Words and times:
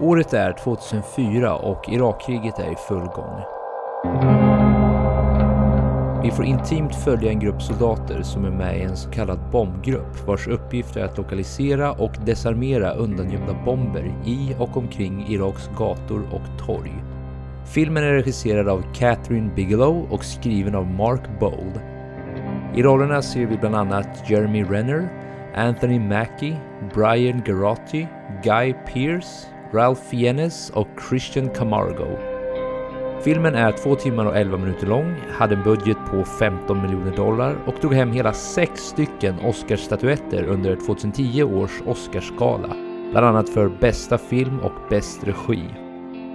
Året 0.00 0.32
är 0.32 0.52
2004 0.52 1.54
och 1.54 1.88
Irakkriget 1.88 2.58
är 2.58 2.72
i 2.72 2.76
full 2.88 3.06
gång. 3.06 3.40
Vi 6.22 6.30
får 6.30 6.44
intimt 6.44 6.94
följa 6.94 7.30
en 7.30 7.40
grupp 7.40 7.62
soldater 7.62 8.22
som 8.22 8.44
är 8.44 8.50
med 8.50 8.78
i 8.78 8.82
en 8.82 8.96
så 8.96 9.10
kallad 9.10 9.38
bombgrupp 9.52 10.26
vars 10.26 10.48
uppgift 10.48 10.96
är 10.96 11.04
att 11.04 11.18
lokalisera 11.18 11.92
och 11.92 12.12
desarmera 12.26 12.92
undangömda 12.92 13.54
bomber 13.64 14.14
i 14.24 14.56
och 14.58 14.76
omkring 14.76 15.26
Iraks 15.28 15.70
gator 15.78 16.22
och 16.32 16.66
torg. 16.66 16.92
Filmen 17.74 18.04
är 18.04 18.12
regisserad 18.12 18.68
av 18.68 18.84
Catherine 18.94 19.50
Bigelow 19.56 20.06
och 20.10 20.24
skriven 20.24 20.74
av 20.74 20.86
Mark 20.86 21.40
Bold. 21.40 21.80
I 22.74 22.82
rollerna 22.82 23.22
ser 23.22 23.46
vi 23.46 23.56
bland 23.56 23.74
annat 23.74 24.30
Jeremy 24.30 24.64
Renner, 24.64 25.08
Anthony 25.54 25.98
Mackie, 25.98 26.56
Brian 26.94 27.42
Garotti, 27.46 28.08
Guy 28.42 28.74
Pearce, 28.92 29.53
Ralph 29.74 30.00
Fiennes 30.10 30.70
och 30.70 30.88
Christian 31.08 31.48
Camargo. 31.48 32.18
Filmen 33.24 33.54
är 33.54 33.72
2 33.72 33.94
timmar 33.94 34.26
och 34.26 34.36
11 34.36 34.56
minuter 34.58 34.86
lång, 34.86 35.14
hade 35.30 35.54
en 35.54 35.62
budget 35.62 35.96
på 36.10 36.24
15 36.24 36.82
miljoner 36.82 37.16
dollar 37.16 37.56
och 37.66 37.74
drog 37.80 37.94
hem 37.94 38.12
hela 38.12 38.32
sex 38.32 38.80
stycken 38.80 39.40
Oscarsstatyetter 39.40 40.44
under 40.44 40.76
2010 40.76 41.42
års 41.42 41.82
Oscarsgala. 41.86 42.76
Bland 43.10 43.26
annat 43.26 43.48
för 43.48 43.68
bästa 43.68 44.18
film 44.18 44.60
och 44.60 44.72
bäst 44.90 45.24
regi. 45.24 45.62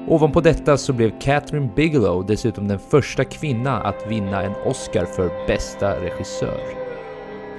Ovanpå 0.07 0.41
detta 0.41 0.77
så 0.77 0.93
blev 0.93 1.19
Catherine 1.19 1.69
Bigelow 1.75 2.25
dessutom 2.25 2.67
den 2.67 2.79
första 2.79 3.23
kvinna 3.23 3.81
att 3.81 4.07
vinna 4.07 4.43
en 4.43 4.55
Oscar 4.65 5.05
för 5.05 5.47
bästa 5.47 6.01
regissör. 6.01 6.61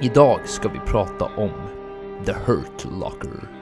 Idag 0.01 0.39
ska 0.45 0.69
vi 0.69 0.79
prata 0.79 1.25
om 1.25 1.51
The 2.25 2.33
Hurt 2.33 2.85
Locker. 3.01 3.61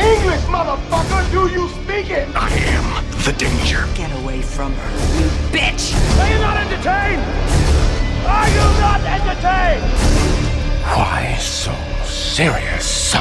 English, 0.00 0.44
motherfucker! 0.48 1.22
Do 1.32 1.48
you 1.48 1.68
speak 1.68 2.10
it? 2.10 2.28
I 2.34 2.50
am 2.76 3.04
the 3.24 3.32
danger. 3.32 3.86
Get 3.96 4.10
away 4.22 4.42
from 4.42 4.72
her, 4.72 4.90
you 5.18 5.26
bitch! 5.52 5.94
Are 6.20 6.30
you 6.32 6.38
not 6.40 6.56
entertained? 6.56 7.22
Are 8.26 8.48
you 8.48 8.66
not 8.80 9.00
entertained? 9.00 9.82
Why 10.96 11.36
so 11.38 11.72
serious? 12.04 13.14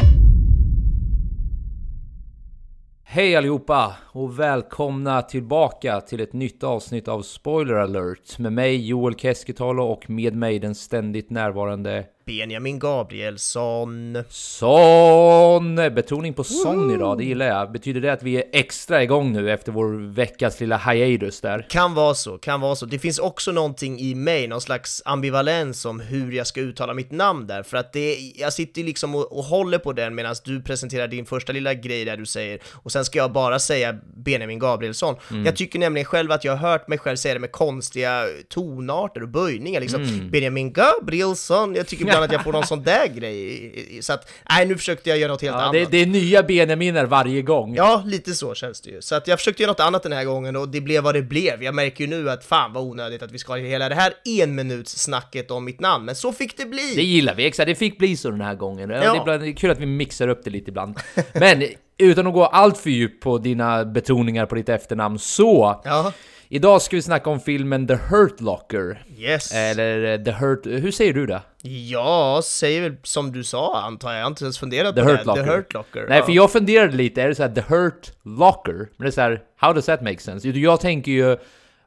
Hej 3.06 3.36
allihopa 3.36 3.96
och 4.12 4.40
välkomna 4.40 5.22
tillbaka 5.22 6.02
till 6.02 6.20
ett 6.22 6.34
nytt 6.34 6.64
avsnitt 6.64 7.08
av 7.08 7.22
Spoiler 7.22 7.74
alert 7.74 8.40
med 8.40 8.54
mig 8.54 8.88
Joel 8.88 9.16
Keskitalo 9.16 9.84
och 9.84 10.10
med 10.10 10.36
mig 10.36 10.60
den 10.60 10.76
ständigt 10.76 11.30
närvarande 11.30 12.06
Benjamin 12.26 12.80
Gabrielsson. 12.80 14.18
Son! 14.30 15.76
Betoning 15.76 16.34
på 16.34 16.44
son 16.44 16.92
idag, 16.92 17.18
det 17.18 17.24
gillar 17.24 17.46
jag. 17.46 17.72
Betyder 17.72 18.02
det 18.02 18.14
att 18.14 18.24
vi 18.24 18.36
är 18.38 18.44
extra 18.52 19.04
igång 19.04 19.34
nu 19.34 19.52
efter 19.52 19.72
vår 19.72 20.14
veckas 20.14 20.60
lilla 20.60 20.78
hiatus 20.78 21.42
där? 21.42 21.66
Kan 21.70 21.94
vara 21.94 22.14
så, 22.14 22.38
kan 22.38 22.62
vara 22.62 22.76
så. 22.76 22.86
Det 22.86 23.00
finns 23.00 23.20
också 23.20 23.52
någonting 23.52 24.00
i 24.00 24.16
mig, 24.16 24.48
någon 24.48 24.62
slags 24.62 25.02
ambivalens 25.06 25.86
om 25.86 26.00
hur 26.00 26.32
jag 26.32 26.48
ska 26.48 26.62
uttala 26.62 26.94
mitt 26.94 27.12
namn 27.12 27.48
där, 27.48 27.64
för 27.64 27.78
att 27.78 27.94
det, 27.94 28.18
jag 28.36 28.54
sitter 28.54 28.84
liksom 28.84 29.16
och, 29.16 29.38
och 29.38 29.44
håller 29.44 29.78
på 29.78 29.94
den 29.94 30.16
medan 30.16 30.36
du 30.44 30.62
presenterar 30.62 31.08
din 31.08 31.26
första 31.26 31.54
lilla 31.54 31.74
grej 31.74 32.06
där 32.06 32.18
du 32.18 32.26
säger, 32.26 32.60
och 32.74 32.92
sen 32.92 33.06
ska 33.06 33.20
jag 33.20 33.32
bara 33.32 33.60
säga 33.60 33.96
Benjamin 34.16 34.60
Gabrielsson. 34.60 35.16
Jag 35.46 35.56
tycker 35.56 35.80
nämligen 35.80 36.06
själv 36.06 36.32
att 36.32 36.44
jag 36.44 36.56
har 36.56 36.70
hört 36.70 36.88
mig 36.88 36.98
själv 36.98 37.16
säga 37.16 37.34
det 37.34 37.40
med 37.40 37.52
konstiga 37.52 38.26
tonarter 38.50 39.24
och 39.24 39.30
böjningar, 39.30 39.82
liksom 39.82 40.30
Benjamin 40.32 40.74
Gabrielsson, 40.74 41.76
jag 41.76 41.88
tycker 41.88 42.13
ibland 42.14 42.24
att 42.26 42.32
jag 42.32 42.44
får 42.44 42.52
någon 42.54 42.68
sån 42.68 42.84
där 42.84 43.08
grej, 43.08 43.98
så 44.02 44.14
att, 44.14 44.32
nej 44.50 44.66
nu 44.66 44.78
försökte 44.78 45.10
jag 45.10 45.20
göra 45.20 45.32
något 45.32 45.42
helt 45.42 45.56
Ja, 45.56 45.62
annat. 45.62 45.74
det, 45.74 45.86
det 45.92 45.98
är 45.98 46.06
nya 46.06 46.44
Benjaminer 46.44 47.06
varje 47.06 47.42
gång. 47.42 47.76
Ja, 47.76 48.04
lite 48.06 48.34
så 48.34 48.56
känns 48.56 48.82
det 48.82 48.90
ju. 48.90 49.02
Så 49.02 49.16
att 49.16 49.28
jag 49.28 49.40
försökte 49.40 49.64
göra 49.64 49.72
något 49.72 49.80
annat 49.80 50.04
den 50.04 50.12
här 50.12 50.24
gången 50.26 50.56
och 50.56 50.70
det 50.70 50.82
blev 50.82 51.04
vad 51.04 51.16
det 51.16 51.22
blev. 51.22 51.64
Jag 51.64 51.76
märker 51.76 52.04
ju 52.04 52.10
nu 52.10 52.30
att 52.30 52.46
fan 52.46 52.74
vad 52.74 52.84
onödigt 52.84 53.22
att 53.24 53.32
vi 53.32 53.38
ska 53.40 53.54
ha 53.54 53.58
hela 53.58 53.90
det 53.90 53.96
här 53.96 54.14
en 54.26 54.56
minuts 54.56 55.00
snacket 55.04 55.52
om 55.52 55.66
mitt 55.66 55.80
namn, 55.80 56.06
men 56.06 56.16
så 56.16 56.32
fick 56.34 56.58
det 56.58 56.66
bli! 56.66 56.94
Det 56.96 57.04
gillar 57.04 57.36
vi, 57.36 57.46
exakt. 57.46 57.68
Det 57.68 57.76
fick 57.76 57.98
bli 57.98 58.18
så 58.18 58.30
den 58.30 58.42
här 58.42 58.56
gången. 58.56 58.90
Ja. 58.90 58.96
Ja. 58.96 59.02
Det, 59.02 59.18
är 59.18 59.22
ibland, 59.22 59.42
det 59.42 59.48
är 59.50 59.54
kul 59.54 59.72
att 59.72 59.80
vi 59.80 59.86
mixar 59.86 60.28
upp 60.28 60.42
det 60.44 60.50
lite 60.50 60.70
ibland. 60.70 61.00
Men 61.34 61.64
utan 61.98 62.28
att 62.28 62.34
gå 62.34 62.46
allt 62.46 62.78
för 62.78 62.90
djupt 62.90 63.24
på 63.24 63.38
dina 63.38 63.86
betoningar 63.86 64.46
på 64.46 64.56
ditt 64.56 64.70
efternamn 64.70 65.20
så... 65.20 65.82
Ja, 65.84 66.14
Idag 66.56 66.82
ska 66.82 66.96
vi 66.96 67.02
snacka 67.02 67.30
om 67.30 67.40
filmen 67.40 67.88
The 67.88 67.96
Hurt 67.96 68.42
Locker. 68.42 69.04
yes. 69.18 69.52
Eller 69.54 70.14
eh, 70.14 70.24
The 70.24 70.32
Hurt... 70.32 70.66
Hur 70.66 70.92
säger 70.92 71.14
du 71.14 71.26
det? 71.26 71.42
Ja, 71.62 72.42
säger 72.44 72.82
väl 72.82 72.96
som 73.04 73.32
du 73.32 73.44
sa 73.44 73.82
antar 73.82 74.10
jag, 74.12 74.20
jag 74.20 74.24
har 74.24 74.30
inte 74.30 74.44
ens 74.44 74.60
funderat 74.60 74.96
The 74.96 75.02
på 75.02 75.10
Hurt 75.10 75.20
det. 75.20 75.26
Locker. 75.26 75.44
The 75.44 75.50
Hurt 75.50 75.74
Locker. 75.74 76.06
Nej, 76.10 76.18
ja. 76.18 76.26
för 76.26 76.32
jag 76.32 76.52
funderade 76.52 76.94
lite, 76.96 77.22
är 77.22 77.28
det 77.28 77.36
så 77.36 77.44
här 77.44 77.50
The 77.50 77.62
Hurt 77.62 78.12
Locker? 78.24 78.74
Men 78.74 78.88
det 78.98 79.08
är 79.08 79.12
så 79.12 79.22
här, 79.22 79.42
how 79.58 79.74
does 79.74 79.86
that 79.86 80.02
make 80.02 80.18
sense? 80.18 80.50
Jag 80.50 80.80
tänker 80.80 81.12
ju 81.12 81.38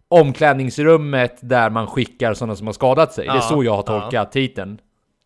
omklädningsrummet 0.09 1.39
där 1.41 1.71
man 1.71 1.87
skickar 1.87 2.35
sådana 2.35 2.57
som 2.57 2.67
har 2.67 2.75
skadat 2.75 3.13
sig. 3.13 3.25
det 3.25 3.31
är 3.31 3.35
Ja, 3.35 3.41
så 3.41 3.65
jag 3.65 3.73
har 3.73 3.85
ja. 3.87 4.01
tolkat 4.01 4.33
titeln. 4.33 4.79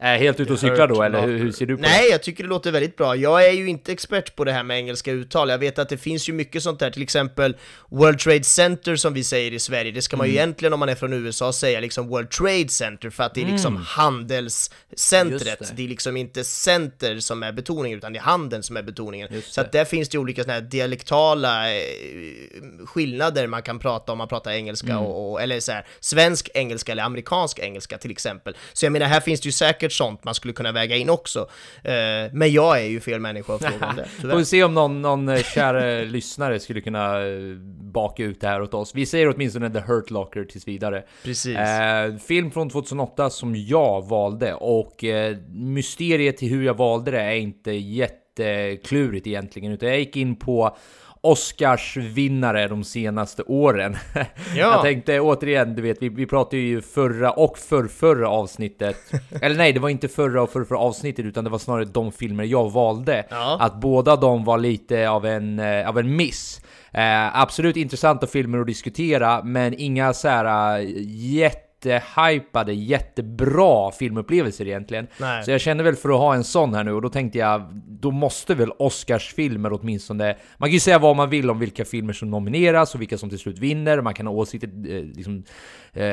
Är 0.03 0.19
helt 0.19 0.41
ute 0.41 0.53
och 0.53 0.59
cyklar 0.59 0.87
då, 0.89 1.03
eller 1.03 1.27
hur, 1.27 1.39
hur 1.39 1.53
ser 1.53 1.67
du 1.67 1.77
på 1.77 1.83
det? 1.83 1.89
Nej, 1.89 2.11
jag 2.11 2.23
tycker 2.23 2.43
det 2.45 2.49
låter 2.49 2.73
väldigt 2.73 2.97
bra. 2.97 3.17
Jag 3.17 3.47
är 3.47 3.53
ju 3.53 3.69
inte 3.69 3.93
expert 3.93 4.37
på 4.37 4.45
det 4.45 4.53
här 4.53 4.63
med 4.63 4.77
engelska 4.79 5.13
uttal. 5.13 5.49
Jag 5.49 5.59
vet 5.59 5.79
att 5.79 5.89
det 5.89 5.97
finns 5.97 6.29
ju 6.29 6.33
mycket 6.33 6.63
sånt 6.63 6.81
där, 6.81 6.91
till 6.91 7.03
exempel 7.03 7.57
World 7.89 8.19
Trade 8.19 8.45
Center 8.45 8.97
som 8.97 9.15
vi 9.15 9.25
säger 9.25 9.53
i 9.53 9.59
Sverige. 9.59 9.93
Det 9.93 10.03
ska 10.03 10.17
man 10.17 10.27
ju 10.27 10.33
Mm. 10.33 10.39
egentligen 10.43 10.73
om 10.73 10.81
man 10.81 10.89
är 10.89 10.95
från 10.95 11.13
USA 11.13 11.53
säga 11.53 11.81
liksom 11.81 12.09
World 12.09 12.31
Trade 12.31 12.69
Center 12.69 13.11
för 13.11 13.25
att 13.25 13.35
det 13.35 13.43
är 13.43 13.47
liksom 13.47 13.77
handelscentret. 13.87 15.33
Just 15.47 15.59
Det. 15.71 15.77
det. 15.77 15.85
är 15.85 15.89
liksom 15.89 16.17
inte 16.17 16.45
center 16.45 17.19
som 17.19 17.43
är 17.43 17.53
betoningen 17.53 17.99
utan 17.99 18.13
det 18.13 18.19
är 18.19 18.23
handeln 18.23 18.63
som 18.63 18.77
är 18.77 18.83
betoningen. 18.83 19.29
Just 19.33 19.53
Så 19.53 19.61
att 19.61 19.73
där 19.73 19.85
finns 19.85 20.09
det 20.09 20.15
ju 20.15 20.21
olika 20.21 20.43
såna 20.43 20.53
här 20.55 20.61
dialektala 20.61 21.75
eh, 21.75 21.81
skillnader 22.87 23.47
man 23.47 23.63
kan 23.63 23.79
prata 23.79 24.13
om 24.13 24.19
man 24.19 24.29
pratar 24.29 24.51
engelska 24.51 24.87
Mm. 24.91 24.99
och, 25.03 25.33
och, 25.33 25.43
eller 25.43 25.61
så 25.61 25.73
här, 25.73 25.87
svensk 26.01 26.49
engelska 26.55 26.93
eller 26.93 27.03
amerikansk 27.03 27.59
engelska 27.59 27.99
till 27.99 28.11
exempel. 28.11 28.57
Så 28.73 28.87
jag 28.87 28.93
menar, 28.93 29.07
här 29.07 29.21
finns 29.21 29.41
det 29.41 29.47
ju 29.47 29.53
säkert 29.53 29.90
sånt 29.91 30.25
man 30.25 30.35
skulle 30.35 30.53
kunna 30.53 30.73
väga 30.73 30.97
in 30.97 31.11
också. 31.11 31.41
Eh, 31.85 31.93
men 32.33 32.53
jag 32.53 32.81
är 32.81 32.87
ju 32.87 33.01
fel 33.01 33.21
människa 33.21 33.55
att 33.55 33.65
fråga 33.65 33.87
om 33.87 33.97
det, 33.97 34.05
Får 34.31 34.39
vi 34.39 34.45
se 34.45 34.65
om 34.65 34.75
någon, 34.75 35.03
någon 35.03 35.29
eh, 35.29 35.43
kär 35.43 36.05
lyssnare 36.11 36.61
skulle 36.61 36.81
kunna 36.81 37.27
eh, 37.27 37.57
baka 37.93 38.23
ut 38.23 38.41
det 38.41 38.47
här 38.47 38.63
åt 38.63 38.75
oss. 38.75 38.95
Vi 38.95 39.07
säger 39.07 39.35
åtminstone 39.35 39.71
The 39.71 39.81
Hurt 39.81 40.11
Locker 40.11 40.45
tills 40.45 40.69
vidare. 40.69 41.03
Precis. 41.25 41.57
Eh, 41.57 42.17
film 42.17 42.51
från 42.51 42.71
2008 42.71 43.31
som 43.31 43.57
jag 43.57 44.09
valde 44.09 44.55
och 44.55 45.05
eh, 45.05 45.37
mysteriet 45.49 46.37
till 46.37 46.49
hur 46.49 46.65
jag 46.65 46.75
valde 46.75 47.11
det 47.11 47.21
är 47.21 47.35
inte 47.35 47.73
jätteklurigt 47.73 49.27
egentligen, 49.27 49.73
utan 49.73 49.89
jag 49.89 49.99
gick 49.99 50.17
in 50.17 50.37
på 50.37 50.77
Oscarsvinnare 51.23 52.69
de 52.69 52.85
senaste 52.85 53.43
åren. 53.43 53.97
Jag 54.57 54.83
tänkte 54.83 55.21
återigen, 55.21 55.75
du 55.75 55.83
vet, 55.83 56.03
vi, 56.03 56.09
vi 56.09 56.27
pratade 56.27 56.57
ju 56.63 56.83
förra 56.83 57.31
och 57.31 57.59
förrförra 57.59 58.29
avsnittet. 58.29 58.97
Eller 59.43 59.57
nej, 59.57 59.73
det 59.73 59.81
var 59.81 59.89
inte 59.89 60.09
förra 60.09 60.43
och 60.43 60.51
förrförra 60.51 60.79
avsnittet, 60.79 61.25
utan 61.25 61.45
det 61.45 61.51
var 61.51 61.59
snarare 61.59 61.85
de 61.85 62.13
filmer 62.13 62.45
jag 62.45 62.71
valde. 62.73 63.27
Ja. 63.31 63.57
Att 63.61 63.81
båda 63.81 64.17
de 64.17 64.45
var 64.45 64.59
lite 64.59 65.09
av 65.09 65.27
en, 65.27 65.59
eh, 65.59 65.89
av 65.89 65.99
en 65.99 66.17
miss. 66.17 66.61
Eh, 66.93 67.41
absolut 67.41 67.77
intressanta 67.77 68.27
filmer 68.27 68.59
att 68.59 68.67
diskutera, 68.67 69.43
men 69.45 69.75
inga 69.75 70.13
så 70.13 70.29
här 70.29 70.79
eh, 70.79 70.85
jättehypade, 71.89 72.73
jättebra 72.73 73.91
filmupplevelser 73.91 74.67
egentligen. 74.67 75.07
Nej. 75.21 75.45
Så 75.45 75.51
jag 75.51 75.61
kände 75.61 75.83
väl 75.85 75.97
för 75.97 76.09
att 76.09 76.19
ha 76.19 76.35
en 76.35 76.45
sån 76.45 76.75
här 76.75 76.85
nu, 76.85 76.93
och 76.93 77.03
då 77.03 77.09
tänkte 77.09 77.39
jag, 77.39 77.63
då 77.87 78.11
måste 78.11 78.55
väl 78.55 78.71
Oscarsfilmer 78.79 79.73
åtminstone... 79.73 80.37
Man 80.59 80.69
kan 80.69 80.75
ju 80.75 80.81
säga 80.81 80.99
vad 80.99 81.17
man 81.17 81.31
vill 81.31 81.51
om 81.51 81.59
vilka 81.59 81.85
filmer 81.85 82.13
som 82.13 82.31
nomineras 82.31 82.95
och 82.95 83.01
vilka 83.01 83.19
som 83.19 83.29
till 83.31 83.39
slut 83.39 83.59
vinner, 83.59 84.01
man 84.01 84.15
kan 84.15 84.27
ha 84.27 84.35
åsikter 84.35 84.69
eh, 84.69 85.03
liksom, 85.05 85.45
eh, 85.93 86.05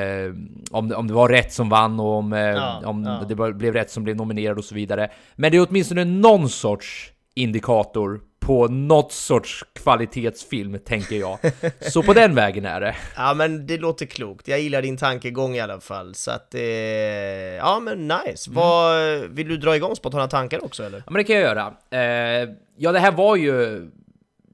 om, 0.71 0.87
det- 0.87 0.95
om 0.95 1.07
det 1.07 1.13
var 1.13 1.29
rätt 1.29 1.53
som 1.53 1.69
vann 1.69 1.99
och 1.99 2.13
om, 2.13 2.33
eh, 2.33 2.39
Ja, 2.39 2.81
om 2.85 3.03
ja. 3.03 3.25
det 3.29 3.53
blev 3.53 3.73
rätt 3.73 3.91
som 3.91 4.03
blev 4.03 4.15
nominerad 4.15 4.57
och 4.57 4.63
så 4.65 4.75
vidare. 4.75 5.09
Men 5.35 5.51
det 5.51 5.57
är 5.57 5.67
åtminstone 5.69 6.05
någon 6.05 6.49
sorts 6.49 7.11
indikator 7.35 8.19
på 8.39 8.67
något 8.67 9.11
sorts 9.11 9.65
kvalitetsfilm, 9.73 10.79
tänker 10.79 11.15
jag. 11.15 11.39
Så 11.81 12.03
på 12.03 12.13
den 12.13 12.35
vägen 12.35 12.65
är 12.65 12.81
det. 12.81 12.95
Ja 13.15 13.33
men 13.33 13.67
det 13.67 13.77
låter 13.77 14.05
klokt, 14.05 14.47
jag 14.47 14.59
gillar 14.59 14.81
din 14.81 14.97
tankegång 14.97 15.55
i 15.55 15.59
alla 15.59 15.79
fall, 15.79 16.15
så 16.15 16.31
att 16.31 16.55
eh, 16.55 16.61
ja 16.61 17.79
men 17.79 18.07
nice. 18.07 18.51
Vad, 18.51 19.19
vill 19.29 19.47
du 19.47 19.57
dra 19.57 19.75
igång 19.75 19.95
spontana 19.95 20.27
tankar 20.27 20.65
också 20.65 20.83
eller? 20.83 20.97
Ja, 20.97 21.03
men 21.11 21.13
det 21.13 21.23
kan 21.23 21.35
jag 21.35 21.43
göra. 21.43 21.73
Eh, 21.91 22.49
ja, 22.77 22.91
det 22.91 22.99
här 22.99 23.11
var 23.11 23.35
ju... 23.35 23.87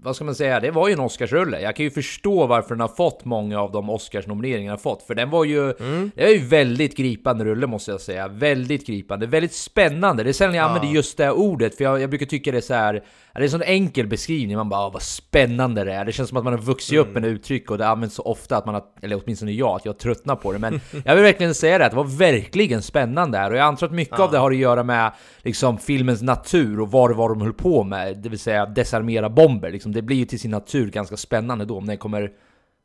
Vad 0.06 0.16
ska 0.16 0.26
man 0.26 0.36
säga? 0.36 0.60
Det 0.60 0.72
var 0.72 0.88
ju 0.88 0.94
en 0.94 1.00
Oscarsrulle. 1.00 1.62
Jag 1.62 1.76
kan 1.76 1.84
ju 1.84 1.92
förstå 1.92 2.48
varför 2.48 2.70
den 2.70 2.80
har 2.80 2.88
fått 2.88 3.26
många 3.26 3.60
av 3.60 3.72
de 3.72 3.90
Oscarsnomineringar 3.90 4.62
den 4.62 4.70
har 4.70 4.78
fått. 4.78 5.04
För 5.04 5.16
den 5.16 5.30
var 5.30 5.46
ju... 5.46 5.74
Det 6.16 6.24
är 6.24 6.30
ju 6.30 6.46
väldigt 6.46 6.98
gripande 6.98 7.46
rulle 7.46 7.68
måste 7.68 7.92
jag 7.92 8.02
säga. 8.02 8.28
Väldigt 8.28 8.88
gripande. 8.88 9.28
Väldigt 9.28 9.54
spännande. 9.54 10.24
Det 10.24 10.30
är 10.30 10.34
sällan 10.34 10.56
jag 10.56 10.66
använder 10.66 10.90
just 10.90 11.18
det 11.18 11.32
ordet. 11.32 11.78
För 11.78 11.84
jag, 11.84 12.02
jag 12.02 12.10
brukar 12.10 12.26
tycka 12.26 12.52
det 12.52 12.58
är 12.58 12.62
så 12.62 12.74
här... 12.74 13.04
Det 13.36 13.40
är 13.40 13.44
en 13.44 13.50
sån 13.50 13.62
enkel 13.62 14.08
beskrivning. 14.08 14.58
Man 14.58 14.70
bara 14.70 14.80
"Ah, 14.86 14.90
vad 14.90 15.02
spännande 15.02 15.84
det 15.84 15.94
är. 15.94 16.06
Det 16.06 16.12
känns 16.12 16.30
som 16.30 16.38
att 16.38 16.44
man 16.44 16.54
har 16.54 16.60
vuxit 16.60 17.00
upp 17.00 17.14
med 17.14 17.22
det 17.24 17.28
uttryck 17.28 17.72
och 17.72 17.78
det 17.78 17.88
används 17.88 18.16
så 18.16 18.22
ofta 18.24 18.58
att 18.58 18.66
man 18.66 18.76
har... 18.76 18.84
Eller 19.02 19.22
åtminstone 19.24 19.52
jag, 19.52 19.76
att 19.76 19.86
jag 19.86 19.98
tröttnar 20.00 20.36
på 20.36 20.52
det. 20.52 20.60
Men 20.60 20.82
jag 21.06 21.16
vill 21.16 21.24
verkligen 21.24 21.54
säga 21.54 21.78
det 21.78 21.86
att 21.86 21.92
det 21.92 21.98
var 21.98 22.04
verkligen 22.18 22.82
spännande 22.82 23.38
här. 23.38 23.52
Och 23.52 23.58
jag 23.58 23.64
antar 23.66 23.88
att 23.88 23.94
mycket 23.94 24.20
av 24.20 24.32
det 24.32 24.38
har 24.38 24.52
att 24.52 24.58
göra 24.58 24.84
med 24.84 25.12
liksom 25.42 25.78
filmens 25.78 26.22
natur 26.22 26.80
och 26.80 26.92
vad 26.92 27.10
det 27.10 27.14
var 27.14 27.30
de 27.30 27.42
höll 27.42 27.54
på 27.54 27.84
med. 27.84 28.18
Det 28.18 28.30
vill 28.30 28.40
säga 28.40 28.66
desarmera 28.66 29.30
bomber. 29.30 29.72
Liksom, 29.72 29.92
det 29.92 30.02
blir 30.02 30.18
ju 30.18 30.26
till 30.26 30.40
sin 30.40 30.52
natur 30.52 30.92
ganska 30.92 31.18
spännande 31.18 31.66
då 31.66 31.78
om 31.78 31.86
den 31.88 31.98
kommer 31.98 32.32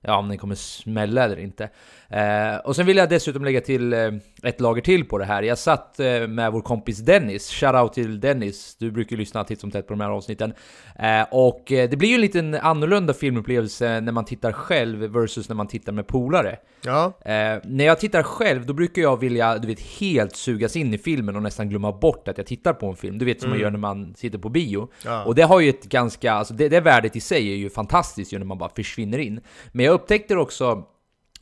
Ja, 0.01 0.17
om 0.17 0.29
den 0.29 0.39
kommer 0.39 0.55
smälla 0.55 1.25
eller 1.25 1.39
inte. 1.39 1.71
Eh, 2.09 2.57
och 2.65 2.77
sen 2.77 2.87
vill 2.87 2.97
jag 2.97 3.09
dessutom 3.09 3.45
lägga 3.45 3.61
till 3.61 3.93
eh, 3.93 4.11
ett 4.43 4.61
lager 4.61 4.83
till 4.83 5.05
på 5.05 5.19
det 5.19 5.25
här. 5.25 5.43
Jag 5.43 5.59
satt 5.59 6.01
eh, 6.01 6.27
med 6.27 6.53
vår 6.53 6.61
kompis 6.61 6.99
Dennis, 6.99 7.51
shoutout 7.51 7.93
till 7.93 8.21
Dennis, 8.21 8.77
du 8.79 8.91
brukar 8.91 9.11
ju 9.11 9.17
lyssna 9.17 9.45
titt 9.45 9.61
som 9.61 9.71
tätt 9.71 9.87
på 9.87 9.93
de 9.93 10.01
här 10.01 10.11
avsnitten. 10.11 10.53
Eh, 10.99 11.23
och 11.31 11.73
eh, 11.73 11.91
det 11.91 11.97
blir 11.97 12.09
ju 12.09 12.15
en 12.15 12.21
liten 12.21 12.55
annorlunda 12.55 13.15
filmupplevelse 13.15 14.01
när 14.01 14.13
man 14.13 14.25
tittar 14.25 14.53
själv 14.53 14.99
versus 14.99 15.49
när 15.49 15.57
man 15.57 15.67
tittar 15.67 15.93
med 15.93 16.07
polare. 16.07 16.59
Ja, 16.85 17.13
Eh, 17.29 17.59
när 17.65 17.85
jag 17.85 18.01
tittar 18.01 18.23
själv, 18.23 18.67
då 18.67 18.73
brukar 18.73 19.03
jag 19.03 19.21
vilja, 19.21 19.59
du 19.59 19.69
vet, 19.69 19.81
helt 19.81 20.37
sugas 20.37 20.77
in 20.77 20.95
i 20.95 20.99
filmen 20.99 21.37
och 21.37 21.43
nästan 21.43 21.69
glömma 21.69 21.93
bort 21.93 22.29
att 22.29 22.39
jag 22.39 22.47
tittar 22.47 22.73
på 22.73 22.87
en 22.87 22.97
film. 22.97 23.19
Du 23.19 23.25
vet 23.25 23.41
som 23.41 23.51
man 23.51 23.59
gör 23.59 23.71
när 23.71 23.79
man 23.79 24.15
sitter 24.15 24.39
på 24.39 24.49
bio. 24.49 24.89
Ja. 25.05 25.25
Och 25.25 25.35
det 25.35 25.43
har 25.43 25.61
ju 25.61 25.69
ett 25.69 25.85
ganska, 25.85 26.33
alltså 26.33 26.55
det, 26.55 26.69
det 26.69 26.81
värdet 26.81 27.17
i 27.17 27.21
sig 27.21 27.53
är 27.53 27.57
ju 27.57 27.71
fantastiskt 27.71 28.33
ju 28.33 28.39
när 28.39 28.47
man 28.47 28.59
bara 28.59 28.71
försvinner 28.77 29.19
in. 29.19 29.41
Men 29.73 29.85
jag 29.89 29.95
upptäckte 29.95 30.37
också 30.37 30.85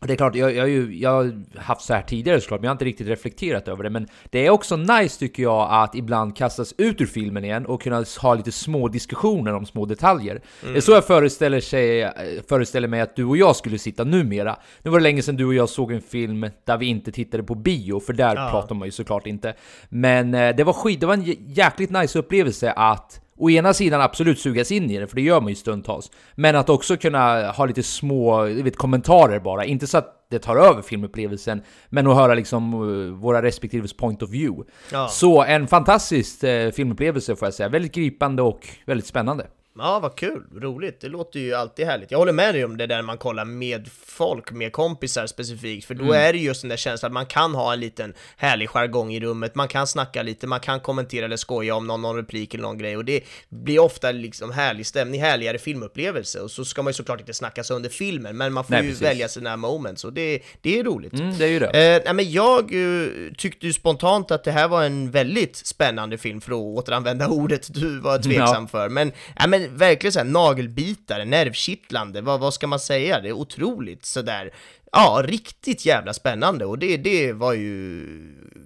och 0.01 0.07
det 0.07 0.13
är 0.13 0.17
klart, 0.17 0.35
jag, 0.35 0.55
jag, 0.55 0.69
jag 0.95 1.11
har 1.11 1.59
haft 1.61 1.81
så 1.81 1.95
här 1.95 2.03
tidigare 2.03 2.41
såklart, 2.41 2.61
men 2.61 2.65
jag 2.65 2.71
har 2.71 2.75
inte 2.75 2.85
riktigt 2.85 3.07
reflekterat 3.07 3.69
över 3.69 3.85
det. 3.85 3.91
Men 3.91 4.09
det 4.31 4.47
är 4.47 4.51
också 4.51 4.77
nice 4.77 5.19
tycker 5.19 5.43
jag 5.43 5.69
att 5.71 5.95
ibland 5.95 6.37
kastas 6.37 6.75
ut 6.79 7.01
ur 7.01 7.07
filmen 7.07 7.45
igen 7.45 7.67
och 7.67 7.83
kunna 7.83 8.05
ha 8.21 8.35
lite 8.35 8.53
små 8.53 8.89
diskussioner 8.89 9.55
om 9.55 9.67
små 9.67 9.85
detaljer. 9.87 10.41
Det 10.63 10.77
är 10.77 10.81
så 10.81 10.93
jag 10.93 11.07
föreställer, 11.07 11.61
sig, 11.61 12.11
föreställer 12.49 12.89
mig 12.89 13.01
att 13.01 13.17
du 13.17 13.25
och 13.25 13.37
jag 13.37 13.57
skulle 13.57 13.79
sitta 13.79 14.05
numera. 14.05 14.57
Nu 14.83 14.91
var 14.91 14.99
det 14.99 15.03
länge 15.03 15.23
sedan 15.23 15.37
du 15.37 15.45
och 15.47 15.55
jag 15.55 15.69
såg 15.69 15.93
en 15.93 16.01
film 16.01 16.47
där 16.65 16.77
vi 16.79 16.87
inte 16.87 17.13
tittade 17.13 17.43
på 17.43 17.55
bio, 17.55 18.01
för 18.01 18.13
där 18.13 18.35
pratar 18.51 18.75
man 18.75 18.89
ju 18.89 18.93
såklart 18.93 19.27
inte. 19.27 19.55
Men 19.89 20.35
eh, 20.35 20.57
det 20.57 20.65
var 20.65 20.73
skit, 20.73 21.01
det 21.01 21.07
var 21.07 21.15
en 21.15 21.25
jä- 21.25 21.45
jäkligt 21.47 21.91
nice 21.91 22.19
upplevelse 22.19 22.73
att 22.73 23.21
Å 23.37 23.51
ena 23.51 23.75
sidan 23.75 24.01
absolut 24.01 24.39
sugas 24.39 24.73
in 24.73 24.91
i 24.91 24.99
det, 24.99 25.07
för 25.07 25.17
det 25.17 25.23
gör 25.23 25.41
man 25.41 25.49
ju 25.49 25.55
stundtals. 25.55 26.11
Men 26.35 26.57
att 26.57 26.69
också 26.69 26.97
kunna 26.97 27.51
ha 27.51 27.67
lite 27.67 27.83
små 27.83 28.43
vet, 28.43 28.77
kommentarer 28.77 29.41
bara. 29.41 29.65
Inte 29.65 29.87
så 29.87 29.99
att 29.99 30.27
det 30.31 30.39
tar 30.39 30.57
över 30.57 30.83
filmupplevelsen, 30.83 31.63
men 31.89 32.07
att 32.07 32.17
höra 32.17 32.35
liksom 32.35 32.73
eh, 32.73 33.15
våra 33.15 33.43
respektives 33.43 33.97
point 33.97 34.23
of 34.23 34.31
view. 34.31 34.71
Ja. 34.93 35.09
Så 35.09 35.43
en 35.43 35.67
fantastisk 35.69 36.43
eh, 36.43 36.71
filmupplevelse 36.71 37.37
får 37.37 37.47
jag 37.47 37.55
säga. 37.55 37.69
Väldigt 37.69 37.95
gripande 37.95 38.43
och 38.43 38.69
väldigt 38.87 39.07
spännande. 39.07 39.47
Ja, 39.79 39.99
vad 39.99 40.17
kul, 40.17 40.43
roligt. 40.61 41.01
Det 41.01 41.09
låter 41.09 41.41
ju 41.41 41.55
alltid 41.55 41.87
härligt. 41.87 42.11
Jag 42.11 42.19
håller 42.19 42.33
med 42.33 42.55
dig 42.55 42.65
om 42.65 42.77
det 42.77 42.87
där 42.87 43.03
man 43.03 43.19
kollar 43.19 43.45
med 43.45 43.89
folk, 44.07 44.53
med 44.53 44.73
kompisar 44.73 45.27
specifikt, 45.27 45.87
för 45.87 45.95
då 45.95 46.13
är 46.13 46.33
det 46.33 46.39
just 46.39 46.63
den 46.63 46.69
där 46.69 46.77
känslan 46.77 47.09
att 47.09 47.13
man 47.13 47.27
kan 47.27 47.55
ha 47.55 47.73
en 47.73 47.81
liten 47.81 48.15
härlig 48.37 48.69
jargong 48.69 49.13
i 49.15 49.21
rummet, 49.21 49.55
man 49.55 49.69
kan 49.69 49.87
snacka 49.87 50.23
lite, 50.23 50.47
man 50.47 50.61
kan 50.61 50.81
kommentera 50.81 51.25
eller 51.25 51.37
skoja 51.37 51.75
om 51.75 51.87
någon, 51.87 52.03
någon 52.03 52.17
replik 52.17 52.55
eller 52.55 52.63
någon 52.63 52.79
grej 52.79 52.97
och 52.97 53.05
det 53.05 53.21
blir 53.49 53.79
ofta 53.79 54.13
liksom 54.13 54.51
härlig 54.53 54.87
stämning, 54.87 55.21
härligare 55.21 55.59
filmupplevelse 55.59 56.41
och 56.41 56.51
så 56.51 56.65
ska 56.65 56.83
man 56.83 56.91
ju 56.91 56.95
såklart 56.95 57.21
inte 57.21 57.35
snacka 57.35 57.65
sönder 57.65 57.91
filmen, 57.91 58.37
men 58.37 58.53
man 58.53 58.65
får 58.65 58.71
Nej, 58.73 58.83
ju 58.83 58.89
precis. 58.89 59.03
välja 59.07 59.29
sina 59.29 59.57
moments 59.57 60.05
och 60.05 60.13
det, 60.13 60.41
det 60.61 60.79
är 60.79 60.85
roligt. 60.85 61.13
Mm, 61.13 61.39
det 61.39 61.45
är 61.45 61.49
ju 61.49 61.59
det. 61.59 61.67
Eh, 61.67 62.03
nej 62.05 62.15
men 62.15 62.31
jag 62.33 62.63
eh, 62.75 63.09
tyckte 63.39 63.67
ju 63.67 63.73
spontant 63.73 64.31
att 64.31 64.45
det 64.45 64.53
här 64.53 64.69
var 64.69 64.83
en 64.85 65.11
väldigt 65.11 65.57
spännande 65.57 66.19
film 66.19 66.41
för 66.41 66.53
att 66.53 66.57
återanvända 66.59 67.29
ordet 67.37 67.75
du 67.75 68.01
var 68.01 68.19
tveksam 68.19 68.63
Ja. 68.63 68.67
för. 68.69 68.89
Men, 68.89 69.13
ja, 69.37 69.47
men 69.47 69.66
verkligen 69.69 70.13
såhär 70.13 70.27
nagelbitare, 70.27 71.25
nervkittlande, 71.25 72.21
vad, 72.21 72.41
vad 72.41 72.55
ska 72.55 72.67
man 72.67 72.81
säga? 72.81 73.21
Det 73.21 73.29
är 73.29 73.33
otroligt 73.33 74.05
sådär, 74.05 74.51
ja, 74.93 75.23
riktigt 75.25 75.87
jävla 75.87 76.13
spännande 76.13 76.65
och 76.65 76.79
det, 76.79 76.97
det 76.97 77.33
var 77.33 77.53
ju 77.53 78.07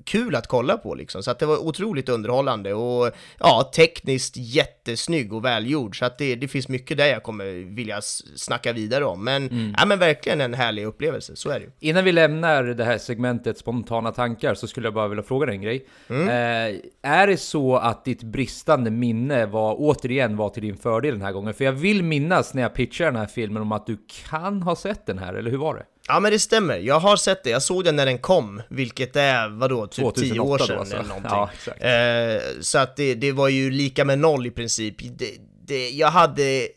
kul 0.04 0.34
att 0.34 0.46
kolla 0.46 0.76
på 0.76 0.94
liksom. 0.94 1.22
Så 1.22 1.30
att 1.30 1.38
det 1.38 1.46
var 1.46 1.58
otroligt 1.58 2.08
underhållande 2.08 2.74
och 2.74 3.10
ja, 3.38 3.70
tekniskt 3.74 4.36
jättesnygg 4.36 5.32
och 5.32 5.44
välgjord. 5.44 5.98
Så 5.98 6.04
att 6.04 6.18
det, 6.18 6.34
det 6.34 6.48
finns 6.48 6.68
mycket 6.68 6.96
där 6.96 7.06
jag 7.06 7.22
kommer 7.22 7.74
vilja 7.74 8.00
snacka 8.36 8.72
vidare 8.72 9.04
om. 9.04 9.24
Men, 9.24 9.74
ja 9.78 9.86
men 9.86 9.98
verkligen 9.98 10.40
en 10.40 10.54
härlig 10.54 10.84
upplevelse, 10.84 11.36
så 11.36 11.50
är 11.50 11.60
det 11.60 11.64
ju. 11.64 11.70
Innan 11.80 12.04
vi 12.04 12.12
lämnar 12.12 12.62
det 12.62 12.84
här 12.84 12.98
segmentet 12.98 13.58
spontana 13.58 14.12
tankar 14.12 14.54
så 14.54 14.66
skulle 14.66 14.86
jag 14.86 14.94
bara 14.94 15.08
vilja 15.08 15.22
fråga 15.22 15.46
dig 15.46 15.54
en 15.54 15.62
grej. 15.62 15.86
Mm. 16.08 16.28
Eh, 16.28 16.80
är 17.02 17.26
det 17.26 17.36
så 17.36 17.76
att 17.76 18.04
ditt 18.04 18.22
bristande 18.22 18.90
minne 18.90 19.46
var 19.46 19.74
återigen 19.78 20.36
var 20.36 20.48
till 20.48 20.62
din 20.62 20.76
fördel 20.76 21.14
den 21.14 21.22
här 21.22 21.32
gången? 21.32 21.54
För 21.54 21.64
jag 21.64 21.72
vill 21.72 22.02
minnas 22.02 22.54
när 22.54 22.62
jag 22.62 22.74
pitchar 22.74 23.04
den 23.04 23.16
här 23.16 23.26
filmen 23.26 23.62
om 23.62 23.72
att 23.72 23.86
du 23.86 23.98
kan 24.30 24.62
ha 24.62 24.76
sett 24.76 25.06
den 25.06 25.18
här, 25.18 25.34
eller 25.34 25.50
hur 25.50 25.58
var 25.58 25.74
det? 25.74 25.84
Ja 26.12 26.20
men 26.20 26.32
det 26.32 26.38
stämmer, 26.38 26.78
jag 26.78 27.00
har 27.00 27.16
sett 27.16 27.44
det, 27.44 27.50
jag 27.50 27.62
såg 27.62 27.84
den 27.84 27.96
när 27.96 28.06
den 28.06 28.18
kom, 28.18 28.62
vilket 28.68 29.16
är, 29.16 29.48
vadå, 29.48 29.86
typ 29.86 30.14
10 30.14 30.40
år 30.40 30.58
2008 30.58 30.58
då 30.58 30.66
sedan 30.66 30.78
alltså. 30.78 30.96
eller 30.96 31.08
någonting. 31.08 31.30
Ja, 31.30 31.50
exakt. 31.54 31.82
Eh, 31.84 32.60
så 32.60 32.78
att 32.78 32.96
det, 32.96 33.14
det 33.14 33.32
var 33.32 33.48
ju 33.48 33.70
lika 33.70 34.04
med 34.04 34.18
noll 34.18 34.46
i 34.46 34.50
princip. 34.50 34.94
Det, 34.98 35.30
det, 35.66 35.90
jag 35.90 36.08
hade, 36.10 36.68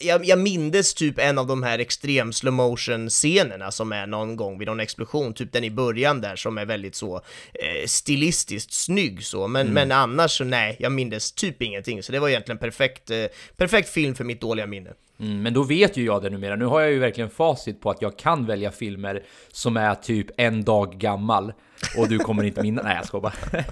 jag, 0.00 0.24
jag 0.24 0.38
mindes 0.38 0.94
typ 0.94 1.18
en 1.18 1.38
av 1.38 1.46
de 1.46 1.62
här 1.62 1.78
extrem 1.78 2.32
slow 2.32 2.52
motion 2.54 3.08
scenerna 3.10 3.70
som 3.70 3.92
är 3.92 4.06
någon 4.06 4.36
gång 4.36 4.58
vid 4.58 4.68
någon 4.68 4.80
explosion, 4.80 5.34
typ 5.34 5.52
den 5.52 5.64
i 5.64 5.70
början 5.70 6.20
där 6.20 6.36
som 6.36 6.58
är 6.58 6.64
väldigt 6.66 6.94
så 6.94 7.16
eh, 7.54 7.86
stilistiskt 7.86 8.72
snygg 8.72 9.24
så, 9.24 9.46
men, 9.48 9.60
Mm. 9.60 9.74
men 9.74 9.92
annars 9.92 10.30
så 10.38 10.44
nej, 10.44 10.76
jag 10.78 10.92
mindes 10.92 11.32
typ 11.32 11.62
ingenting, 11.62 12.02
så 12.02 12.12
det 12.12 12.18
var 12.18 12.28
egentligen 12.28 12.58
perfekt, 12.58 13.10
eh, 13.10 13.24
perfekt 13.56 13.88
film 13.88 14.14
för 14.14 14.24
mitt 14.24 14.40
dåliga 14.40 14.66
minne. 14.66 14.90
Mm, 15.20 15.42
men 15.42 15.54
då 15.54 15.62
vet 15.62 15.96
ju 15.96 16.04
jag 16.04 16.22
det 16.22 16.30
numera. 16.30 16.56
Nu 16.56 16.64
har 16.64 16.80
jag 16.80 16.90
ju 16.90 16.98
verkligen 16.98 17.30
facit 17.30 17.80
på 17.80 17.90
att 17.90 18.02
jag 18.02 18.16
kan 18.16 18.46
välja 18.46 18.70
filmer 18.70 19.22
som 19.52 19.76
är 19.76 19.94
typ 19.94 20.26
en 20.36 20.64
dag 20.64 20.92
gammal. 20.92 21.52
Och 21.96 22.08
du 22.08 22.18
kommer 22.18 22.42
inte 22.42 22.62
minnas... 22.62 22.84
Nej 22.84 22.96
jag 22.96 23.06
skojar 23.06 23.22
bara. 23.22 23.32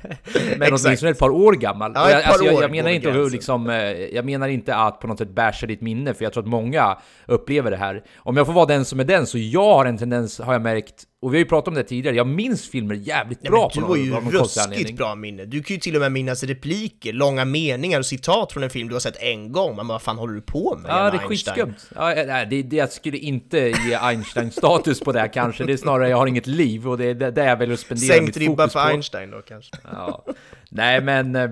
Men 0.59 0.69
åtminstone 0.75 1.11
ett 1.11 1.19
par 1.19 1.31
år 1.31 1.53
gammal. 1.53 1.93
Ja, 1.95 2.05
Och 2.05 2.11
jag, 2.11 2.23
alltså, 2.23 2.45
jag, 2.45 2.63
jag 2.63 2.71
menar 2.71 2.91
inte 2.91 3.09
att 3.09 3.15
gränsen. 3.15 3.33
liksom, 3.33 3.71
eh, 3.71 3.77
Jag 3.93 4.25
menar 4.25 4.49
inte 4.49 4.75
att 4.77 5.01
på 5.01 5.07
något 5.07 5.19
sätt 5.19 5.31
basha 5.31 5.67
ditt 5.67 5.81
minne, 5.81 6.15
för 6.15 6.25
jag 6.25 6.33
tror 6.33 6.43
att 6.43 6.49
många 6.49 6.99
upplever 7.27 7.71
det 7.71 7.77
här. 7.77 8.03
Om 8.17 8.37
jag 8.37 8.47
får 8.47 8.53
vara 8.53 8.67
den 8.67 8.85
som 8.85 9.01
är 9.01 9.05
den, 9.05 9.27
så 9.27 9.39
jag 9.39 9.75
har 9.75 9.87
en 9.87 9.99
tendens, 9.99 10.39
har 10.39 10.53
jag 10.53 10.63
märkt, 10.63 11.05
och 11.23 11.33
vi 11.35 11.37
har 11.37 11.39
ju 11.39 11.49
pratat 11.49 11.69
om 11.69 11.75
det 11.75 11.83
tidigare, 11.83 12.17
jag 12.17 12.27
minns 12.27 12.71
filmer 12.71 12.95
jävligt 12.95 13.43
Nej, 13.43 13.51
bra 13.51 13.71
men 13.75 13.85
på 13.85 13.95
du 13.95 14.01
någon, 14.11 14.23
har 14.25 14.31
ju 14.33 14.39
ruskigt 14.39 14.97
bra 14.97 15.15
minne. 15.15 15.45
Du 15.45 15.63
kan 15.63 15.75
ju 15.75 15.81
till 15.81 15.95
och 15.95 16.01
med 16.01 16.13
minnas 16.13 16.43
repliker, 16.43 17.13
långa 17.13 17.45
meningar 17.45 17.99
och 17.99 18.07
citat 18.07 18.53
från 18.53 18.63
en 18.63 18.71
film 18.71 18.89
du 18.89 18.95
har 18.95 19.01
sett 19.01 19.23
en 19.23 19.53
gång. 19.53 19.77
Bara, 19.77 19.87
vad 19.87 20.03
fan 20.03 20.19
håller 20.19 20.35
du 20.35 20.41
på 20.41 20.79
med? 20.83 20.91
Ja, 20.91 20.95
det 20.95 21.01
är 21.01 21.05
Einstein?" 21.11 21.29
skitskumt. 21.29 21.75
Ja, 21.95 22.15
nej, 22.27 22.47
det, 22.51 22.63
det, 22.63 22.77
jag 22.77 22.93
skulle 22.93 23.17
inte 23.17 23.59
ge 23.59 23.95
Einstein-status 24.01 25.01
på 25.01 25.13
det 25.13 25.21
här 25.21 25.33
kanske. 25.33 25.65
Det 25.65 25.73
är 25.73 25.77
snarare 25.77 26.09
jag 26.09 26.17
har 26.17 26.27
inget 26.27 26.47
liv 26.47 26.89
och 26.89 26.99
det 26.99 27.05
är 27.05 27.15
där 27.15 27.47
jag 27.49 27.57
väljer 27.57 27.75
att 27.75 27.81
spendera 27.99 28.17
Sänkt 28.25 28.37
ribba 28.37 28.69
för 28.69 28.81
på. 28.81 28.89
Einstein 28.89 29.31
då 29.31 29.43
kanske. 29.43 29.77
Ja. 29.93 30.25
Nej, 30.71 31.01
men 31.01 31.37
eh, 31.37 31.51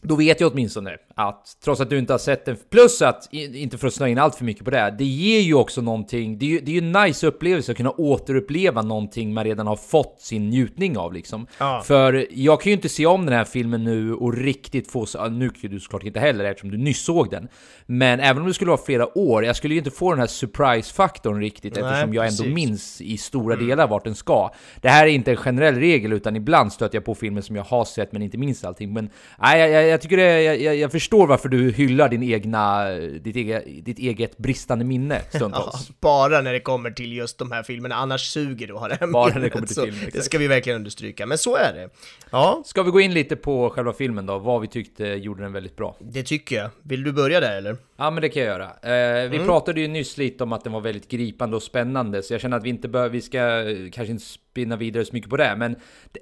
då 0.00 0.16
vet 0.16 0.40
jag 0.40 0.52
åtminstone 0.52 0.96
att 1.18 1.56
trots 1.64 1.80
att 1.80 1.90
du 1.90 1.98
inte 1.98 2.12
har 2.12 2.18
sett 2.18 2.44
den, 2.44 2.56
plus 2.70 3.02
att, 3.02 3.32
inte 3.32 3.78
för 3.78 3.86
att 3.86 3.94
snöa 3.94 4.08
in 4.08 4.18
allt 4.18 4.34
för 4.34 4.44
mycket 4.44 4.64
på 4.64 4.70
det, 4.70 4.78
här, 4.78 4.90
det 4.90 5.04
ger 5.04 5.40
ju 5.40 5.54
också 5.54 5.80
någonting, 5.80 6.38
det 6.38 6.46
är 6.46 6.50
ju, 6.50 6.60
det 6.60 6.70
är 6.70 6.72
ju 6.72 6.78
en 6.78 6.92
nice 6.92 7.26
upplevelse 7.26 7.72
att 7.72 7.76
kunna 7.76 7.90
återuppleva 7.90 8.82
någonting 8.82 9.34
man 9.34 9.44
redan 9.44 9.66
har 9.66 9.76
fått 9.76 10.20
sin 10.20 10.48
njutning 10.48 10.98
av 10.98 11.12
liksom. 11.12 11.46
Ja. 11.58 11.82
För 11.84 12.26
jag 12.30 12.60
kan 12.60 12.70
ju 12.70 12.74
inte 12.76 12.88
se 12.88 13.06
om 13.06 13.26
den 13.26 13.34
här 13.34 13.44
filmen 13.44 13.84
nu 13.84 14.14
och 14.14 14.34
riktigt 14.34 14.90
få, 14.90 15.06
nu 15.30 15.50
kan 15.50 15.70
du 15.70 15.80
såklart 15.80 16.04
inte 16.04 16.20
heller 16.20 16.44
eftersom 16.44 16.70
du 16.70 16.76
nyss 16.76 17.04
såg 17.04 17.30
den. 17.30 17.48
Men 17.86 18.20
även 18.20 18.42
om 18.42 18.48
det 18.48 18.54
skulle 18.54 18.70
vara 18.70 18.80
flera 18.86 19.18
år, 19.18 19.44
jag 19.44 19.56
skulle 19.56 19.74
ju 19.74 19.78
inte 19.78 19.90
få 19.90 20.10
den 20.10 20.20
här 20.20 20.26
surprise-faktorn 20.26 21.40
riktigt 21.40 21.74
Nej, 21.74 21.84
eftersom 21.84 22.14
jag 22.14 22.26
ändå 22.26 22.42
precis. 22.42 22.54
minns 22.54 23.00
i 23.00 23.18
stora 23.18 23.56
delar 23.56 23.88
vart 23.88 24.04
den 24.04 24.14
ska. 24.14 24.50
Det 24.80 24.88
här 24.88 25.06
är 25.06 25.10
inte 25.10 25.30
en 25.30 25.36
generell 25.36 25.74
regel 25.74 26.12
utan 26.12 26.36
ibland 26.36 26.72
stöter 26.72 26.96
jag 26.96 27.04
på 27.04 27.14
filmer 27.14 27.40
som 27.40 27.56
jag 27.56 27.64
har 27.64 27.84
sett 27.84 28.12
men 28.12 28.22
inte 28.22 28.38
minns 28.38 28.64
allting. 28.64 28.92
Men 28.92 29.10
nej, 29.38 29.60
jag, 29.60 29.70
jag, 29.70 29.88
jag 29.88 30.00
tycker 30.00 30.16
det, 30.16 30.42
jag, 30.42 30.60
jag, 30.60 30.76
jag 30.76 30.92
förstår 31.06 31.26
varför 31.26 31.48
du 31.48 31.70
hyllar 31.72 32.08
din 32.08 32.22
egna, 32.22 32.90
ditt, 33.20 33.36
eget, 33.36 33.84
ditt 33.84 33.98
eget 33.98 34.38
bristande 34.38 34.84
minne 34.84 35.20
Ja, 35.32 35.38
stundtals. 35.38 35.90
bara 36.00 36.40
när 36.40 36.52
det 36.52 36.60
kommer 36.60 36.90
till 36.90 37.12
just 37.12 37.38
de 37.38 37.52
här 37.52 37.62
filmerna, 37.62 37.94
annars 37.94 38.20
suger 38.28 38.66
du 38.66 38.74
att 38.74 38.80
ha 38.80 38.88
det 38.88 38.96
här 39.00 39.06
Bara 39.06 39.26
när 39.26 39.34
det 39.34 39.38
minnet, 39.40 39.52
kommer 39.52 39.66
till 39.66 39.92
film, 39.92 40.10
Det 40.12 40.22
ska 40.22 40.38
vi 40.38 40.46
verkligen 40.46 40.76
understryka, 40.76 41.26
men 41.26 41.38
så 41.38 41.56
är 41.56 41.72
det. 41.72 41.88
Ja, 42.30 42.62
Ska 42.64 42.82
vi 42.82 42.90
gå 42.90 43.00
in 43.00 43.14
lite 43.14 43.36
på 43.36 43.70
själva 43.70 43.92
filmen 43.92 44.26
då? 44.26 44.38
Vad 44.38 44.60
vi 44.60 44.68
tyckte 44.68 45.04
gjorde 45.06 45.42
den 45.42 45.52
väldigt 45.52 45.76
bra? 45.76 45.96
det 46.00 46.22
tycker 46.22 46.56
jag. 46.56 46.70
Vill 46.82 47.04
du 47.04 47.12
börja 47.12 47.40
där 47.40 47.56
eller? 47.56 47.76
Ja 47.96 48.10
men 48.10 48.22
det 48.22 48.28
kan 48.28 48.42
jag 48.42 48.50
göra. 48.50 48.64
Eh, 49.22 49.30
vi 49.30 49.36
Mm. 49.36 49.46
pratade 49.46 49.80
ju 49.80 49.88
nyss 49.88 50.18
lite 50.18 50.44
om 50.44 50.52
att 50.52 50.64
den 50.64 50.72
var 50.72 50.80
väldigt 50.80 51.08
gripande 51.08 51.56
och 51.56 51.62
spännande, 51.62 52.22
så 52.22 52.34
jag 52.34 52.40
känner 52.40 52.56
att 52.56 52.64
vi 52.64 52.68
inte 52.68 52.88
bör, 52.88 53.08
vi 53.08 53.20
ska 53.20 53.38
eh, 53.70 53.90
kanske 53.92 54.12
inte 54.12 54.24
spinna 54.24 54.76
vidare 54.76 55.04
så 55.04 55.12
mycket 55.12 55.30
på 55.30 55.36
det, 55.36 55.54
men 55.56 55.76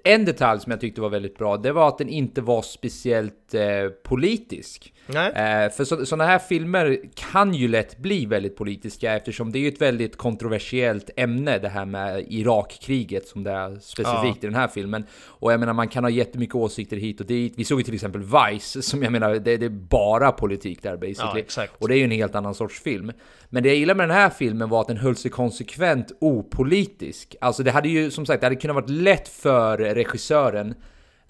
en 0.05 0.25
detalj 0.25 0.61
som 0.61 0.71
jag 0.71 0.81
tyckte 0.81 1.01
var 1.01 1.09
väldigt 1.09 1.39
bra, 1.39 1.57
det 1.57 1.73
var 1.73 1.89
att 1.89 1.99
den 1.99 2.09
inte 2.09 2.41
var 2.41 2.63
speciellt 2.63 3.55
eh, 3.55 3.63
politisk. 4.05 4.91
Nej. 5.07 5.27
Eh, 5.29 5.71
för 5.73 5.85
så, 5.85 6.07
sådana 6.07 6.25
här 6.31 6.39
filmer 6.39 6.99
kan 7.15 7.55
ju 7.55 7.69
lätt 7.69 7.99
bli 7.99 8.27
väldigt 8.27 8.57
politiska 8.57 9.13
eftersom 9.17 9.53
det 9.53 9.59
är 9.59 9.61
ju 9.61 9.69
ett 9.69 9.81
väldigt 9.81 10.17
kontroversiellt 10.17 11.11
ämne 11.17 11.59
det 11.59 11.69
här 11.69 11.85
med 11.85 12.25
Irakkriget 12.29 13.27
som 13.29 13.45
det 13.45 13.51
är 13.51 13.79
specifikt 13.81 14.45
i 14.45 14.47
den 14.47 14.55
här 14.57 14.69
filmen. 14.69 15.05
Och 15.27 15.53
jag 15.53 15.61
menar 15.61 15.73
man 15.73 15.89
kan 15.89 16.05
ha 16.05 16.11
jättemycket 16.11 16.55
åsikter 16.55 16.97
hit 16.97 17.21
och 17.21 17.27
dit. 17.27 17.53
Vi 17.57 17.65
såg 17.65 17.81
ju 17.81 17.85
till 17.85 17.95
exempel 17.95 18.23
Vice 18.23 18.83
som 18.83 19.03
jag 19.03 19.13
menar 19.13 19.35
det, 19.35 19.57
det 19.57 19.67
är 19.67 19.71
bara 19.71 20.33
politik 20.33 20.83
där 20.83 20.97
basically. 20.97 21.41
Ja, 21.41 21.45
exakt. 21.65 21.83
Och 21.83 21.89
det 21.89 21.95
är 21.95 21.99
ju 21.99 22.05
en 22.05 22.11
helt 22.11 22.35
annan 22.35 22.55
sorts 22.55 22.81
film. 22.83 23.13
Men 23.49 23.63
det 23.63 23.69
jag 23.69 23.79
gillar 23.79 23.95
med 23.95 24.09
den 24.09 24.17
här 24.17 24.31
filmen 24.31 24.69
var 24.69 24.81
att 24.81 24.89
den 24.89 24.97
höll 24.97 25.17
sig 25.17 25.31
konsekvent 25.31 26.13
opolitisk. 26.21 27.37
Alltså 27.41 27.63
det 27.63 27.71
hade 27.71 27.89
ju 27.89 28.11
som 28.11 28.27
sagt, 28.27 28.41
det 28.41 28.47
hade 28.47 28.57
kunnat 28.57 28.75
varit 28.75 28.91
lätt 28.91 29.29
för 29.29 29.79
regissören 29.79 30.75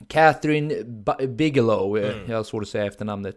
Catherine 0.08 0.74
B- 0.84 1.26
Bigelow, 1.26 1.98
eh, 1.98 2.12
jag 2.28 2.36
har 2.36 2.44
svårt 2.44 2.62
att 2.62 2.68
säga 2.68 2.86
efternamnet. 2.86 3.36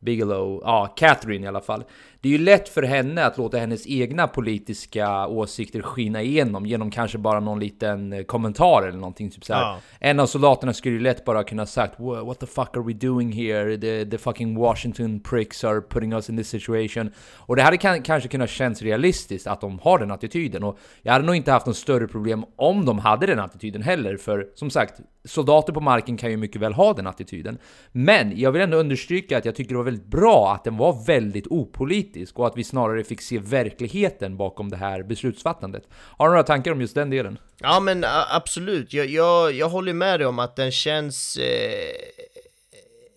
Bigelow, 0.00 0.60
ja, 0.64 0.94
Catherine 0.96 1.44
i 1.44 1.48
alla 1.48 1.60
fall. 1.60 1.84
Det 2.22 2.28
är 2.28 2.32
ju 2.32 2.38
lätt 2.38 2.68
för 2.68 2.82
henne 2.82 3.24
att 3.24 3.38
låta 3.38 3.58
hennes 3.58 3.86
egna 3.86 4.26
politiska 4.26 5.26
åsikter 5.26 5.82
skina 5.82 6.22
igenom 6.22 6.66
genom 6.66 6.90
kanske 6.90 7.18
bara 7.18 7.40
någon 7.40 7.60
liten 7.60 8.12
eh, 8.12 8.22
kommentar 8.22 8.82
eller 8.88 8.98
någonting. 8.98 9.30
Typ 9.30 9.44
såhär. 9.44 9.60
Ja. 9.60 9.78
En 10.00 10.20
av 10.20 10.26
soldaterna 10.26 10.72
skulle 10.72 10.94
ju 10.94 11.00
lätt 11.00 11.24
bara 11.24 11.44
kunna 11.44 11.66
sagt 11.66 11.98
"Wha- 11.98 12.24
What 12.26 12.40
the 12.40 12.46
fuck 12.46 12.76
are 12.76 12.82
we 12.82 12.92
doing 12.92 13.32
here? 13.32 13.78
The, 13.78 14.04
the 14.10 14.18
fucking 14.18 14.58
Washington 14.58 15.20
pricks 15.20 15.64
are 15.64 15.80
putting 15.80 16.12
us 16.12 16.30
in 16.30 16.36
this 16.36 16.48
situation. 16.48 17.10
Och 17.36 17.56
det 17.56 17.62
hade 17.62 17.76
kan, 17.76 18.02
kanske 18.02 18.28
kunnat 18.28 18.50
kännas 18.50 18.82
realistiskt 18.82 19.46
att 19.46 19.60
de 19.60 19.78
har 19.78 19.98
den 19.98 20.10
attityden. 20.10 20.64
Och 20.64 20.78
jag 21.02 21.12
hade 21.12 21.24
nog 21.24 21.36
inte 21.36 21.52
haft 21.52 21.66
något 21.66 21.76
större 21.76 22.08
problem 22.08 22.44
om 22.56 22.84
de 22.84 22.98
hade 22.98 23.26
den 23.26 23.38
attityden 23.40 23.82
heller. 23.82 24.16
För 24.16 24.48
som 24.54 24.70
sagt, 24.70 25.00
soldater 25.24 25.72
på 25.72 25.80
marken 25.80 26.16
kan 26.16 26.30
ju 26.30 26.36
mycket 26.36 26.60
väl 26.60 26.72
ha 26.72 26.92
den 26.92 27.06
attityden. 27.06 27.58
Men 27.92 28.38
jag 28.38 28.52
vill 28.52 28.62
ändå 28.62 28.76
understryka 28.76 29.38
att 29.38 29.44
jag 29.44 29.54
tycker 29.54 29.70
det 29.70 29.76
var 29.76 29.84
väldigt 29.84 30.06
bra 30.06 30.52
att 30.54 30.64
den 30.64 30.76
var 30.76 31.04
väldigt 31.06 31.46
opolitisk 31.46 32.11
och 32.34 32.46
att 32.46 32.56
vi 32.56 32.64
snarare 32.64 33.04
fick 33.04 33.20
se 33.20 33.38
verkligheten 33.38 34.36
bakom 34.36 34.70
det 34.70 34.76
här 34.76 35.02
beslutsfattandet. 35.02 35.84
Har 35.92 36.26
du 36.26 36.32
några 36.32 36.42
tankar 36.42 36.72
om 36.72 36.80
just 36.80 36.94
den 36.94 37.10
delen? 37.10 37.38
Ja 37.58 37.80
men 37.80 38.04
absolut, 38.30 38.92
jag, 38.92 39.06
jag, 39.06 39.52
jag 39.52 39.68
håller 39.68 39.92
med 39.92 40.20
dig 40.20 40.26
om 40.26 40.38
att 40.38 40.56
den 40.56 40.72
känns... 40.72 41.36
Eh... 41.36 42.22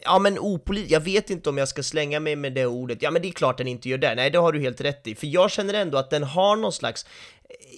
Ja 0.07 0.19
men 0.19 0.39
opolitisk, 0.39 0.91
jag 0.91 0.99
vet 0.99 1.29
inte 1.29 1.49
om 1.49 1.57
jag 1.57 1.67
ska 1.67 1.83
slänga 1.83 2.19
mig 2.19 2.35
med 2.35 2.53
det 2.53 2.65
ordet, 2.65 3.01
ja 3.01 3.11
men 3.11 3.21
det 3.21 3.27
är 3.27 3.31
klart 3.31 3.57
den 3.57 3.67
inte 3.67 3.89
gör 3.89 3.97
det, 3.97 4.15
nej 4.15 4.31
det 4.31 4.37
har 4.37 4.51
du 4.51 4.59
helt 4.59 4.81
rätt 4.81 5.07
i, 5.07 5.15
för 5.15 5.27
jag 5.27 5.51
känner 5.51 5.73
ändå 5.73 5.97
att 5.97 6.09
den 6.09 6.23
har 6.23 6.55
någon 6.55 6.71
slags 6.71 7.05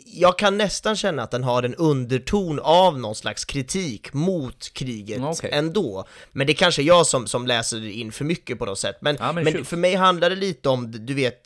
jag 0.05 0.37
kan 0.37 0.57
nästan 0.57 0.95
känna 0.95 1.23
att 1.23 1.31
den 1.31 1.43
har 1.43 1.63
en 1.63 1.75
underton 1.75 2.59
av 2.59 2.99
någon 2.99 3.15
slags 3.15 3.45
kritik 3.45 4.13
mot 4.13 4.73
kriget 4.73 5.21
Okej. 5.21 5.49
ändå. 5.53 6.05
Men 6.31 6.47
det 6.47 6.53
är 6.53 6.55
kanske 6.55 6.81
jag 6.81 7.07
som, 7.07 7.27
som 7.27 7.47
läser 7.47 7.87
in 7.87 8.11
för 8.11 8.25
mycket 8.25 8.59
på 8.59 8.65
något 8.65 8.79
sätt. 8.79 8.97
Men, 9.01 9.17
Ja, 9.19 9.31
men 9.31 9.43
men 9.43 9.65
för 9.65 9.77
mig 9.77 9.95
handlar 9.95 10.29
det 10.29 10.35
lite 10.35 10.69
om, 10.69 11.05
du 11.05 11.13
vet, 11.13 11.43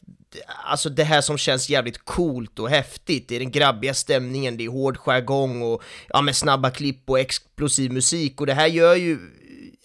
alltså 0.65 0.89
det 0.89 1.03
här 1.03 1.21
som 1.21 1.37
känns 1.37 1.69
jävligt 1.69 2.05
coolt 2.05 2.59
och 2.59 2.69
häftigt. 2.69 3.27
Det 3.27 3.35
är 3.35 3.39
den 3.39 3.51
grabbiga 3.51 3.93
stämningen, 3.93 4.57
det 4.57 4.65
är 4.65 4.69
hård 4.69 4.97
jargong 4.97 5.61
och 5.61 5.83
ja, 6.09 6.21
med 6.21 6.35
snabba 6.35 6.69
klipp 6.69 7.09
och 7.09 7.19
explosiv 7.19 7.91
musik 7.91 8.41
och 8.41 8.47
det 8.47 8.53
här 8.53 8.67
gör 8.67 8.95
ju 8.95 9.19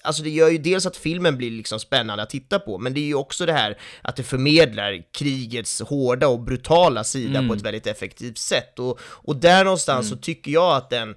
Alltså 0.07 0.23
det 0.23 0.31
gör 0.31 0.49
ju 0.49 0.59
dels 0.59 0.87
att 0.87 0.97
filmen 0.97 1.37
blir 1.37 1.51
liksom 1.51 1.81
spännande 1.81 2.23
att 2.23 2.31
titta 2.31 2.59
på, 2.59 2.79
men 2.79 2.95
det 2.95 3.01
är 3.01 3.07
ju 3.07 3.15
också 3.15 3.47
det 3.47 3.53
här 3.53 3.79
att 4.03 4.17
det 4.17 4.23
förmedlar 4.23 5.13
krigets 5.13 5.81
hårda 5.81 6.29
och 6.29 6.41
brutala 6.41 7.05
sida 7.05 7.49
på 7.49 7.55
ett 7.55 7.63
väldigt 7.63 7.87
effektivt 7.87 8.39
sätt. 8.39 8.79
Och, 8.79 9.01
och 9.03 9.37
där 9.37 9.65
någonstans 9.65 10.09
så 10.09 10.17
tycker 10.17 10.51
jag 10.51 10.77
att 10.77 10.91
den 10.91 11.15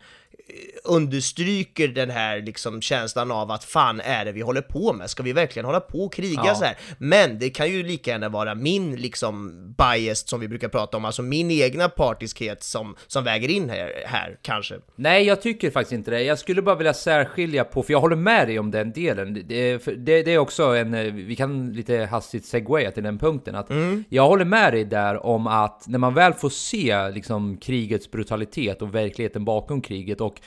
understryker 0.83 1.87
den 1.87 2.09
här 2.09 2.41
liksom 2.41 2.81
känslan 2.81 3.31
av 3.31 3.51
att 3.51 3.63
fan 3.63 4.01
är 4.01 4.25
det 4.25 4.31
vi 4.31 4.41
håller 4.41 4.61
på 4.61 4.93
med? 4.93 5.09
Ska 5.09 5.23
vi 5.23 5.33
verkligen 5.33 5.65
hålla 5.65 5.79
på 5.79 5.97
och 6.05 6.13
kriga 6.13 6.41
Ja. 6.45 6.55
så 6.55 6.65
här? 6.65 6.77
Men 6.97 7.39
det 7.39 7.49
kan 7.49 7.71
ju 7.71 7.83
lika 7.83 8.11
gärna 8.11 8.29
vara 8.29 8.55
min 8.55 8.95
liksom 8.95 9.51
bias 9.77 10.29
som 10.29 10.39
vi 10.39 10.47
brukar 10.47 10.67
prata 10.69 10.97
om, 10.97 11.05
alltså 11.05 11.21
min 11.21 11.51
egna 11.51 11.89
partiskhet 11.89 12.63
som, 12.63 12.95
som 13.07 13.23
väger 13.23 13.49
in 13.49 13.69
här, 13.69 13.91
här 14.05 14.37
kanske. 14.41 14.75
Nej, 14.95 15.23
jag 15.23 15.41
tycker 15.41 15.71
faktiskt 15.71 15.93
inte 15.93 16.11
det. 16.11 16.21
Jag 16.23 16.39
skulle 16.39 16.61
bara 16.61 16.75
vilja 16.75 16.93
särskilja 16.93 17.63
på, 17.63 17.83
för 17.83 17.93
jag 17.93 18.01
håller 18.01 18.15
med 18.15 18.47
dig 18.47 18.59
om 18.59 18.71
den 18.71 18.91
delen. 18.91 19.33
Det, 19.47 19.77
det, 19.77 20.23
det 20.23 20.33
är 20.33 20.37
också 20.37 20.63
en, 20.63 20.93
eh, 20.93 21.13
vi 21.13 21.35
kan 21.35 21.73
lite 21.73 21.97
hastigt 22.11 22.45
segwaya 22.45 22.91
till 22.91 23.03
den 23.03 23.17
punkten. 23.19 23.55
Att 23.55 23.69
Jag 24.09 24.27
håller 24.27 24.45
med 24.45 24.73
dig 24.73 24.85
där 24.85 25.25
om 25.25 25.47
att 25.47 25.87
när 25.87 25.99
man 25.99 26.13
väl 26.13 26.33
får 26.33 26.49
se 26.49 27.09
liksom, 27.11 27.57
krigets 27.57 28.11
brutalitet 28.11 28.81
och 28.81 28.95
verkligheten 28.95 29.45
bakom 29.45 29.81
kriget 29.81 30.21
och 30.21 30.38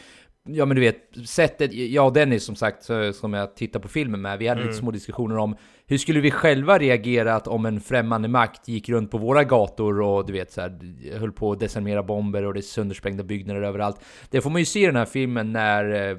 Ja 0.44 0.64
men 0.64 0.74
du 0.74 0.80
vet, 0.80 1.28
sättet, 1.28 1.72
jag 1.72 2.06
och 2.06 2.12
Dennis 2.12 2.44
som 2.44 2.56
sagt, 2.56 2.84
som 3.14 3.32
jag 3.32 3.56
tittar 3.56 3.80
på 3.80 3.88
filmen 3.88 4.20
med, 4.22 4.38
vi 4.38 4.48
hade 4.48 4.62
lite 4.62 4.74
små 4.74 4.90
diskussioner 4.90 5.38
om 5.38 5.56
hur 5.86 5.98
skulle 5.98 6.20
vi 6.20 6.30
själva 6.30 6.78
reagerat 6.78 7.46
om 7.46 7.66
en 7.66 7.80
främmande 7.80 8.28
makt 8.28 8.68
gick 8.68 8.88
runt 8.88 9.10
på 9.10 9.18
våra 9.18 9.44
gator 9.44 10.00
och 10.00 10.26
du 10.26 10.32
vet 10.32 10.52
så 10.52 10.60
här, 10.60 10.78
höll 11.18 11.32
på 11.32 11.52
att 11.52 11.60
desarmera 11.60 12.02
bomber 12.02 12.44
och 12.44 12.54
det 12.54 12.60
är 12.60 12.62
söndersprängda 12.62 13.24
byggnader 13.24 13.62
överallt. 13.62 13.96
Det 14.30 14.40
får 14.40 14.50
man 14.50 14.60
ju 14.60 14.64
se 14.64 14.82
i 14.82 14.86
den 14.86 14.96
här 14.96 15.04
filmen 15.04 15.52
när 15.52 16.10
eh, 16.10 16.16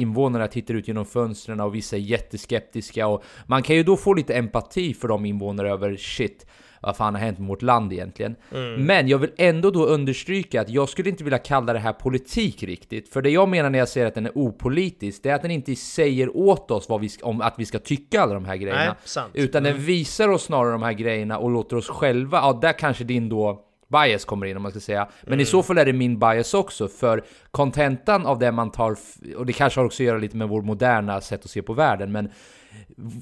invånarna 0.00 0.48
tittar 0.48 0.74
ut 0.74 0.88
genom 0.88 1.06
fönstren 1.06 1.60
och 1.60 1.74
vissa 1.74 1.96
är 1.96 2.00
jätteskeptiska 2.00 3.06
och 3.06 3.24
man 3.46 3.62
kan 3.62 3.76
ju 3.76 3.82
då 3.82 3.96
få 3.96 4.14
lite 4.14 4.34
empati 4.34 4.94
för 4.94 5.08
de 5.08 5.24
invånare 5.24 5.70
över 5.70 5.96
shit, 5.96 6.46
vad 6.86 6.96
fan 6.96 7.14
har 7.14 7.22
hänt 7.22 7.38
med 7.38 7.48
vårt 7.48 7.62
land 7.62 7.92
egentligen? 7.92 8.36
Men 8.78 9.08
jag 9.08 9.18
vill 9.18 9.30
ändå 9.36 9.70
då 9.70 9.86
understryka 9.86 10.60
att 10.60 10.68
jag 10.68 10.88
skulle 10.88 11.10
inte 11.10 11.24
vilja 11.24 11.38
kalla 11.38 11.72
det 11.72 11.78
här 11.78 11.92
politik 11.92 12.62
riktigt. 12.62 13.08
För 13.08 13.22
det 13.22 13.30
jag 13.30 13.48
menar 13.48 13.70
när 13.70 13.78
jag 13.78 13.88
säger 13.88 14.06
att 14.06 14.14
den 14.14 14.26
är 14.26 14.32
opolitisk, 14.34 15.22
det 15.22 15.30
är 15.30 15.34
att 15.34 15.42
den 15.42 15.50
inte 15.50 15.76
säger 15.76 16.36
åt 16.36 16.70
oss 16.70 16.88
vad 16.88 17.00
vi 17.00 17.10
om 17.22 17.40
att 17.40 17.54
vi 17.56 17.66
ska 17.66 17.78
tycka 17.78 18.20
alla 18.20 18.34
de 18.34 18.44
här 18.44 18.56
grejerna. 18.56 18.96
Nej. 19.16 19.24
Utan 19.34 19.62
den 19.62 19.78
visar 19.78 20.28
oss 20.28 20.42
snarare 20.42 20.72
de 20.72 20.82
här 20.82 20.92
grejerna 20.92 21.38
och 21.38 21.50
låter 21.50 21.76
oss 21.76 21.88
själva, 21.88 22.38
ja 22.38 22.58
där 22.62 22.72
kanske 22.72 23.04
din 23.04 23.28
då 23.28 23.60
bias 23.88 24.24
kommer 24.24 24.46
in 24.46 24.56
om 24.56 24.62
man 24.62 24.70
ska 24.70 24.80
säga. 24.80 25.08
Men 25.22 25.40
i 25.40 25.44
så 25.44 25.62
fall 25.62 25.78
är 25.78 25.84
det 25.84 25.92
min 25.92 26.18
bias 26.18 26.54
också, 26.54 26.88
för 26.88 27.24
kontentan 27.50 28.26
av 28.26 28.38
det 28.38 28.52
man 28.52 28.70
tar, 28.70 28.96
och 29.36 29.46
det 29.46 29.52
kanske 29.52 29.80
har 29.80 29.86
också 29.86 30.02
att 30.02 30.06
göra 30.06 30.18
lite 30.18 30.36
med 30.36 30.48
vår 30.48 30.62
moderna 30.62 31.20
sätt 31.20 31.44
att 31.44 31.50
se 31.50 31.62
på 31.62 31.72
världen, 31.72 32.12
men 32.12 32.30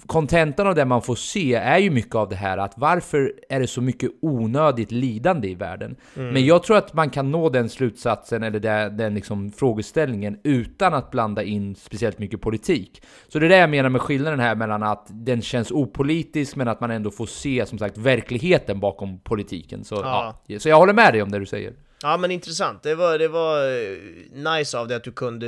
kontentan 0.07 0.67
av 0.67 0.75
det 0.75 0.85
man 0.85 1.03
får 1.03 1.15
se 1.15 1.55
är 1.55 1.79
ju 1.79 1.91
mycket 1.91 2.15
av 2.15 2.29
det 2.29 2.37
här 2.37 2.59
att 2.59 2.73
varför 2.77 3.33
är 3.49 3.61
det 3.61 3.67
så 3.67 3.81
mycket 3.81 4.11
onödigt 4.23 4.93
lidande 4.93 5.49
i 5.49 5.55
världen? 5.55 5.97
Men 6.15 6.45
jag 6.47 6.63
tror 6.63 6.77
att 6.77 6.95
man 6.95 7.11
kan 7.11 7.31
nå 7.31 7.49
den 7.49 7.69
slutsatsen 7.69 8.43
eller 8.43 8.61
den, 8.61 8.97
den 8.97 9.15
liksom 9.15 9.53
frågeställningen 9.53 10.39
utan 10.45 10.95
att 10.95 11.11
blanda 11.11 11.43
in 11.43 11.75
speciellt 11.75 12.19
mycket 12.19 12.41
politik. 12.41 13.03
Så 13.29 13.39
det 13.39 13.47
är 13.47 13.51
det 13.51 13.57
jag 13.57 13.71
menar 13.71 13.89
med 13.89 14.01
skillnaden 14.01 14.41
här 14.41 14.55
mellan 14.55 14.83
att 14.83 15.07
den 15.09 15.43
känns 15.43 15.71
opolitisk 15.71 16.57
men 16.57 16.69
att 16.69 16.81
man 16.81 16.91
ändå 16.91 17.11
får 17.11 17.27
se 17.27 17.67
som 17.67 17.79
sagt 17.79 17.99
verkligheten 17.99 18.81
bakom 18.81 19.19
politiken. 19.19 19.85
Så, 19.85 19.95
Ja. 19.95 20.41
ja. 20.47 20.59
så 20.59 20.69
jag 20.69 20.77
håller 20.77 20.93
med 20.93 21.13
dig 21.15 21.23
om 21.23 21.31
det 21.31 21.39
du 21.39 21.47
säger. 21.47 21.73
Ja 22.03 22.17
men 22.17 22.31
intressant, 22.31 22.83
det 22.83 22.95
var, 22.95 23.19
det 23.19 23.29
var 23.29 23.69
eh, 23.69 24.57
nice 24.57 24.79
av 24.79 24.89
dig 24.89 24.97
att 24.97 25.05
du 25.05 25.13
kunde 25.13 25.47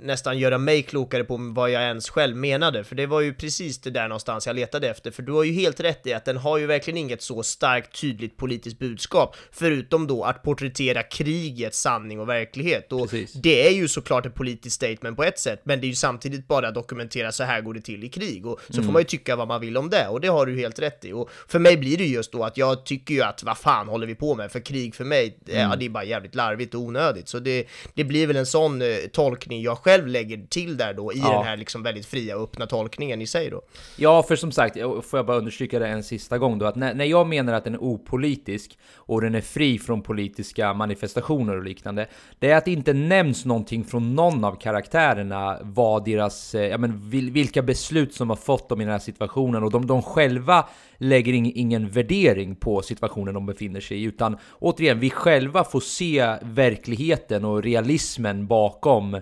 nästan 0.00 0.38
göra 0.38 0.58
mig 0.58 0.82
klokare 0.82 1.24
på 1.24 1.36
vad 1.36 1.70
jag 1.70 1.82
ens 1.82 2.10
själv 2.10 2.36
menade, 2.36 2.84
för 2.84 2.96
det 2.96 3.06
var 3.06 3.20
ju 3.20 3.34
precis 3.34 3.78
det 3.78 3.90
där 3.90 4.08
någonstans 4.08 4.46
jag 4.46 4.56
letade 4.56 4.88
efter, 4.88 5.10
för 5.10 5.22
du 5.22 5.32
har 5.32 5.44
ju 5.44 5.52
helt 5.52 5.80
rätt 5.80 6.06
i 6.06 6.12
att 6.12 6.24
den 6.24 6.36
har 6.36 6.58
ju 6.58 6.66
verkligen 6.66 6.98
inget 6.98 7.22
så 7.22 7.42
starkt 7.42 8.00
tydligt 8.00 8.36
politiskt 8.36 8.78
budskap, 8.78 9.36
förutom 9.52 10.06
då 10.06 10.24
att 10.24 10.42
porträttera 10.42 11.02
krigets 11.02 11.80
sanning 11.80 12.20
och 12.20 12.28
verklighet, 12.28 12.92
och 12.92 13.10
Precis. 13.10 13.32
det 13.32 13.68
är 13.68 13.72
ju 13.72 13.88
såklart 13.88 14.26
ett 14.26 14.34
politiskt 14.34 14.76
statement 14.76 15.16
på 15.16 15.24
ett 15.24 15.38
sätt, 15.38 15.60
men 15.64 15.80
det 15.80 15.86
är 15.86 15.88
ju 15.88 15.94
samtidigt 15.94 16.48
bara 16.48 16.68
att 16.68 16.74
dokumentera 16.74 17.32
så 17.32 17.44
här 17.44 17.60
går 17.60 17.74
det 17.74 17.80
till 17.80 18.04
i 18.04 18.08
krig, 18.08 18.46
och 18.46 18.60
så 18.70 18.82
får 18.82 18.92
man 18.92 19.02
ju 19.02 19.06
tycka 19.06 19.36
vad 19.36 19.48
man 19.48 19.60
vill 19.60 19.76
om 19.76 19.90
det, 19.90 20.08
och 20.08 20.20
det 20.20 20.28
har 20.28 20.46
du 20.46 20.56
helt 20.56 20.78
rätt 20.78 21.04
i, 21.04 21.12
och 21.12 21.30
för 21.48 21.58
mig 21.58 21.76
blir 21.76 21.98
det 21.98 22.06
just 22.06 22.32
då 22.32 22.44
att 22.44 22.56
jag 22.56 22.86
tycker 22.86 23.14
ju 23.14 23.22
att 23.22 23.42
vad 23.42 23.58
fan 23.58 23.88
håller 23.88 24.06
vi 24.06 24.14
på 24.14 24.34
med, 24.34 24.52
för 24.52 24.60
krig 24.60 24.94
för 24.94 25.04
mig, 25.04 25.38
ja, 25.70 25.76
det 25.76 25.84
är 25.84 25.90
bara 25.90 26.04
jävligt 26.04 26.34
larvigt 26.34 26.74
och 26.74 26.80
onödigt. 26.80 27.28
Så 27.28 27.38
det, 27.38 27.66
det 27.94 28.04
blir 28.04 28.26
väl 28.26 28.36
en 28.36 28.46
sån 28.46 28.82
eh, 28.82 28.88
tolkning 29.12 29.62
jag 29.62 29.78
själv 29.78 30.06
lägger 30.06 30.46
till 30.46 30.76
där 30.76 30.94
då, 30.94 31.12
i 31.12 31.18
Ja. 31.18 31.32
den 31.32 31.44
här 31.44 31.56
liksom 31.56 31.82
väldigt 31.82 32.06
fria 32.06 32.36
och 32.36 32.42
öppna 32.42 32.66
tolkningen 32.66 33.22
i 33.22 33.26
sig 33.26 33.50
då. 33.50 33.62
Ja, 33.96 34.22
för 34.22 34.36
som 34.36 34.52
sagt, 34.52 34.76
får 34.80 35.18
jag 35.18 35.26
bara 35.26 35.36
understryka 35.36 35.78
det 35.78 35.86
en 35.88 36.02
sista 36.04 36.38
gång 36.38 36.58
då, 36.58 36.66
att 36.66 36.76
när, 36.76 36.94
när 36.94 37.04
jag 37.04 37.26
menar 37.26 37.52
att 37.52 37.64
den 37.64 37.74
är 37.74 37.78
opolitisk 37.78 38.78
och 38.94 39.20
den 39.20 39.34
är 39.34 39.40
fri 39.40 39.78
från 39.78 40.02
politiska 40.02 40.74
manifestationer 40.74 41.56
och 41.56 41.64
liknande, 41.64 42.06
det 42.38 42.50
är 42.50 42.56
att 42.56 42.64
det 42.64 42.72
inte 42.72 42.92
nämns 42.92 43.44
någonting 43.44 43.84
från 43.84 44.14
någon 44.14 44.44
av 44.44 44.56
karaktärerna 44.60 45.58
vad 45.62 46.04
deras, 46.04 46.54
eh, 46.54 46.66
ja 46.66 46.78
men 46.78 47.10
vil, 47.10 47.30
vilka 47.30 47.62
beslut 47.62 48.14
som 48.14 48.28
har 48.30 48.36
fått 48.36 48.68
dem 48.68 48.80
i 48.80 48.84
den 48.84 48.92
här 48.92 48.98
situationen 48.98 49.62
och 49.62 49.70
de, 49.70 49.86
de 49.86 50.02
själva 50.02 50.68
lägger 50.98 51.32
in, 51.32 51.52
ingen 51.54 51.88
värdering 51.90 52.56
på 52.56 52.82
situationen 52.82 53.34
de 53.34 53.46
befinner 53.46 53.80
sig 53.80 53.98
i, 53.98 54.02
utan 54.02 54.38
återigen, 54.58 55.00
vi 55.00 55.10
själva 55.10 55.64
får 55.64 55.80
se 55.80 56.36
verkligheten 56.42 57.44
och 57.44 57.62
realismen 57.62 58.46
bakom 58.46 59.20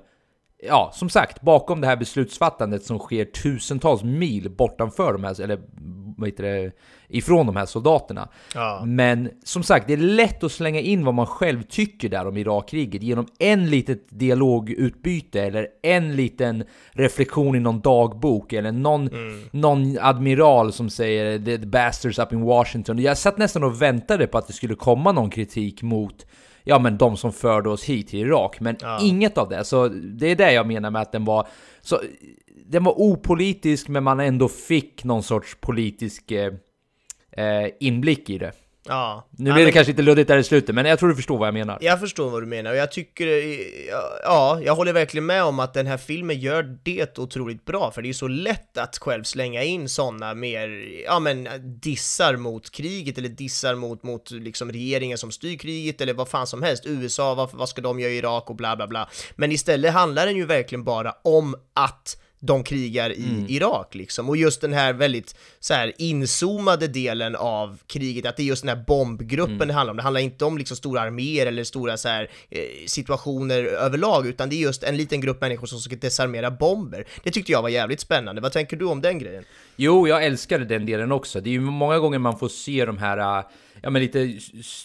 ja, 0.67 0.91
som 0.95 1.09
sagt, 1.09 1.41
bakom 1.41 1.81
det 1.81 1.87
här 1.87 1.97
beslutsfattandet 1.97 2.85
som 2.85 2.99
sker 2.99 3.25
tusentals 3.25 4.03
mil 4.03 4.51
bortanför 4.51 5.13
de 5.13 5.25
här, 5.25 5.41
eller 5.41 5.61
vad 6.17 6.29
heter 6.29 6.43
det, 6.43 6.73
ifrån 7.09 7.47
de 7.47 7.57
här 7.57 7.67
soldaterna. 7.67 8.29
Ja. 8.55 8.83
Men 8.87 9.31
som 9.45 9.63
sagt, 9.63 9.87
det 9.87 9.93
är 9.93 9.97
lätt 9.97 10.45
att 10.45 10.53
slänga 10.53 10.81
in 10.81 11.05
vad 11.05 11.15
man 11.15 11.27
själv 11.27 11.63
tycker 11.63 12.09
där 12.09 12.27
om 12.27 12.37
Irakkriget 12.37 13.03
genom 13.03 13.27
en 13.39 13.71
litet 13.71 14.07
dialogutbyte 14.09 15.43
eller 15.43 15.69
en 15.83 16.17
liten 16.17 16.65
reflektion 16.93 17.57
i 17.57 17.61
någon 17.61 17.81
dagbok 17.81 18.53
eller 18.53 18.73
någon, 18.73 19.11
någon 19.51 19.99
admiral 20.01 20.73
som 20.73 20.91
säger 20.91 21.39
the, 21.39 21.59
bastards 21.59 22.19
up 22.19 22.33
in 22.33 22.41
Washington. 22.41 22.99
Jag 22.99 23.19
satt 23.19 23.39
nästan 23.39 23.65
och 23.65 23.83
väntade 23.83 24.27
på 24.27 24.39
att 24.39 24.47
det 24.47 24.53
skulle 24.53 24.75
komma 24.75 25.13
någon 25.13 25.31
kritik 25.31 25.83
mot 25.83 26.27
ja 26.65 26.79
men 26.79 26.99
de 26.99 27.17
som 27.17 27.33
förde 27.33 27.71
oss 27.71 27.85
hit 27.85 28.09
till 28.09 28.21
Irak, 28.21 28.61
men 28.61 28.77
inget 29.01 29.39
av 29.39 29.49
det. 29.49 29.65
Så 29.65 29.89
det 29.89 30.27
är 30.27 30.37
det 30.37 30.53
jag 30.53 30.67
menar 30.67 30.91
med 30.91 31.03
att 31.03 31.13
den 31.13 31.25
var 31.25 31.47
så 31.81 32.01
den 32.67 32.85
var 32.85 32.93
opolitisk, 32.97 33.89
men 33.89 34.05
man 34.05 34.21
ändå 34.21 34.49
fick 34.49 35.05
någon 35.05 35.23
sorts 35.23 35.57
politisk 35.61 36.31
eh, 36.31 36.53
eh, 37.37 37.71
inblick 37.81 38.31
i 38.31 38.39
det. 38.39 38.53
Ja. 38.89 39.29
Nu 39.31 39.45
blir 39.45 39.55
det 39.55 39.65
men- 39.65 39.73
kanske 39.73 39.91
inte 39.91 40.03
luddigt 40.03 40.29
där 40.29 40.39
i 40.39 40.45
slutet, 40.45 40.75
men 40.75 40.87
jag 40.87 40.99
tror 40.99 41.09
du 41.09 41.15
förstår 41.17 41.39
vad 41.39 41.47
jag 41.49 41.55
menar. 41.55 41.79
Jag 41.81 42.01
förstår 42.01 42.31
vad 42.31 42.43
du 42.43 42.47
menar 42.47 42.71
och 42.71 42.77
jag 42.77 42.93
tycker, 42.93 43.27
eh, 43.27 43.59
ja, 44.25 44.61
jag 44.65 44.75
håller 44.75 44.93
verkligen 44.93 45.27
med 45.27 45.45
om 45.45 45.59
att 45.61 45.75
den 45.75 45.87
här 45.87 45.97
filmen 45.97 46.41
gör 46.41 46.79
det 46.83 47.19
otroligt 47.19 47.65
bra, 47.65 47.91
för 47.91 48.03
det 48.03 48.09
är 48.09 48.13
så 48.13 48.29
lätt 48.29 48.79
att 48.79 48.99
själv 48.99 49.23
slänga 49.25 49.63
in 49.63 49.89
sådana 49.89 50.35
mer, 50.35 50.69
ja 51.05 51.19
men 51.19 51.49
dissar 51.81 52.37
mot 52.37 52.71
kriget 52.71 53.19
eller 53.19 53.29
dissar 53.29 53.75
mot, 53.75 54.03
mot 54.03 54.31
liksom 54.31 54.73
regeringen 54.73 55.19
som 55.19 55.31
styr 55.31 55.57
kriget 55.59 56.01
eller 56.01 56.15
vad 56.15 56.29
fan 56.29 56.47
som 56.47 56.63
helst, 56.63 56.87
USA, 56.87 57.35
vad, 57.35 57.51
vad 57.53 57.69
ska 57.69 57.83
de 57.83 58.01
göra 58.01 58.13
i 58.13 58.19
Irak 58.19 58.51
och 58.51 58.57
bla 58.57 58.77
bla 58.77 58.87
bla. 58.87 59.09
Men 59.37 59.53
istället 59.53 59.93
handlar 59.93 60.27
den 60.27 60.37
ju 60.37 60.47
verkligen 60.47 60.85
bara 60.85 61.15
om 61.25 61.55
att 61.75 62.21
de 62.47 62.65
krigar 62.65 63.13
i 63.13 63.47
Irak 63.49 63.95
liksom. 63.95 64.29
Och 64.29 64.37
just 64.37 64.61
den 64.61 64.73
här 64.73 64.93
väldigt 64.93 65.37
så 65.61 65.75
här 65.75 65.93
inzoomade 65.99 66.89
delen 66.89 67.37
av 67.37 67.79
kriget, 67.87 68.27
att 68.27 68.37
det 68.37 68.43
är 68.43 68.45
just 68.45 68.63
den 68.63 68.77
här 68.77 68.85
bombgruppen 68.87 69.69
det 69.69 69.75
handlar 69.75 69.91
om. 69.91 69.97
Det 69.97 70.03
handlar 70.03 70.21
inte 70.21 70.45
om 70.45 70.59
liksom 70.59 70.77
stora 70.77 71.01
arméer 71.01 71.47
eller 71.47 71.65
stora 71.65 71.97
så 71.97 72.09
här, 72.09 72.31
eh, 72.51 72.61
situationer 72.87 73.65
överlag, 73.65 74.27
utan 74.27 74.49
det 74.49 74.57
är 74.57 74.61
just 74.61 74.83
en 74.83 74.97
liten 74.97 75.21
grupp 75.21 75.41
människor 75.41 75.67
som 75.67 75.79
ska 75.79 75.97
desarmera 75.97 76.51
bomber. 76.51 77.05
Det 77.23 77.31
tyckte 77.31 77.53
jag 77.53 77.63
var 77.63 77.69
jävligt 77.69 78.01
spännande. 78.01 78.41
Vad 78.41 78.53
tänker 78.53 78.77
du 78.77 78.85
om 78.85 79.01
den 79.01 79.19
grejen? 79.19 79.45
Jo, 79.77 80.09
jag 80.09 80.25
älskade 80.25 80.65
den 80.65 80.87
delen 80.87 81.13
också. 81.13 81.41
Det 81.41 81.51
är 81.51 81.53
ju 81.53 81.61
många 81.61 81.99
gånger 81.99 82.19
man 82.19 82.39
får 82.39 82.49
se 82.49 82.85
de 82.85 82.99
här, 82.99 83.39
äh, 83.39 83.45
ja 83.83 83.91
men 83.91 84.03
lite, 84.03 84.39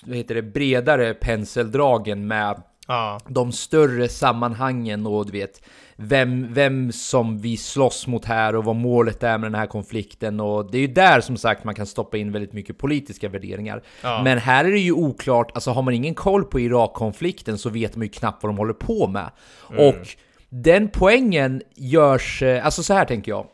vad 0.03 0.17
heter 0.17 0.35
det, 0.35 0.41
bredare 0.41 1.13
penseldragen 1.13 2.27
med 2.27 2.61
Ja. 2.89 3.19
de 3.27 3.51
större 3.51 4.09
sammanhangen 4.09 5.07
och 5.07 5.25
du 5.25 5.31
vet 5.31 5.61
vem, 5.95 6.53
vem 6.53 6.91
som 6.91 7.39
vi 7.39 7.57
slåss 7.57 8.07
mot 8.07 8.25
här 8.25 8.55
och 8.55 8.63
vad 8.63 8.75
målet 8.75 9.23
är 9.23 9.37
med 9.37 9.51
den 9.51 9.59
här 9.59 9.67
konflikten 9.67 10.39
och 10.39 10.71
det 10.71 10.77
är 10.77 10.81
ju 10.81 10.87
där 10.87 11.21
som 11.21 11.37
sagt 11.37 11.63
man 11.63 11.75
kan 11.75 11.85
stoppa 11.85 12.17
in 12.17 12.31
väldigt 12.31 12.53
mycket 12.53 12.77
politiska 12.77 13.29
värderingar. 13.29 13.83
Men 14.23 14.37
här 14.37 14.65
är 14.65 14.71
det 14.71 14.79
ju 14.79 14.91
oklart, 14.91 15.51
alltså 15.53 15.71
har 15.71 15.81
man 15.81 15.93
ingen 15.93 16.15
koll 16.15 16.43
på 16.43 16.59
Irak-konflikten 16.59 17.57
så 17.57 17.69
vet 17.69 17.95
man 17.95 18.05
ju 18.05 18.09
knappt 18.09 18.43
vad 18.43 18.49
de 18.49 18.57
håller 18.57 18.73
på 18.73 19.07
med. 19.07 19.31
Och 19.67 20.07
den 20.49 20.89
poängen 20.89 21.61
görs, 21.75 22.41
eh, 22.43 22.65
alltså 22.65 22.83
så 22.83 22.93
här 22.93 23.05
tänker 23.05 23.31
jag. 23.31 23.47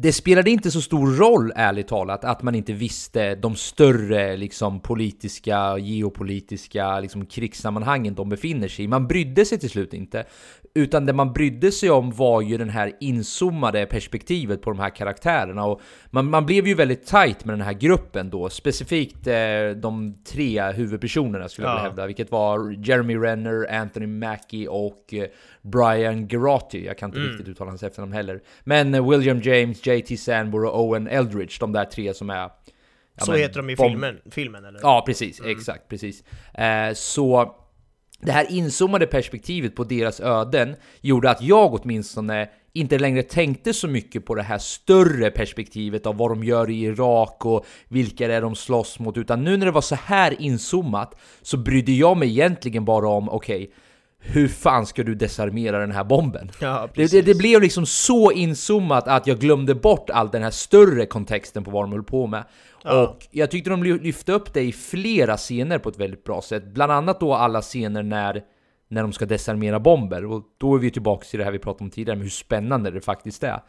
Det 0.00 0.12
spelade 0.12 0.50
inte 0.50 0.70
så 0.70 0.80
stor 0.80 1.16
roll, 1.16 1.52
ärligt 1.56 1.88
talat, 1.88 2.24
att 2.24 2.42
man 2.42 2.54
inte 2.54 2.72
visste 2.72 3.34
de 3.34 3.56
större 3.56 4.36
liksom, 4.36 4.80
politiska, 4.80 5.78
geopolitiska 5.78 7.00
liksom, 7.00 7.26
krigssammanhangen 7.26 8.14
de 8.14 8.28
befinner 8.28 8.68
sig 8.68 8.84
i. 8.84 8.88
Man 8.88 9.06
brydde 9.06 9.44
sig 9.44 9.58
till 9.58 9.70
slut 9.70 9.94
inte. 9.94 10.24
Utan 10.74 11.06
det 11.06 11.12
man 11.12 11.32
brydde 11.32 11.72
sig 11.72 11.90
om 11.90 12.10
var 12.10 12.40
ju 12.42 12.58
den 12.58 12.70
här 12.70 12.92
inzoomade 13.00 13.86
perspektivet 13.86 14.62
på 14.62 14.70
de 14.70 14.78
här 14.78 14.90
karaktärerna. 14.90 15.64
Och 15.64 15.80
man, 16.10 16.30
man 16.30 16.46
blev 16.46 16.66
ju 16.66 16.74
väldigt 16.74 17.06
tight 17.06 17.44
med 17.44 17.52
den 17.52 17.60
här 17.66 17.72
gruppen 17.72 18.30
då. 18.30 18.48
Specifikt 18.50 19.26
eh, 19.26 19.34
de 19.76 20.18
tre 20.24 20.72
huvudpersonerna 20.72 21.48
skulle 21.48 21.66
jag 21.66 21.72
vilja 21.72 21.82
Ja. 21.84 21.88
hävda. 21.88 22.06
Vilket 22.06 22.30
var 22.30 22.70
Jeremy 22.86 23.16
Renner, 23.16 23.74
Anthony 23.74 24.06
Mackie 24.06 24.68
och 24.68 25.14
eh, 25.14 25.24
Brian 25.62 26.28
Gerati. 26.28 26.86
Jag 26.86 26.98
kan 26.98 27.08
inte 27.08 27.20
riktigt 27.20 27.48
uttala 27.48 27.70
hans 27.70 27.82
efternamn 27.82 28.12
heller. 28.12 28.40
Men 28.64 28.94
eh, 28.94 29.08
William 29.10 29.40
James, 29.40 29.86
JT 29.86 30.20
Sandborough 30.20 30.74
och 30.74 30.84
Owen 30.84 31.08
Eldridge. 31.08 31.56
De 31.60 31.72
där 31.72 31.84
tre 31.84 32.14
som 32.14 32.30
är... 32.30 32.34
ja, 32.36 32.50
så 33.24 33.30
men, 33.30 33.40
heter 33.40 33.56
de 33.56 33.70
i 33.70 33.76
filmen, 33.76 34.18
filmen 34.30 34.64
eller? 34.64 34.80
Ja, 34.82 35.02
precis. 35.06 35.40
Exakt, 35.44 35.88
precis. 35.88 36.24
Eh, 36.54 36.92
så 36.94 37.54
det 38.22 38.32
här 38.32 38.52
inzoomade 38.52 39.06
perspektivet 39.06 39.74
på 39.74 39.84
deras 39.84 40.20
öden 40.20 40.76
gjorde 41.00 41.30
att 41.30 41.42
jag 41.42 41.74
åtminstone 41.74 42.48
inte 42.72 42.98
längre 42.98 43.22
tänkte 43.22 43.74
så 43.74 43.88
mycket 43.88 44.26
på 44.26 44.34
det 44.34 44.42
här 44.42 44.58
större 44.58 45.30
perspektivet 45.30 46.06
av 46.06 46.16
vad 46.16 46.30
de 46.30 46.44
gör 46.44 46.70
i 46.70 46.82
Irak 46.84 47.46
och 47.46 47.66
vilka 47.88 48.28
det 48.28 48.34
är 48.34 48.40
de 48.40 48.54
slåss 48.54 48.98
mot, 48.98 49.16
utan 49.16 49.44
nu 49.44 49.56
när 49.56 49.66
det 49.66 49.72
var 49.72 49.80
så 49.80 49.94
här 49.94 50.40
inzoomat 50.42 51.14
så 51.42 51.56
brydde 51.56 51.92
jag 51.92 52.16
mig 52.16 52.28
egentligen 52.28 52.84
bara 52.84 53.08
om, 53.08 53.28
okej, 53.28 53.70
hur 54.20 54.48
fan 54.48 54.86
ska 54.86 55.02
du 55.02 55.14
desarmera 55.14 55.78
den 55.78 55.92
här 55.92 56.04
bomben? 56.04 56.50
Ja, 56.60 56.88
det, 56.94 57.10
det, 57.10 57.22
det 57.22 57.34
blev 57.34 57.60
liksom 57.62 57.86
så 57.86 58.32
inzoomat 58.32 59.08
att 59.08 59.26
jag 59.26 59.38
glömde 59.38 59.74
bort 59.74 60.10
all 60.10 60.30
den 60.30 60.42
här 60.42 60.50
större 60.50 61.06
kontexten 61.06 61.64
på 61.64 61.70
vad 61.70 61.82
de 61.84 61.92
höll 61.92 62.02
på 62.02 62.26
med. 62.26 62.44
Och 62.84 63.26
jag 63.30 63.50
tyckte 63.50 63.70
de 63.70 63.82
ly- 63.82 63.98
lyfte 63.98 64.32
upp 64.32 64.52
det 64.54 64.62
i 64.62 64.72
flera 64.72 65.36
scener 65.36 65.78
på 65.78 65.88
ett 65.88 65.98
väldigt 65.98 66.24
bra 66.24 66.42
sätt. 66.42 66.64
Bland 66.66 66.92
annat 66.92 67.20
då 67.20 67.34
alla 67.34 67.62
scener 67.62 68.02
när, 68.02 68.42
när 68.88 69.02
de 69.02 69.12
ska 69.12 69.26
desarmera 69.26 69.80
bomber. 69.80 70.24
Och 70.24 70.42
då 70.58 70.74
är 70.74 70.78
vi 70.78 70.90
tillbaka 70.90 71.24
till 71.24 71.38
det 71.38 71.44
här 71.44 71.52
vi 71.52 71.58
pratade 71.58 71.84
om 71.84 71.90
tidigare, 71.90 72.16
med 72.16 72.24
hur 72.24 72.30
spännande 72.30 72.90
det 72.90 73.00
faktiskt 73.00 73.42
är. 73.44 73.60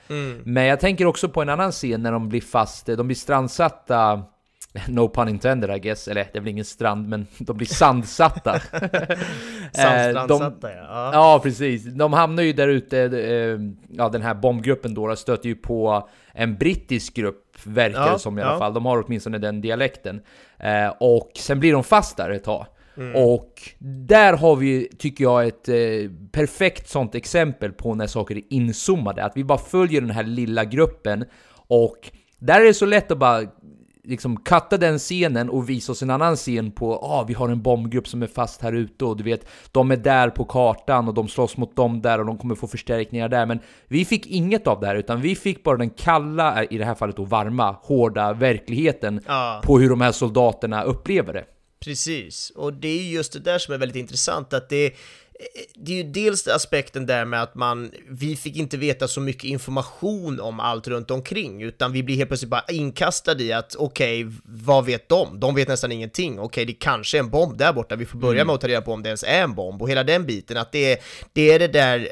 Men 0.43 0.65
jag 0.65 0.79
tänker 0.79 1.05
också 1.05 1.29
på 1.29 1.41
en 1.41 1.49
annan 1.49 1.71
scen 1.71 2.03
när 2.03 2.11
de 2.11 2.29
blir 2.29 2.41
fast, 2.41 2.85
de 2.85 3.07
blir 3.07 3.15
strandsatta 3.15 4.23
No 4.87 5.09
pun 5.09 5.29
intended 5.29 5.75
I 5.75 5.79
guess, 5.79 6.07
eller 6.07 6.27
det 6.33 6.39
är 6.39 6.41
väl 6.41 6.49
ingen 6.49 6.65
strand 6.65 7.07
men 7.07 7.27
de 7.37 7.57
blir 7.57 7.67
sandsatta. 7.67 8.59
Eh, 9.77 9.81
Sandstrandsatta, 9.81 10.71
ja. 10.71 10.83
ja. 10.83 11.09
Ja, 11.13 11.39
precis. 11.43 11.83
De 11.83 12.13
hamnar 12.13 12.43
ju 12.43 12.53
där 12.53 12.67
ute, 12.67 12.99
eh, 12.99 13.59
ja 13.89 14.09
den 14.09 14.21
här 14.21 14.33
bombgruppen 14.33 14.93
då, 14.93 15.15
stöter 15.15 15.49
ju 15.49 15.55
på 15.55 16.09
en 16.33 16.57
brittisk 16.57 17.13
grupp, 17.13 17.57
verkar 17.63 18.07
Ja, 18.07 18.13
det 18.13 18.19
som 18.19 18.39
i 18.39 18.41
alla 18.41 18.51
ja. 18.51 18.59
fall. 18.59 18.73
De 18.73 18.85
har 18.85 19.03
åtminstone 19.05 19.37
den 19.37 19.61
dialekten. 19.61 20.21
Eh, 20.59 20.93
och 20.99 21.31
sen 21.35 21.59
blir 21.59 21.73
de 21.73 21.83
fast 21.83 22.17
där 22.17 22.29
ett 22.29 22.43
tag. 22.43 22.65
Mm. 22.97 23.15
Och 23.15 23.61
där 23.79 24.33
har 24.33 24.55
vi, 24.55 24.89
tycker 24.97 25.23
jag, 25.23 25.47
ett 25.47 25.69
eh, 25.69 25.75
perfekt 26.31 26.89
sånt 26.89 27.15
exempel 27.15 27.71
på 27.71 27.95
när 27.95 28.07
saker 28.07 28.37
är 28.37 28.43
inzoomade. 28.49 29.23
Att 29.23 29.37
vi 29.37 29.43
bara 29.43 29.57
följer 29.57 30.01
den 30.01 30.11
här 30.11 30.23
lilla 30.23 30.65
gruppen 30.65 31.25
och 31.67 32.11
där 32.39 32.61
är 32.61 32.65
det 32.65 32.73
så 32.73 32.85
lätt 32.85 33.11
att 33.11 33.17
bara 33.17 33.43
liksom 34.09 34.37
cutta 34.37 34.77
den 34.77 34.99
scenen 34.99 35.49
och 35.49 35.69
visa 35.69 35.91
oss 35.91 36.01
en 36.03 36.09
annan 36.09 36.35
scen 36.35 36.71
på 36.71 36.95
ah, 36.95 37.23
vi 37.27 37.33
har 37.33 37.49
en 37.49 37.61
bombgrupp 37.61 38.07
som 38.07 38.23
är 38.23 38.27
fast 38.27 38.61
här 38.61 38.73
ute 38.73 39.05
och 39.05 39.17
du 39.17 39.23
vet, 39.23 39.45
de 39.71 39.91
är 39.91 39.97
där 39.97 40.29
på 40.29 40.45
kartan 40.45 41.07
och 41.07 41.13
de 41.13 41.27
slåss 41.27 41.57
mot 41.57 41.75
dem 41.75 42.01
där 42.01 42.19
och 42.19 42.25
de 42.25 42.37
kommer 42.37 42.55
få 42.55 42.67
förstärkningar 42.67 43.29
där. 43.29 43.45
Men 43.45 43.59
vi 43.87 44.05
fick 44.05 44.27
inget 44.27 44.67
av 44.67 44.79
det 44.79 44.87
här, 44.87 44.95
utan 44.95 45.21
vi 45.21 45.35
fick 45.35 45.63
bara 45.63 45.77
den 45.77 45.89
kalla, 45.89 46.63
i 46.63 46.77
det 46.77 46.85
här 46.85 46.95
fallet 46.95 47.15
då 47.15 47.23
varma, 47.23 47.75
hårda 47.81 48.33
verkligheten 48.33 49.21
Ja. 49.27 49.61
på 49.65 49.79
hur 49.79 49.89
de 49.89 50.01
här 50.01 50.11
soldaterna 50.11 50.83
upplever 50.83 51.33
det. 51.33 51.45
Precis, 51.83 52.49
och 52.55 52.73
det 52.73 52.87
är 52.87 53.01
ju 53.03 53.09
just 53.15 53.33
det 53.33 53.39
där 53.39 53.57
som 53.57 53.73
är 53.73 53.77
väldigt 53.77 53.97
intressant, 53.97 54.53
att 54.53 54.69
det 54.69 54.93
det 55.75 55.91
är 55.91 55.95
ju 55.95 56.03
dels 56.03 56.47
aspekten 56.47 57.05
där 57.05 57.25
med 57.25 57.41
att 57.43 57.55
man, 57.55 57.91
vi 58.09 58.35
fick 58.35 58.55
inte 58.55 58.77
veta 58.77 59.07
så 59.07 59.21
mycket 59.21 59.43
information 59.43 60.39
om 60.39 60.59
allt 60.59 60.87
runt 60.87 61.11
omkring, 61.11 61.61
utan 61.61 61.91
vi 61.91 62.03
blir 62.03 62.15
helt 62.15 62.29
plötsligt 62.29 62.49
bara 62.51 62.65
inkastade 62.67 63.43
i 63.43 63.53
att 63.53 63.75
okej, 63.75 64.27
vad 64.43 64.85
vet 64.85 65.09
de? 65.09 65.39
De 65.39 65.55
vet 65.55 65.67
nästan 65.67 65.91
ingenting. 65.91 66.39
Okej, 66.39 66.65
det 66.65 66.73
kanske 66.73 67.17
är 67.17 67.19
en 67.19 67.29
bomb 67.29 67.57
där 67.57 67.73
borta, 67.73 67.95
vi 67.95 68.05
får 68.05 68.19
börja 68.19 68.45
med 68.45 68.55
att 68.55 68.61
ta 68.61 68.67
reda 68.67 68.81
på 68.81 68.93
om 68.93 69.03
det 69.03 69.09
ens 69.09 69.23
är 69.23 69.41
en 69.41 69.55
bomb 69.55 69.81
och 69.81 69.89
hela 69.89 70.03
den 70.03 70.25
biten, 70.25 70.57
att 70.57 70.71
det, 70.71 70.91
är- 70.93 70.97
det 71.33 71.51
är 71.51 71.59
det 71.59 71.67
där 71.67 72.09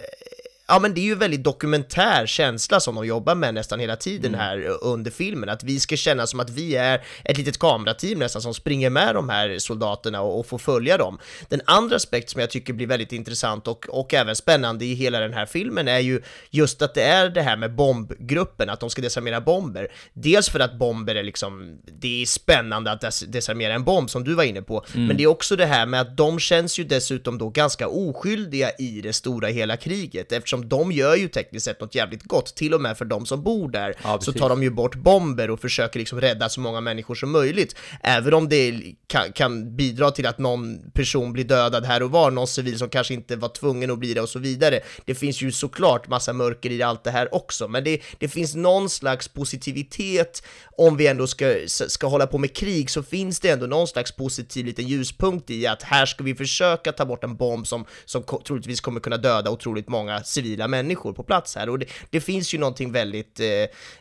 ja 0.68 0.80
men 0.80 0.94
det 0.94 1.02
är 1.02 1.06
ju 1.06 1.16
väldigt 1.16 1.44
dokumentär 1.44 2.26
känsla 2.26 2.80
som 2.80 2.96
de 2.96 3.06
jobbar 3.06 3.36
med 3.36 3.54
nästan 3.54 3.80
hela 3.80 3.96
tiden 3.96 4.36
här 4.36 4.78
under 4.82 5.12
filmen, 5.12 5.50
att 5.50 5.64
vi 5.64 5.80
ska 5.80 5.96
känna 5.96 6.28
som 6.28 6.40
att 6.40 6.50
vi 6.50 6.76
är 6.76 7.04
ett 7.24 7.38
litet 7.38 7.58
kamerateam 7.58 8.20
nästan 8.20 8.42
som 8.42 8.54
springer 8.54 8.90
med 8.90 9.16
de 9.16 9.30
här 9.30 9.60
soldaterna 9.60 10.22
och, 10.22 10.40
och 10.40 10.46
får 10.46 10.58
följa 10.58 10.98
dem. 10.98 11.20
Den 11.50 11.62
andra 11.66 11.96
aspekt 11.96 12.30
som 12.30 12.42
jag 12.42 12.50
tycker 12.50 12.74
blir 12.74 12.88
väldigt 12.88 13.12
intressant 13.12 13.68
och, 13.68 13.90
och 13.90 14.14
även 14.14 14.36
spännande 14.36 14.86
i 14.86 14.94
hela 14.94 15.20
den 15.20 15.34
här 15.34 15.46
filmen 15.46 15.88
är 15.88 16.00
ju 16.00 16.22
just 16.50 16.82
att 16.82 16.94
det 16.94 17.04
är 17.04 17.30
det 17.30 17.42
här 17.42 17.58
med 17.58 17.76
bombgruppen, 17.76 18.70
att 18.70 18.80
de 18.80 18.90
ska 18.90 19.02
desarmera 19.02 19.42
bomber. 19.42 19.88
Dels 20.14 20.50
för 20.50 20.60
att 20.60 20.80
bomber 20.80 21.16
är 21.16 21.24
liksom, 21.24 21.78
det 22.02 22.22
är 22.22 22.26
spännande 22.26 22.92
att 22.92 23.02
des 23.02 23.20
desarmera 23.20 23.74
en 23.74 23.84
bomb 23.84 24.10
som 24.10 24.24
du 24.24 24.34
var 24.34 24.44
inne 24.44 24.62
på, 24.62 24.86
men 24.94 25.18
det 25.18 25.24
är 25.24 25.28
också 25.28 25.56
det 25.56 25.66
här 25.66 25.86
med 25.86 26.02
att 26.02 26.18
de 26.18 26.40
känns 26.40 26.80
ju 26.80 26.84
dessutom 26.84 27.38
då 27.38 27.50
ganska 27.50 27.88
oskyldiga 27.88 28.72
i 28.80 29.02
det 29.02 29.14
stora 29.14 29.48
hela 29.48 29.78
kriget, 29.78 30.32
eftersom 30.32 30.57
de 30.66 30.92
gör 30.92 31.16
ju 31.16 31.28
tekniskt 31.28 31.66
sett 31.66 31.82
något 31.82 31.96
jävligt 31.96 32.24
gott, 32.24 32.56
till 32.56 32.74
och 32.74 32.82
med 32.82 32.98
för 32.98 33.06
de 33.06 33.26
som 33.26 33.44
bor 33.44 33.70
där, 33.70 33.96
Ja, 34.04 34.20
så 34.22 34.34
tar 34.34 34.50
de 34.50 34.64
ju 34.64 34.70
bort 34.70 34.96
bomber 34.96 35.50
och 35.50 35.60
försöker 35.60 36.00
liksom 36.00 36.22
rädda 36.22 36.50
så 36.50 36.60
många 36.60 36.82
människor 36.82 37.16
som 37.16 37.32
möjligt, 37.32 37.76
även 38.02 38.34
om 38.34 38.50
det 38.50 38.82
kan, 39.08 39.32
kan 39.32 39.76
bidra 39.76 40.12
till 40.12 40.26
att 40.26 40.38
någon 40.38 40.92
person 40.92 41.34
blir 41.34 41.44
dödad 41.44 41.86
här 41.86 42.04
och 42.04 42.12
var, 42.12 42.32
någon 42.32 42.48
civil 42.48 42.78
som 42.78 42.90
kanske 42.90 43.14
inte 43.14 43.36
var 43.36 43.50
tvungen 43.50 43.92
att 43.92 44.00
bli 44.00 44.14
det 44.14 44.22
och 44.22 44.30
så 44.30 44.40
vidare. 44.40 44.80
Det 45.06 45.16
finns 45.16 45.42
ju 45.42 45.52
såklart 45.52 46.08
massa 46.08 46.34
mörker 46.34 46.72
i 46.72 46.84
allt 46.84 47.04
det 47.04 47.12
här 47.12 47.36
också, 47.36 47.68
men 47.68 47.84
det, 47.84 48.02
det 48.20 48.28
finns 48.28 48.56
någon 48.56 48.90
slags 48.90 49.28
positivitet. 49.28 50.44
Om 50.78 50.98
vi 50.98 51.08
ändå 51.08 51.28
ska, 51.28 51.56
ska 51.68 52.08
hålla 52.08 52.28
på 52.28 52.38
med 52.38 52.56
krig 52.56 52.90
så 52.90 53.04
finns 53.04 53.40
det 53.40 53.50
ändå 53.50 53.66
någon 53.66 53.88
slags 53.88 54.12
positiv 54.12 54.66
liten 54.66 54.88
ljuspunkt 54.88 55.50
i 55.50 55.68
att 55.68 55.84
här 55.84 56.06
ska 56.06 56.24
vi 56.24 56.36
försöka 56.36 56.92
ta 56.92 57.06
bort 57.06 57.24
en 57.24 57.36
bomb 57.36 57.68
som, 57.68 57.86
som 58.06 58.24
troligtvis 58.48 58.82
kommer 58.82 59.00
kunna 59.00 59.18
döda 59.18 59.52
otroligt 59.52 59.90
många 59.90 60.24
civila 60.24 60.47
människor 60.68 61.14
på 61.14 61.24
plats 61.24 61.56
här 61.56 61.70
och 61.70 61.80
det, 61.80 61.86
det 62.10 62.22
finns 62.22 62.54
ju 62.54 62.58
någonting 62.58 62.92
väldigt 62.92 63.40
eh, 63.40 63.48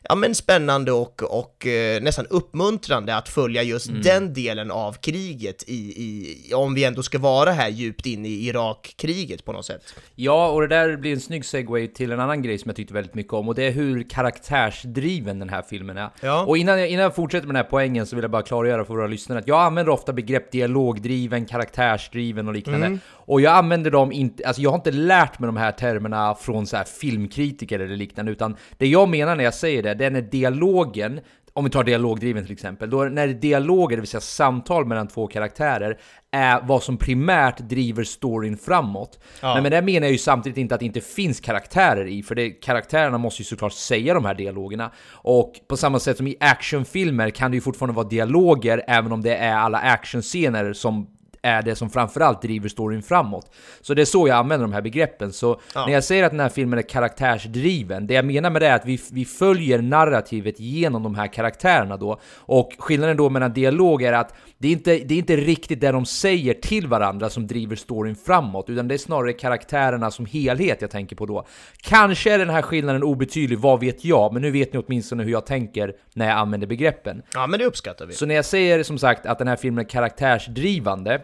ja, 0.02 0.14
men 0.14 0.34
spännande 0.34 0.92
och, 0.92 1.22
och 1.22 1.66
eh, 1.66 2.02
nästan 2.02 2.26
uppmuntrande 2.30 3.16
att 3.16 3.28
följa 3.28 3.62
just 3.62 3.90
den 4.02 4.34
delen 4.34 4.70
av 4.70 4.92
kriget 4.92 5.64
i, 5.66 5.74
i, 5.74 6.54
om 6.54 6.74
vi 6.74 6.84
ändå 6.84 7.02
ska 7.02 7.18
vara 7.18 7.50
här 7.50 7.68
djupt 7.68 8.06
inne 8.06 8.28
i 8.28 8.48
Irakkriget 8.48 9.44
på 9.44 9.52
något 9.52 9.66
sätt. 9.66 9.94
Ja, 10.14 10.48
och 10.50 10.60
det 10.60 10.66
där 10.66 10.96
blir 10.96 11.12
en 11.12 11.20
snygg 11.20 11.44
segway 11.44 11.88
till 11.88 12.12
en 12.12 12.20
annan 12.20 12.42
grej 12.42 12.58
som 12.58 12.68
jag 12.68 12.76
tyckte 12.76 12.94
väldigt 12.94 13.14
mycket 13.14 13.32
om 13.32 13.48
och 13.48 13.54
det 13.54 13.64
är 13.64 13.70
hur 13.70 14.10
karaktärsdriven 14.10 15.38
den 15.38 15.48
här 15.48 15.62
filmen 15.62 15.96
är. 15.96 16.10
Ja. 16.20 16.44
Och 16.44 16.58
innan 16.58 16.78
jag, 16.78 16.88
innan 16.88 17.02
jag 17.02 17.14
fortsätter 17.14 17.46
med 17.46 17.54
den 17.54 17.64
här 17.64 17.70
poängen 17.70 18.06
så 18.06 18.16
vill 18.16 18.22
jag 18.22 18.30
bara 18.30 18.42
klargöra 18.42 18.84
för 18.84 18.94
våra 18.94 19.06
lyssnare 19.06 19.38
att 19.38 19.48
jag 19.48 19.60
använder 19.60 19.92
ofta 19.92 20.12
begrepp 20.12 20.52
dialogdriven, 20.52 21.46
karaktärsdriven 21.46 22.48
och 22.48 22.54
liknande. 22.54 22.98
Och 23.26 23.40
jag 23.40 23.54
använder 23.54 23.90
dem 23.90 24.12
inte, 24.12 24.46
alltså 24.46 24.62
jag 24.62 24.70
har 24.70 24.76
inte 24.76 24.90
lärt 24.90 25.38
mig 25.38 25.46
de 25.46 25.56
här 25.56 25.72
termerna 25.72 26.34
från 26.34 26.66
så 26.66 26.76
här 26.76 26.84
filmkritiker 26.84 27.78
eller 27.78 27.96
liknande, 27.96 28.32
utan 28.32 28.56
det 28.78 28.86
jag 28.86 29.08
menar 29.08 29.36
när 29.36 29.44
jag 29.44 29.54
säger 29.54 29.82
det, 29.82 29.94
det 29.94 30.04
är 30.04 30.10
när 30.10 30.22
dialogen 30.22 31.20
om 31.56 31.64
vi 31.64 31.70
tar 31.70 31.84
dialogdriven 31.84 32.44
till 32.44 32.52
exempel, 32.52 32.90
då 32.90 33.04
när 33.04 33.28
dialoger, 33.28 33.96
det 33.96 34.00
vill 34.00 34.08
säga 34.08 34.20
samtal 34.20 34.86
mellan 34.86 35.08
två 35.08 35.26
karaktärer, 35.26 35.98
är 36.30 36.60
vad 36.62 36.82
som 36.82 36.96
primärt 36.96 37.58
driver 37.58 38.04
storyn 38.04 38.56
framåt. 38.56 39.18
Men 39.42 39.62
med 39.62 39.72
det 39.72 39.82
menar 39.82 40.06
jag 40.06 40.12
ju 40.12 40.18
samtidigt 40.18 40.58
inte 40.58 40.74
att 40.74 40.80
det 40.80 40.86
inte 40.86 41.00
finns 41.00 41.40
karaktärer 41.40 42.06
i, 42.06 42.22
för 42.22 42.34
det, 42.34 42.50
karaktärerna 42.50 43.18
måste 43.18 43.42
ju 43.42 43.44
såklart 43.44 43.72
säga 43.72 44.14
de 44.14 44.24
här 44.24 44.34
dialogerna. 44.34 44.90
Och 45.12 45.54
på 45.68 45.76
samma 45.76 45.98
sätt 45.98 46.16
som 46.16 46.26
i 46.26 46.36
actionfilmer 46.40 47.30
kan 47.30 47.50
det 47.50 47.54
ju 47.54 47.60
fortfarande 47.60 47.94
vara 47.96 48.08
dialoger, 48.08 48.84
även 48.88 49.12
om 49.12 49.22
det 49.22 49.36
är 49.36 49.56
alla 49.56 49.78
actionscener 49.78 50.72
som 50.72 51.15
är 51.46 51.62
det 51.62 51.74
som 51.74 51.90
framförallt 51.90 52.42
driver 52.42 52.68
storyn 52.68 53.02
framåt. 53.02 53.50
Så 53.80 53.94
det 53.94 54.02
är 54.02 54.06
så 54.06 54.28
jag 54.28 54.36
använder 54.36 54.66
de 54.66 54.72
här 54.72 54.82
begreppen. 54.82 55.32
Så 55.32 55.60
när 55.74 55.92
jag 55.92 56.04
säger 56.04 56.24
att 56.24 56.30
den 56.30 56.40
här 56.40 56.48
filmen 56.48 56.78
är 56.78 56.82
karaktärsdriven, 56.82 58.06
det 58.06 58.14
jag 58.14 58.24
menar 58.24 58.50
med 58.50 58.62
det 58.62 58.68
är 58.68 58.74
att 58.74 58.86
vi, 58.86 59.00
vi 59.12 59.24
följer 59.24 59.82
narrativet 59.82 60.60
genom 60.60 61.02
de 61.02 61.14
här 61.14 61.26
karaktärerna 61.26 61.96
då. 61.96 62.20
Och 62.36 62.72
skillnaden 62.78 63.16
då 63.16 63.30
mellan 63.30 63.52
dialog 63.52 64.02
är 64.02 64.12
att 64.12 64.34
det 64.58 64.68
är 64.68 64.72
inte, 64.72 64.98
det 64.98 65.14
är 65.14 65.18
inte 65.18 65.36
riktigt 65.36 65.80
det 65.80 65.92
de 65.92 66.06
säger 66.06 66.54
till 66.54 66.86
varandra 66.86 67.30
som 67.30 67.46
driver 67.46 67.76
storyn 67.76 68.16
framåt, 68.16 68.70
utan 68.70 68.88
det 68.88 68.94
är 68.94 68.98
snarare 68.98 69.32
karaktärerna 69.32 70.10
som 70.10 70.26
helhet 70.26 70.80
jag 70.80 70.90
tänker 70.90 71.16
på 71.16 71.26
då. 71.26 71.46
Kanske 71.80 72.32
är 72.32 72.38
den 72.38 72.50
här 72.50 72.62
skillnaden 72.62 73.02
obetydlig, 73.02 73.58
vad 73.58 73.80
vet 73.80 74.04
jag? 74.04 74.32
Men 74.32 74.42
nu 74.42 74.50
vet 74.50 74.72
ni 74.72 74.82
åtminstone 74.86 75.22
hur 75.22 75.32
jag 75.32 75.46
tänker 75.46 75.94
när 76.14 76.28
jag 76.28 76.38
använder 76.38 76.66
begreppen. 76.66 77.22
Ja, 77.34 77.46
men 77.46 77.58
det 77.58 77.66
uppskattar 77.66 78.06
vi. 78.06 78.12
Så 78.12 78.26
när 78.26 78.34
jag 78.34 78.44
säger 78.44 78.82
som 78.82 78.98
sagt 78.98 79.26
att 79.26 79.38
den 79.38 79.48
här 79.48 79.56
filmen 79.56 79.84
är 79.84 79.88
karaktärsdrivande 79.88 81.20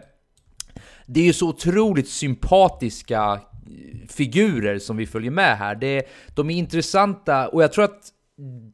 Det 1.05 1.19
är 1.19 1.23
ju 1.23 1.33
så 1.33 1.49
otroligt 1.49 2.09
sympatiska 2.09 3.23
eh, 3.31 4.07
figurer 4.09 4.79
som 4.79 4.97
vi 4.97 5.05
följer 5.05 5.31
med 5.31 5.57
här. 5.57 5.75
Det, 5.75 6.03
de 6.35 6.49
är 6.49 6.55
intressanta 6.55 7.47
och 7.47 7.63
jag 7.63 7.73
tror 7.73 7.85
att 7.85 8.09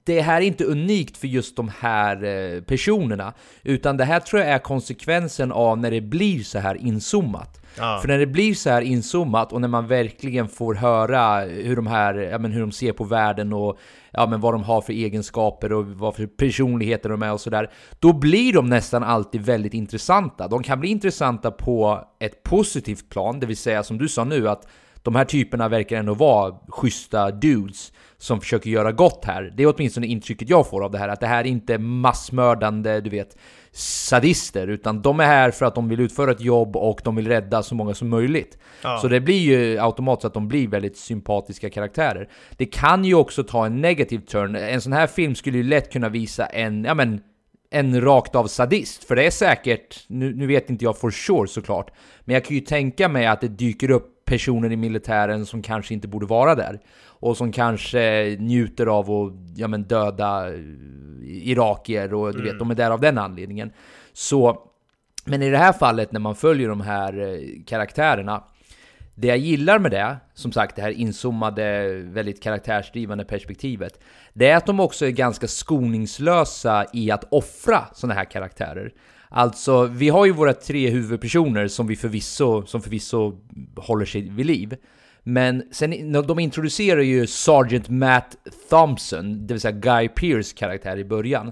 det 0.03 0.21
här 0.21 0.41
är 0.41 0.45
inte 0.45 0.63
unikt 0.63 1.17
för 1.17 1.27
just 1.27 1.55
de 1.55 1.71
här 1.79 2.23
eh, 2.23 2.61
personerna, 2.61 3.33
utan 3.63 3.97
det 3.97 4.05
här 4.05 4.19
tror 4.19 4.41
jag 4.41 4.51
är 4.51 4.59
konsekvensen 4.59 5.51
av 5.51 5.77
när 5.77 5.91
det 5.91 6.01
blir 6.01 6.43
så 6.43 6.59
här 6.59 6.75
inzoomat. 6.75 7.61
För 8.01 8.07
när 8.07 8.17
det 8.17 8.25
blir 8.25 8.53
så 8.53 8.69
här 8.69 8.81
inzoomat 8.81 9.53
och 9.53 9.61
när 9.61 9.67
man 9.67 9.87
verkligen 9.87 10.47
får 10.47 10.75
höra 10.75 11.39
hur 11.39 11.75
de 11.75 11.87
här, 11.87 12.13
ja 12.15 12.37
men 12.39 12.51
hur 12.51 12.61
de 12.61 12.71
ser 12.71 12.91
på 12.91 13.03
världen 13.03 13.53
och 13.53 13.79
ja 14.11 14.27
men 14.27 14.41
vad 14.41 14.53
de 14.53 14.63
har 14.63 14.81
för 14.81 14.93
egenskaper 14.93 15.73
och 15.73 15.85
vad 15.85 16.15
för 16.15 16.25
personligheter 16.25 17.09
de 17.09 17.23
är 17.23 17.33
och 17.33 17.41
sådär. 17.41 17.71
Då 17.99 18.13
blir 18.13 18.53
de 18.53 18.69
nästan 18.69 19.03
alltid 19.03 19.41
väldigt 19.41 19.73
intressanta. 19.73 20.47
De 20.47 20.63
kan 20.63 20.79
bli 20.79 20.89
intressanta 20.89 21.51
på 21.51 22.07
ett 22.19 22.43
positivt 22.43 23.09
plan, 23.09 23.39
det 23.39 23.45
vill 23.45 23.57
säga 23.57 23.83
som 23.83 23.97
du 23.97 24.07
sa 24.07 24.23
nu 24.23 24.49
att 24.49 24.67
de 25.03 25.15
här 25.15 25.25
typerna 25.25 25.69
verkar 25.69 25.97
ändå 25.97 26.13
vara 26.13 26.55
schyssta 26.67 27.31
dudes 27.31 27.91
som 28.17 28.41
försöker 28.41 28.69
göra 28.69 28.91
gott 28.91 29.25
här. 29.25 29.53
Det 29.57 29.63
är 29.63 29.73
åtminstone 29.75 30.07
intrycket 30.07 30.49
jag 30.49 30.69
får 30.69 30.83
av 30.83 30.91
det 30.91 30.97
här, 30.97 31.09
att 31.09 31.19
det 31.19 31.27
här 31.27 31.39
är 31.39 31.47
inte 31.47 31.77
massmördande, 31.77 33.01
du 33.01 33.09
vet, 33.09 33.37
sadister, 33.71 34.67
utan 34.67 35.01
de 35.01 35.19
är 35.19 35.25
här 35.25 35.51
för 35.51 35.65
att 35.65 35.75
de 35.75 35.89
vill 35.89 35.99
utföra 35.99 36.31
ett 36.31 36.41
jobb 36.41 36.75
och 36.75 37.01
de 37.03 37.15
vill 37.15 37.27
rädda 37.27 37.63
så 37.63 37.75
många 37.75 37.93
som 37.93 38.09
möjligt. 38.09 38.57
Så 39.01 39.07
det 39.07 39.19
blir 39.19 39.39
ju 39.39 39.79
automatiskt 39.79 40.25
att 40.25 40.33
de 40.33 40.47
blir 40.47 40.67
väldigt 40.67 40.97
sympatiska 40.97 41.69
karaktärer. 41.69 42.29
Det 42.57 42.65
kan 42.65 43.05
ju 43.05 43.15
också 43.15 43.43
ta 43.43 43.65
en 43.65 43.81
negativ 43.81 44.19
turn. 44.19 44.55
En 44.55 44.81
sån 44.81 44.93
här 44.93 45.07
film 45.07 45.35
skulle 45.35 45.57
ju 45.57 45.63
lätt 45.63 45.91
kunna 45.91 46.09
visa 46.09 46.45
en, 46.45 46.83
ja 46.83 46.93
men, 46.93 47.21
en 47.71 48.01
rakt 48.01 48.35
av 48.35 48.47
sadist. 48.47 49.03
För 49.03 49.15
det 49.15 49.25
är 49.25 49.31
säkert, 49.31 50.05
nu, 50.07 50.35
nu 50.35 50.47
vet 50.47 50.69
inte 50.69 50.85
jag 50.85 50.97
for 50.97 51.11
sure 51.11 51.47
såklart, 51.47 51.91
men 52.25 52.33
jag 52.33 52.45
kan 52.45 52.55
ju 52.55 52.61
tänka 52.61 53.07
mig 53.07 53.25
att 53.25 53.41
det 53.41 53.47
dyker 53.47 53.91
upp 53.91 54.18
personer 54.29 54.71
i 54.71 54.75
militären 54.75 55.45
som 55.45 55.61
kanske 55.61 55.93
inte 55.93 56.07
borde 56.07 56.25
vara 56.25 56.55
där. 56.55 56.79
Och 57.05 57.37
som 57.37 57.51
kanske 57.51 58.35
njuter 58.39 58.87
av 58.87 59.11
att 59.11 59.33
ja, 59.55 59.67
men 59.67 59.83
döda 59.83 60.53
eh, 60.53 60.59
irakier 61.23 62.13
och 62.13 62.33
du 62.33 62.43
vet, 62.43 62.59
de 62.59 62.71
är 62.71 62.75
där 62.75 62.91
av 62.91 62.99
den 62.99 63.17
anledningen. 63.17 63.71
Så, 64.13 64.61
men 65.25 65.41
i 65.41 65.49
det 65.49 65.57
här 65.57 65.73
fallet 65.73 66.11
när 66.11 66.19
man 66.19 66.35
följer 66.35 66.69
de 66.69 66.81
här 66.81 67.19
eh, 67.19 67.39
karaktärerna, 67.65 68.43
det 69.15 69.27
jag 69.27 69.37
gillar 69.37 69.79
med 69.79 69.91
det, 69.91 70.17
som 70.33 70.51
sagt 70.51 70.75
det 70.75 70.81
här 70.81 70.91
inzoomade, 70.91 71.87
väldigt 72.03 72.43
karaktärsdrivande 72.43 73.25
perspektivet, 73.25 73.99
det 74.33 74.49
är 74.49 74.57
att 74.57 74.65
de 74.65 74.79
också 74.79 75.05
är 75.05 75.11
ganska 75.11 75.47
skoningslösa 75.47 76.85
i 76.93 77.11
att 77.11 77.23
offra 77.31 77.85
sådana 77.93 78.13
här 78.13 78.25
karaktärer. 78.25 78.91
Alltså, 79.31 79.85
vi 79.85 80.09
har 80.09 80.25
ju 80.25 80.31
våra 80.31 80.53
tre 80.53 80.89
huvudpersoner 80.89 81.67
som 81.67 81.87
vi 81.87 81.95
förvisso, 81.95 82.65
som 82.65 82.81
förvisso 82.81 83.39
håller 83.75 84.05
sig 84.05 84.29
vid 84.29 84.45
liv. 84.45 84.75
Men 85.23 85.63
sen, 85.71 86.11
de 86.27 86.39
introducerar 86.39 87.01
ju 87.01 87.27
Sergeant 87.27 87.89
Matt 87.89 88.35
Thompson, 88.69 89.47
det 89.47 89.53
vill 89.53 89.61
säga 89.61 89.71
Guy 89.71 90.07
Pearce 90.07 90.55
karaktär 90.55 90.97
i 90.97 91.05
början. 91.05 91.51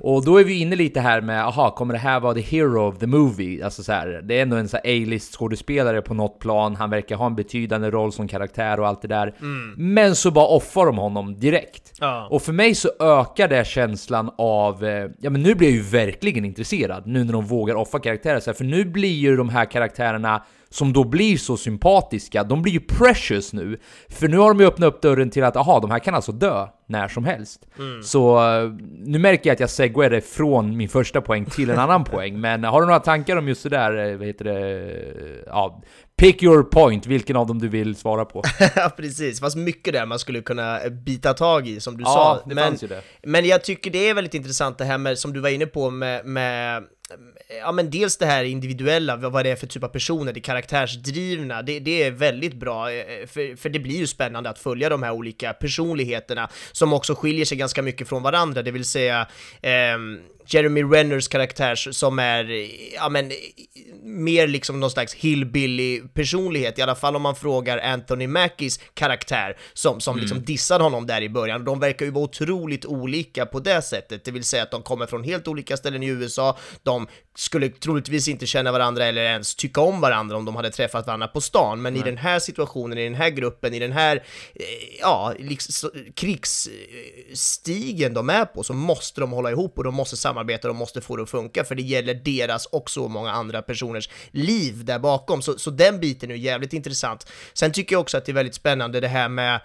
Och 0.00 0.24
då 0.24 0.40
är 0.40 0.44
vi 0.44 0.60
inne 0.60 0.76
lite 0.76 1.00
här 1.00 1.20
med, 1.20 1.44
aha, 1.44 1.70
kommer 1.70 1.94
det 1.94 2.00
här 2.00 2.20
vara 2.20 2.34
the 2.34 2.40
hero 2.40 2.88
of 2.88 2.98
the 2.98 3.06
movie? 3.06 3.64
Alltså 3.64 3.82
så 3.82 3.92
här, 3.92 4.22
det 4.24 4.38
är 4.38 4.42
ändå 4.42 4.56
en 4.56 4.68
så 4.68 4.76
A-list 4.76 5.34
skådespelare 5.34 6.02
på 6.02 6.14
något 6.14 6.38
plan, 6.38 6.76
han 6.76 6.90
verkar 6.90 7.16
ha 7.16 7.26
en 7.26 7.34
betydande 7.34 7.90
roll 7.90 8.12
som 8.12 8.28
karaktär 8.28 8.80
och 8.80 8.86
allt 8.88 9.02
det 9.02 9.08
där. 9.08 9.34
Men 9.76 10.14
så 10.16 10.30
bara 10.30 10.46
offar 10.46 10.86
de 10.86 10.98
honom 10.98 11.40
direkt. 11.40 11.92
Ja. 12.00 12.28
Och 12.30 12.42
för 12.42 12.52
mig 12.52 12.74
så 12.74 12.88
ökar 13.00 13.48
det 13.48 13.66
känslan 13.66 14.30
av, 14.38 14.84
eh, 14.84 15.10
ja 15.20 15.30
men 15.30 15.42
nu 15.42 15.54
blir 15.54 15.68
jag 15.68 15.76
ju 15.76 15.82
verkligen 15.82 16.44
intresserad, 16.44 17.06
nu 17.06 17.24
när 17.24 17.32
de 17.32 17.46
vågar 17.46 17.74
offra 17.74 18.00
karaktärer 18.00 18.40
så 18.40 18.50
här, 18.50 18.54
för 18.54 18.64
nu 18.64 18.84
blir 18.84 19.14
ju 19.14 19.36
de 19.36 19.48
här 19.48 19.64
karaktärerna 19.64 20.42
som 20.72 20.92
då 20.92 21.04
blir 21.04 21.36
så 21.36 21.56
sympatiska, 21.56 22.44
de 22.44 22.62
blir 22.62 22.72
ju 22.72 22.80
precious 22.80 23.52
nu. 23.52 23.78
För 24.08 24.28
nu 24.28 24.38
har 24.38 24.48
de 24.48 24.60
ju 24.60 24.66
öppnat 24.66 24.94
upp 24.94 25.02
dörren 25.02 25.30
till 25.30 25.44
att, 25.44 25.56
aha, 25.56 25.80
de 25.80 25.90
här 25.90 25.98
kan 25.98 26.14
alltså 26.14 26.32
dö 26.32 26.66
när 26.86 27.08
som 27.08 27.24
helst. 27.24 27.66
Så 28.04 28.38
eh, 28.62 28.70
nu 29.04 29.18
märker 29.18 29.50
jag 29.50 29.54
att 29.54 29.60
jag 29.60 29.70
segwayade 29.70 30.20
från 30.20 30.76
min 30.76 30.88
första 30.88 31.20
poäng 31.20 31.44
till 31.44 31.70
en 31.70 31.78
annan 31.78 32.04
poäng, 32.04 32.40
men 32.40 32.64
har 32.64 32.80
du 32.80 32.86
några 32.86 33.00
tankar 33.00 33.36
om 33.36 33.48
just 33.48 33.62
det 33.62 33.68
där, 33.68 34.10
eh, 34.10 34.16
vad 34.16 34.26
heter 34.26 34.44
det, 34.44 35.44
ja, 35.46 35.82
pick 36.16 36.42
your 36.42 36.62
point, 36.62 37.06
vilken 37.06 37.36
av 37.36 37.46
dem 37.46 37.58
du 37.58 37.68
vill 37.68 37.96
svara 37.96 38.24
på. 38.24 38.42
ja, 38.76 38.90
precis. 38.96 39.40
Fast 39.40 39.56
mycket 39.56 39.92
där 39.94 40.06
man 40.06 40.18
skulle 40.18 40.40
kunna 40.42 40.78
bita 41.04 41.34
tag 41.34 41.68
i, 41.68 41.80
som 41.80 41.96
du 41.96 42.02
Ja, 42.02 42.40
sa. 42.44 42.48
det 42.48 42.54
men, 42.54 42.64
fanns 42.64 42.82
ju 42.82 42.86
det. 42.88 43.02
men 43.22 43.44
jag 43.46 43.64
tycker 43.64 43.90
det 43.90 44.08
är 44.08 44.14
väldigt 44.14 44.34
intressant 44.34 44.78
det 44.78 44.84
här 44.84 44.98
med, 44.98 45.18
som 45.18 45.32
du 45.32 45.40
var 45.40 45.48
inne 45.48 45.66
på, 45.66 45.90
med, 45.90 46.26
med 46.26 46.82
ja 47.60 47.72
men 47.72 47.90
dels 47.90 48.16
det 48.16 48.26
här 48.26 48.44
individuella, 48.44 49.16
vad 49.16 49.44
det 49.44 49.50
är 49.50 49.56
för 49.56 49.66
typ 49.66 49.84
av 49.84 49.88
personer, 49.88 50.32
det 50.32 50.40
karaktärsdrivna, 50.40 51.62
det, 51.62 51.80
det 51.80 52.02
är 52.02 52.10
väldigt 52.10 52.54
bra, 52.54 52.92
eh, 52.92 53.26
för, 53.26 53.56
för 53.56 53.68
det 53.68 53.78
blir 53.78 53.96
ju 53.96 54.06
spännande 54.06 54.50
att 54.50 54.58
följa 54.58 54.88
de 54.88 55.02
här 55.02 55.12
olika 55.12 55.52
personligheterna 55.52 56.50
som 56.72 56.92
också 56.92 57.14
skiljer 57.14 57.44
sig 57.44 57.58
ganska 57.58 57.82
mycket 57.82 58.08
från 58.08 58.22
varandra, 58.22 58.62
det 58.62 58.70
vill 58.70 58.84
säga 58.84 59.28
ehm, 59.62 60.20
Jeremy 60.46 60.82
Renners 60.82 61.28
karaktär 61.28 61.74
som 61.74 62.18
är, 62.18 62.68
ja 62.94 63.08
men, 63.08 63.32
mer 64.02 64.46
liksom 64.46 64.80
någon 64.80 64.90
slags 64.90 65.14
hillbilly 65.14 66.00
personlighet, 66.14 66.78
i 66.78 66.82
alla 66.82 66.94
fall 66.94 67.16
om 67.16 67.22
man 67.22 67.36
frågar 67.36 67.78
Anthony 67.78 68.26
Mackies 68.26 68.80
karaktär 68.94 69.56
som, 69.72 70.00
som 70.00 70.16
liksom 70.16 70.36
Mm. 70.36 70.44
dissade 70.44 70.84
honom 70.84 71.06
där 71.06 71.22
i 71.22 71.28
början. 71.28 71.64
De 71.64 71.80
verkar 71.80 72.06
ju 72.06 72.12
vara 72.12 72.24
otroligt 72.24 72.84
olika 72.86 73.46
på 73.46 73.60
det 73.60 73.82
sättet, 73.82 74.24
det 74.24 74.30
vill 74.30 74.44
säga 74.44 74.62
att 74.62 74.70
de 74.70 74.82
kommer 74.82 75.06
från 75.06 75.24
helt 75.24 75.48
olika 75.48 75.76
ställen 75.76 76.02
i 76.02 76.06
USA, 76.06 76.58
de 76.82 77.01
skulle 77.34 77.68
troligtvis 77.68 78.28
inte 78.28 78.46
känna 78.46 78.72
varandra 78.72 79.06
eller 79.06 79.22
ens 79.22 79.54
tycka 79.54 79.80
om 79.80 80.00
varandra 80.00 80.36
om 80.36 80.44
de 80.44 80.56
hade 80.56 80.70
träffat 80.70 81.06
varandra 81.06 81.28
på 81.28 81.40
stan, 81.40 81.82
men 81.82 81.96
i 81.96 82.00
den 82.00 82.16
här 82.16 82.38
situationen, 82.38 82.98
i 82.98 83.04
den 83.04 83.14
här 83.14 83.30
gruppen, 83.30 83.74
i 83.74 83.78
den 83.78 83.92
här, 83.92 84.16
eh, 84.54 84.64
ja, 85.00 85.34
liksom, 85.38 85.90
krigsstigen 86.14 88.14
de 88.14 88.30
är 88.30 88.44
på, 88.44 88.62
så 88.62 88.74
måste 88.74 89.20
de 89.20 89.32
hålla 89.32 89.50
ihop 89.50 89.78
och 89.78 89.84
de 89.84 89.94
måste 89.94 90.16
samarbeta, 90.16 90.68
de 90.68 90.76
måste 90.76 91.00
få 91.00 91.16
det 91.16 91.22
att 91.22 91.30
funka, 91.30 91.64
för 91.64 91.74
det 91.74 91.82
gäller 91.82 92.14
deras 92.14 92.66
och 92.66 92.90
så 92.90 93.08
många 93.08 93.30
andra 93.30 93.62
personers 93.62 94.08
liv 94.30 94.84
där 94.84 94.98
bakom, 94.98 95.42
så, 95.42 95.58
så 95.58 95.70
den 95.70 96.00
biten 96.00 96.30
är 96.30 96.34
ju 96.34 96.40
jävligt 96.40 96.72
intressant. 96.72 97.26
Sen 97.52 97.72
tycker 97.72 97.94
jag 97.94 98.00
också 98.00 98.18
att 98.18 98.24
det 98.24 98.32
är 98.32 98.34
väldigt 98.34 98.54
spännande 98.54 99.00
det 99.00 99.08
här 99.08 99.28
med 99.28 99.60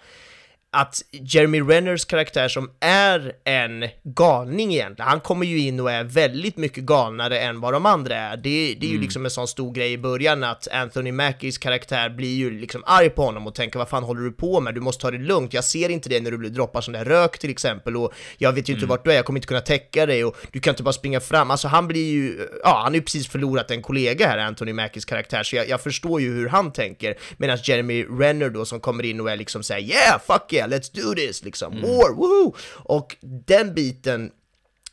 att 0.71 1.01
Jeremy 1.11 1.61
Renners 1.61 2.05
karaktär 2.05 2.47
som 2.47 2.69
är 2.79 3.33
en 3.43 3.89
galning 4.03 4.73
egentligen, 4.73 5.09
han 5.09 5.19
kommer 5.19 5.45
ju 5.45 5.59
in 5.59 5.79
och 5.79 5.91
är 5.91 6.03
väldigt 6.03 6.57
mycket 6.57 6.83
galnare 6.83 7.39
än 7.39 7.59
vad 7.61 7.73
de 7.73 7.85
andra 7.85 8.15
är. 8.15 8.37
Det, 8.37 8.75
det 8.79 8.87
är 8.87 8.91
ju 8.91 9.01
liksom 9.01 9.25
en 9.25 9.31
sån 9.31 9.47
stor 9.47 9.73
grej 9.73 9.93
i 9.93 9.97
början 9.97 10.43
att 10.43 10.67
Anthony 10.67 11.11
Mackies 11.11 11.57
karaktär 11.57 12.09
blir 12.09 12.35
ju 12.35 12.59
liksom 12.59 12.83
arg 12.85 13.09
på 13.09 13.23
honom 13.23 13.47
och 13.47 13.55
tänker 13.55 13.79
vad 13.79 13.89
fan 13.89 14.03
håller 14.03 14.21
du 14.21 14.31
på 14.31 14.59
med? 14.59 14.75
Du 14.75 14.81
måste 14.81 15.01
ta 15.01 15.11
det 15.11 15.17
lugnt, 15.17 15.53
jag 15.53 15.63
ser 15.63 15.89
inte 15.89 16.09
det 16.09 16.21
när 16.21 16.31
du 16.31 16.49
droppar 16.49 16.81
sån 16.81 16.93
där 16.93 17.05
rök 17.05 17.39
till 17.39 17.49
exempel 17.49 17.97
och 17.97 18.13
jag 18.37 18.53
vet 18.53 18.69
ju 18.69 18.73
inte 18.73 18.85
vart 18.85 19.05
du 19.05 19.11
är, 19.11 19.15
jag 19.15 19.25
kommer 19.25 19.37
inte 19.37 19.47
kunna 19.47 19.61
täcka 19.61 20.05
dig 20.05 20.25
och 20.25 20.37
du 20.51 20.59
kan 20.59 20.71
inte 20.71 20.83
bara 20.83 20.93
springa 20.93 21.19
fram. 21.19 21.51
Alltså 21.51 21.67
han 21.67 21.87
blir 21.87 22.11
ju, 22.11 22.47
ja 22.63 22.81
han 22.83 22.85
har 22.85 22.95
ju 22.95 23.01
precis 23.01 23.27
förlorat 23.27 23.71
en 23.71 23.81
kollega 23.81 24.27
här, 24.27 24.37
Anthony 24.37 24.73
Mackies 24.73 25.05
karaktär, 25.05 25.43
så 25.43 25.55
jag, 25.55 25.69
jag 25.69 25.81
förstår 25.81 26.21
ju 26.21 26.33
hur 26.33 26.49
han 26.49 26.71
tänker. 26.71 27.17
Medan 27.37 27.57
Jeremy 27.63 28.03
Renner 28.03 28.49
då 28.49 28.65
som 28.65 28.79
kommer 28.79 29.03
in 29.03 29.19
och 29.19 29.31
är 29.31 29.37
liksom 29.37 29.63
såhär 29.63 29.81
yeah, 29.81 30.21
fuck 30.27 30.56
yeah, 30.57 30.69
let's 30.69 30.89
do 30.89 31.15
this, 31.15 31.43
liksom, 31.43 31.81
war, 31.81 32.11
woohoo! 32.15 32.55
Och 32.85 33.15
den 33.21 33.73
biten 33.73 34.31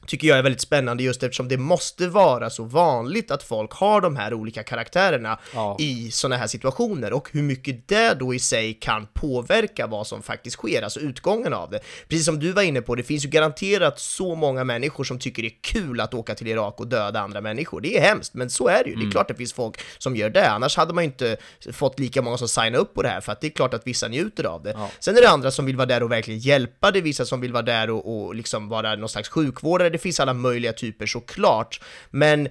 tycker 0.07 0.29
jag 0.29 0.39
är 0.39 0.43
väldigt 0.43 0.61
spännande 0.61 1.03
just 1.03 1.23
eftersom 1.23 1.49
det 1.49 1.57
måste 1.57 2.09
vara 2.09 2.51
så 2.51 2.65
vanligt 2.65 3.31
att 3.31 3.43
folk 3.43 3.73
har 3.73 4.01
de 4.01 4.17
här 4.17 4.35
olika 4.35 4.63
karaktärerna 4.63 5.39
Ja. 5.55 5.77
i 5.81 6.11
sådana 6.11 6.37
här 6.37 6.47
situationer 6.47 7.13
och 7.13 7.29
hur 7.33 7.43
mycket 7.43 7.89
det 7.89 8.15
då 8.15 8.35
i 8.35 8.39
sig 8.39 8.75
kan 8.75 9.07
påverka 9.15 9.87
vad 9.87 10.07
som 10.07 10.23
faktiskt 10.23 10.57
sker, 10.57 10.83
alltså 10.83 11.01
utgången 11.01 11.55
av 11.55 11.71
det. 11.71 11.81
Precis 12.09 12.27
som 12.27 12.39
du 12.39 12.53
var 12.53 12.63
inne 12.63 12.81
på, 12.83 12.95
det 12.95 13.03
finns 13.03 13.25
ju 13.25 13.29
garanterat 13.29 13.99
så 14.01 14.35
många 14.35 14.65
människor 14.65 15.05
som 15.05 15.19
tycker 15.19 15.43
det 15.43 15.49
är 15.49 15.59
kul 15.61 16.01
att 16.01 16.15
åka 16.15 16.35
till 16.35 16.47
Irak 16.47 16.81
och 16.81 16.87
döda 16.87 17.21
andra 17.21 17.41
människor. 17.41 17.81
Det 17.81 17.97
är 17.99 18.01
hemskt, 18.01 18.35
men 18.35 18.51
så 18.51 18.69
är 18.69 18.85
det 18.85 18.91
ju. 18.91 18.97
Det 18.97 19.07
är 19.07 19.11
klart 19.11 19.29
det 19.29 19.35
finns 19.35 19.53
folk 19.53 19.81
som 19.99 20.17
gör 20.17 20.31
det, 20.31 20.51
annars 20.51 20.77
hade 20.77 20.95
man 20.95 21.05
ju 21.05 21.11
inte 21.11 21.37
fått 21.73 21.99
lika 21.99 22.23
många 22.23 22.37
som 22.37 22.49
signar 22.49 22.79
upp 22.79 22.95
på 22.95 23.03
det 23.03 23.09
här, 23.09 23.21
för 23.21 23.33
att 23.33 23.41
det 23.41 23.47
är 23.47 23.51
klart 23.51 23.75
att 23.75 23.87
vissa 23.87 24.09
njuter 24.09 24.45
av 24.45 24.63
det. 24.63 24.71
Ja. 24.77 24.91
Sen 25.01 25.17
är 25.17 25.21
det 25.21 25.29
andra 25.29 25.51
som 25.51 25.67
vill 25.67 25.77
vara 25.77 25.87
där 25.87 26.03
och 26.03 26.11
verkligen 26.13 26.41
hjälpa, 26.41 26.91
det 26.91 26.99
är 26.99 27.03
vissa 27.03 27.25
som 27.25 27.41
vill 27.41 27.53
vara 27.53 27.63
där 27.63 27.91
och, 27.91 28.27
och 28.27 28.35
liksom 28.35 28.69
vara 28.69 28.95
någon 28.97 29.09
slags 29.09 29.29
sjukvårdare, 29.29 29.91
det 29.95 29.99
finns 29.99 30.21
alla 30.21 30.35
möjliga 30.35 30.73
typer 30.73 31.07
såklart, 31.07 31.81
men 32.11 32.49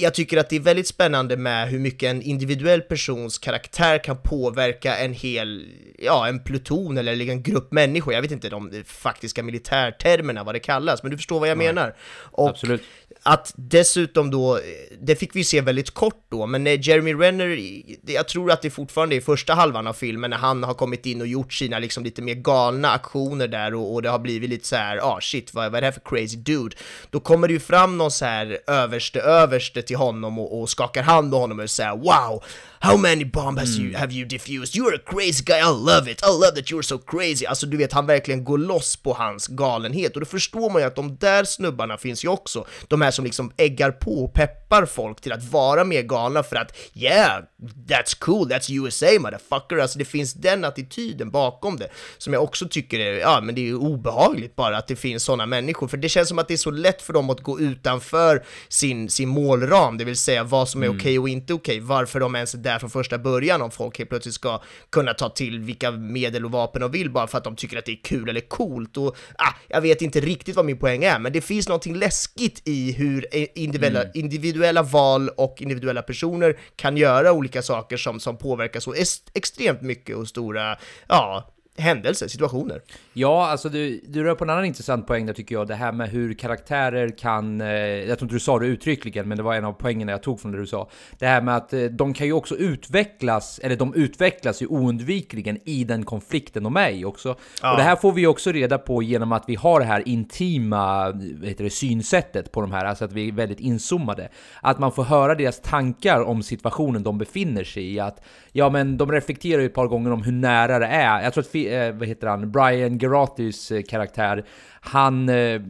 jag 0.00 0.14
tycker 0.14 0.36
att 0.36 0.48
det 0.48 0.56
är 0.56 0.60
väldigt 0.60 0.86
spännande 0.86 1.36
med 1.36 1.68
hur 1.68 1.78
mycket 1.78 2.10
en 2.10 2.22
individuell 2.22 2.80
persons 2.80 3.38
karaktär 3.38 4.04
kan 4.04 4.22
påverka 4.22 4.96
en 4.96 5.12
hel, 5.12 5.66
ja, 5.98 6.28
en 6.28 6.44
pluton 6.44 6.98
eller 6.98 7.28
en 7.28 7.42
grupp 7.42 7.72
människor. 7.72 8.14
Jag 8.14 8.22
vet 8.22 8.30
inte 8.30 8.48
de 8.48 8.82
faktiska 8.86 9.42
militärtermerna, 9.42 10.44
vad 10.44 10.54
det 10.54 10.58
kallas, 10.58 11.02
men 11.02 11.10
du 11.10 11.16
förstår 11.16 11.40
vad 11.40 11.48
jag 11.48 11.58
menar. 11.58 11.94
Och 12.12 12.48
Absolut. 12.48 12.82
att 13.22 13.52
dessutom 13.56 14.30
då, 14.30 14.60
det 15.00 15.16
fick 15.16 15.36
vi 15.36 15.44
se 15.44 15.60
väldigt 15.60 15.90
kort 15.90 16.24
då, 16.28 16.46
men 16.46 16.64
när 16.64 16.88
Jeremy 16.88 17.14
Renner, 17.14 17.82
jag 18.06 18.28
tror 18.28 18.50
att 18.50 18.62
det 18.62 18.70
fortfarande 18.70 19.16
är 19.16 19.20
första 19.20 19.54
halvan 19.54 19.86
av 19.86 19.92
filmen 19.92 20.30
när 20.30 20.38
han 20.38 20.62
har 20.62 20.74
kommit 20.74 21.06
in 21.06 21.20
och 21.20 21.26
gjort 21.26 21.52
sina 21.52 21.78
liksom 21.78 22.04
lite 22.04 22.22
mer 22.22 22.34
galna 22.34 22.90
aktioner 22.90 23.48
där 23.48 23.74
och, 23.74 23.94
och 23.94 24.02
det 24.02 24.08
har 24.08 24.18
blivit 24.18 24.50
lite 24.50 24.66
så 24.66 24.76
här, 24.76 24.98
ah 25.02 25.20
shit, 25.20 25.54
vad, 25.54 25.70
vad 25.70 25.76
är 25.76 25.80
det 25.80 25.86
här 25.86 25.92
för 25.92 26.00
crazy 26.00 26.36
dude? 26.36 26.76
Då 27.10 27.20
kommer 27.20 27.48
det 27.48 27.54
ju 27.54 27.60
fram 27.60 27.98
någon 27.98 28.10
så 28.10 28.24
här 28.24 28.58
överste 28.66 29.20
överste 29.20 29.82
till 29.90 29.96
honom 29.96 30.38
och, 30.38 30.60
och 30.60 30.70
skakar 30.70 31.02
hand 31.02 31.30
med 31.30 31.38
honom 31.38 31.60
och 31.60 31.70
säger 31.70 31.96
wow, 31.96 32.44
how 32.80 32.96
many 32.96 33.24
bombs 33.24 33.60
has 33.60 33.78
you, 33.78 33.96
have 33.96 34.12
you 34.12 34.24
diffused? 34.24 34.74
You're 34.74 34.94
a 34.94 35.02
crazy 35.06 35.44
guy, 35.44 35.58
I 35.58 35.70
love 35.70 36.10
it, 36.10 36.22
I 36.22 36.30
love 36.30 36.54
that 36.54 36.70
you're 36.70 36.82
so 36.82 36.98
crazy. 36.98 37.46
Alltså 37.46 37.66
du 37.66 37.76
vet, 37.76 37.92
han 37.92 38.06
verkligen 38.06 38.44
går 38.44 38.58
loss 38.58 38.96
på 38.96 39.12
hans 39.12 39.46
galenhet 39.46 40.14
och 40.14 40.20
då 40.20 40.26
förstår 40.26 40.70
man 40.70 40.82
ju 40.82 40.86
att 40.86 40.96
de 40.96 41.16
där 41.16 41.44
snubbarna 41.44 41.98
finns 41.98 42.24
ju 42.24 42.28
också. 42.28 42.66
De 42.88 43.00
här 43.00 43.10
som 43.10 43.24
liksom 43.24 43.52
äggar 43.56 43.90
på 43.90 44.24
och 44.24 44.34
peppar 44.34 44.86
folk 44.86 45.20
till 45.20 45.32
att 45.32 45.44
vara 45.44 45.84
mer 45.84 46.02
galna 46.02 46.42
för 46.42 46.56
att 46.56 46.76
yeah, 46.94 47.42
that's 47.88 48.18
cool, 48.18 48.48
that's 48.48 48.72
USA 48.72 49.20
motherfucker. 49.20 49.78
Alltså 49.78 49.98
det 49.98 50.04
finns 50.04 50.32
den 50.34 50.64
attityden 50.64 51.30
bakom 51.30 51.76
det 51.76 51.88
som 52.18 52.32
jag 52.32 52.42
också 52.42 52.68
tycker 52.68 52.98
är, 52.98 53.18
ja 53.18 53.40
men 53.40 53.54
det 53.54 53.68
är 53.68 53.74
obehagligt 53.74 54.56
bara 54.56 54.76
att 54.76 54.86
det 54.86 54.96
finns 54.96 55.24
sådana 55.24 55.46
människor, 55.46 55.88
för 55.88 55.96
det 55.96 56.08
känns 56.08 56.28
som 56.28 56.38
att 56.38 56.48
det 56.48 56.54
är 56.54 56.58
så 56.58 56.70
lätt 56.70 57.02
för 57.02 57.12
dem 57.12 57.30
att 57.30 57.40
gå 57.40 57.60
utanför 57.60 58.44
sin, 58.68 59.10
sin 59.10 59.28
målram, 59.28 59.79
det 59.98 60.04
vill 60.04 60.16
säga 60.16 60.44
vad 60.44 60.68
som 60.68 60.82
är 60.82 60.88
okej 60.88 61.18
och 61.18 61.28
inte 61.28 61.54
okej, 61.54 61.80
varför 61.80 62.20
de 62.20 62.34
ens 62.34 62.54
är 62.54 62.58
där 62.58 62.78
från 62.78 62.90
första 62.90 63.18
början 63.18 63.62
om 63.62 63.70
folk 63.70 63.98
helt 63.98 64.10
plötsligt 64.10 64.34
ska 64.34 64.62
kunna 64.90 65.14
ta 65.14 65.28
till 65.28 65.60
vilka 65.60 65.90
medel 65.90 66.44
och 66.44 66.50
vapen 66.50 66.80
de 66.82 66.90
vill 66.90 67.10
bara 67.10 67.26
för 67.26 67.38
att 67.38 67.44
de 67.44 67.56
tycker 67.56 67.78
att 67.78 67.84
det 67.84 67.92
är 67.92 68.02
kul 68.04 68.28
eller 68.28 68.40
coolt 68.40 68.96
och 68.96 69.16
ah, 69.38 69.54
jag 69.68 69.80
vet 69.80 70.02
inte 70.02 70.20
riktigt 70.20 70.56
vad 70.56 70.64
min 70.64 70.78
poäng 70.78 71.04
är, 71.04 71.18
men 71.18 71.32
det 71.32 71.40
finns 71.40 71.68
någonting 71.68 71.96
läskigt 71.96 72.62
i 72.64 72.92
hur 72.92 73.26
individuella, 73.58 74.12
individuella 74.14 74.82
val 74.82 75.28
och 75.28 75.56
individuella 75.62 76.02
personer 76.02 76.58
kan 76.76 76.96
göra 76.96 77.32
olika 77.32 77.62
saker 77.62 77.96
som, 77.96 78.20
som 78.20 78.36
påverkar 78.38 78.80
så 78.80 78.94
extremt 79.34 79.82
mycket 79.82 80.16
och 80.16 80.28
stora, 80.28 80.76
ja, 81.08 81.50
händelser, 81.80 82.28
situationer. 82.28 82.80
Ja, 83.12 83.46
alltså 83.46 83.68
du, 83.68 84.00
du 84.04 84.24
rör 84.24 84.34
på 84.34 84.44
en 84.44 84.50
annan 84.50 84.64
intressant 84.64 85.06
poäng 85.06 85.26
där 85.26 85.32
tycker 85.32 85.54
jag. 85.54 85.68
Det 85.68 85.74
här 85.74 85.92
med 85.92 86.08
hur 86.08 86.34
karaktärer 86.34 87.18
kan... 87.18 87.60
Eh, 87.60 87.68
jag 87.68 88.18
tror 88.18 88.26
inte 88.26 88.34
du 88.34 88.40
sa 88.40 88.58
det 88.58 88.66
uttryckligen, 88.66 89.28
men 89.28 89.36
det 89.36 89.42
var 89.42 89.54
en 89.54 89.64
av 89.64 89.72
poängerna 89.72 90.12
jag 90.12 90.22
tog 90.22 90.40
från 90.40 90.52
det 90.52 90.58
du 90.58 90.66
sa. 90.66 90.88
Det 91.18 91.26
här 91.26 91.42
med 91.42 91.56
att 91.56 91.72
eh, 91.72 91.82
de 91.82 92.14
kan 92.14 92.26
ju 92.26 92.32
också 92.32 92.56
utvecklas, 92.56 93.60
eller 93.62 93.76
de 93.76 93.94
utvecklas 93.94 94.62
ju 94.62 94.66
oundvikligen 94.66 95.58
i 95.64 95.84
den 95.84 96.04
konflikten 96.04 96.62
de 96.62 96.76
är 96.76 96.90
i 96.90 97.04
också. 97.04 97.36
Ja. 97.62 97.70
Och 97.70 97.76
det 97.76 97.82
här 97.82 97.96
får 97.96 98.12
vi 98.12 98.26
också 98.26 98.52
reda 98.52 98.78
på 98.78 99.02
genom 99.02 99.32
att 99.32 99.44
vi 99.46 99.54
har 99.54 99.80
det 99.80 99.86
här 99.86 100.08
intima 100.08 101.06
heter 101.42 101.64
det, 101.64 101.70
synsättet 101.70 102.52
på 102.52 102.60
de 102.60 102.72
här, 102.72 102.84
alltså 102.84 103.04
att 103.04 103.12
vi 103.12 103.28
är 103.28 103.32
väldigt 103.32 103.60
inzoomade. 103.60 104.28
Att 104.62 104.78
man 104.78 104.92
får 104.92 105.04
höra 105.04 105.34
deras 105.34 105.60
tankar 105.60 106.20
om 106.22 106.42
situationen 106.42 107.02
de 107.02 107.18
befinner 107.18 107.64
sig 107.64 107.94
i. 107.94 108.00
Att 108.00 108.22
ja, 108.52 108.70
men 108.70 108.96
de 108.96 109.12
reflekterar 109.12 109.60
ju 109.60 109.66
ett 109.66 109.74
par 109.74 109.86
gånger 109.86 110.12
om 110.12 110.22
hur 110.22 110.32
nära 110.32 110.78
det 110.78 110.86
är. 110.86 111.22
Jag 111.22 111.32
tror 111.34 111.44
att, 111.44 111.54
eh, 111.74 111.94
vad 111.94 112.08
heter 112.08 112.26
han, 112.26 112.52
Brian 112.52 112.98
Geratis 112.98 113.70
eh, 113.70 113.82
karaktär, 113.82 114.44
han 114.80 115.28
eh, 115.28 115.60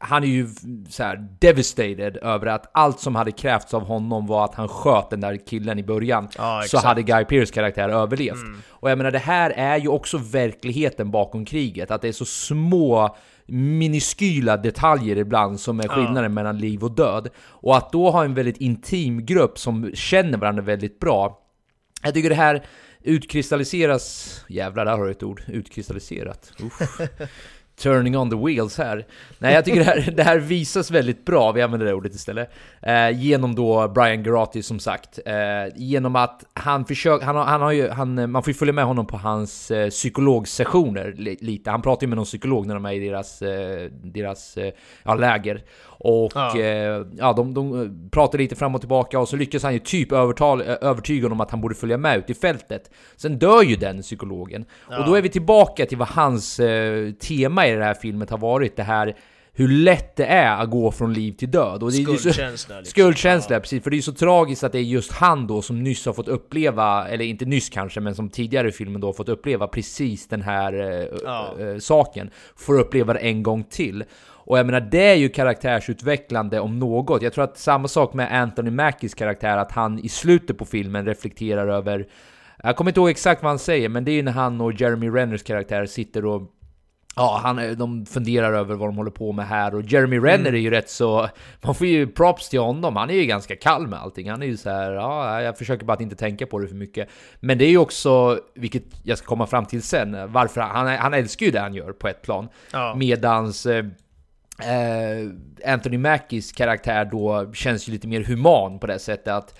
han 0.00 0.24
är 0.24 0.28
ju 0.28 0.48
så 0.88 1.02
här 1.02 1.28
devastated 1.40 2.16
över 2.16 2.46
att 2.46 2.70
allt 2.72 3.00
som 3.00 3.14
hade 3.14 3.32
krävts 3.32 3.74
av 3.74 3.82
honom 3.82 4.26
var 4.26 4.44
att 4.44 4.54
han 4.54 4.68
sköt 4.68 5.10
den 5.10 5.20
där 5.20 5.36
killen 5.46 5.78
i 5.78 5.82
början. 5.82 6.28
Ja, 6.38 6.62
så 6.66 6.78
hade 6.78 7.02
Guy 7.02 7.24
Pearce 7.24 7.54
karaktär 7.54 7.88
överlevt. 7.88 8.38
Och 8.68 8.90
jag 8.90 8.98
menar, 8.98 9.10
det 9.10 9.18
här 9.18 9.50
är 9.50 9.76
ju 9.76 9.88
också 9.88 10.18
verkligheten 10.18 11.10
bakom 11.10 11.44
kriget. 11.44 11.90
Att 11.90 12.02
det 12.02 12.08
är 12.08 12.12
så 12.12 12.24
små 12.24 13.16
miniskyla 13.46 14.56
detaljer 14.56 15.16
ibland 15.16 15.60
som 15.60 15.80
är 15.80 15.88
skillnaden 15.88 16.34
mellan 16.34 16.58
liv 16.58 16.84
och 16.84 16.92
död. 16.92 17.28
Och 17.46 17.76
att 17.76 17.92
då 17.92 18.10
ha 18.10 18.24
en 18.24 18.34
väldigt 18.34 18.56
intim 18.56 19.26
grupp 19.26 19.58
som 19.58 19.90
känner 19.94 20.38
varandra 20.38 20.62
väldigt 20.62 21.00
bra. 21.00 21.38
Jag 22.02 22.14
tycker 22.14 22.28
det 22.28 22.34
här 22.34 22.62
utkristalliseras... 23.08 24.44
Jävlar, 24.48 24.84
där 24.84 24.96
har 24.96 25.04
du 25.04 25.10
ett 25.10 25.22
ord. 25.22 25.42
Utkristalliserat. 25.46 26.52
Uff. 26.62 27.00
Turning 27.78 28.16
on 28.16 28.30
the 28.30 28.36
wheels 28.36 28.78
här. 28.78 29.06
Nej, 29.38 29.54
jag 29.54 29.64
tycker 29.64 29.78
det 29.78 29.84
här, 29.84 30.10
det 30.16 30.22
här 30.22 30.38
visas 30.38 30.90
väldigt 30.90 31.24
bra, 31.24 31.52
vi 31.52 31.62
använder 31.62 31.86
det 31.86 31.94
ordet 31.94 32.14
istället. 32.14 32.50
Eh, 32.82 33.10
genom 33.10 33.54
då 33.54 33.88
Brian 33.88 34.22
Garati 34.22 34.62
som 34.62 34.78
sagt. 34.78 35.18
Eh, 35.26 35.34
genom 35.76 36.16
att 36.16 36.44
han 36.54 36.84
försöker, 36.84 37.26
han 37.26 37.36
har, 37.36 37.44
han 37.44 37.60
har 37.60 37.72
ju, 37.72 37.88
han, 37.88 38.30
man 38.30 38.42
får 38.42 38.50
ju 38.50 38.54
följa 38.54 38.72
med 38.74 38.84
honom 38.84 39.06
på 39.06 39.16
hans 39.16 39.70
eh, 39.70 39.90
psykologsessioner 39.90 41.14
li, 41.16 41.36
lite. 41.40 41.70
Han 41.70 41.82
pratar 41.82 42.06
ju 42.06 42.08
med 42.08 42.16
någon 42.16 42.24
psykolog 42.24 42.66
när 42.66 42.74
de 42.74 42.84
är 42.84 42.92
i 42.92 43.08
deras, 43.08 43.42
eh, 43.42 43.90
deras 43.90 44.56
eh, 44.56 44.72
ja, 45.02 45.14
läger. 45.14 45.62
Och 46.00 46.32
Ja. 46.34 46.58
eh, 46.60 47.02
ja, 47.18 47.32
de, 47.36 47.54
de 47.54 47.90
pratar 48.10 48.38
lite 48.38 48.56
fram 48.56 48.74
och 48.74 48.80
tillbaka 48.80 49.18
och 49.20 49.28
så 49.28 49.36
lyckas 49.36 49.62
han 49.62 49.72
ju 49.72 49.78
typ 49.78 50.12
övertal, 50.12 50.60
eh, 50.60 50.66
övertyga 50.80 51.24
honom 51.24 51.36
om 51.36 51.40
att 51.40 51.50
han 51.50 51.60
borde 51.60 51.74
följa 51.74 51.96
med 51.98 52.18
ut 52.18 52.30
i 52.30 52.34
fältet. 52.34 52.90
Sen 53.16 53.38
dör 53.38 53.62
ju 53.62 53.76
den 53.76 54.02
psykologen. 54.02 54.64
Och 54.98 55.06
då 55.06 55.14
är 55.14 55.22
vi 55.22 55.28
tillbaka 55.28 55.86
till 55.86 55.98
vad 55.98 56.08
hans 56.08 56.60
eh, 56.60 57.10
tema 57.12 57.66
i 57.66 57.74
det 57.74 57.84
här 57.84 57.94
filmet 57.94 58.30
har 58.30 58.38
varit. 58.38 58.76
Det 58.76 58.82
här 58.82 59.16
hur 59.52 59.68
lätt 59.68 60.16
det 60.16 60.24
är 60.26 60.62
att 60.62 60.70
gå 60.70 60.90
från 60.92 61.12
liv 61.14 61.32
till 61.32 61.50
död. 61.50 61.82
Och 61.82 61.90
det 61.92 61.96
Skuldkänsla, 61.96 62.76
liksom. 62.76 62.90
Skuldkänsla, 62.90 63.60
precis. 63.60 63.82
För 63.84 63.90
det 63.90 63.96
är 63.96 64.00
så 64.00 64.12
tragiskt 64.12 64.64
att 64.64 64.72
det 64.72 64.78
är 64.78 64.82
just 64.82 65.12
han 65.12 65.46
då 65.46 65.62
som 65.62 65.82
nyss 65.82 66.06
har 66.06 66.12
fått 66.12 66.28
uppleva, 66.28 67.08
eller 67.08 67.24
inte 67.24 67.44
nyss 67.44 67.70
kanske, 67.70 68.00
men 68.00 68.14
som 68.14 68.28
tidigare 68.30 68.68
i 68.68 68.72
filmen 68.72 69.00
då 69.00 69.06
har 69.08 69.12
fått 69.12 69.28
uppleva 69.28 69.66
precis 69.66 70.28
den 70.28 70.42
här 70.42 70.72
eh, 71.02 71.06
Ja. 71.24 71.54
eh, 71.60 71.78
saken. 71.78 72.30
Får 72.56 72.78
uppleva 72.80 73.12
det 73.12 73.18
en 73.18 73.42
gång 73.42 73.64
till. 73.64 74.04
Och 74.48 74.58
jag 74.58 74.66
menar, 74.66 74.80
det 74.80 75.06
är 75.06 75.14
ju 75.14 75.28
karaktärsutvecklande 75.28 76.60
om 76.60 76.78
något. 76.78 77.22
Jag 77.22 77.32
tror 77.32 77.44
att 77.44 77.58
samma 77.58 77.88
sak 77.88 78.14
med 78.14 78.42
Anthony 78.42 78.70
Mackies 78.70 79.14
karaktär, 79.14 79.56
att 79.56 79.72
han 79.72 79.98
i 79.98 80.08
slutet 80.08 80.58
på 80.58 80.64
filmen 80.64 81.06
reflekterar 81.06 81.68
över 81.68 82.06
jag 82.62 82.76
kommer 82.76 82.90
inte 82.90 83.00
ihåg 83.00 83.10
exakt 83.10 83.42
vad 83.42 83.50
han 83.50 83.58
säger, 83.58 83.88
men 83.88 84.04
det 84.04 84.10
är 84.10 84.14
ju 84.14 84.22
när 84.22 84.32
han 84.32 84.60
och 84.60 84.72
Jeremy 84.72 85.08
Renners 85.08 85.42
karaktär 85.42 85.86
sitter 85.86 86.24
och 86.24 86.54
Ja, 87.16 87.40
han, 87.42 87.76
de 87.78 88.06
funderar 88.06 88.52
över 88.52 88.74
vad 88.74 88.88
de 88.88 88.96
håller 88.96 89.10
på 89.10 89.32
med 89.32 89.48
här 89.48 89.74
och 89.74 89.82
Jeremy 89.82 90.18
Renner 90.18 90.52
är 90.52 90.58
ju 90.58 90.70
rätt 90.70 90.90
så... 90.90 91.28
Man 91.60 91.74
får 91.74 91.86
ju 91.86 92.06
props 92.06 92.48
till 92.48 92.60
honom, 92.60 92.96
han 92.96 93.10
är 93.10 93.14
ju 93.14 93.24
ganska 93.24 93.56
kall 93.56 93.86
med 93.86 93.98
allting. 93.98 94.30
Han 94.30 94.42
är 94.42 94.46
ju 94.46 94.56
så 94.56 94.70
här, 94.70 94.92
ja, 94.92 95.42
jag 95.42 95.58
försöker 95.58 95.86
bara 95.86 95.92
att 95.92 96.00
inte 96.00 96.16
tänka 96.16 96.46
på 96.46 96.58
det 96.58 96.68
för 96.68 96.74
mycket. 96.74 97.08
Men 97.40 97.58
det 97.58 97.64
är 97.64 97.70
ju 97.70 97.78
också, 97.78 98.40
vilket 98.54 98.84
jag 99.02 99.18
ska 99.18 99.26
komma 99.26 99.46
fram 99.46 99.66
till 99.66 99.82
sen, 99.82 100.32
varför 100.32 100.60
han, 100.60 100.86
han 100.86 101.14
älskar 101.14 101.46
ju 101.46 101.52
det 101.52 101.60
han 101.60 101.74
gör 101.74 101.92
på 101.92 102.08
ett 102.08 102.22
plan. 102.22 102.48
Ja. 102.72 102.94
Medans... 102.94 103.66
Eh, 104.62 105.72
Anthony 105.72 105.98
Mackies 105.98 106.52
karaktär 106.52 107.04
då 107.04 107.52
känns 107.52 107.88
ju 107.88 107.92
lite 107.92 108.08
mer 108.08 108.24
human 108.24 108.78
på 108.78 108.86
det 108.86 108.98
sättet 108.98 109.34
att 109.34 109.58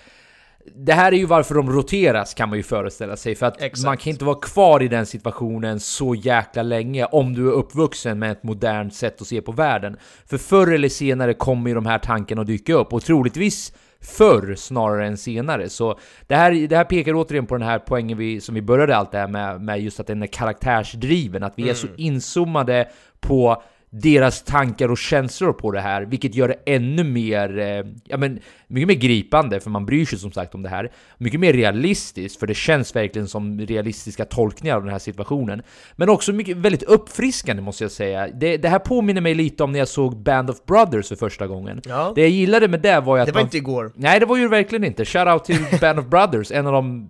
det 0.75 0.93
här 0.93 1.11
är 1.11 1.17
ju 1.17 1.25
varför 1.25 1.55
de 1.55 1.71
roteras 1.71 2.33
kan 2.33 2.49
man 2.49 2.57
ju 2.57 2.63
föreställa 2.63 3.17
sig, 3.17 3.35
för 3.35 3.45
att 3.45 3.61
Exakt. 3.61 3.85
man 3.85 3.97
kan 3.97 4.11
inte 4.11 4.25
vara 4.25 4.39
kvar 4.39 4.83
i 4.83 4.87
den 4.87 5.05
situationen 5.05 5.79
så 5.79 6.15
jäkla 6.15 6.63
länge 6.63 7.05
om 7.05 7.33
du 7.33 7.47
är 7.47 7.51
uppvuxen 7.51 8.19
med 8.19 8.31
ett 8.31 8.43
modernt 8.43 8.93
sätt 8.93 9.21
att 9.21 9.27
se 9.27 9.41
på 9.41 9.51
världen. 9.51 9.97
För 10.25 10.37
förr 10.37 10.71
eller 10.71 10.89
senare 10.89 11.33
kommer 11.33 11.69
ju 11.69 11.75
de 11.75 11.85
här 11.85 11.99
tankarna 11.99 12.41
att 12.41 12.47
dyka 12.47 12.73
upp, 12.73 12.93
och 12.93 13.03
troligtvis 13.03 13.73
förr 14.01 14.55
snarare 14.55 15.07
än 15.07 15.17
senare. 15.17 15.69
Så 15.69 15.99
det 16.27 16.35
här, 16.35 16.67
det 16.67 16.75
här 16.75 16.83
pekar 16.83 17.13
återigen 17.13 17.45
på 17.45 17.57
den 17.57 17.67
här 17.67 17.79
poängen 17.79 18.17
vi, 18.17 18.41
som 18.41 18.55
vi 18.55 18.61
började 18.61 18.95
allt 18.95 19.11
det 19.11 19.17
här 19.17 19.27
med, 19.27 19.61
med 19.61 19.81
just 19.81 19.99
att 19.99 20.07
den 20.07 20.23
är 20.23 20.27
karaktärsdriven, 20.27 21.43
att 21.43 21.53
vi 21.55 21.69
är 21.69 21.73
så 21.73 21.87
inzoomade 21.97 22.89
på 23.19 23.63
deras 23.89 24.43
tankar 24.43 24.91
och 24.91 24.97
känslor 24.97 25.53
på 25.53 25.71
det 25.71 25.79
här, 25.79 26.01
vilket 26.01 26.35
gör 26.35 26.47
det 26.47 26.73
ännu 26.75 27.03
mer, 27.03 27.59
eh, 27.59 27.85
ja 28.03 28.17
men, 28.17 28.39
mycket 28.67 28.87
mer 28.87 28.95
gripande, 28.95 29.59
för 29.59 29.69
man 29.69 29.85
bryr 29.85 30.05
sig 30.05 30.19
som 30.19 30.31
sagt 30.31 30.55
om 30.55 30.63
det 30.63 30.69
här. 30.69 30.91
Mycket 31.17 31.39
mer 31.39 31.53
realistiskt, 31.53 32.39
för 32.39 32.47
det 32.47 32.53
känns 32.53 32.95
verkligen 32.95 33.27
som 33.27 33.59
realistiska 33.59 34.25
tolkningar 34.25 34.75
av 34.75 34.83
den 34.83 34.91
här 34.91 34.99
situationen. 34.99 35.61
Men 35.95 36.09
också 36.09 36.33
mycket, 36.33 36.57
väldigt 36.57 36.83
uppfriskande 36.83 37.61
måste 37.61 37.83
jag 37.83 37.91
säga. 37.91 38.27
Det, 38.33 38.57
det 38.57 38.69
här 38.69 38.79
påminner 38.79 39.21
mig 39.21 39.35
lite 39.35 39.63
om 39.63 39.71
när 39.71 39.79
jag 39.79 39.87
såg 39.87 40.17
Band 40.17 40.49
of 40.49 40.65
Brothers 40.65 41.07
för 41.07 41.15
första 41.15 41.47
gången. 41.47 41.81
Ja. 41.85 42.11
Det 42.15 42.21
jag 42.21 42.29
gillade 42.29 42.67
med 42.67 42.81
det 42.81 42.99
var 42.99 43.15
ju 43.15 43.21
att 43.21 43.25
Det 43.25 43.31
var 43.31 43.41
man, 43.41 43.45
inte 43.45 43.57
igår. 43.57 43.91
Nej, 43.95 44.19
det 44.19 44.25
var 44.25 44.37
ju 44.37 44.47
verkligen 44.47 44.83
inte. 44.83 45.05
Shoutout 45.05 45.45
till 45.45 45.65
Band 45.81 45.99
of 45.99 46.05
Brothers, 46.05 46.51
en 46.51 46.67
av 46.67 46.73
de... 46.73 47.09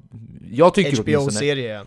Jag 0.52 0.74
tycker. 0.74 1.04
HBO-serie. 1.04 1.82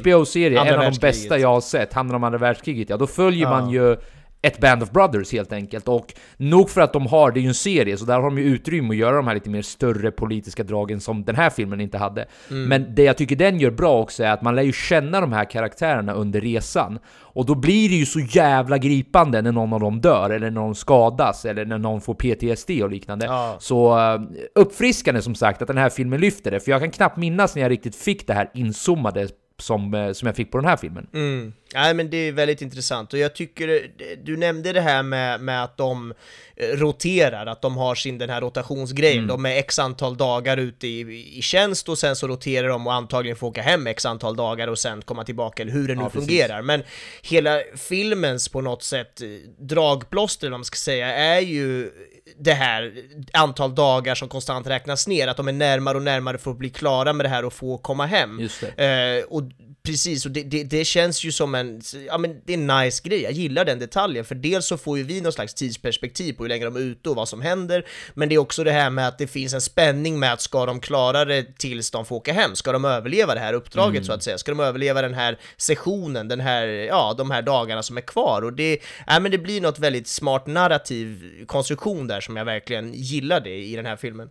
HBO-serie, 0.00 0.60
Andra 0.60 0.74
en 0.74 0.80
av 0.86 0.92
de 0.92 0.98
bästa 0.98 1.38
jag 1.38 1.48
har 1.48 1.60
sett, 1.60 1.92
handlar 1.92 2.16
om 2.16 2.24
andra 2.24 2.38
världskriget, 2.38 2.90
ja 2.90 2.96
då 2.96 3.06
följer 3.06 3.42
Ja. 3.42 3.50
man 3.50 3.70
ju 3.70 3.96
ett 4.42 4.60
Band 4.60 4.82
of 4.82 4.90
Brothers 4.90 5.32
helt 5.32 5.52
enkelt, 5.52 5.88
och 5.88 6.14
nog 6.36 6.70
för 6.70 6.80
att 6.80 6.92
de 6.92 7.06
har, 7.06 7.32
det 7.32 7.40
är 7.40 7.42
ju 7.42 7.48
en 7.48 7.54
serie, 7.54 7.96
så 7.96 8.04
där 8.04 8.14
har 8.14 8.22
de 8.22 8.38
ju 8.38 8.44
utrymme 8.44 8.94
att 8.94 8.96
göra 8.96 9.16
de 9.16 9.26
här 9.26 9.34
lite 9.34 9.50
mer 9.50 9.62
större 9.62 10.10
politiska 10.10 10.62
dragen 10.62 11.00
som 11.00 11.24
den 11.24 11.36
här 11.36 11.50
filmen 11.50 11.80
inte 11.80 11.98
hade. 11.98 12.26
Mm. 12.50 12.68
Men 12.68 12.94
det 12.94 13.02
jag 13.02 13.16
tycker 13.16 13.36
den 13.36 13.60
gör 13.60 13.70
bra 13.70 14.00
också 14.00 14.22
är 14.24 14.30
att 14.30 14.42
man 14.42 14.56
lär 14.56 14.62
ju 14.62 14.72
känna 14.72 15.20
de 15.20 15.32
här 15.32 15.44
karaktärerna 15.44 16.12
under 16.12 16.40
resan, 16.40 16.98
och 17.32 17.46
då 17.46 17.54
blir 17.54 17.88
det 17.88 17.94
ju 17.94 18.06
så 18.06 18.20
jävla 18.20 18.78
gripande 18.78 19.42
när 19.42 19.52
någon 19.52 19.72
av 19.72 19.80
dem 19.80 20.00
dör, 20.00 20.30
eller 20.30 20.50
när 20.50 20.60
de 20.60 20.74
skadas, 20.74 21.44
eller 21.44 21.64
när 21.64 21.78
någon 21.78 22.00
får 22.00 22.14
PTSD 22.14 22.70
och 22.82 22.90
liknande. 22.90 23.26
Ja. 23.26 23.56
Så 23.58 23.98
eh, 23.98 24.20
uppfriskande 24.54 25.22
som 25.22 25.34
sagt 25.34 25.62
att 25.62 25.68
den 25.68 25.78
här 25.78 25.90
filmen 25.90 26.20
lyfter 26.20 26.50
det, 26.50 26.60
för 26.60 26.70
jag 26.70 26.80
kan 26.80 26.90
knappt 26.90 27.16
minnas 27.16 27.54
när 27.54 27.62
jag 27.62 27.70
riktigt 27.70 27.96
fick 27.96 28.26
det 28.26 28.34
här 28.34 28.50
inzoomade 28.54 29.28
som, 29.60 29.94
eh, 29.94 30.12
som 30.12 30.26
jag 30.26 30.36
fick 30.36 30.50
på 30.50 30.58
den 30.58 30.66
här 30.66 30.76
filmen. 30.76 31.06
Mm. 31.14 31.52
Nej 31.74 31.94
men 31.94 32.10
det 32.10 32.16
är 32.16 32.32
väldigt 32.32 32.62
intressant 32.62 33.12
och 33.12 33.18
jag 33.18 33.34
tycker, 33.34 33.66
det- 33.68 33.90
du 34.24 34.36
nämnde 34.36 34.72
det 34.72 34.80
här 34.80 35.02
med, 35.02 35.40
med 35.40 35.64
att 35.64 35.76
de 35.76 36.14
eh, 36.56 36.66
roterar, 36.66 37.46
att 37.46 37.62
de 37.62 37.76
har 37.76 37.94
sin 37.94 38.18
den 38.18 38.30
här 38.30 38.40
rotationsgrejen, 38.40 39.26
de 39.26 39.46
är 39.46 39.56
x 39.58 39.78
antal 39.78 40.16
dagar 40.16 40.56
ute 40.56 40.86
i, 40.86 41.28
i 41.38 41.42
tjänst 41.42 41.88
och 41.88 41.98
sen 41.98 42.16
så 42.16 42.28
roterar 42.28 42.68
de 42.68 42.86
och 42.86 42.94
antagligen 42.94 43.36
får 43.36 43.46
åka 43.46 43.62
hem 43.62 43.86
x 43.86 44.06
antal 44.06 44.36
dagar 44.36 44.68
och 44.68 44.78
sen 44.78 45.02
komma 45.02 45.24
tillbaka, 45.24 45.62
eller 45.62 45.72
hur 45.72 45.88
det 45.88 45.94
nu 45.94 46.02
Ja, 46.02 46.10
fungerar. 46.10 46.62
Men 46.62 46.82
hela 47.22 47.60
filmens 47.76 48.48
på 48.48 48.60
något 48.60 48.82
sätt 48.82 49.20
eh, 49.22 49.28
dragplåster, 49.58 50.50
vad 50.50 50.60
man 50.60 50.64
ska 50.64 50.76
säga, 50.76 51.06
är 51.14 51.40
ju 51.40 51.90
det 52.38 52.52
här 52.52 52.92
antal 53.32 53.74
dagar 53.74 54.14
som 54.14 54.28
konstant 54.28 54.66
räknas 54.66 55.08
ner, 55.08 55.28
att 55.28 55.36
de 55.36 55.48
är 55.48 55.52
närmare 55.52 55.96
och 55.96 56.02
närmare 56.02 56.38
för 56.38 56.50
att 56.50 56.56
bli 56.56 56.70
klara 56.70 57.12
med 57.12 57.24
det 57.24 57.30
här 57.30 57.44
och 57.44 57.52
få 57.52 57.78
komma 57.78 58.06
hem. 58.06 58.48
Eh, 58.76 59.24
och 59.28 59.42
precis, 59.82 60.26
och 60.26 60.32
det, 60.32 60.42
det, 60.42 60.64
det 60.64 60.84
känns 60.84 61.24
ju 61.24 61.32
som 61.32 61.54
en, 61.54 61.80
ja 62.06 62.18
men 62.18 62.40
det 62.44 62.52
är 62.52 62.58
en 62.58 62.66
nice 62.66 63.02
grej, 63.08 63.22
jag 63.22 63.32
gillar 63.32 63.64
den 63.64 63.78
detaljen, 63.78 64.24
för 64.24 64.34
dels 64.34 64.66
så 64.66 64.78
får 64.78 64.98
ju 64.98 65.04
vi 65.04 65.20
någon 65.20 65.32
slags 65.32 65.54
tidsperspektiv 65.54 66.32
på 66.32 66.42
hur 66.42 66.48
länge 66.48 66.64
de 66.64 66.76
är 66.76 66.80
ute 66.80 67.10
och 67.10 67.16
vad 67.16 67.28
som 67.28 67.40
händer, 67.40 67.86
men 68.14 68.28
det 68.28 68.34
är 68.34 68.38
också 68.38 68.64
det 68.64 68.72
här 68.72 68.90
med 68.90 69.08
att 69.08 69.18
det 69.18 69.26
finns 69.26 69.54
en 69.54 69.60
spänning 69.60 70.18
med 70.18 70.32
att 70.32 70.40
ska 70.40 70.66
de 70.66 70.80
klara 70.80 71.24
det 71.24 71.58
tills 71.58 71.90
de 71.90 72.06
får 72.06 72.16
åka 72.16 72.32
hem, 72.32 72.56
ska 72.56 72.72
de 72.72 72.84
överleva 72.84 73.34
det 73.34 73.40
här 73.40 73.52
uppdraget 73.52 74.06
så 74.06 74.12
att 74.12 74.22
säga, 74.22 74.38
ska 74.38 74.52
de 74.52 74.60
överleva 74.60 75.02
den 75.02 75.14
här 75.14 75.38
sessionen, 75.56 76.28
den 76.28 76.40
här, 76.40 76.66
ja, 76.66 77.14
de 77.18 77.30
här 77.30 77.42
dagarna 77.42 77.82
som 77.82 77.96
är 77.96 78.00
kvar, 78.00 78.42
och 78.42 78.52
det, 78.52 78.78
ja 79.06 79.20
men 79.20 79.30
det 79.30 79.38
blir 79.38 79.60
något 79.60 79.78
väldigt 79.78 80.08
smart 80.08 80.46
narrativ 80.46 81.30
konstruktion 81.46 82.06
där 82.06 82.20
som 82.20 82.36
jag 82.36 82.44
verkligen 82.44 82.94
gillade 82.94 83.50
i 83.50 83.76
den 83.76 83.86
här 83.86 83.96
filmen. 83.96 84.28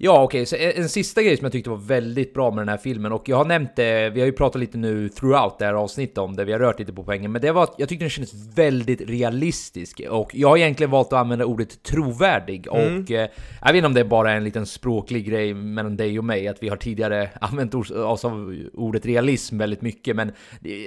Ja, 0.00 0.22
okej, 0.22 0.46
så 0.46 0.56
en, 0.56 0.88
sista 0.88 1.22
grej 1.22 1.36
som 1.36 1.44
jag 1.44 1.52
tyckte 1.52 1.70
var 1.70 1.76
väldigt 1.76 2.34
bra 2.34 2.50
med 2.50 2.58
den 2.62 2.68
här 2.68 2.76
filmen, 2.76 3.12
och 3.12 3.28
jag 3.28 3.36
har 3.36 3.44
nämnt 3.44 3.76
det, 3.76 4.10
vi 4.10 4.20
har 4.20 4.26
ju 4.26 4.32
pratat 4.32 4.60
lite 4.60 4.78
nu 4.78 5.08
throughout 5.08 5.58
det 5.58 5.64
här 5.64 5.74
avsnittet 5.74 6.18
om 6.18 6.36
det, 6.36 6.44
vi 6.44 6.52
har 6.52 6.58
rört 6.58 6.78
lite 6.78 6.92
på 6.92 7.04
poängen, 7.04 7.32
men 7.32 7.42
det 7.42 7.52
var 7.52 7.62
att 7.62 7.74
jag 7.78 7.88
tyckte 7.88 8.04
den 8.04 8.10
kändes 8.10 8.34
väldigt 8.54 9.00
realistisk, 9.00 10.00
och 10.10 10.34
jag 10.34 10.48
har 10.48 10.56
egentligen 10.56 10.90
valt 10.90 11.06
att 11.06 11.18
använda 11.18 11.44
ordet 11.44 11.82
trovärdig, 11.82 12.66
och 12.70 13.10
eh, 13.10 13.28
jag 13.62 13.72
vet 13.72 13.74
inte 13.74 13.86
om 13.86 13.94
det 13.94 14.00
är 14.00 14.04
bara 14.04 14.32
en 14.32 14.44
liten 14.44 14.66
språklig 14.66 15.26
grej 15.26 15.54
mellan 15.54 15.96
dig 15.96 16.18
och 16.18 16.24
mig, 16.24 16.48
att 16.48 16.62
vi 16.62 16.68
har 16.68 16.76
tidigare 16.76 17.30
använt 17.40 17.74
oss 17.74 17.90
av 17.90 18.56
ordet 18.74 19.06
realism 19.06 19.58
väldigt 19.58 19.82
mycket, 19.82 20.16
men 20.16 20.32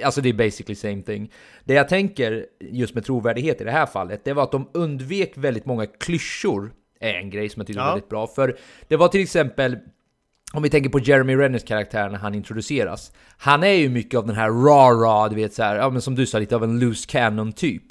alltså 0.04 0.20
det 0.20 0.28
är 0.28 0.34
basically 0.34 0.74
same 0.74 1.02
thing. 1.02 1.32
Det 1.64 1.74
jag 1.74 1.88
tänker 1.88 2.46
just 2.60 2.94
med 2.94 3.04
trovärdighet 3.04 3.60
i 3.60 3.64
det 3.64 3.70
här 3.70 3.86
fallet, 3.86 4.24
det 4.24 4.32
var 4.32 4.42
att 4.42 4.52
de 4.52 4.68
undvek 4.74 5.32
väldigt 5.36 5.66
många 5.66 5.86
klyschor 5.86 6.70
är 7.02 7.14
en 7.14 7.30
grej 7.30 7.48
som 7.48 7.60
jag 7.60 7.66
tyckte 7.66 7.80
var 7.80 7.86
Ja. 7.88 7.92
väldigt 7.94 8.08
bra. 8.10 8.26
För 8.26 8.56
det 8.88 8.96
var 8.96 9.08
till 9.08 9.22
exempel, 9.22 9.76
om 10.54 10.62
vi 10.62 10.70
tänker 10.70 10.90
på 10.90 10.98
Jeremy 10.98 11.36
Renners 11.36 11.64
karaktär 11.64 12.08
när 12.08 12.18
han 12.18 12.34
introduceras. 12.34 13.12
Han 13.38 13.62
är 13.62 13.68
ju 13.72 13.88
mycket 13.88 14.18
av 14.18 14.26
den 14.26 14.36
här 14.36 14.48
rah-rah, 14.50 15.28
du 15.28 15.34
vet 15.36 15.54
så 15.54 15.62
här, 15.62 15.76
ja 15.76 15.90
men 15.90 16.02
som 16.02 16.14
du 16.14 16.26
sa, 16.26 16.38
lite 16.38 16.56
av 16.56 16.64
en 16.64 16.80
loose 16.80 17.06
cannon 17.08 17.52
typ. 17.52 17.82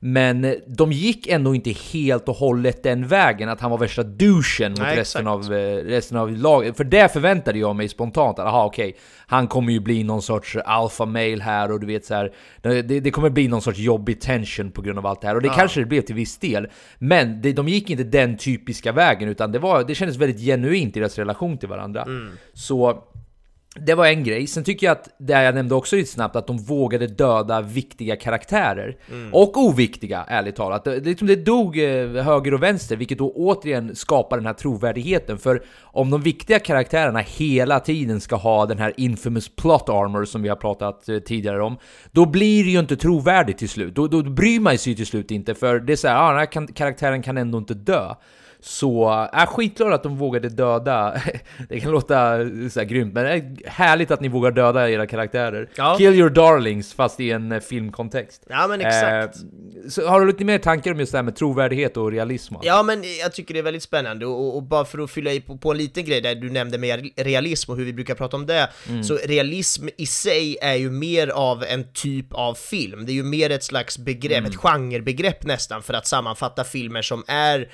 Men 0.00 0.44
eh, 0.44 0.52
de 0.66 0.92
gick 0.92 1.26
ändå 1.26 1.54
inte 1.54 1.70
helt 1.70 2.28
och 2.28 2.34
hållet 2.36 2.82
den 2.82 3.06
vägen, 3.06 3.48
att 3.48 3.60
han 3.60 3.70
var 3.70 3.78
värsta 3.78 4.02
douchen 4.02 4.70
mot 4.72 4.78
Nej, 4.80 4.96
resten 4.96 5.26
exakt. 5.26 5.46
av, 5.50 5.54
eh, 5.54 5.76
resten 5.76 6.18
av 6.18 6.32
laget. 6.32 6.76
För 6.76 6.84
det 6.84 7.12
förväntade 7.12 7.58
jag 7.58 7.76
mig 7.76 7.88
spontant, 7.88 8.38
att 8.38 8.46
aha 8.46 8.64
okej, 8.64 8.96
han 9.26 9.46
kommer 9.46 9.72
ju 9.72 9.80
bli 9.80 10.02
någon 10.02 10.22
sorts 10.22 10.56
alpha 10.56 11.06
male 11.06 11.42
här 11.42 11.72
och 11.72 11.80
du 11.80 11.86
vet 11.86 12.04
så 12.04 12.14
här, 12.14 12.32
det, 12.62 12.82
det 12.82 13.10
kommer 13.10 13.30
bli 13.30 13.48
någon 13.48 13.62
sorts 13.62 13.78
jobbig 13.78 14.20
tension 14.20 14.70
på 14.70 14.82
grund 14.82 14.98
av 14.98 15.06
allt 15.06 15.20
det 15.20 15.26
här. 15.26 15.34
Och 15.34 15.42
det 15.42 15.48
kanske 15.48 15.80
det 15.80 15.86
blev 15.86 16.00
till 16.02 16.14
viss 16.14 16.38
del. 16.38 16.66
Men 16.98 17.40
det, 17.42 17.52
de 17.52 17.68
gick 17.68 17.90
inte 17.90 18.04
den 18.04 18.36
typiska 18.36 18.92
vägen, 18.92 19.28
utan 19.28 19.52
det, 19.52 19.58
var, 19.58 19.84
det 19.84 19.94
kändes 19.94 20.16
väldigt 20.16 20.40
genuint 20.40 20.96
i 20.96 21.00
deras 21.00 21.18
relation 21.18 21.58
till 21.58 21.68
varandra. 21.68 22.04
Så 22.52 23.04
det 23.80 23.94
var 23.94 24.06
en 24.06 24.24
grej. 24.24 24.46
Sen 24.46 24.64
tycker 24.64 24.86
jag 24.86 24.92
att, 24.92 25.08
det 25.18 25.42
jag 25.42 25.54
nämnde 25.54 25.74
också 25.74 25.96
lite 25.96 26.10
snabbt, 26.10 26.36
att 26.36 26.46
de 26.46 26.58
vågade 26.58 27.06
döda 27.06 27.60
viktiga 27.60 28.16
karaktärer. 28.16 28.96
Och 29.32 29.56
oviktiga, 29.56 30.24
ärligt 30.28 30.56
talat. 30.56 30.84
Det, 30.84 31.00
liksom 31.00 31.28
det 31.28 31.36
dog 31.36 31.78
eh, 31.78 32.08
höger 32.08 32.54
och 32.54 32.62
vänster, 32.62 32.96
vilket 32.96 33.18
då 33.18 33.32
återigen 33.32 33.96
skapar 33.96 34.36
den 34.36 34.46
här 34.46 34.52
trovärdigheten. 34.52 35.38
För 35.38 35.62
om 35.82 36.10
de 36.10 36.22
viktiga 36.22 36.58
karaktärerna 36.58 37.18
hela 37.18 37.80
tiden 37.80 38.20
ska 38.20 38.36
ha 38.36 38.66
den 38.66 38.78
här 38.78 38.92
infamous 38.96 39.48
plot 39.56 39.88
armor 39.88 40.24
som 40.24 40.42
vi 40.42 40.48
har 40.48 40.56
pratat 40.56 41.08
eh, 41.08 41.18
tidigare 41.18 41.62
om, 41.62 41.78
då 42.12 42.26
blir 42.26 42.64
det 42.64 42.70
ju 42.70 42.78
inte 42.78 42.96
trovärdigt 42.96 43.58
till 43.58 43.68
slut. 43.68 43.94
Då, 43.94 44.08
då 44.08 44.22
bryr 44.22 44.60
man 44.60 44.78
sig 44.78 44.92
ju 44.92 44.96
till 44.96 45.06
slut 45.06 45.30
inte, 45.30 45.54
för 45.54 45.80
det 45.80 45.92
är 45.92 45.96
så 45.96 46.08
här, 46.08 46.16
ah, 46.16 46.28
den 46.28 46.38
här 46.38 46.74
karaktären 46.74 47.22
kan 47.22 47.36
ändå 47.36 47.58
inte 47.58 47.74
dö. 47.74 48.14
Så, 48.66 49.28
äh, 49.34 49.46
skitglad 49.46 49.92
att 49.92 50.02
de 50.02 50.16
vågade 50.16 50.48
döda, 50.48 51.22
det 51.68 51.80
kan 51.80 51.90
låta 51.90 52.36
så 52.70 52.80
här 52.80 52.84
grymt, 52.84 53.14
men 53.14 53.24
det 53.24 53.30
är 53.30 53.70
härligt 53.70 54.10
att 54.10 54.20
ni 54.20 54.28
vågar 54.28 54.50
döda 54.50 54.90
era 54.90 55.06
karaktärer. 55.06 55.68
Ja. 55.76 55.94
Kill 55.98 56.14
your 56.14 56.30
darlings, 56.30 56.94
fast 56.94 57.20
i 57.20 57.30
en 57.30 57.52
eh, 57.52 57.60
filmkontext. 57.60 58.42
Ja 58.48 58.66
men 58.66 58.80
exakt. 58.80 59.36
Eh, 59.36 59.88
så 59.88 60.06
har 60.06 60.20
du 60.20 60.26
lite 60.26 60.44
mer 60.44 60.58
tankar 60.58 60.92
om 60.92 61.00
just 61.00 61.12
det 61.12 61.18
här 61.18 61.22
med 61.22 61.36
trovärdighet 61.36 61.96
och 61.96 62.12
realism? 62.12 62.54
Ja 62.62 62.82
men 62.82 63.02
jag 63.20 63.32
tycker 63.32 63.54
det 63.54 63.60
är 63.60 63.64
väldigt 63.64 63.82
spännande 63.82 64.26
och, 64.26 64.56
och 64.56 64.62
bara 64.62 64.84
för 64.84 64.98
att 64.98 65.10
fylla 65.10 65.32
i 65.32 65.40
på, 65.40 65.56
på 65.56 65.70
en 65.70 65.78
liten 65.78 66.04
grej 66.04 66.20
där 66.20 66.34
du 66.34 66.50
nämnde 66.50 66.78
med 66.78 67.10
realism 67.16 67.70
och 67.70 67.76
hur 67.76 67.84
vi 67.84 67.92
brukar 67.92 68.14
prata 68.14 68.36
om 68.36 68.46
det, 68.46 68.68
så 69.04 69.16
realism 69.16 69.88
i 69.96 70.06
sig 70.06 70.56
är 70.62 70.74
ju 70.74 70.90
mer 70.90 71.28
av 71.28 71.64
en 71.64 71.92
typ 71.92 72.26
av 72.32 72.54
film, 72.54 73.06
det 73.06 73.12
är 73.12 73.14
ju 73.14 73.22
mer 73.22 73.50
ett 73.50 73.64
slags 73.64 73.98
begrepp, 73.98 74.46
ett 74.46 74.56
genrebegrepp 74.56 75.44
nästan 75.44 75.82
för 75.82 75.94
att 75.94 76.06
sammanfatta 76.06 76.64
filmer 76.64 77.02
som 77.02 77.24
är 77.26 77.68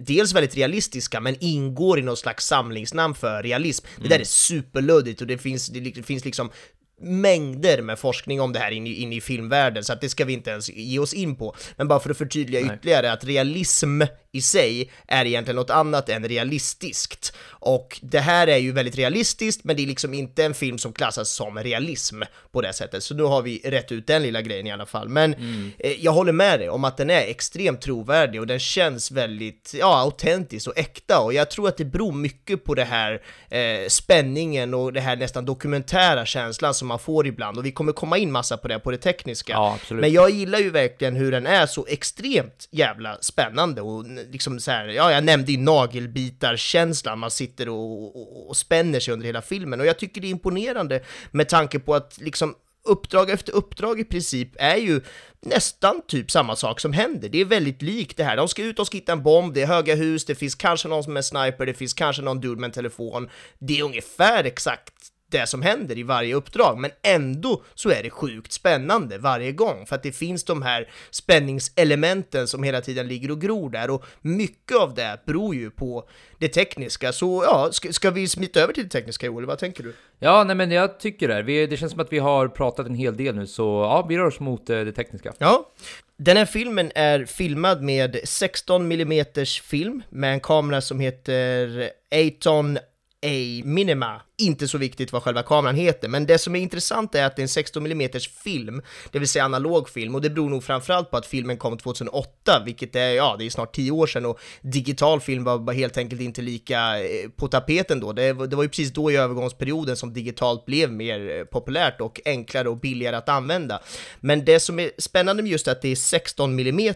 dels 0.00 0.34
väldigt 0.34 0.56
realistiska 0.56 1.20
men 1.20 1.36
ingår 1.40 1.98
i 1.98 2.02
någon 2.02 2.16
slags 2.16 2.46
samlingsnamn 2.46 3.14
för 3.14 3.42
realism. 3.42 3.86
Det 3.96 4.08
där 4.08 4.20
är 4.20 4.24
superluddigt 4.24 5.20
och 5.20 5.26
det 5.26 5.38
finns, 5.38 5.66
det 5.66 6.02
finns 6.02 6.24
liksom 6.24 6.50
mängder 7.00 7.82
med 7.82 7.98
forskning 7.98 8.40
om 8.40 8.52
det 8.52 8.58
här 8.58 8.70
inne, 8.70 8.90
inne 8.90 9.16
i 9.16 9.20
filmvärlden, 9.20 9.84
så 9.84 9.92
att 9.92 10.00
det 10.00 10.08
ska 10.08 10.24
vi 10.24 10.32
inte 10.32 10.50
ens 10.50 10.68
ge 10.68 10.98
oss 10.98 11.14
in 11.14 11.36
på. 11.36 11.56
Men 11.76 11.88
bara 11.88 12.00
för 12.00 12.10
att 12.10 12.18
förtydliga 12.18 12.60
ytterligare 12.60 13.12
att 13.12 13.24
realism 13.24 14.02
i 14.32 14.42
sig 14.42 14.90
är 15.06 15.24
egentligen 15.24 15.56
något 15.56 15.70
annat 15.70 16.08
än 16.08 16.28
realistiskt. 16.28 17.36
Och 17.46 18.00
det 18.02 18.20
här 18.20 18.46
är 18.46 18.56
ju 18.56 18.72
väldigt 18.72 18.96
realistiskt, 18.96 19.64
men 19.64 19.76
det 19.76 19.82
är 19.82 19.86
liksom 19.86 20.14
inte 20.14 20.44
en 20.44 20.54
film 20.54 20.78
som 20.78 20.92
klassas 20.92 21.30
som 21.30 21.58
realism 21.58 22.22
på 22.52 22.60
det 22.60 22.72
sättet. 22.72 23.02
Så 23.02 23.14
nu 23.14 23.22
har 23.22 23.42
vi 23.42 23.60
rätt 23.64 23.92
ut 23.92 24.06
den 24.06 24.22
lilla 24.22 24.42
grejen 24.42 24.66
i 24.66 24.72
alla 24.72 24.86
fall. 24.86 25.08
Men 25.08 25.34
eh, 25.78 26.04
jag 26.04 26.12
håller 26.12 26.32
med 26.32 26.60
dig 26.60 26.68
om 26.68 26.84
att 26.84 26.96
den 26.96 27.10
är 27.10 27.20
extremt 27.20 27.80
trovärdig 27.80 28.40
och 28.40 28.46
den 28.46 28.58
känns 28.58 29.10
väldigt, 29.10 29.74
ja, 29.78 30.00
autentisk 30.00 30.68
och 30.68 30.78
äkta. 30.78 31.20
Och 31.20 31.34
jag 31.34 31.50
tror 31.50 31.68
att 31.68 31.76
det 31.76 31.84
beror 31.84 32.12
mycket 32.12 32.64
på 32.64 32.74
det 32.74 32.84
här 32.84 33.22
eh, 33.48 33.88
spänningen 33.88 34.74
och 34.74 34.92
det 34.92 35.00
här 35.00 35.16
nästan 35.16 35.44
dokumentära 35.44 36.26
känslan 36.26 36.74
som 36.74 36.83
man 36.86 36.98
får 36.98 37.26
ibland. 37.26 37.58
Och 37.58 37.66
vi 37.66 37.72
kommer 37.72 37.92
komma 37.92 38.18
in 38.18 38.32
massa 38.32 38.56
på 38.56 38.68
det, 38.68 38.78
på 38.78 38.90
det 38.90 38.96
tekniska. 38.96 39.52
Ja. 39.52 39.78
Men 39.90 40.12
jag 40.12 40.30
gillar 40.30 40.58
ju 40.58 40.70
verkligen 40.70 41.16
hur 41.16 41.32
den 41.32 41.46
är 41.46 41.66
så 41.66 41.86
extremt 41.88 42.68
jävla 42.70 43.18
spännande 43.20 43.80
och 43.80 44.04
liksom 44.30 44.60
så 44.60 44.70
här, 44.70 44.88
ja, 44.88 45.12
jag 45.12 45.24
nämnde 45.24 45.52
ju 45.52 45.58
nagelbitarkänslan, 45.58 47.18
man 47.18 47.30
sitter 47.30 47.68
och, 47.68 48.16
och, 48.16 48.48
och 48.48 48.56
spänner 48.56 49.00
sig 49.00 49.14
under 49.14 49.26
hela 49.26 49.42
filmen 49.42 49.80
och 49.80 49.86
jag 49.86 49.98
tycker 49.98 50.20
det 50.20 50.26
är 50.26 50.30
imponerande 50.30 51.00
med 51.30 51.48
tanke 51.48 51.78
på 51.78 51.94
att 51.94 52.18
liksom 52.20 52.54
uppdrag 52.84 53.30
efter 53.30 53.52
uppdrag 53.52 54.00
i 54.00 54.04
princip 54.04 54.48
är 54.56 54.76
ju 54.76 55.00
nästan 55.40 56.02
typ 56.08 56.30
samma 56.30 56.56
sak 56.56 56.80
som 56.80 56.92
händer. 56.92 57.28
Det 57.28 57.40
är 57.40 57.44
väldigt 57.44 57.82
likt 57.82 58.16
det 58.16 58.24
här. 58.24 58.36
De 58.36 58.48
ska 58.48 58.62
ut 58.62 58.78
och 58.78 58.86
ska 58.86 58.96
hitta 58.96 59.12
en 59.12 59.22
bomb, 59.22 59.54
det 59.54 59.62
är 59.62 59.66
höga 59.66 59.94
hus, 59.94 60.24
det 60.24 60.34
finns 60.34 60.54
kanske 60.54 60.88
någon 60.88 61.04
som 61.04 61.16
är 61.16 61.22
sniper, 61.22 61.66
det 61.66 61.74
finns 61.74 61.94
kanske 61.94 62.22
någon 62.22 62.40
dude 62.40 62.60
med 62.60 62.68
en 62.68 62.72
telefon. 62.72 63.30
Det 63.58 63.78
är 63.78 63.82
ungefär 63.82 64.44
exakt 64.44 65.13
det 65.34 65.46
som 65.46 65.62
händer 65.62 65.98
i 65.98 66.02
varje 66.02 66.34
uppdrag, 66.34 66.78
men 66.78 66.90
ändå 67.02 67.62
så 67.74 67.90
är 67.90 68.02
det 68.02 68.10
sjukt 68.10 68.52
spännande 68.52 69.18
varje 69.18 69.52
gång, 69.52 69.86
för 69.86 69.94
att 69.94 70.02
det 70.02 70.12
finns 70.12 70.44
de 70.44 70.62
här 70.62 70.88
spänningselementen 71.10 72.46
som 72.48 72.62
hela 72.62 72.80
tiden 72.80 73.08
ligger 73.08 73.30
och 73.30 73.40
gror 73.40 73.70
där, 73.70 73.90
och 73.90 74.04
mycket 74.20 74.76
av 74.76 74.94
det 74.94 75.20
beror 75.26 75.54
ju 75.54 75.70
på 75.70 76.08
det 76.38 76.48
tekniska. 76.48 77.12
Så 77.12 77.44
ja, 77.46 77.68
ska, 77.72 77.92
ska 77.92 78.10
vi 78.10 78.28
smita 78.28 78.60
över 78.60 78.72
till 78.72 78.84
det 78.84 78.90
tekniska 78.90 79.26
Joel, 79.26 79.46
vad 79.46 79.58
tänker 79.58 79.82
du? 79.82 79.94
Ja, 80.18 80.44
nej 80.44 80.56
men 80.56 80.70
jag 80.70 81.00
tycker 81.00 81.28
det. 81.28 81.42
Vi, 81.42 81.66
det 81.66 81.76
känns 81.76 81.92
som 81.92 82.00
att 82.00 82.12
vi 82.12 82.18
har 82.18 82.48
pratat 82.48 82.86
en 82.86 82.94
hel 82.94 83.16
del 83.16 83.34
nu, 83.34 83.46
så 83.46 83.62
ja, 83.62 84.06
vi 84.08 84.18
rör 84.18 84.26
oss 84.26 84.40
mot 84.40 84.70
eh, 84.70 84.80
det 84.80 84.92
tekniska. 84.92 85.32
Ja, 85.38 85.70
den 86.16 86.36
här 86.36 86.46
filmen 86.46 86.92
är 86.94 87.24
filmad 87.24 87.82
med 87.82 88.20
16 88.24 88.92
mm 88.92 89.24
film 89.62 90.02
med 90.10 90.32
en 90.32 90.40
kamera 90.40 90.80
som 90.80 91.00
heter 91.00 91.90
Aton 92.10 92.78
A 93.24 93.62
Minima. 93.64 94.20
Inte 94.38 94.68
så 94.68 94.78
viktigt 94.78 95.12
vad 95.12 95.22
själva 95.22 95.42
kameran 95.42 95.74
heter, 95.76 96.08
men 96.08 96.26
det 96.26 96.38
som 96.38 96.56
är 96.56 96.60
intressant 96.60 97.14
är 97.14 97.24
att 97.24 97.36
det 97.36 97.40
är 97.40 97.44
en 97.44 97.48
16 97.48 97.86
mm 97.86 98.10
film, 98.44 98.82
det 99.12 99.18
vill 99.18 99.28
säga 99.28 99.44
analog 99.44 99.88
film, 99.88 100.14
och 100.14 100.20
det 100.20 100.30
beror 100.30 100.50
nog 100.50 100.64
framförallt 100.64 101.10
på 101.10 101.16
att 101.16 101.26
filmen 101.26 101.56
kom 101.56 101.78
2008, 101.78 102.62
vilket 102.64 102.96
är, 102.96 103.08
ja, 103.10 103.36
det 103.38 103.44
är 103.46 103.50
snart 103.50 103.74
10 103.74 103.90
år 103.90 104.06
sedan, 104.06 104.26
och 104.26 104.40
digital 104.62 105.20
film 105.20 105.44
var 105.44 105.72
helt 105.72 105.96
enkelt 105.96 106.20
inte 106.20 106.42
lika 106.42 107.00
eh, 107.00 107.28
på 107.36 107.48
tapeten 107.48 108.00
då. 108.00 108.12
Det, 108.12 108.32
var- 108.32 108.46
det 108.46 108.56
var 108.56 108.62
ju 108.62 108.68
precis 108.68 108.92
då 108.92 109.10
i 109.10 109.16
övergångsperioden 109.16 109.96
som 109.96 110.12
digitalt 110.12 110.66
blev 110.66 110.92
mer 110.92 111.38
eh, 111.38 111.44
populärt 111.44 112.00
och 112.00 112.20
enklare 112.24 112.68
och 112.68 112.76
billigare 112.80 113.16
att 113.16 113.28
använda. 113.28 113.80
Men 114.20 114.44
det 114.44 114.60
som 114.60 114.78
är 114.80 114.90
spännande 114.98 115.42
med 115.42 115.52
just 115.52 115.68
att 115.68 115.82
det 115.82 115.88
är 115.88 115.96
16 115.96 116.58
mm, 116.58 116.94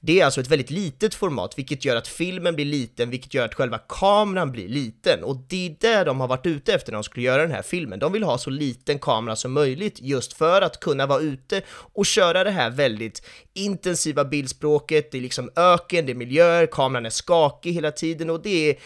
det 0.00 0.20
är 0.20 0.24
alltså 0.24 0.40
ett 0.40 0.50
väldigt 0.50 0.70
litet 0.70 1.14
format, 1.14 1.58
vilket 1.58 1.84
gör 1.84 1.96
att 1.96 2.08
filmen 2.08 2.54
blir 2.54 2.64
liten, 2.64 3.10
vilket 3.10 3.34
gör 3.34 3.44
att 3.44 3.54
själva 3.54 3.78
kameran 3.78 4.52
blir 4.52 4.68
liten. 4.68 5.24
Och 5.24 5.36
det 5.48 5.66
är 5.66 5.76
där 5.80 6.04
de 6.04 6.20
har 6.20 6.28
varit 6.28 6.46
ute 6.46 6.61
efter 6.68 6.92
när 6.92 6.96
de 6.96 7.04
skulle 7.04 7.26
göra 7.26 7.42
den 7.42 7.50
här 7.50 7.62
filmen. 7.62 7.98
De 7.98 8.12
vill 8.12 8.22
ha 8.22 8.38
så 8.38 8.50
liten 8.50 8.98
kamera 8.98 9.36
som 9.36 9.52
möjligt, 9.52 9.98
just 10.00 10.32
för 10.32 10.62
att 10.62 10.80
kunna 10.80 11.06
vara 11.06 11.20
ute 11.20 11.62
och 11.68 12.06
köra 12.06 12.44
det 12.44 12.50
här 12.50 12.70
väldigt 12.70 13.22
intensiva 13.54 14.24
bildspråket. 14.24 15.10
Det 15.10 15.18
är 15.18 15.22
liksom 15.22 15.50
öken, 15.56 16.06
det 16.06 16.12
är 16.12 16.14
miljöer, 16.14 16.66
kameran 16.66 17.06
är 17.06 17.10
skakig 17.10 17.72
hela 17.72 17.90
tiden 17.90 18.30
och 18.30 18.42
det 18.42 18.70
är 18.70 18.76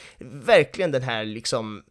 verkligen 0.47 0.93
den 0.93 1.03
här 1.03 1.25
liksom 1.25 1.83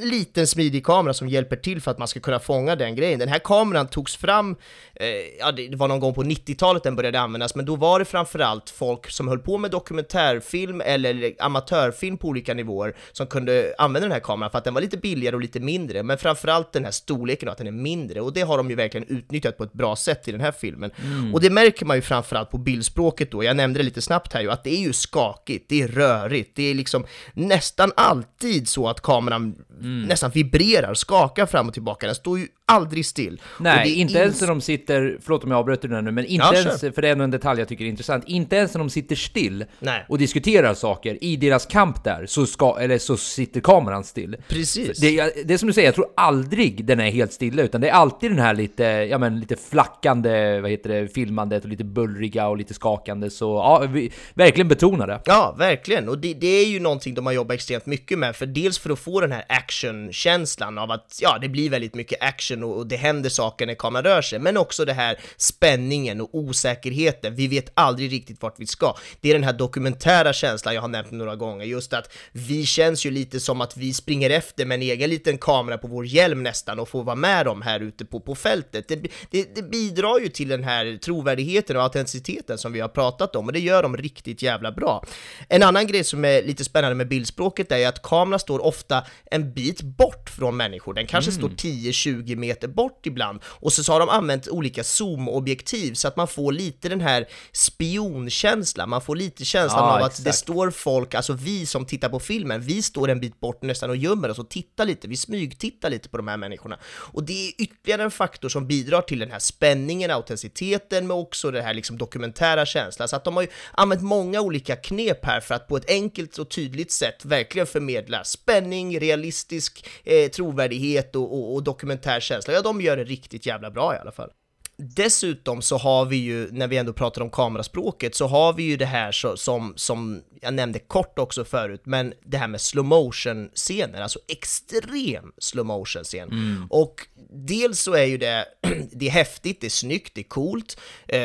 en 0.00 0.08
liten 0.08 0.46
smidig 0.46 0.86
kamera 0.86 1.14
som 1.14 1.28
hjälper 1.28 1.56
till 1.56 1.80
för 1.80 1.90
att 1.90 1.98
man 1.98 2.08
ska 2.08 2.20
kunna 2.20 2.38
fånga 2.38 2.76
den 2.76 2.94
grejen. 2.94 3.18
Den 3.18 3.28
här 3.28 3.38
kameran 3.38 3.88
togs 3.88 4.16
fram, 4.16 4.56
eh, 4.94 5.06
ja 5.38 5.52
det 5.52 5.76
var 5.76 5.88
någon 5.88 6.00
gång 6.00 6.14
på 6.14 6.22
90-talet 6.22 6.82
den 6.82 6.96
började 6.96 7.20
användas, 7.20 7.54
men 7.54 7.64
då 7.64 7.76
var 7.76 7.98
det 7.98 8.04
framförallt 8.04 8.70
folk 8.70 9.10
som 9.10 9.28
höll 9.28 9.38
på 9.38 9.58
med 9.58 9.70
dokumentärfilm 9.70 10.80
eller 10.80 11.34
amatörfilm 11.38 12.18
på 12.18 12.28
olika 12.28 12.54
nivåer 12.54 12.96
som 13.12 13.26
kunde 13.26 13.74
använda 13.78 14.08
den 14.08 14.12
här 14.12 14.20
kameran 14.20 14.50
för 14.50 14.58
att 14.58 14.64
den 14.64 14.74
var 14.74 14.80
lite 14.80 14.96
billigare 14.96 15.36
och 15.36 15.42
lite 15.42 15.60
mindre, 15.60 16.02
men 16.02 16.18
framförallt 16.18 16.72
den 16.72 16.84
här 16.84 16.92
storleken 16.92 17.48
och 17.48 17.52
att 17.52 17.58
den 17.58 17.66
är 17.66 17.72
mindre, 17.72 18.20
och 18.20 18.32
det 18.32 18.40
har 18.40 18.56
de 18.56 18.70
ju 18.70 18.76
verkligen 18.76 19.08
utnyttjat 19.08 19.56
på 19.56 19.64
ett 19.64 19.72
bra 19.72 19.96
sätt 19.96 20.28
i 20.28 20.32
den 20.32 20.40
här 20.40 20.52
filmen. 20.52 20.90
Och 21.32 21.40
det 21.40 21.50
märker 21.50 21.86
man 21.86 21.96
ju 21.96 22.02
framförallt 22.02 22.50
på 22.50 22.58
bildspråket 22.58 23.30
då, 23.30 23.44
jag 23.44 23.56
nämnde 23.56 23.80
det 23.80 23.84
lite 23.84 24.02
snabbt 24.02 24.32
här 24.32 24.40
ju, 24.40 24.50
att 24.50 24.64
det 24.64 24.70
är 24.70 24.80
ju 24.80 24.92
skakigt, 24.92 25.68
det 25.68 25.82
är 25.82 25.88
rörigt, 25.88 26.50
det 26.56 26.62
är 26.70 26.74
liksom 26.74 27.06
nästan 27.32 27.92
alltid 27.96 28.68
så 28.68 28.88
att 28.88 29.00
kameran 29.00 29.54
Mm. 29.80 30.02
nästan 30.02 30.30
vibrerar, 30.30 30.94
skakar 30.94 31.46
fram 31.46 31.68
och 31.68 31.74
tillbaka, 31.74 32.06
den 32.06 32.14
står 32.14 32.38
ju 32.38 32.48
aldrig 32.66 33.06
still. 33.06 33.36
Det 33.36 33.62
Nej, 33.62 34.00
inte 34.00 34.18
ens 34.18 34.40
när 34.40 34.48
de 34.48 34.60
sitter, 34.60 35.18
förlåt 35.20 35.44
om 35.44 35.50
jag 35.50 35.58
avbryter 35.58 35.88
den 35.88 35.94
här 35.94 36.02
nu, 36.02 36.10
men 36.10 36.24
inte 36.24 36.46
Ja, 36.46 36.54
ens, 36.54 36.80
för 36.80 37.02
det 37.02 37.08
är 37.08 37.12
ändå 37.12 37.24
en 37.24 37.30
detalj 37.30 37.60
jag 37.60 37.68
tycker 37.68 37.84
är 37.84 37.88
intressant, 37.88 38.24
inte 38.26 38.56
ens 38.56 38.74
när 38.74 38.78
de 38.78 38.90
sitter 38.90 39.16
still 39.16 39.64
Nej. 39.78 40.04
och 40.08 40.18
diskuterar 40.18 40.74
saker 40.74 41.24
i 41.24 41.36
deras 41.36 41.66
kamp 41.66 42.04
där, 42.04 42.26
så, 42.26 42.46
ska, 42.46 42.78
eller 42.80 42.98
så 42.98 43.16
sitter 43.16 43.60
kameran 43.60 44.04
still. 44.04 44.36
Precis. 44.48 44.98
Det, 45.00 45.32
det 45.44 45.54
är 45.54 45.58
som 45.58 45.66
du 45.66 45.72
säger, 45.72 45.88
jag 45.88 45.94
tror 45.94 46.06
aldrig 46.16 46.84
den 46.84 47.00
är 47.00 47.10
helt 47.10 47.32
stilla, 47.32 47.62
utan 47.62 47.80
det 47.80 47.88
är 47.88 47.92
alltid 47.92 48.30
den 48.30 48.38
här 48.38 48.54
lite, 48.54 48.84
ja 48.84 49.18
men 49.18 49.40
lite 49.40 49.56
flackande, 49.56 50.60
vad 50.60 50.70
heter 50.70 50.90
det, 50.90 51.08
filmandet 51.08 51.64
och 51.64 51.70
lite 51.70 51.84
bullriga 51.84 52.48
och 52.48 52.56
lite 52.56 52.74
skakande, 52.74 53.30
så 53.30 53.44
ja, 53.44 53.86
vi, 53.92 54.12
verkligen 54.34 54.68
betona 54.68 55.06
det. 55.06 55.20
Ja, 55.24 55.54
verkligen. 55.58 56.08
Och 56.08 56.18
det, 56.18 56.34
det 56.34 56.46
är 56.46 56.66
ju 56.66 56.80
någonting 56.80 57.14
de 57.14 57.26
har 57.26 57.32
jobbat 57.32 57.54
extremt 57.54 57.86
mycket 57.86 58.18
med, 58.18 58.36
för 58.36 58.46
dels 58.46 58.78
för 58.78 58.90
att 58.90 58.98
få 58.98 59.20
den 59.20 59.32
här 59.32 59.44
actionkänslan 59.48 60.78
av 60.78 60.90
att, 60.90 61.18
ja, 61.22 61.38
det 61.40 61.48
blir 61.48 61.70
väldigt 61.70 61.94
mycket 61.94 62.22
action 62.22 62.53
och, 62.62 62.76
och 62.76 62.86
det 62.86 62.96
händer 62.96 63.30
saker 63.30 63.66
när 63.66 63.74
kameran 63.74 64.04
rör 64.04 64.22
sig, 64.22 64.38
men 64.38 64.56
också 64.56 64.84
det 64.84 64.92
här 64.92 65.18
spänningen 65.36 66.20
och 66.20 66.28
osäkerheten. 66.32 67.34
Vi 67.34 67.48
vet 67.48 67.72
aldrig 67.74 68.12
riktigt 68.12 68.42
vart 68.42 68.60
vi 68.60 68.66
ska. 68.66 68.96
Det 69.20 69.30
är 69.30 69.34
den 69.34 69.44
här 69.44 69.52
dokumentära 69.52 70.32
känslan 70.32 70.74
jag 70.74 70.82
har 70.82 70.88
nämnt 70.88 71.10
några 71.10 71.36
gånger, 71.36 71.64
just 71.64 71.92
att 71.92 72.12
vi 72.32 72.66
känns 72.66 73.06
ju 73.06 73.10
lite 73.10 73.40
som 73.40 73.60
att 73.60 73.76
vi 73.76 73.92
springer 73.92 74.30
efter 74.30 74.66
med 74.66 74.74
en 74.74 74.82
egen 74.82 75.10
liten 75.10 75.38
kamera 75.38 75.78
på 75.78 75.88
vår 75.88 76.06
hjälm 76.06 76.42
nästan 76.42 76.78
och 76.78 76.88
får 76.88 77.04
vara 77.04 77.16
med 77.16 77.46
dem 77.46 77.62
här 77.62 77.80
ute 77.80 78.04
på, 78.04 78.20
på 78.20 78.34
fältet. 78.34 78.88
Det, 78.88 78.96
det, 79.30 79.54
det 79.54 79.62
bidrar 79.62 80.18
ju 80.20 80.28
till 80.28 80.48
den 80.48 80.64
här 80.64 80.98
trovärdigheten 81.04 81.76
och 81.76 81.82
autenticiteten 81.82 82.58
som 82.58 82.72
vi 82.72 82.80
har 82.80 82.88
pratat 82.88 83.36
om 83.36 83.46
och 83.46 83.52
det 83.52 83.60
gör 83.60 83.82
de 83.82 83.96
riktigt 83.96 84.42
jävla 84.42 84.72
bra. 84.72 85.04
En 85.48 85.62
annan 85.62 85.86
grej 85.86 86.04
som 86.04 86.24
är 86.24 86.42
lite 86.42 86.64
spännande 86.64 86.94
med 86.94 87.08
bildspråket 87.08 87.72
är 87.72 87.88
att 87.88 88.02
kameran 88.02 88.40
står 88.40 88.64
ofta 88.64 89.04
en 89.30 89.52
bit 89.52 89.82
bort 89.82 90.30
från 90.30 90.56
människor. 90.56 90.94
Den 90.94 91.06
kanske 91.06 91.32
står 91.32 91.48
10-20 91.48 92.36
meter 92.46 92.68
bort 92.68 93.06
ibland 93.06 93.40
och 93.44 93.72
så, 93.72 93.84
så 93.84 93.92
har 93.92 94.00
de 94.00 94.08
använt 94.08 94.48
olika 94.48 94.84
zoomobjektiv 94.84 95.94
så 95.94 96.08
att 96.08 96.16
man 96.16 96.28
får 96.28 96.52
lite 96.52 96.88
den 96.88 97.00
här 97.00 97.26
spionkänslan. 97.52 98.88
Man 98.88 99.00
får 99.00 99.16
lite 99.16 99.44
känslan 99.44 99.84
Ja, 99.84 99.98
av 99.98 100.02
att 100.02 100.16
det 100.16 100.30
exakt. 100.30 100.38
står 100.38 100.70
folk, 100.70 101.14
alltså 101.14 101.32
vi 101.32 101.66
som 101.66 101.86
tittar 101.86 102.08
på 102.08 102.20
filmen, 102.20 102.60
vi 102.60 102.82
står 102.82 103.08
en 103.10 103.20
bit 103.20 103.40
bort 103.40 103.62
nästan 103.62 103.90
och 103.90 103.96
gömmer 103.96 104.30
oss 104.30 104.38
och 104.38 104.50
tittar 104.50 104.84
lite, 104.84 105.08
vi 105.08 105.16
smygtittar 105.16 105.90
lite 105.90 106.08
på 106.08 106.16
de 106.16 106.28
här 106.28 106.36
människorna. 106.36 106.78
Och 106.84 107.24
det 107.24 107.48
är 107.48 107.52
ytterligare 107.58 108.02
en 108.02 108.10
faktor 108.10 108.48
som 108.48 108.66
bidrar 108.66 109.02
till 109.02 109.18
den 109.18 109.30
här 109.30 109.38
spänningen, 109.38 110.10
autenticiteten, 110.10 111.06
men 111.06 111.16
också 111.16 111.50
det 111.50 111.62
här 111.62 111.74
liksom 111.74 111.98
dokumentära 111.98 112.66
känslan. 112.66 113.08
Så 113.08 113.16
att 113.16 113.24
de 113.24 113.34
har 113.36 113.42
ju 113.42 113.48
använt 113.72 114.02
många 114.02 114.40
olika 114.40 114.76
knep 114.76 115.24
här 115.24 115.40
för 115.40 115.54
att 115.54 115.68
på 115.68 115.76
ett 115.76 115.90
enkelt 115.90 116.38
och 116.38 116.50
tydligt 116.50 116.92
sätt 116.92 117.24
verkligen 117.24 117.66
förmedla 117.66 118.24
spänning, 118.24 119.00
realistisk 119.00 119.86
eh, 120.04 120.30
trovärdighet 120.30 121.16
och, 121.16 121.34
och, 121.34 121.54
och 121.54 121.62
dokumentär 121.62 122.20
känsla. 122.20 122.33
Ja, 122.46 122.62
de 122.62 122.80
gör 122.80 122.96
det 122.96 123.04
riktigt 123.04 123.46
jävla 123.46 123.70
bra 123.70 123.94
i 123.94 123.98
alla 123.98 124.12
fall. 124.12 124.30
dessutom 124.76 125.62
så 125.62 125.76
har 125.76 126.04
vi 126.04 126.16
ju, 126.16 126.48
när 126.52 126.68
vi 126.68 126.76
ändå 126.76 126.92
pratar 126.92 127.22
om 127.22 127.30
kameraspråket, 127.30 128.14
så 128.14 128.26
har 128.26 128.52
vi 128.52 128.62
ju 128.62 128.76
det 128.76 128.86
här 128.86 129.12
så, 129.12 129.36
som, 129.36 129.72
som 129.76 130.22
jag 130.40 130.54
nämnde 130.54 130.78
kort 130.78 131.18
också 131.18 131.44
förut, 131.44 131.80
men 131.84 132.14
det 132.24 132.36
här 132.36 132.48
med 132.48 132.60
slow 132.60 132.84
motion 132.84 133.50
scener, 133.54 134.02
alltså 134.02 134.18
extrem 134.28 135.32
slow 135.38 135.66
motion 135.66 136.04
scen. 136.04 136.28
Mm. 136.28 136.66
Och 136.70 137.06
dels 137.30 137.80
så 137.80 137.92
är 137.92 138.04
ju 138.04 138.18
det, 138.18 138.46
det 138.92 139.06
är 139.06 139.10
häftigt, 139.10 139.60
det 139.60 139.66
är 139.66 139.70
snyggt, 139.70 140.14
det 140.14 140.20
är 140.20 140.28
coolt, 140.28 140.80
eh, 141.08 141.20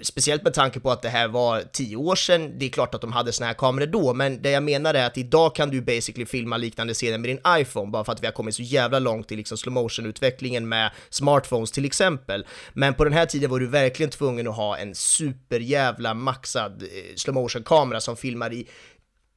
speciellt 0.00 0.42
med 0.42 0.54
tanke 0.54 0.80
på 0.80 0.90
att 0.90 1.02
det 1.02 1.08
här 1.08 1.28
var 1.28 1.62
tio 1.72 1.96
år 1.96 2.16
sedan, 2.16 2.58
det 2.58 2.66
är 2.66 2.70
klart 2.70 2.94
att 2.94 3.00
de 3.00 3.12
hade 3.12 3.32
såna 3.32 3.46
här 3.46 3.54
kameror 3.54 3.86
då, 3.86 4.14
men 4.14 4.42
det 4.42 4.50
jag 4.50 4.62
menar 4.62 4.94
är 4.94 5.06
att 5.06 5.18
idag 5.18 5.54
kan 5.54 5.70
du 5.70 5.80
basically 5.80 6.26
filma 6.26 6.56
liknande 6.56 6.94
scener 6.94 7.18
med 7.18 7.30
din 7.30 7.40
iPhone, 7.48 7.90
bara 7.90 8.04
för 8.04 8.12
att 8.12 8.22
vi 8.22 8.26
har 8.26 8.32
kommit 8.32 8.54
så 8.54 8.62
jävla 8.62 8.98
långt 8.98 9.32
i 9.32 9.36
liksom 9.36 9.58
slow 9.58 9.74
motion-utvecklingen 9.74 10.68
med 10.68 10.90
smartphones 11.10 11.72
till 11.72 11.84
exempel. 11.84 12.46
Men 12.72 12.94
på 12.94 13.04
den 13.04 13.12
här 13.12 13.26
tiden 13.26 13.50
var 13.50 13.60
du 13.60 13.66
verkligen 13.66 14.10
tvungen 14.10 14.48
att 14.48 14.56
ha 14.56 14.76
en 14.76 14.94
superjävla 14.94 16.14
maxad 16.14 16.82
eh, 16.82 16.88
slow 17.16 17.34
motion-kamera 17.34 18.00
som 18.00 18.16
filmar 18.16 18.52
i 18.52 18.66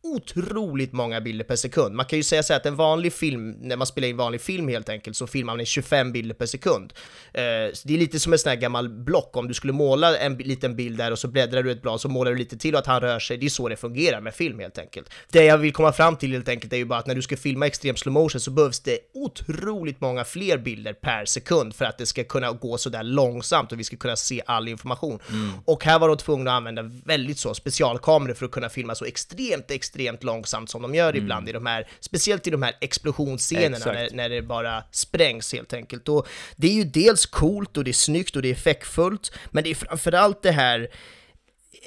otroligt 0.04 0.94
många 0.94 1.22
bilder 1.22 1.46
per 1.46 1.56
sekund. 1.56 1.96
Man 1.96 2.06
kan 2.06 2.20
ju 2.20 2.24
säga 2.24 2.44
så 2.44 2.54
att 2.54 2.66
en 2.66 2.76
vanlig 2.76 3.14
film, 3.14 3.52
när 3.52 3.78
man 3.78 3.88
spelar 3.88 4.08
in 4.08 4.18
vanlig 4.18 4.42
film 4.42 4.68
helt 4.68 4.90
enkelt, 4.90 5.18
så 5.18 5.28
filmar 5.28 5.54
man 5.54 5.62
i 5.62 5.66
25 5.66 6.12
bilder 6.12 6.36
per 6.36 6.46
sekund. 6.46 6.94
Eh, 7.34 7.42
det 7.84 7.94
är 7.94 7.98
lite 7.98 8.20
som 8.20 8.34
en 8.34 8.40
sån 8.40 8.50
här 8.50 8.56
gammal 8.56 8.90
block, 8.90 9.38
om 9.38 9.48
du 9.48 9.54
skulle 9.54 9.74
måla 9.74 10.18
en 10.18 10.38
liten 10.38 10.76
bild 10.76 10.98
där 10.98 11.12
och 11.12 11.20
så 11.20 11.28
bläddrar 11.28 11.64
du 11.64 11.72
ett 11.72 11.82
blad 11.82 12.02
så 12.02 12.10
målar 12.10 12.32
du 12.32 12.38
lite 12.38 12.58
till 12.58 12.74
och 12.74 12.80
att 12.80 12.88
han 12.88 13.02
rör 13.02 13.20
sig, 13.20 13.38
det 13.38 13.46
är 13.46 13.50
så 13.50 13.70
det 13.70 13.76
fungerar 13.76 14.22
med 14.22 14.34
film 14.34 14.60
helt 14.60 14.78
enkelt. 14.78 15.10
Det 15.32 15.46
jag 15.46 15.58
vill 15.58 15.74
komma 15.74 15.92
fram 15.92 16.16
till 16.16 16.32
helt 16.32 16.50
enkelt 16.50 16.74
är 16.74 16.78
ju 16.78 16.86
bara 16.86 17.00
att 17.00 17.08
när 17.08 17.16
du 17.16 17.22
ska 17.22 17.38
filma 17.38 17.68
extrem 17.68 17.96
slow 17.96 18.14
motion 18.14 18.42
så 18.42 18.52
behövs 18.52 18.80
det 18.80 19.00
otroligt 19.14 20.02
många 20.02 20.24
fler 20.24 20.58
bilder 20.58 20.94
per 20.94 21.26
sekund 21.26 21.76
för 21.76 21.86
att 21.86 21.98
det 21.98 22.06
ska 22.06 22.24
kunna 22.24 22.52
gå 22.52 22.78
sådär 22.78 23.04
långsamt 23.04 23.72
och 23.72 23.80
vi 23.80 23.84
ska 23.84 23.98
kunna 23.98 24.16
se 24.16 24.42
all 24.46 24.68
information. 24.68 25.20
Och 25.66 25.84
här 25.84 26.00
var 26.00 26.08
de 26.08 26.18
tvungna 26.18 26.52
att 26.52 26.58
använda 26.58 26.82
väldigt 27.06 27.40
så 27.40 27.54
specialkameror 27.54 28.34
för 28.34 28.46
att 28.46 28.52
kunna 28.52 28.70
filma 28.70 28.96
så 28.96 29.06
extremt, 29.06 29.72
extremt 29.72 29.91
långsamt 30.22 30.70
som 30.70 30.82
de 30.82 30.96
gör 30.96 31.16
ibland 31.16 31.50
i 31.50 31.52
de 31.52 31.66
här, 31.66 31.88
speciellt 32.00 32.48
i 32.48 32.50
de 32.50 32.64
här 32.64 32.74
explosionsscenerna 32.82 33.86
när, 33.86 34.10
när 34.12 34.30
det 34.30 34.42
bara 34.42 34.84
sprängs 34.92 35.54
helt 35.54 35.74
enkelt. 35.74 36.10
Och 36.10 36.28
det 36.56 36.68
är 36.68 36.74
ju 36.74 36.84
dels 36.84 37.26
coolt 37.26 37.78
och 37.78 37.84
det 37.84 37.92
är 37.92 37.94
snyggt 37.94 38.36
och 38.36 38.42
det 38.42 38.48
är 38.48 38.54
effektfullt, 38.54 39.32
men 39.52 39.64
det 39.64 39.70
är 39.70 39.76
framförallt 39.76 40.42
det 40.42 40.52
här 40.52 40.90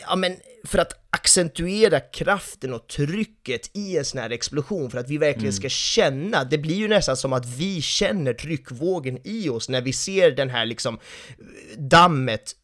ja 0.01 0.17
men 0.17 0.37
för 0.65 0.79
att 0.79 0.93
accentuera 1.11 2.01
kraften 2.01 2.75
och 2.75 2.87
trycket 2.87 3.71
i 3.77 3.97
en 3.99 4.05
sån 4.05 4.21
här 4.21 4.31
explosion 4.31 4.91
för 4.91 4.99
att 4.99 5.11
vi 5.11 5.19
verkligen 5.19 5.53
ska 5.53 5.69
känna, 5.69 6.45
det 6.45 6.59
blir 6.59 6.75
ju 6.75 6.89
nästan 6.89 7.17
som 7.17 7.33
att 7.33 7.47
vi 7.47 7.83
känner 7.83 8.33
tryckvågen 8.33 9.19
i 9.25 9.49
oss 9.49 9.69
när 9.69 9.83
vi 9.83 9.93
ser 9.93 10.31
den 10.31 10.51
här 10.51 10.67
liksom 10.67 10.99
dammet 11.77 12.57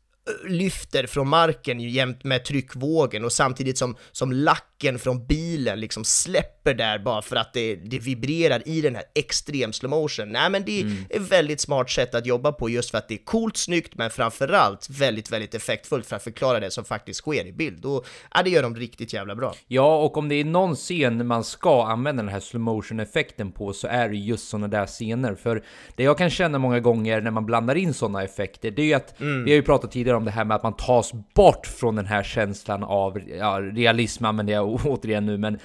lyfter 0.44 1.06
från 1.06 1.28
marken 1.28 1.80
jämt 1.80 2.24
med 2.24 2.44
tryckvågen 2.44 3.24
och 3.24 3.32
samtidigt 3.32 3.78
som, 3.78 3.96
som 4.12 4.32
lacken 4.80 4.98
från 4.98 5.26
bilen 5.26 5.80
liksom 5.80 6.04
släpper 6.04 6.74
där 6.74 6.98
bara 6.98 7.22
för 7.22 7.36
att 7.36 7.52
det, 7.52 7.74
det 7.74 7.98
vibrerar 7.98 8.68
i 8.68 8.80
den 8.80 8.94
här 8.94 9.04
extrem 9.14 9.72
slow 9.72 9.90
motion. 9.90 10.32
Nej 10.32 10.50
men 10.50 10.64
det 10.64 10.80
är 10.80 10.86
ett 11.10 11.32
väldigt 11.32 11.60
smart 11.60 11.90
sätt 11.90 12.14
att 12.14 12.26
jobba 12.26 12.52
på 12.52 12.70
just 12.70 12.90
för 12.90 12.98
att 12.98 13.08
det 13.08 13.14
är 13.14 13.24
coolt, 13.24 13.56
snyggt 13.56 13.94
men 13.94 14.10
framförallt 14.10 14.90
väldigt, 14.90 15.32
väldigt 15.32 15.54
effektfullt 15.54 16.06
för 16.06 16.16
att 16.16 16.22
förklara 16.22 16.60
det 16.60 16.70
som 16.70 16.84
faktiskt 16.84 17.20
sker 17.20 17.46
i 17.46 17.52
bild. 17.52 17.84
Och 17.84 18.06
ja, 18.34 18.42
det 18.42 18.50
gör 18.50 18.62
de 18.62 18.76
riktigt 18.76 19.12
jävla 19.12 19.34
bra. 19.34 19.54
Ja, 19.68 19.96
och 19.96 20.16
om 20.16 20.28
det 20.28 20.34
är 20.34 20.44
någon 20.44 20.74
scen 20.74 21.26
man 21.26 21.44
ska 21.44 21.84
använda 21.84 22.22
den 22.22 22.32
här 22.32 22.40
slow 22.40 22.60
motion 22.60 23.00
effekten 23.00 23.52
på 23.52 23.72
så 23.72 23.86
är 23.86 24.08
det 24.08 24.16
just 24.16 24.48
sådana 24.48 24.68
där 24.68 24.86
scener. 24.86 25.34
För 25.34 25.62
det 25.96 26.02
jag 26.02 26.18
kan 26.18 26.30
känna 26.30 26.58
många 26.58 26.80
gånger 26.80 27.20
när 27.20 27.30
man 27.30 27.46
blandar 27.46 27.74
in 27.74 27.94
sådana 27.94 28.22
effekter, 28.22 28.70
det 28.70 28.82
är 28.82 28.86
ju 28.86 28.94
att 28.94 29.14
vi 29.18 29.50
har 29.50 29.56
ju 29.56 29.62
pratat 29.62 29.92
tidigare 29.92 30.16
om 30.16 30.24
det 30.24 30.30
här 30.30 30.44
med 30.44 30.54
att 30.54 30.62
man 30.62 30.76
tas 30.76 31.12
bort 31.34 31.66
från 31.66 31.96
den 31.96 32.06
här 32.06 32.22
känslan 32.22 32.84
av 32.84 33.20
ja, 33.38 33.60
realism 33.60 34.24
använder 34.24 34.52
jag 34.52 34.69
återigen 34.84 35.26
nu, 35.26 35.38
men 35.38 35.58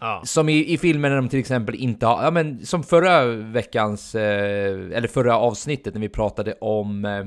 Ja. 0.00 0.22
som 0.24 0.48
i, 0.48 0.72
i 0.72 0.78
filmer 0.78 1.08
när 1.08 1.16
de 1.16 1.28
till 1.28 1.38
exempel 1.38 1.74
inte 1.74 2.06
har, 2.06 2.24
ja 2.24 2.30
men 2.30 2.66
som 2.66 2.82
förra 2.82 3.24
veckans, 3.26 4.14
eh, 4.14 4.74
eller 4.92 5.08
förra 5.08 5.36
avsnittet 5.38 5.94
när 5.94 6.00
vi 6.00 6.08
pratade 6.08 6.52
om 6.52 7.04
eh, 7.04 7.24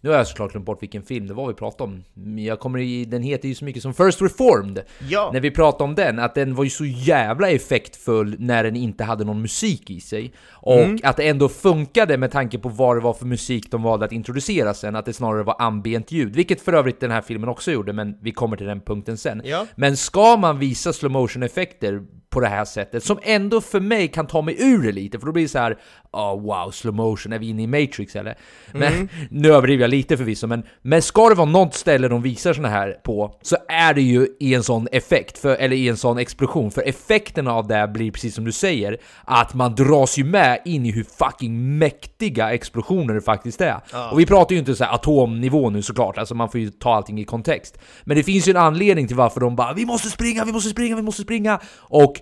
nu 0.00 0.10
har 0.10 0.16
jag 0.16 0.26
såklart 0.26 0.52
glömt 0.52 0.66
bort 0.66 0.82
vilken 0.82 1.02
film 1.02 1.26
det 1.26 1.34
var 1.34 1.48
vi 1.48 1.54
pratade 1.54 1.90
om. 1.90 2.04
Men 2.14 2.44
Jag 2.44 2.60
kommer 2.60 2.78
i, 2.78 3.04
den 3.04 3.22
heter 3.22 3.48
ju 3.48 3.54
så 3.54 3.64
mycket 3.64 3.82
som 3.82 3.94
First 3.94 4.22
Reformed. 4.22 4.82
Ja. 5.08 5.30
När 5.32 5.40
vi 5.40 5.50
pratade 5.50 5.84
om 5.84 5.94
den, 5.94 6.18
att 6.18 6.34
den 6.34 6.54
var 6.54 6.64
ju 6.64 6.70
så 6.70 6.84
jävla 6.84 7.50
effektfull 7.50 8.36
när 8.38 8.64
den 8.64 8.76
inte 8.76 9.04
hade 9.04 9.24
någon 9.24 9.42
musik 9.42 9.90
i 9.90 10.00
sig. 10.00 10.32
Och 10.50 10.78
Mm. 10.80 10.98
att 11.02 11.16
det 11.16 11.28
ändå 11.28 11.48
funkade 11.48 12.18
med 12.18 12.30
tanke 12.30 12.58
på 12.58 12.68
vad 12.68 12.96
det 12.96 13.00
var 13.00 13.12
för 13.14 13.26
musik 13.26 13.70
de 13.70 13.82
valde 13.82 14.04
att 14.04 14.12
introducera 14.12 14.74
sen, 14.74 14.96
att 14.96 15.04
det 15.06 15.12
snarare 15.12 15.42
var 15.42 15.56
ambient 15.58 16.12
ljud. 16.12 16.36
Vilket 16.36 16.60
för 16.60 16.72
övrigt 16.72 17.00
den 17.00 17.10
här 17.10 17.22
filmen 17.22 17.48
också 17.48 17.70
gjorde, 17.72 17.92
men 17.92 18.18
vi 18.22 18.32
kommer 18.32 18.56
till 18.56 18.66
den 18.66 18.80
punkten 18.80 19.16
sen. 19.18 19.42
Ja. 19.44 19.66
Men 19.74 19.96
ska 19.96 20.36
man 20.36 20.58
visa 20.58 20.92
slow 20.92 21.12
motion 21.12 21.42
effekter 21.42 22.02
på 22.30 22.40
det 22.40 22.48
här 22.48 22.64
sättet, 22.64 23.04
som 23.04 23.18
ändå 23.22 23.60
för 23.60 23.80
mig 23.80 24.08
kan 24.08 24.26
ta 24.26 24.42
mig 24.42 24.56
ur 24.58 24.82
det 24.82 24.92
lite, 24.92 25.18
för 25.18 25.26
då 25.26 25.32
blir 25.32 25.42
det 25.42 25.48
så 25.48 25.58
här, 25.58 25.78
oh, 26.12 26.42
wow, 26.42 26.70
slow 26.70 26.94
motion, 26.94 27.32
är 27.32 27.38
vi 27.38 27.48
inne 27.48 27.62
i 27.62 27.66
Matrix 27.66 28.16
eller? 28.16 28.38
Men 28.72 29.08
nu 29.30 29.52
överdriver 29.52 29.82
jag 29.82 29.90
lite 29.90 30.16
förvisso, 30.16 30.46
men, 30.46 30.62
men 30.82 31.02
ska 31.02 31.28
det 31.28 31.34
vara 31.34 31.48
något 31.48 31.74
ställe 31.74 32.08
de 32.08 32.22
visar 32.22 32.52
såna 32.52 32.68
här 32.68 32.92
på, 32.92 33.38
så 33.42 33.56
är 33.68 33.94
det 33.94 34.02
ju 34.02 34.26
i 34.40 34.54
en 34.54 34.62
sån 34.62 34.88
effekt, 34.92 35.38
för, 35.38 35.56
eller 35.56 35.76
i 35.76 35.88
en 35.88 35.96
sån 35.96 36.18
explosion, 36.18 36.70
för 36.70 36.82
effekten 36.88 37.46
av 37.46 37.66
det 37.66 37.88
blir 37.88 38.10
precis 38.10 38.34
som 38.34 38.44
du 38.44 38.52
säger, 38.52 38.98
att 39.24 39.54
man 39.54 39.74
dras 39.74 40.18
ju 40.18 40.24
med 40.24 40.60
in 40.64 40.86
i 40.86 40.92
hur 40.92 41.04
fucking 41.18 41.78
mäktiga 41.78 42.52
explosioner 42.52 43.14
det 43.14 43.20
faktiskt 43.20 43.60
är. 43.60 43.80
Och 44.12 44.20
vi 44.20 44.26
pratar 44.26 44.52
ju 44.52 44.58
inte 44.58 44.74
så 44.74 44.84
här 44.84 44.94
atomnivå 44.94 45.70
nu 45.70 45.82
såklart, 45.82 46.18
alltså 46.18 46.34
man 46.34 46.50
får 46.50 46.60
ju 46.60 46.70
ta 46.70 46.94
allting 46.94 47.20
i 47.20 47.24
kontext. 47.24 47.78
Men 48.04 48.16
det 48.16 48.22
finns 48.22 48.48
ju 48.48 48.50
en 48.50 48.56
anledning 48.56 49.06
till 49.06 49.16
varför 49.16 49.40
de 49.40 49.56
bara 49.56 49.72
'Vi 49.72 49.86
måste 49.86 50.10
springa, 50.10 50.44
vi 50.44 50.52
måste 50.52 50.70
springa, 50.70 50.96
vi 50.96 51.02
måste 51.02 51.22
springa' 51.22 51.58
och 51.78 52.19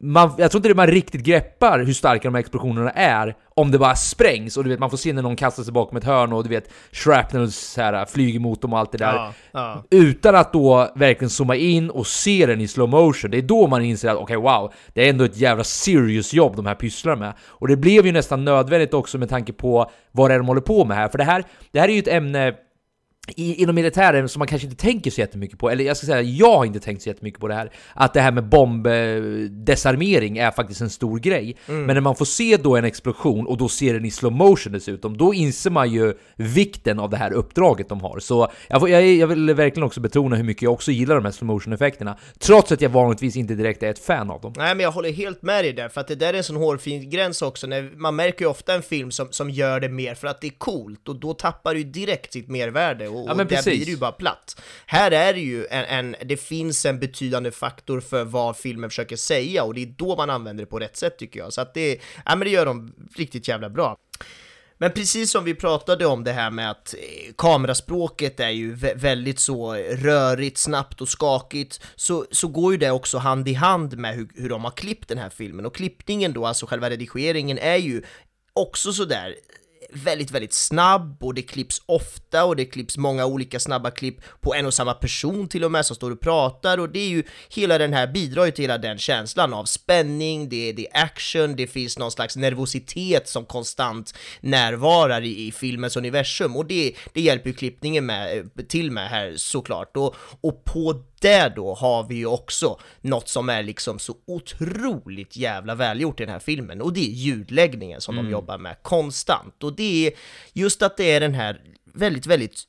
man, 0.00 0.34
jag 0.38 0.50
tror 0.50 0.58
inte 0.58 0.68
det 0.68 0.74
man 0.74 0.86
riktigt 0.86 1.22
greppar 1.22 1.78
hur 1.78 1.92
starka 1.92 2.22
de 2.22 2.34
här 2.34 2.40
explosionerna 2.40 2.90
är 2.90 3.36
om 3.54 3.70
det 3.70 3.78
bara 3.78 3.94
sprängs 3.94 4.56
och 4.56 4.64
du 4.64 4.70
vet 4.70 4.78
man 4.78 4.90
får 4.90 4.96
se 4.96 5.12
när 5.12 5.22
någon 5.22 5.36
kastar 5.36 5.62
sig 5.62 5.72
bakom 5.72 5.96
ett 5.96 6.04
hörn 6.04 6.32
och 6.32 6.42
du 6.42 6.48
vet 6.48 6.70
shrapnels 6.92 7.56
så 7.56 7.80
här, 7.80 8.04
flyger 8.04 8.40
mot 8.40 8.62
dem 8.62 8.72
och 8.72 8.78
allt 8.78 8.92
det 8.92 8.98
där. 8.98 9.14
Ja, 9.14 9.32
ja. 9.52 9.84
Utan 9.90 10.34
att 10.34 10.52
då 10.52 10.92
verkligen 10.94 11.30
zooma 11.30 11.56
in 11.56 11.90
och 11.90 12.06
se 12.06 12.46
den 12.46 12.60
i 12.60 12.68
slow 12.68 12.88
motion. 12.88 13.30
Det 13.30 13.38
är 13.38 13.42
då 13.42 13.66
man 13.66 13.82
inser 13.82 14.08
att 14.08 14.16
okej 14.16 14.36
wow, 14.36 14.72
det 14.94 15.06
är 15.06 15.10
ändå 15.10 15.24
ett 15.24 15.36
jävla 15.36 15.64
serious 15.64 16.34
jobb 16.34 16.56
de 16.56 16.66
här 16.66 16.74
pysslar 16.74 17.16
med. 17.16 17.32
Och 17.40 17.68
det 17.68 17.76
blev 17.76 18.06
ju 18.06 18.12
nästan 18.12 18.44
nödvändigt 18.44 18.94
också 18.94 19.18
med 19.18 19.28
tanke 19.28 19.52
på 19.52 19.90
vad 20.12 20.30
det 20.30 20.34
är 20.34 20.38
de 20.38 20.48
håller 20.48 20.60
på 20.60 20.84
med 20.84 20.96
här. 20.96 21.08
För 21.08 21.18
det 21.18 21.24
här, 21.24 21.44
det 21.72 21.80
här 21.80 21.88
är 21.88 21.92
ju 21.92 21.98
ett 21.98 22.08
ämne 22.08 22.54
i, 23.26 23.62
inom 23.62 23.74
militären 23.74 24.28
som 24.28 24.38
man 24.38 24.48
kanske 24.48 24.66
inte 24.68 24.82
tänker 24.82 25.10
så 25.10 25.20
jättemycket 25.20 25.58
på, 25.58 25.70
eller 25.70 25.84
jag 25.84 25.96
ska 25.96 26.06
säga 26.06 26.22
jag 26.22 26.56
har 26.56 26.64
inte 26.64 26.80
tänkt 26.80 27.02
så 27.02 27.08
jättemycket 27.08 27.40
på 27.40 27.48
det 27.48 27.54
här, 27.54 27.70
att 27.94 28.14
det 28.14 28.20
här 28.20 28.32
med 28.32 28.48
bombdesarmering 28.48 30.38
är 30.38 30.50
faktiskt 30.50 30.80
en 30.80 30.90
stor 30.90 31.18
grej. 31.18 31.56
Men 31.66 31.86
när 31.86 32.00
man 32.00 32.16
får 32.16 32.24
se 32.24 32.56
då 32.56 32.76
en 32.76 32.84
explosion 32.84 33.46
och 33.46 33.56
då 33.56 33.68
ser 33.68 33.94
den 33.94 34.04
i 34.04 34.10
slow 34.10 34.32
motion 34.32 34.72
dessutom, 34.72 35.16
då 35.16 35.34
inser 35.34 35.70
man 35.70 35.90
ju 35.90 36.14
vikten 36.36 36.98
av 36.98 37.10
det 37.10 37.16
här 37.16 37.32
uppdraget 37.32 37.88
de 37.88 38.00
har. 38.00 38.18
Så 38.18 38.48
jag, 38.68 38.80
får, 38.80 38.90
jag, 38.90 39.06
jag 39.06 39.26
vill 39.26 39.54
verkligen 39.54 39.86
också 39.86 40.00
betona 40.00 40.36
hur 40.36 40.44
mycket 40.44 40.62
jag 40.62 40.72
också 40.72 40.90
gillar 40.90 41.14
de 41.14 41.24
här 41.24 41.32
slow 41.32 41.46
motion 41.46 41.72
effekterna, 41.72 42.16
trots 42.38 42.72
att 42.72 42.80
jag 42.80 42.90
vanligtvis 42.90 43.36
inte 43.36 43.54
direkt 43.54 43.82
är 43.82 43.90
ett 43.90 43.98
fan 43.98 44.30
av 44.30 44.40
dem. 44.40 44.52
Nej 44.56 44.74
men 44.74 44.84
jag 44.84 44.92
håller 44.92 45.12
helt 45.12 45.42
med 45.42 45.64
dig 45.64 45.72
där, 45.72 45.88
för 45.88 46.00
att 46.00 46.08
det 46.08 46.14
där 46.14 46.34
är 46.34 46.38
en 46.38 46.44
sån 46.44 46.56
hårfin 46.56 47.10
gräns 47.10 47.42
också, 47.42 47.66
när 47.66 47.90
man 47.96 48.16
märker 48.16 48.44
ju 48.44 48.50
ofta 48.50 48.74
en 48.74 48.82
film 48.82 49.10
som, 49.10 49.28
som 49.30 49.50
gör 49.50 49.80
det 49.80 49.88
mer 49.88 50.14
för 50.14 50.26
att 50.28 50.40
det 50.40 50.46
är 50.46 50.58
coolt, 50.58 51.08
och 51.08 51.16
då 51.16 51.34
tappar 51.34 51.74
ju 51.74 51.84
direkt 51.84 52.32
sitt 52.32 52.48
mervärde, 52.48 53.08
och, 53.22 53.30
Ja, 53.30 53.34
där 53.34 53.44
precis. 53.44 53.64
blir 53.64 53.84
det 53.84 53.90
ju 53.90 53.96
bara 53.96 54.12
platt. 54.12 54.60
Här 54.86 55.10
är 55.10 55.32
det 55.34 55.40
ju 55.40 55.66
en, 55.66 55.84
en, 55.84 56.16
det 56.28 56.36
finns 56.36 56.86
en 56.86 56.98
betydande 56.98 57.50
faktor 57.50 58.00
för 58.00 58.24
vad 58.24 58.56
filmen 58.56 58.90
försöker 58.90 59.16
säga, 59.16 59.64
och 59.64 59.74
det 59.74 59.82
är 59.82 59.86
då 59.86 60.16
man 60.16 60.30
använder 60.30 60.64
det 60.64 60.70
på 60.70 60.78
rätt 60.78 60.96
sätt 60.96 61.18
tycker 61.18 61.40
jag, 61.40 61.52
så 61.52 61.60
att 61.60 61.74
det, 61.74 62.00
ja 62.24 62.36
men 62.36 62.40
det 62.40 62.50
gör 62.50 62.66
de 62.66 62.92
riktigt 63.16 63.48
jävla 63.48 63.70
bra. 63.70 63.96
Men 64.78 64.92
precis 64.92 65.30
som 65.30 65.44
vi 65.44 65.54
pratade 65.54 66.06
om 66.06 66.24
det 66.24 66.32
här 66.32 66.50
med 66.50 66.70
att 66.70 66.94
eh, 66.94 67.32
kameraspråket 67.36 68.40
är 68.40 68.50
ju 68.50 68.74
vä- 68.74 68.96
väldigt 68.96 69.38
så 69.38 69.74
rörigt, 69.74 70.58
snabbt 70.58 71.00
och 71.00 71.08
skakigt, 71.08 71.80
så, 71.96 72.26
så 72.30 72.48
går 72.48 72.72
ju 72.72 72.78
det 72.78 72.90
också 72.90 73.18
hand 73.18 73.48
i 73.48 73.52
hand 73.54 73.98
med 73.98 74.14
hur, 74.14 74.28
hur 74.34 74.48
de 74.48 74.64
har 74.64 74.70
klippt 74.70 75.08
den 75.08 75.18
här 75.18 75.30
filmen. 75.30 75.66
Och 75.66 75.74
klippningen 75.74 76.32
då, 76.32 76.46
alltså 76.46 76.66
själva 76.66 76.90
redigeringen, 76.90 77.58
är 77.58 77.76
ju 77.76 78.02
också 78.52 78.92
sådär 78.92 79.34
väldigt, 79.96 80.30
väldigt 80.30 80.52
snabb 80.52 81.24
och 81.24 81.34
det 81.34 81.42
klipps 81.42 81.82
ofta 81.86 82.44
och 82.44 82.56
det 82.56 82.64
klipps 82.64 82.96
många 82.96 83.26
olika 83.26 83.60
snabba 83.60 83.90
klipp 83.90 84.20
på 84.40 84.54
en 84.54 84.66
och 84.66 84.74
samma 84.74 84.94
person 84.94 85.48
till 85.48 85.64
och 85.64 85.72
med 85.72 85.86
som 85.86 85.96
står 85.96 86.10
och 86.10 86.20
pratar 86.20 86.78
och 86.78 86.88
det 86.88 86.98
är 86.98 87.08
ju 87.08 87.22
hela 87.48 87.78
den 87.78 87.92
här 87.92 88.06
bidrar 88.06 88.44
ju 88.44 88.50
till 88.50 88.62
hela 88.62 88.78
den 88.78 88.98
känslan 88.98 89.54
av 89.54 89.64
spänning, 89.64 90.48
det 90.48 90.68
är, 90.68 90.72
det 90.72 90.86
är 90.86 91.02
action, 91.04 91.56
det 91.56 91.66
finns 91.66 91.98
någon 91.98 92.10
slags 92.10 92.36
nervositet 92.36 93.28
som 93.28 93.44
konstant 93.44 94.14
närvarar 94.40 95.22
i, 95.22 95.46
i 95.46 95.52
filmens 95.52 95.96
universum 95.96 96.56
och 96.56 96.66
det, 96.66 96.92
det 97.12 97.20
hjälper 97.20 97.50
ju 97.50 97.56
klippningen 97.56 98.06
med, 98.06 98.38
eh, 98.38 98.64
till 98.68 98.90
med 98.90 99.08
här 99.08 99.32
såklart 99.36 99.96
och, 99.96 100.14
och 100.40 100.64
på 100.64 101.02
det 101.20 101.52
då 101.56 101.74
har 101.74 102.04
vi 102.04 102.14
ju 102.14 102.26
också 102.26 102.78
något 103.00 103.28
som 103.28 103.48
är 103.48 103.62
liksom 103.62 103.98
så 103.98 104.14
otroligt 104.26 105.36
jävla 105.36 105.74
välgjort 105.74 106.20
i 106.20 106.24
den 106.24 106.32
här 106.32 106.38
filmen 106.38 106.82
och 106.82 106.92
det 106.92 107.00
är 107.00 107.10
ljudläggningen 107.10 108.00
som 108.00 108.16
de 108.16 108.30
jobbar 108.30 108.58
med 108.58 108.76
konstant. 108.82 109.64
Och 109.64 109.76
det 109.76 110.06
är 110.06 110.12
just 110.52 110.82
att 110.82 110.96
det 110.96 111.04
är 111.04 111.20
den 111.20 111.34
här 111.34 111.60
väldigt, 111.94 112.26
väldigt 112.26 112.64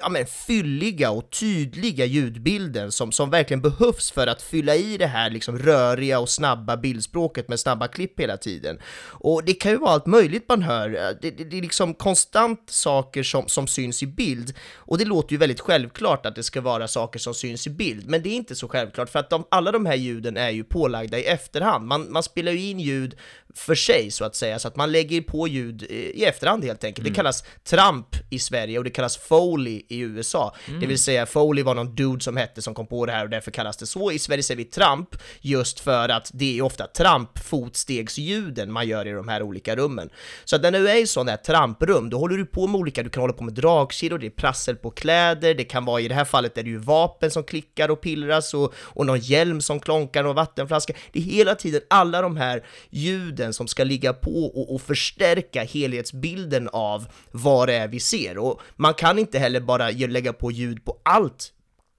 ja, 0.00 0.08
men 0.08 0.26
fylliga 0.26 1.10
och 1.10 1.30
tydliga 1.30 2.04
ljudbilden 2.04 2.92
som, 2.92 3.12
som 3.12 3.30
verkligen 3.30 3.60
behövs 3.60 4.10
för 4.10 4.26
att 4.26 4.42
fylla 4.42 4.74
i 4.74 4.96
det 4.96 5.06
här 5.06 5.30
liksom 5.30 5.58
röriga 5.58 6.18
och 6.18 6.28
snabba 6.28 6.76
bildspråket 6.76 7.48
med 7.48 7.60
snabba 7.60 7.88
klipp 7.88 8.20
hela 8.20 8.36
tiden. 8.36 8.78
Och 9.06 9.44
det 9.44 9.52
kan 9.52 9.72
ju 9.72 9.78
vara 9.78 9.90
allt 9.90 10.06
möjligt 10.06 10.44
man 10.48 10.62
hör. 10.62 10.88
Det, 11.22 11.30
det, 11.30 11.44
det 11.44 11.58
är 11.58 11.62
liksom 11.62 11.94
konstant 11.94 12.70
saker 12.70 13.22
som, 13.22 13.48
som 13.48 13.66
syns 13.66 14.02
i 14.02 14.06
bild. 14.06 14.54
Och 14.74 14.98
det 14.98 15.04
låter 15.04 15.32
ju 15.32 15.38
väldigt 15.38 15.60
självklart 15.60 16.26
att 16.26 16.34
det 16.34 16.42
ska 16.42 16.60
vara 16.60 16.88
saker 16.88 17.18
som 17.18 17.34
syns 17.34 17.66
i 17.66 17.70
bild, 17.70 18.08
men 18.08 18.22
det 18.22 18.28
är 18.28 18.36
inte 18.36 18.54
så 18.54 18.68
självklart 18.68 19.10
för 19.10 19.18
att 19.18 19.30
de, 19.30 19.44
alla 19.50 19.72
de 19.72 19.86
här 19.86 19.94
ljuden 19.94 20.36
är 20.36 20.50
ju 20.50 20.64
pålagda 20.64 21.18
i 21.18 21.24
efterhand. 21.24 21.86
Man, 21.86 22.12
man 22.12 22.22
spelar 22.22 22.52
ju 22.52 22.70
in 22.70 22.80
ljud 22.80 23.16
för 23.54 23.74
sig 23.74 24.10
så 24.10 24.24
att 24.24 24.36
säga, 24.36 24.58
så 24.58 24.68
att 24.68 24.76
man 24.76 24.92
lägger 24.92 25.20
på 25.20 25.48
ljud 25.48 25.82
i 25.82 26.24
efterhand 26.24 26.64
helt 26.64 26.84
enkelt. 26.84 27.08
Det 27.08 27.14
kallas 27.14 27.44
tramp 27.64 28.06
i 28.30 28.38
Sverige 28.38 28.78
och 28.78 28.84
det 28.84 28.90
kallas 28.90 29.16
foley 29.16 29.82
i 29.90 29.98
USA. 29.98 30.54
Det 30.80 30.86
vill 30.86 30.98
säga 30.98 31.26
Foley 31.26 31.64
var 31.64 31.74
någon 31.74 31.94
dude 31.94 32.24
som 32.24 32.36
hette 32.36 32.62
som 32.62 32.74
kom 32.74 32.86
på 32.86 33.06
det 33.06 33.12
här 33.12 33.24
och 33.24 33.30
därför 33.30 33.50
kallas 33.50 33.76
det 33.76 33.86
så. 33.86 34.12
I 34.12 34.18
Sverige 34.18 34.42
säger 34.42 34.58
vi 34.58 34.64
tramp 34.64 35.08
just 35.40 35.80
för 35.80 36.08
att 36.08 36.30
det 36.34 36.58
är 36.58 36.62
ofta 36.62 36.86
trampfotstegsljuden 36.86 38.72
man 38.72 38.88
gör 38.88 39.06
i 39.06 39.12
de 39.12 39.28
här 39.28 39.42
olika 39.42 39.76
rummen. 39.76 40.10
Så 40.44 40.56
att 40.56 40.62
när 40.62 40.72
du 40.72 40.90
är 40.90 40.96
i 40.96 41.06
sådana 41.06 41.30
här 41.30 41.38
tramprum, 41.38 42.10
då 42.10 42.18
håller 42.18 42.36
du 42.36 42.46
på 42.46 42.66
med 42.66 42.78
olika, 42.78 43.02
du 43.02 43.10
kan 43.10 43.20
hålla 43.20 43.32
på 43.32 43.44
med 43.44 43.54
dragkedjor, 43.54 44.18
det 44.18 44.26
är 44.26 44.30
prassel 44.30 44.76
på 44.76 44.90
kläder, 44.90 45.54
det 45.54 45.64
kan 45.64 45.84
vara 45.84 46.00
i 46.00 46.08
det 46.08 46.14
här 46.14 46.24
fallet 46.24 46.58
är 46.58 46.62
det 46.62 46.70
ju 46.70 46.78
vapen 46.78 47.30
som 47.30 47.44
klickar 47.44 47.88
och 47.88 48.00
pillras 48.00 48.54
och, 48.54 48.74
och 48.76 49.06
någon 49.06 49.18
hjälm 49.18 49.60
som 49.60 49.80
klonkar 49.80 50.24
och 50.24 50.34
vattenflaska. 50.34 50.94
Det 51.12 51.18
är 51.18 51.22
hela 51.22 51.54
tiden 51.54 51.80
alla 51.90 52.22
de 52.22 52.36
här 52.36 52.64
ljuden 52.90 53.52
som 53.52 53.68
ska 53.68 53.84
ligga 53.84 54.12
på 54.12 54.44
och, 54.44 54.74
och 54.74 54.82
förstärka 54.82 55.64
helhetsbilden 55.64 56.68
av 56.72 57.06
vad 57.30 57.68
det 57.68 57.74
är 57.74 57.88
vi 57.88 58.00
ser. 58.00 58.38
Och 58.38 58.60
man 58.76 58.94
kan 58.94 59.18
inte 59.18 59.38
heller 59.38 59.60
bara 59.60 59.79
lägga 59.88 60.32
på 60.32 60.50
ljud 60.50 60.84
på 60.84 61.00
allt 61.04 61.52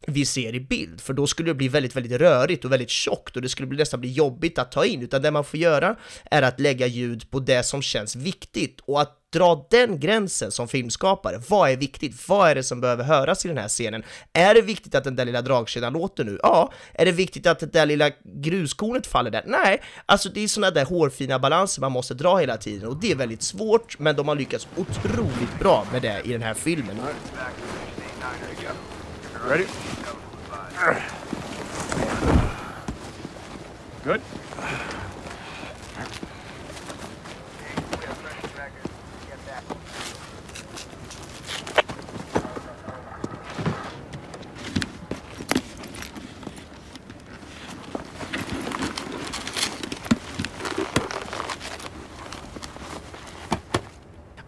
vi 0.07 0.25
ser 0.25 0.55
i 0.55 0.59
bild, 0.59 1.01
för 1.01 1.13
då 1.13 1.27
skulle 1.27 1.49
det 1.49 1.55
bli 1.55 1.67
väldigt, 1.67 1.95
väldigt 1.95 2.21
rörigt 2.21 2.65
och 2.65 2.71
väldigt 2.71 2.89
tjockt 2.89 3.35
och 3.35 3.41
det 3.41 3.49
skulle 3.49 3.75
nästan 3.75 3.99
bli 4.01 4.11
jobbigt 4.11 4.59
att 4.59 4.71
ta 4.71 4.85
in, 4.85 5.01
utan 5.01 5.21
det 5.21 5.31
man 5.31 5.43
får 5.43 5.59
göra 5.59 5.95
är 6.31 6.41
att 6.41 6.59
lägga 6.59 6.87
ljud 6.87 7.31
på 7.31 7.39
det 7.39 7.63
som 7.63 7.81
känns 7.81 8.15
viktigt 8.15 8.79
och 8.79 9.01
att 9.01 9.20
dra 9.31 9.65
den 9.69 9.99
gränsen 9.99 10.51
som 10.51 10.67
filmskapare. 10.67 11.41
Vad 11.47 11.71
är 11.71 11.77
viktigt? 11.77 12.29
Vad 12.29 12.49
är 12.49 12.55
det 12.55 12.63
som 12.63 12.81
behöver 12.81 13.03
höras 13.03 13.45
i 13.45 13.47
den 13.47 13.57
här 13.57 13.67
scenen? 13.67 14.03
Är 14.33 14.53
det 14.53 14.61
viktigt 14.61 14.95
att 14.95 15.03
den 15.03 15.15
där 15.15 15.25
lilla 15.25 15.41
dragkedjan 15.41 15.93
låter 15.93 16.23
nu? 16.23 16.39
Ja. 16.43 16.71
Är 16.93 17.05
det 17.05 17.11
viktigt 17.11 17.47
att 17.47 17.59
det 17.59 17.65
där 17.65 17.85
lilla 17.85 18.09
gruskornet 18.23 19.07
faller 19.07 19.31
där? 19.31 19.43
Nej. 19.45 19.81
Alltså 20.05 20.29
det 20.29 20.43
är 20.43 20.47
sådana 20.47 20.71
där 20.71 20.85
hårfina 20.85 21.39
balanser 21.39 21.81
man 21.81 21.91
måste 21.91 22.13
dra 22.13 22.37
hela 22.37 22.57
tiden 22.57 22.89
och 22.89 22.97
det 22.97 23.11
är 23.11 23.15
väldigt 23.15 23.43
svårt, 23.43 23.99
men 23.99 24.15
de 24.15 24.27
har 24.27 24.35
lyckats 24.35 24.67
otroligt 24.75 25.59
bra 25.59 25.85
med 25.91 26.01
det 26.01 26.21
i 26.23 26.31
den 26.31 26.41
här 26.41 26.53
filmen. 26.53 26.97
Ready? 29.47 29.65
Good. 34.03 34.21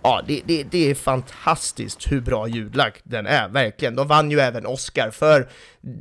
Ja, 0.04 0.22
det, 0.28 0.42
det, 0.46 0.64
det 0.64 0.90
är 0.90 0.96
fantastiskt 0.96 2.12
hur 2.12 2.22
bra 2.22 2.48
ljudlagd 2.48 2.98
den 3.04 3.26
är, 3.26 3.50
verkligen. 3.50 3.96
De 3.96 4.08
vann 4.08 4.32
ju 4.32 4.40
även 4.40 4.66
Oscar 4.66 5.12
för 5.12 5.48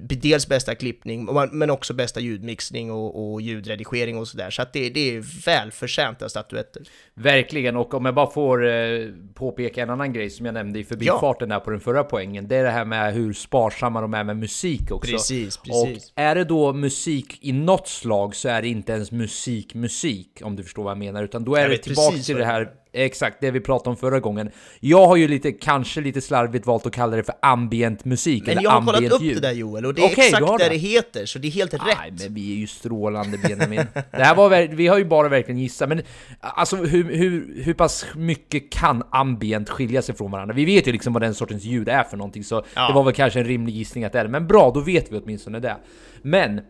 dels 0.09 0.49
bästa 0.49 0.75
klippning, 0.75 1.29
men 1.53 1.71
också 1.71 1.95
bästa 1.95 2.21
ljudmixning 2.21 2.91
och, 2.91 3.33
och 3.33 3.41
ljudredigering 3.41 4.19
och 4.19 4.29
sådär. 4.29 4.51
Så 4.51 4.63
att 4.63 4.73
det, 4.73 4.91
det 4.91 5.17
är 5.17 5.45
välförtjänta 5.47 6.29
statyetter. 6.29 6.83
Verkligen, 7.15 7.77
och 7.77 7.95
om 7.95 8.05
jag 8.05 8.15
bara 8.15 8.31
får 8.31 8.67
eh, 8.67 9.09
påpeka 9.35 9.83
en 9.83 9.91
annan 9.91 10.13
grej 10.13 10.31
som 10.31 10.47
jag 10.47 10.53
nämnde 10.53 10.79
i 10.79 10.85
förbifarten 10.85 11.49
där 11.49 11.61
på 11.61 11.71
den 11.71 11.81
förra 11.81 12.05
poängen. 12.05 12.49
Det 12.49 12.57
är 12.57 12.65
det 12.65 12.71
här 12.71 12.85
med 12.85 13.15
hur 13.15 13.33
sparsamma 13.33 14.01
de 14.01 14.15
är 14.15 14.25
med 14.25 14.37
musik 14.37 14.91
också. 14.91 15.13
Precis, 15.13 15.57
precis. 15.57 16.13
Och 16.13 16.21
är 16.23 16.35
det 16.35 16.45
då 16.45 16.73
musik 16.73 17.39
i 17.41 17.53
något 17.53 17.89
slag 17.89 18.35
så 18.35 18.49
är 18.49 18.63
det 18.63 18.69
inte 18.69 18.93
ens 18.93 19.13
musik, 19.13 19.75
musik, 19.75 20.41
om 20.45 20.57
du 20.57 20.63
förstår 20.63 20.83
vad 20.83 20.91
jag 20.91 20.99
menar, 20.99 21.23
utan 21.23 21.45
då 21.45 21.55
är 21.55 21.69
det 21.69 21.79
tillbaka 21.79 22.17
till 22.17 22.37
det 22.37 22.45
här. 22.45 22.82
Exakt, 22.95 23.37
det 23.41 23.51
vi 23.51 23.61
pratade 23.61 23.91
om 23.91 23.97
förra 23.97 24.21
gången. 24.21 24.51
Jag 24.81 25.07
har 25.07 25.17
ju 25.17 25.29
lite, 25.29 25.53
kanske 25.53 26.01
lite 26.01 26.21
slarvigt 26.21 26.67
valt 26.67 26.87
att 26.87 26.93
kalla 26.93 27.17
det 27.17 27.23
för 27.23 27.35
ambient 27.43 28.05
musik 28.05 28.43
Men 28.47 28.51
eller 28.53 28.63
jag 28.63 28.71
har 28.71 28.81
kollat 28.81 28.95
ambient 28.95 29.13
upp 29.15 29.23
ljud. 29.23 29.37
det 29.37 29.41
där 29.41 29.53
Joel, 29.55 29.87
och 29.87 29.95
det 29.95 30.03
är 30.03 30.07
Okej, 30.07 30.25
exakt 30.29 30.59
det 30.59 30.69
det. 30.69 30.77
heter, 30.77 31.27
så 31.27 31.39
det 31.39 31.49
är 31.49 31.53
helt 31.53 31.73
Nej, 31.73 31.81
rätt. 32.11 32.23
men 32.25 32.35
vi 32.35 32.53
är 32.53 32.57
ju 32.57 32.67
strålande 32.67 33.39
Benjamin. 33.39 33.87
Det 33.95 34.25
här 34.25 34.35
var 34.35 34.67
vi 34.77 34.87
har 34.87 34.99
ju 34.99 35.05
bara 35.05 35.29
verkligen 35.29 35.59
gissat, 35.61 35.89
men 35.89 36.03
alltså 36.41 36.77
hur, 36.77 37.05
hur, 37.17 37.63
hur 37.65 37.75
pass 37.75 38.07
mycket 38.17 38.73
kan 38.73 39.03
ambient 39.11 39.69
skilja 39.71 40.03
sig 40.03 40.15
från 40.15 40.31
varandra? 40.31 40.55
Vi 40.55 40.65
vet 40.65 40.89
ju 40.89 40.93
liksom 40.93 41.13
vad 41.13 41.23
den 41.23 41.35
sortens 41.35 41.65
ljud 41.65 41.89
är 41.89 42.03
för 42.05 42.17
någonting, 42.17 42.45
så 42.45 42.65
Ja. 42.75 42.89
det 42.89 42.95
var 42.95 43.03
väl 43.05 43.15
kanske 43.15 43.39
en 43.41 43.47
rimlig 43.47 43.75
gissning 43.75 44.05
att 44.05 44.13
det 44.13 44.19
är 44.19 44.25
det. 44.25 44.31
Men 44.31 44.47
bra, 44.47 44.71
då 44.75 44.81
vet 44.81 45.13
vi 45.13 45.17
åtminstone 45.19 45.61
det. 45.61 45.77
Men 46.23 46.61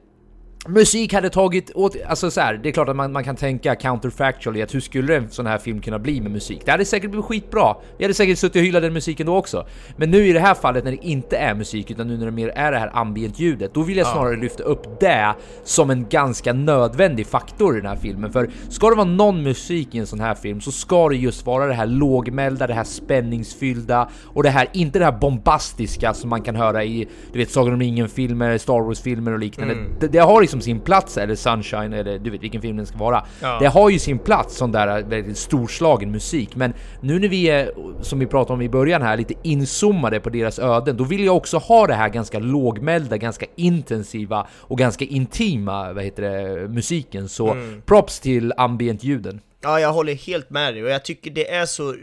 Musik 0.69 1.13
hade 1.13 1.31
tagit 1.31 1.71
åt, 1.75 1.97
alltså 2.07 2.31
så 2.31 2.41
här, 2.41 2.55
det 2.63 2.69
är 2.69 2.73
klart 2.73 2.89
att 2.89 2.97
man, 2.97 3.13
man 3.13 3.25
kan 3.25 3.37
tänka 3.37 3.75
counterfactually 3.75 4.63
att 4.63 4.75
hur 4.75 4.81
skulle 4.81 5.17
en 5.17 5.31
sån 5.31 5.47
här 5.47 5.59
film 5.59 5.81
kunna 5.81 5.99
bli 5.99 6.21
med 6.21 6.31
musik? 6.31 6.63
Det 6.65 6.71
hade 6.71 6.85
säkert 6.85 7.11
blivit 7.11 7.27
skitbra. 7.27 7.77
Vi 7.99 8.05
hade 8.05 8.15
säkert 8.15 8.39
suttit 8.39 8.57
och 8.57 8.63
hyllat 8.63 8.83
den 8.83 8.93
musiken 8.93 9.27
då 9.27 9.37
också. 9.37 9.67
Men 9.97 10.11
nu 10.11 10.27
i 10.27 10.33
det 10.33 10.41
här 10.41 10.55
fallet 10.55 10.85
när 10.85 10.91
det 10.91 11.07
inte 11.07 11.37
är 11.37 11.55
musik 11.55 11.91
utan 11.91 12.09
nu 12.09 12.17
när 12.17 12.25
det 12.25 12.33
mer 12.33 12.49
är 12.49 12.73
det 12.73 12.79
här 12.79 12.91
ambient 12.95 13.39
ljudet, 13.39 13.75
då 13.75 13.83
vill 13.83 13.97
jag 13.97 14.07
snarare 14.07 14.37
lyfta 14.37 14.63
upp 14.63 15.01
det 15.01 15.35
som 15.65 15.91
en 15.91 16.09
ganska 16.09 16.53
nödvändig 16.53 17.27
faktor 17.27 17.77
i 17.77 17.81
den 17.81 17.91
här 17.91 17.97
filmen. 17.97 18.33
För 18.33 18.51
ska 18.69 18.89
det 18.91 18.97
vara 18.97 19.09
någon 19.09 19.43
musik 19.43 19.95
i 19.95 19.99
en 19.99 20.07
sån 20.07 20.21
här 20.21 20.35
film 20.35 20.61
så 20.61 20.73
ska 20.73 21.09
det 21.09 21.17
just 21.17 21.47
vara 21.47 21.67
det 21.67 21.75
här 21.75 21.87
lågmälda, 21.87 22.67
det 22.67 22.75
här 22.75 22.85
spänningsfyllda 22.85 24.09
och 24.25 24.43
det 24.43 24.51
här, 24.51 24.69
inte 24.73 24.99
det 24.99 25.05
här 25.05 25.19
bombastiska 25.19 26.15
som 26.15 26.31
man 26.31 26.43
kan 26.43 26.57
höra 26.57 26.85
i, 26.85 27.09
du 27.33 27.39
vet, 27.39 27.51
Sagan 27.51 27.75
om 27.75 27.81
ringen-filmer, 27.81 28.59
Star 28.59 28.81
Wars-filmer 28.81 29.33
och 29.33 29.39
liknande. 29.39 29.77
Det, 30.01 30.09
det 30.09 30.19
har 30.19 30.43
liksom 30.53 30.61
sin 30.61 30.81
plats, 30.81 31.17
eller 31.17 31.35
Sunshine, 31.35 31.93
eller 31.93 32.19
du 32.19 32.31
vet 32.31 32.43
vilken 32.43 32.63
film 32.63 32.77
den 32.77 32.87
ska 32.87 32.99
vara. 32.99 33.25
Ja. 33.41 33.59
Det 33.61 33.67
har 33.67 33.91
ju 33.91 33.99
sin 33.99 34.19
plats, 34.19 34.57
sån 34.57 34.73
där 34.73 35.03
väldigt 35.03 35.39
storslagen 35.39 36.11
musik. 36.11 36.57
Men 36.57 36.73
nu 37.01 37.19
när 37.19 37.29
vi 37.29 37.45
är, 37.51 37.71
som 38.03 38.19
vi 38.19 38.27
pratade 38.27 38.55
om 38.55 38.63
i 38.63 38.69
början 38.69 39.03
här, 39.03 39.17
lite 39.17 39.35
inzoomade 39.43 40.21
på 40.21 40.31
deras 40.31 40.59
öden, 40.59 40.97
då 40.97 41.05
vill 41.05 41.25
jag 41.25 41.37
också 41.37 41.59
ha 41.59 41.87
det 41.87 41.95
här 41.95 42.09
ganska 42.09 42.39
lågmälda, 42.39 43.17
ganska 43.17 43.47
intensiva 43.57 44.47
och 44.53 44.79
ganska 44.79 45.05
intima, 45.05 45.93
vad 45.93 46.05
heter 46.05 46.23
det, 46.23 46.69
musiken. 46.69 47.29
Så 47.29 47.57
props 47.87 48.21
till 48.21 48.53
ambient-ljuden. 48.57 49.41
Ja, 49.63 49.81
jag 49.81 49.93
håller 49.93 50.15
helt 50.15 50.51
med 50.51 50.75
dig 50.75 50.85
och 50.85 50.91
jag 50.91 51.05
tycker 51.05 51.31
det 51.31 51.51
är 51.51 51.67
så... 51.67 51.95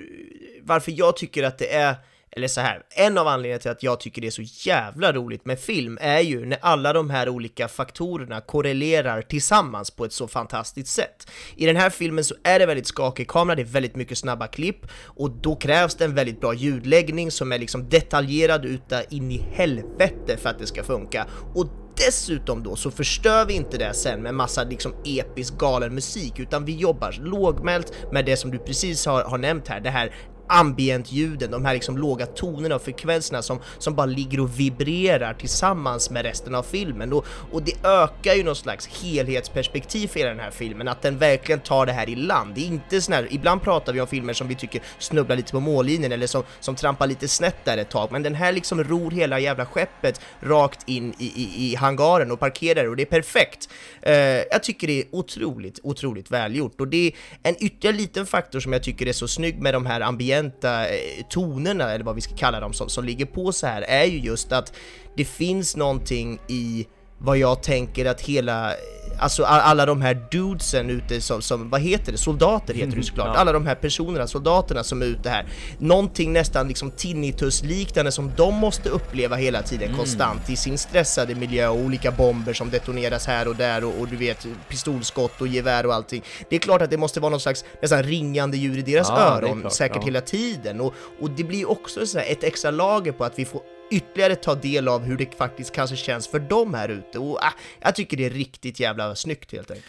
Varför 0.63 0.93
jag 0.95 1.17
tycker 1.17 1.43
att 1.43 1.57
det 1.57 1.73
är... 1.73 1.95
Eller 2.31 2.47
så 2.47 2.61
här, 2.61 2.81
en 2.89 3.17
av 3.17 3.27
anledningarna 3.27 3.59
till 3.59 3.71
att 3.71 3.83
jag 3.83 3.99
tycker 3.99 4.21
det 4.21 4.27
är 4.27 4.31
så 4.31 4.69
jävla 4.69 5.13
roligt 5.13 5.45
med 5.45 5.59
film 5.59 5.97
är 6.01 6.19
ju 6.19 6.45
när 6.45 6.57
alla 6.61 6.93
de 6.93 7.09
här 7.09 7.29
olika 7.29 7.67
faktorerna 7.67 8.41
korrelerar 8.41 9.21
tillsammans 9.21 9.91
på 9.91 10.05
ett 10.05 10.13
så 10.13 10.27
fantastiskt 10.27 10.93
sätt. 10.93 11.27
I 11.55 11.65
den 11.65 11.75
här 11.75 11.89
filmen 11.89 12.23
så 12.23 12.35
är 12.43 12.59
det 12.59 12.65
väldigt 12.65 12.87
skakig 12.87 13.27
kamera, 13.27 13.55
det 13.55 13.61
är 13.61 13.65
väldigt 13.65 13.95
mycket 13.95 14.17
snabba 14.17 14.47
klipp 14.47 14.87
och 15.05 15.31
då 15.31 15.55
krävs 15.55 15.95
det 15.95 16.05
en 16.05 16.15
väldigt 16.15 16.41
bra 16.41 16.53
ljudläggning 16.53 17.31
som 17.31 17.51
är 17.51 17.59
liksom 17.59 17.89
detaljerad 17.89 18.65
uta 18.65 19.03
in 19.03 19.31
i 19.31 19.45
helvete 19.51 20.37
för 20.37 20.49
att 20.49 20.59
det 20.59 20.67
ska 20.67 20.83
funka. 20.83 21.27
Och 21.55 21.67
dessutom 22.05 22.63
då 22.63 22.75
så 22.75 22.91
förstör 22.91 23.45
vi 23.45 23.53
inte 23.53 23.77
det 23.77 23.93
sen 23.93 24.21
med 24.21 24.33
massa 24.33 24.63
liksom 24.63 24.93
episk 25.05 25.57
galen 25.57 25.95
musik 25.95 26.39
utan 26.39 26.65
vi 26.65 26.75
jobbar 26.75 27.15
lågmält 27.21 27.93
med 28.11 28.25
det 28.25 28.37
som 28.37 28.51
du 28.51 28.57
precis 28.57 29.05
har, 29.05 29.23
har 29.23 29.37
nämnt 29.37 29.67
här, 29.67 29.79
det 29.79 29.89
här 29.89 30.15
Ambientljuden, 30.49 31.51
de 31.51 31.65
här 31.65 31.73
liksom 31.73 31.97
låga 31.97 32.25
tonerna 32.25 32.75
och 32.75 32.81
frekvenserna 32.81 33.41
som, 33.41 33.59
som 33.77 33.95
bara 33.95 34.05
ligger 34.05 34.39
och 34.39 34.59
vibrerar 34.59 35.33
tillsammans 35.33 36.09
med 36.09 36.23
resten 36.25 36.55
av 36.55 36.63
filmen 36.63 37.13
och, 37.13 37.25
och 37.51 37.63
det 37.63 37.73
ökar 37.83 38.33
ju 38.33 38.43
någon 38.43 38.55
slags 38.55 38.87
helhetsperspektiv 38.87 40.07
för 40.07 40.19
hela 40.19 40.29
den 40.29 40.39
här 40.39 40.51
filmen, 40.51 40.87
att 40.87 41.01
den 41.01 41.17
verkligen 41.17 41.59
tar 41.59 41.85
det 41.85 41.91
här 41.91 42.09
i 42.09 42.15
land. 42.15 42.55
Det 42.55 42.61
är 42.61 42.65
inte 42.65 43.01
sån 43.01 43.13
här, 43.13 43.27
ibland 43.31 43.61
pratar 43.61 43.93
vi 43.93 44.01
om 44.01 44.07
filmer 44.07 44.33
som 44.33 44.47
vi 44.47 44.55
tycker 44.55 44.81
snubblar 44.99 45.35
lite 45.35 45.51
på 45.51 45.59
mållinjen 45.59 46.11
eller 46.11 46.27
som, 46.27 46.43
som 46.59 46.75
trampar 46.75 47.07
lite 47.07 47.27
snett 47.27 47.65
där 47.65 47.77
ett 47.77 47.89
tag, 47.89 48.11
men 48.11 48.23
den 48.23 48.35
här 48.35 48.51
liksom 48.51 48.83
ror 48.83 49.11
hela 49.11 49.39
jävla 49.39 49.65
skeppet 49.65 50.21
rakt 50.39 50.89
in 50.89 51.13
i, 51.19 51.25
i, 51.25 51.71
i 51.71 51.75
hangaren 51.75 52.31
och 52.31 52.39
parkerar 52.39 52.89
och 52.89 52.95
det 52.95 53.03
är 53.03 53.05
perfekt. 53.05 53.69
Uh, 54.07 54.13
jag 54.51 54.63
tycker 54.63 54.87
det 54.87 54.99
är 54.99 55.05
otroligt, 55.11 55.79
otroligt 55.83 56.31
välgjort 56.31 56.81
och 56.81 56.87
det 56.87 57.07
är 57.07 57.13
en 57.43 57.55
ytterligare 57.59 57.97
liten 57.97 58.25
faktor 58.25 58.59
som 58.59 58.73
jag 58.73 58.83
tycker 58.83 59.05
är 59.05 59.13
så 59.13 59.27
snygg 59.27 59.61
med 59.61 59.73
de 59.73 59.85
här 59.85 60.01
ambienta 60.39 60.87
eh, 60.87 61.25
tonerna, 61.29 61.91
eller 61.91 62.05
vad 62.05 62.15
vi 62.15 62.21
ska 62.21 62.35
kalla 62.35 62.59
dem, 62.59 62.73
som, 62.73 62.89
som 62.89 63.05
ligger 63.05 63.25
på 63.25 63.51
så 63.51 63.67
här, 63.67 63.81
är 63.81 64.05
ju 64.05 64.19
just 64.19 64.51
att 64.51 64.73
det 65.15 65.25
finns 65.25 65.75
någonting 65.75 66.39
i 66.47 66.87
vad 67.19 67.37
jag 67.37 67.63
tänker 67.63 68.05
att 68.05 68.21
hela 68.21 68.73
Alltså 69.21 69.43
alla 69.43 69.85
de 69.85 70.01
här 70.01 70.27
dudesen 70.31 70.89
ute 70.89 71.21
som, 71.21 71.41
som 71.41 71.69
vad 71.69 71.81
heter 71.81 72.11
det, 72.11 72.17
soldater 72.17 72.73
heter 72.73 72.97
det 72.97 73.03
såklart, 73.03 73.35
alla 73.37 73.51
de 73.51 73.67
här 73.67 73.75
personerna, 73.75 74.27
soldaterna 74.27 74.83
som 74.83 75.01
är 75.01 75.05
ute 75.05 75.29
här. 75.29 75.45
Någonting 75.77 76.33
nästan 76.33 76.67
liksom 76.67 76.91
tinnitus-liknande 76.91 78.11
som 78.11 78.31
de 78.37 78.55
måste 78.55 78.89
uppleva 78.89 79.35
hela 79.35 79.61
tiden 79.61 79.95
konstant 79.95 80.49
i 80.49 80.55
sin 80.55 80.77
stressade 80.77 81.35
miljö 81.35 81.67
och 81.67 81.77
olika 81.77 82.11
bomber 82.11 82.53
som 82.53 82.69
detoneras 82.69 83.27
här 83.27 83.47
och 83.47 83.55
där 83.55 83.83
och, 83.83 83.93
och 83.99 84.07
du 84.07 84.15
vet 84.15 84.47
pistolskott 84.69 85.41
och 85.41 85.47
gevär 85.47 85.85
och 85.85 85.93
allting. 85.93 86.23
Det 86.49 86.55
är 86.55 86.59
klart 86.59 86.81
att 86.81 86.89
det 86.89 86.97
måste 86.97 87.19
vara 87.19 87.29
någon 87.29 87.39
slags 87.39 87.65
nästan 87.81 88.03
ringande 88.03 88.57
ljud 88.57 88.77
i 88.77 88.91
deras 88.91 89.09
Ja, 89.09 89.17
öron 89.17 89.61
klart, 89.61 89.73
säkert 89.73 89.97
ja. 89.97 90.05
hela 90.05 90.21
tiden 90.21 90.81
och, 90.81 90.93
och 91.21 91.29
det 91.29 91.43
blir 91.43 91.69
också 91.69 92.19
ett 92.19 92.43
extra 92.43 92.71
lager 92.71 93.11
på 93.11 93.23
att 93.25 93.39
vi 93.39 93.45
får 93.45 93.61
ytterligare 93.91 94.35
ta 94.35 94.55
del 94.55 94.87
av 94.87 95.03
hur 95.03 95.17
det 95.17 95.37
faktiskt 95.37 95.71
kanske 95.75 95.95
känns 95.95 96.27
för 96.27 96.39
dem 96.39 96.73
här 96.73 96.89
ute 96.89 97.19
och 97.19 97.37
ah, 97.37 97.53
jag 97.79 97.95
tycker 97.95 98.17
det 98.17 98.25
är 98.25 98.29
riktigt 98.29 98.79
jävla 98.79 99.15
snyggt 99.15 99.51
helt 99.51 99.71
enkelt. 99.71 99.87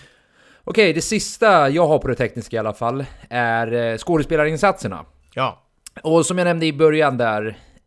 Okej, 0.64 0.92
det 0.92 1.02
sista 1.02 1.68
jag 1.68 1.86
har 1.86 1.98
på 1.98 2.08
det 2.08 2.14
tekniska 2.14 2.56
i 2.56 2.58
alla 2.58 2.74
fall 2.74 3.04
är 3.30 3.72
eh, 3.72 3.96
skådespelarinsatserna. 3.98 5.04
Ja, 5.34 5.62
Och 6.02 6.26
som 6.26 6.38
jag 6.38 6.44
nämnde 6.44 6.66
i 6.66 6.72
början 6.72 7.16
där, 7.16 7.46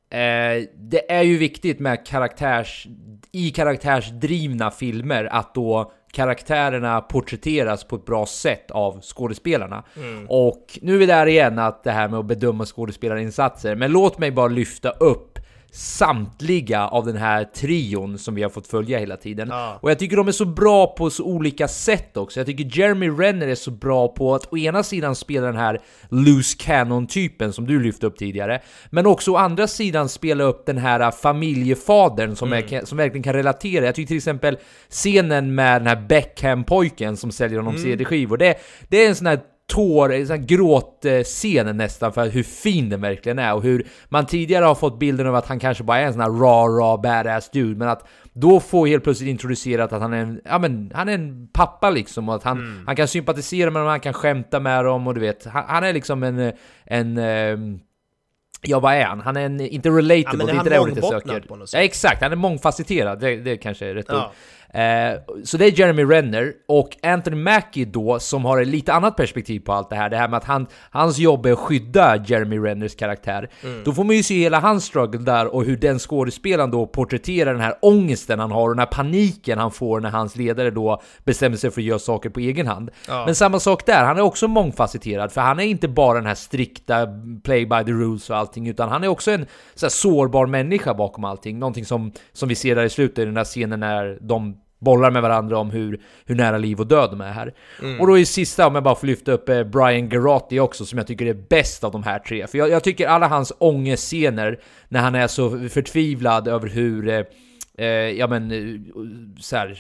eh, 0.09 0.64
det 0.78 1.11
är 1.11 1.22
ju 1.22 1.38
viktigt 1.38 1.80
med 1.80 2.05
karaktärs, 2.05 2.88
i 3.32 3.49
karaktärsdrivna 3.51 4.72
filmer 4.72 5.26
att 5.32 5.53
då 5.55 5.91
karaktärerna 6.11 7.01
porträtteras 7.01 7.84
på 7.84 7.95
ett 7.95 8.05
bra 8.05 8.26
sätt 8.26 8.72
av 8.72 9.01
skådespelarna. 9.01 9.84
Och 10.28 10.80
nu 10.82 10.93
är 10.93 10.97
vi 10.97 11.05
där 11.05 11.26
igen, 11.26 11.59
att 11.59 11.84
det 11.84 11.91
här 11.91 12.07
med 12.07 12.20
att 12.20 12.26
bedöma 12.26 12.66
skådespelarinsatser. 12.66 13.76
Men 13.76 13.91
låt 13.91 14.18
mig 14.18 14.32
bara 14.32 14.47
lyfta 14.47 14.89
upp 14.89 15.39
samtliga 15.76 16.88
av 16.88 17.05
den 17.05 17.17
här 17.17 17.43
trion 17.43 18.17
som 18.17 18.36
vi 18.36 18.43
har 18.43 18.49
fått 18.49 18.67
följa 18.67 18.99
hela 18.99 19.17
tiden. 19.17 19.47
Ja. 19.51 19.80
Och 19.82 19.91
jag 19.91 19.99
tycker 19.99 20.17
de 20.17 20.28
är 20.28 20.32
så 20.32 20.45
bra 20.45 20.88
på 20.88 21.09
så 21.09 21.24
olika 21.24 21.67
sätt 21.67 22.17
också. 22.17 22.39
Jag 22.39 22.47
tycker 22.47 22.80
Jeremy 22.80 23.09
Renner 23.09 23.47
är 23.47 23.55
så 23.55 23.71
bra 23.71 24.07
på 24.07 24.36
att 24.36 24.53
å 24.53 24.57
ena 24.57 24.84
sidan 24.84 25.15
spela 25.15 25.47
den 25.47 25.55
här 25.55 25.80
loose 26.09 26.57
cannon-typen 26.59 27.53
som 27.53 27.67
du 27.67 27.84
lyfte 27.84 28.07
upp 28.07 28.17
tidigare, 28.17 28.61
men 28.89 29.05
också 29.05 29.32
å 29.32 29.36
andra 29.36 29.67
sidan 29.67 30.09
spela 30.09 30.43
upp 30.43 30.65
den 30.65 30.78
här 30.78 31.11
familjefadern 31.11 32.36
som, 32.36 32.53
är, 32.53 32.86
som 32.86 32.97
verkligen 32.97 33.24
kan 33.24 33.34
relatera. 33.34 33.86
Jag 33.86 33.95
tycker 33.95 34.07
till 34.07 34.17
exempel 34.17 34.57
scenen 34.89 35.55
med 35.55 35.82
den 35.82 35.88
här 35.88 36.05
Beckham-pojken 36.09 37.15
som 37.15 37.32
säljer 37.32 37.59
honom 37.59 37.78
CD-skivor, 37.78 38.38
det, 38.38 38.55
det 38.89 39.05
är 39.05 39.09
en 39.09 39.15
sån 39.15 39.28
här 39.28 39.39
tår, 39.74 40.13
en 40.13 40.28
sån 40.28 40.38
här 40.38 40.45
gråtscen 40.45 41.78
nästan 41.78 42.13
för 42.13 42.30
hur 42.30 42.43
fin 42.43 42.89
den 42.89 43.01
verkligen 43.01 43.39
är 43.39 43.53
och 43.53 43.63
hur 43.63 43.88
man 44.09 44.26
tidigare 44.26 44.65
har 44.65 44.76
fått 44.76 44.99
bilden 44.99 45.28
av 45.28 45.36
att 45.36 45.47
han 45.47 45.59
kanske 45.59 45.84
bara 45.84 45.97
är 45.97 46.05
en 46.05 46.13
sån 46.13 46.21
här 46.21 46.30
raw, 46.30 46.84
raw, 46.84 47.01
badass 47.01 47.49
dude, 47.49 47.80
men 47.80 47.88
att 47.89 48.07
då 48.34 48.59
få 48.59 48.86
helt 48.86 49.03
plötsligt 49.03 49.30
introducerat 49.30 49.93
att 49.93 50.01
han 50.01 50.13
är 50.13 50.17
en, 50.17 50.41
ja 50.45 50.59
men, 50.59 50.91
han 50.95 51.09
är 51.09 51.13
en 51.13 51.47
pappa 51.53 51.89
liksom 51.89 52.30
och 52.30 52.36
att 52.36 52.43
han, 52.43 52.84
han 52.86 52.95
kan 52.95 53.07
sympatisera 53.07 53.71
med 53.71 53.82
dem, 53.82 53.89
han 53.89 53.99
kan 53.99 54.13
skämta 54.13 54.59
med 54.59 54.86
dem 54.86 55.07
och 55.07 55.13
du 55.13 55.21
vet, 55.21 55.45
han, 55.45 55.63
han 55.67 55.84
är 55.84 55.93
liksom 55.93 56.24
en, 56.24 56.51
en 56.86 57.17
ehm, 57.17 57.80
Ja 58.65 58.80
vad 58.80 58.93
är 58.93 59.03
han? 59.03 59.19
Han 59.19 59.38
är 59.38 59.45
en, 59.45 59.59
inte 59.61 59.89
relatable, 59.89 60.39
Ja, 60.39 60.45
det 60.45 60.51
är 60.51 60.57
inte 60.57 60.69
det 60.69 60.80
ordet 60.80 60.97
jag 60.97 61.05
söker. 61.09 61.43
Ja, 61.74 61.80
exakt, 61.80 62.21
han 62.21 62.32
är 62.32 62.36
mångfacetterad, 62.36 63.19
det, 63.19 63.36
det 63.36 63.57
kanske 63.57 63.86
är 63.86 63.93
rätt 63.93 64.05
Ja. 64.09 64.26
ord. 64.26 64.32
Eh, 64.74 65.19
så 65.43 65.57
det 65.57 65.65
är 65.65 65.80
Jeremy 65.80 66.03
Renner 66.03 66.53
och 66.67 66.97
Anthony 67.03 67.38
Mackie 67.38 67.86
då 67.86 68.19
som 68.19 68.45
har 68.45 68.61
ett 68.61 68.67
lite 68.67 68.93
annat 68.93 69.17
perspektiv 69.17 69.59
på 69.59 69.74
allt 69.74 69.89
det 69.89 69.95
här. 69.95 70.09
Det 70.09 70.17
här 70.17 70.28
med 70.28 70.38
att 70.38 70.43
han, 70.43 70.67
hans 70.91 71.17
jobb 71.17 71.45
är 71.45 71.51
att 71.51 71.59
skydda 71.59 72.24
Jeremy 72.26 72.57
Renners 72.59 72.95
karaktär. 72.95 73.49
Då 73.86 73.91
får 73.93 74.03
man 74.03 74.15
ju 74.15 74.24
se 74.24 74.39
hela 74.39 74.59
hans 74.59 74.86
struggle 74.86 75.19
där 75.19 75.47
och 75.55 75.63
hur 75.63 75.78
den 75.78 75.99
skådespelaren 75.99 76.71
då 76.71 76.88
porträtterar 76.88 77.53
den 77.53 77.61
här 77.61 77.76
ångesten 77.82 78.39
han 78.39 78.51
har 78.51 78.61
och 78.61 78.76
den 78.76 78.80
här 78.80 78.86
paniken 78.86 79.59
han 79.59 79.71
får 79.71 79.99
när 79.99 80.09
hans 80.09 80.36
ledare 80.36 80.71
då 80.71 81.01
bestämmer 81.24 81.57
sig 81.57 81.71
för 81.71 81.82
att 81.82 81.86
göra 81.86 81.99
saker 81.99 82.30
på 82.30 82.39
egen 82.39 82.67
hand. 82.67 82.89
Men 83.26 83.36
samma 83.36 83.59
sak 83.59 83.86
där, 83.86 84.03
han 84.03 84.17
är 84.17 84.21
också 84.21 84.47
mångfacetterad 84.47 85.32
för 85.32 85.41
han 85.41 85.59
är 85.59 85.63
inte 85.63 85.88
bara 85.88 86.17
den 86.17 86.26
här 86.26 86.36
strikta 86.36 87.07
play 87.43 87.65
by 87.65 87.84
the 87.86 87.91
rules 87.91 88.30
och 88.30 88.38
allting 88.38 88.67
utan 88.67 88.89
han 88.89 89.03
är 89.03 89.07
också 89.07 89.32
en 89.32 89.45
så 89.76 89.86
här, 89.86 89.91
sårbar 89.91 90.45
människa 90.45 90.93
bakom 90.93 91.24
allting. 91.24 91.59
Någonting 91.59 91.86
som, 91.86 92.11
som 92.32 92.49
vi 92.49 92.55
ser 92.55 92.76
där 92.76 92.84
i 92.84 92.89
slutet 92.89 93.19
i 93.19 93.26
den 93.26 93.38
här 93.38 93.43
scenen 93.43 93.80
när 93.80 94.17
de 94.21 94.62
bollar 94.84 95.11
med 95.11 95.21
varandra 95.21 95.57
om 95.57 95.71
hur, 95.71 95.99
hur 96.25 96.36
nära 96.36 96.57
liv 96.57 96.79
och 96.79 96.88
död 96.88 97.09
de 97.09 97.21
är 97.21 97.31
här. 97.31 97.53
Och 97.99 98.07
då 98.07 98.17
i 98.17 98.25
sista, 98.25 98.67
om 98.67 98.75
jag 98.75 98.84
bara 98.84 98.95
får 98.95 99.07
lyfta 99.07 99.31
upp 99.31 99.49
eh, 99.49 99.63
Brian 99.63 100.09
Garati 100.09 100.59
också, 100.59 100.86
som 100.86 100.97
jag 100.97 101.07
tycker 101.07 101.25
är 101.25 101.34
bäst 101.49 101.84
av 101.84 101.91
de 101.91 102.03
här 102.03 102.19
tre. 102.19 102.47
För 102.47 102.57
jag, 102.57 102.69
jag 102.69 102.84
tycker 102.84 103.07
alla 103.07 103.27
hans 103.27 103.53
ångestscener, 103.57 104.59
när 104.89 104.99
han 104.99 105.15
är 105.15 105.27
så 105.27 105.69
förtvivlad 105.69 106.47
över 106.47 106.67
hur, 106.69 107.09
eh, 107.09 107.23
eh, 107.77 107.88
ja 107.88 108.27
men, 108.27 108.51
eh, 108.51 108.79
så 109.39 109.55
här, 109.55 109.79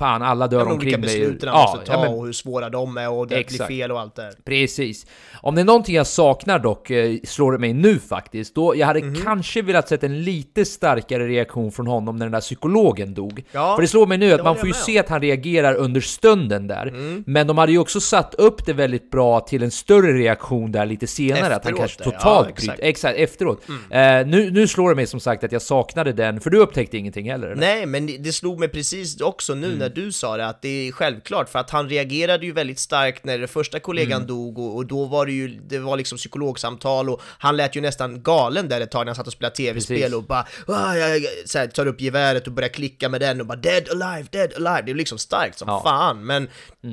fan 0.00 0.22
alla 0.22 0.46
dör 0.48 0.58
de 0.58 0.62
olika 0.72 0.74
omkring 0.74 0.90
mig. 0.90 1.00
besluten 1.20 1.48
han 1.48 1.58
Ja, 1.58 1.70
måste 1.72 1.86
ta 1.86 1.92
ja, 1.92 2.00
men- 2.00 2.14
och 2.18 2.26
hur 2.26 2.32
svåra 2.32 2.68
de 2.70 2.96
är 2.96 3.10
och 3.10 3.26
det 3.26 3.34
blir 3.34 3.38
Exakt. 3.38 3.68
fel 3.68 3.92
och 3.92 4.00
allt 4.00 4.16
det. 4.16 4.32
Precis. 4.44 5.06
Om 5.42 5.54
det 5.54 5.60
är 5.60 5.64
någonting 5.64 5.94
jag 5.96 6.06
saknar 6.06 6.58
dock, 6.58 6.90
eh, 6.90 7.16
slår 7.24 7.52
det 7.52 7.58
mig 7.58 7.72
nu 7.72 7.98
faktiskt, 7.98 8.54
då 8.54 8.76
jag 8.76 8.86
hade 8.86 9.00
Mhm. 9.02 9.14
kanske 9.14 9.62
velat 9.62 9.88
sett 9.88 10.04
en 10.04 10.22
lite 10.22 10.64
starkare 10.64 11.26
reaktion 11.28 11.72
från 11.72 11.86
honom 11.86 12.16
när 12.16 12.26
den 12.26 12.32
där 12.32 12.40
psykologen 12.40 13.14
dog. 13.14 13.44
Ja, 13.52 13.74
För 13.76 13.82
det 13.82 13.88
slår 13.88 14.06
mig 14.06 14.18
nu 14.18 14.32
att 14.32 14.44
man 14.44 14.56
får 14.56 14.66
ju 14.66 14.72
med 14.72 14.76
se 14.82 14.98
att 14.98 15.08
han 15.08 15.20
reagerar 15.20 15.74
under 15.74 16.00
stunden 16.00 16.66
där, 16.66 16.94
men 17.26 17.46
de 17.46 17.58
hade 17.58 17.72
ju 17.72 17.78
också 17.78 18.00
satt 18.00 18.34
upp 18.34 18.66
det 18.66 18.72
väldigt 18.72 19.10
bra 19.10 19.40
till 19.40 19.62
en 19.62 19.70
större 19.70 20.12
reaktion 20.18 20.72
där 20.72 20.86
lite 20.86 21.06
senare, 21.06 21.40
att 21.40 21.64
han 21.64 21.72
Efteråt 21.74 21.78
kanske 21.78 22.04
totalt 22.04 22.46
ja, 22.48 22.52
exakt. 22.52 22.78
Mm. 22.78 22.88
Exakt, 22.90 23.18
efteråt. 23.18 23.60
Eh, 23.90 23.98
nu, 24.26 24.50
nu 24.50 24.66
slår 24.68 24.88
det 24.88 24.94
mig 24.96 25.06
som 25.06 25.20
sagt 25.20 25.44
att 25.44 25.52
jag 25.52 25.62
saknade 25.62 26.12
den, 26.12 26.40
för 26.40 26.50
du 26.50 26.58
upptäckte 26.58 26.96
ingenting 26.98 27.30
heller? 27.30 27.46
eller? 27.46 27.60
Nej, 27.60 27.86
men 27.86 28.06
det- 28.06 28.30
slog 28.40 28.58
mig 28.60 28.68
precis 28.68 29.20
också 29.20 29.54
nu 29.54 29.76
när 29.76 29.88
du 29.94 30.12
sa 30.12 30.36
det, 30.36 30.46
att 30.46 30.62
det 30.62 30.88
är 30.88 30.92
självklart, 30.92 31.48
för 31.48 31.58
att 31.58 31.70
han 31.70 31.88
reagerade 31.88 32.46
ju 32.46 32.52
väldigt 32.52 32.78
starkt 32.78 33.24
när 33.24 33.38
den 33.38 33.48
första 33.48 33.80
kollegan 33.80 34.26
dog 34.26 34.58
och, 34.58 34.76
och 34.76 34.86
då 34.86 35.04
var 35.04 35.26
det 35.26 35.32
ju, 35.32 35.48
det 35.48 35.78
var 35.78 35.96
liksom 35.96 36.18
psykologsamtal 36.18 37.10
och 37.10 37.20
han 37.38 37.56
lät 37.56 37.76
ju 37.76 37.80
nästan 37.80 38.22
galen 38.22 38.68
där 38.68 38.80
ett 38.80 38.90
tag 38.90 39.00
när 39.00 39.06
han 39.06 39.14
satt 39.14 39.26
och 39.26 39.32
spelade 39.32 39.54
tv-spel 39.56 40.14
och 40.14 40.22
bara 40.24 40.46
ah, 40.66 40.94
jag, 40.96 41.22
så 41.44 41.58
här, 41.58 41.66
tar 41.66 41.86
upp 41.86 42.00
geväret 42.00 42.46
och 42.46 42.52
börjar 42.52 42.68
klicka 42.68 43.08
med 43.08 43.20
den 43.20 43.40
och 43.40 43.46
bara 43.46 43.58
dead 43.58 43.88
alive, 43.90 44.28
dead 44.30 44.52
alive, 44.54 44.82
det 44.86 44.90
är 44.92 44.94
liksom 44.94 45.18
starkt 45.18 45.58
som 45.58 45.68
Ja. 45.68 45.82
fan, 45.84 46.26
men 46.26 46.48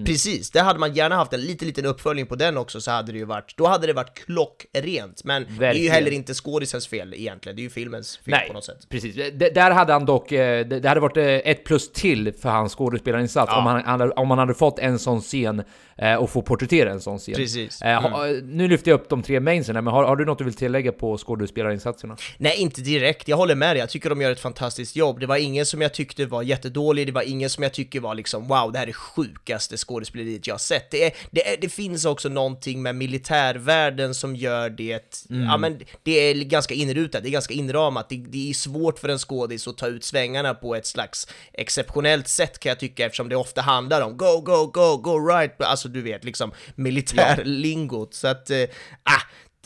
precis, 0.06 0.52
det 0.52 0.60
hade 0.62 0.80
man 0.80 0.94
gärna 0.94 1.16
haft 1.16 1.34
en 1.34 1.42
lite 1.42 1.66
liten 1.66 1.86
uppföljning 1.86 2.26
på 2.26 2.36
den 2.36 2.58
också 2.58 2.82
så 2.82 2.92
hade 2.92 3.12
det 3.12 3.18
ju 3.18 3.26
varit, 3.26 3.54
då 3.58 3.68
hade 3.68 3.88
det 3.88 3.94
varit 3.94 4.14
klockrent, 4.26 5.24
men 5.24 5.42
det 5.44 5.48
är 5.50 5.54
ju 5.54 5.60
Verkligen. 5.60 5.94
heller 5.94 6.12
inte 6.12 6.34
skådisens 6.34 6.88
fel 6.88 7.14
egentligen, 7.14 7.56
det 7.56 7.62
är 7.62 7.64
ju 7.64 7.70
filmens 7.70 8.18
fel 8.18 8.40
på 8.48 8.54
något 8.54 8.66
sätt. 8.66 8.90
precis. 8.90 9.16
D- 9.16 9.50
där 9.56 9.72
hade 9.72 9.94
han 9.94 10.06
dock, 10.06 10.32
eh, 10.32 10.66
det 10.68 10.88
hade 10.88 11.00
varit 11.00 11.18
eh, 11.18 11.24
ett 11.26 11.64
plus 11.64 11.92
till 11.92 12.34
för 12.34 12.50
hans 12.50 12.76
skådespelarinsats 12.92 13.52
Ja. 13.52 13.60
om, 13.60 13.66
han, 13.66 14.00
han- 14.00 14.12
om 14.16 14.30
han 14.30 14.40
hade 14.40 14.54
fått 14.54 14.80
en 14.80 15.00
sån 15.00 15.22
scen 15.22 15.64
eh, 15.98 16.16
och 16.16 16.30
få 16.30 16.42
porträttera 16.42 16.92
en 16.92 17.02
sån 17.02 17.20
scen. 17.20 17.36
Precis. 17.36 17.82
Eh, 17.82 18.02
ha, 18.02 18.28
eh, 18.28 18.34
Nu 18.44 18.68
lyfter 18.68 18.92
jag 18.92 19.00
upp 19.00 19.10
de 19.10 19.24
tre 19.24 19.40
mainsen, 19.40 19.74
men 19.76 19.88
har, 19.88 20.04
har 20.04 20.16
du 20.16 20.26
något 20.26 20.38
du 20.38 20.44
vill 20.44 20.54
tillägga 20.54 20.92
på 20.92 21.18
skådespelarinsatserna? 21.18 22.18
Nej, 22.38 22.56
inte 22.58 22.82
direkt. 22.82 23.28
Jag 23.28 23.38
håller 23.38 23.56
med 23.56 23.76
dig. 23.76 23.80
Jag 23.80 23.90
tycker 23.90 24.10
de 24.10 24.22
gör 24.22 24.32
ett 24.32 24.40
fantastiskt 24.40 24.96
jobb. 24.96 25.20
Det 25.20 25.26
var 25.26 25.38
ingen 25.38 25.66
som 25.66 25.82
jag 25.82 25.94
tyckte 25.94 26.26
var 26.26 26.42
jättedålig. 26.44 27.08
Det 27.08 27.12
var 27.12 27.22
ingen 27.22 27.50
som 27.50 27.64
jag 27.64 27.74
tycker 27.74 28.00
var 28.00 28.16
liksom 28.16 28.48
wow, 28.48 28.72
det 28.72 28.80
här 28.80 28.88
är 28.88 28.92
sjukaste 28.94 29.78
skådespeleriet 29.78 30.48
jag 30.48 30.54
har 30.54 30.60
sett. 30.60 30.92
Det, 30.92 31.04
är, 31.04 31.12
det, 31.32 31.54
är, 31.54 31.58
det 31.62 31.70
finns 31.70 32.06
också 32.06 32.30
någonting 32.30 32.82
med 32.82 32.96
militärvärlden 32.96 34.14
som 34.16 34.36
gör 34.36 34.70
det, 34.70 35.26
ja 35.30 35.58
men 35.58 35.80
det 36.04 36.12
är 36.12 36.36
ganska 36.36 36.74
inrutat, 36.74 37.24
det 37.24 37.30
är 37.30 37.32
ganska 37.32 37.54
inramat. 37.54 38.10
Det, 38.10 38.16
det 38.18 38.50
är 38.50 38.54
svårt 38.54 39.00
för 39.00 39.10
en 39.10 39.18
skådis 39.20 39.68
att 39.68 39.78
ta 39.78 39.88
ut 39.88 40.04
svängarna 40.04 40.54
på 40.54 40.76
ett 40.76 40.86
slags 40.86 41.28
exceptionellt 41.54 42.28
sätt 42.28 42.60
kan 42.68 42.72
jag 42.72 42.80
tycka 42.80 43.06
eftersom 43.06 43.30
det 43.30 43.36
ofta 43.36 43.62
handlar 43.62 44.02
om 44.02 44.18
go, 44.18 44.42
go, 44.42 44.66
go, 44.66 44.98
go 44.98 45.28
right, 45.28 45.62
alltså 45.62 45.90
du 45.90 46.02
vet 46.02 46.24
liksom 46.24 46.52
militärlingot. 46.76 48.14
Så 48.14 48.28
att, 48.28 48.50
eh, 48.50 48.64
ah, 49.04 49.22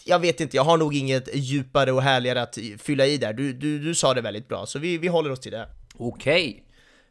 jag 0.05 0.19
vet 0.19 0.41
inte, 0.41 0.57
jag 0.57 0.63
har 0.63 0.77
nog 0.77 0.95
inget 0.95 1.35
djupare 1.35 1.91
och 1.91 2.01
härligare 2.01 2.41
att 2.41 2.57
fylla 2.77 3.05
i 3.05 3.17
där. 3.17 3.33
Du, 3.33 3.53
du, 3.53 3.79
du 3.79 3.95
sa 3.95 4.13
det 4.13 4.21
väldigt 4.21 4.47
bra, 4.47 4.65
så 4.65 4.79
vi, 4.79 4.97
vi 4.97 5.07
håller 5.07 5.31
oss 5.31 5.39
till 5.39 5.51
det. 5.51 5.67
Okej. 5.97 6.63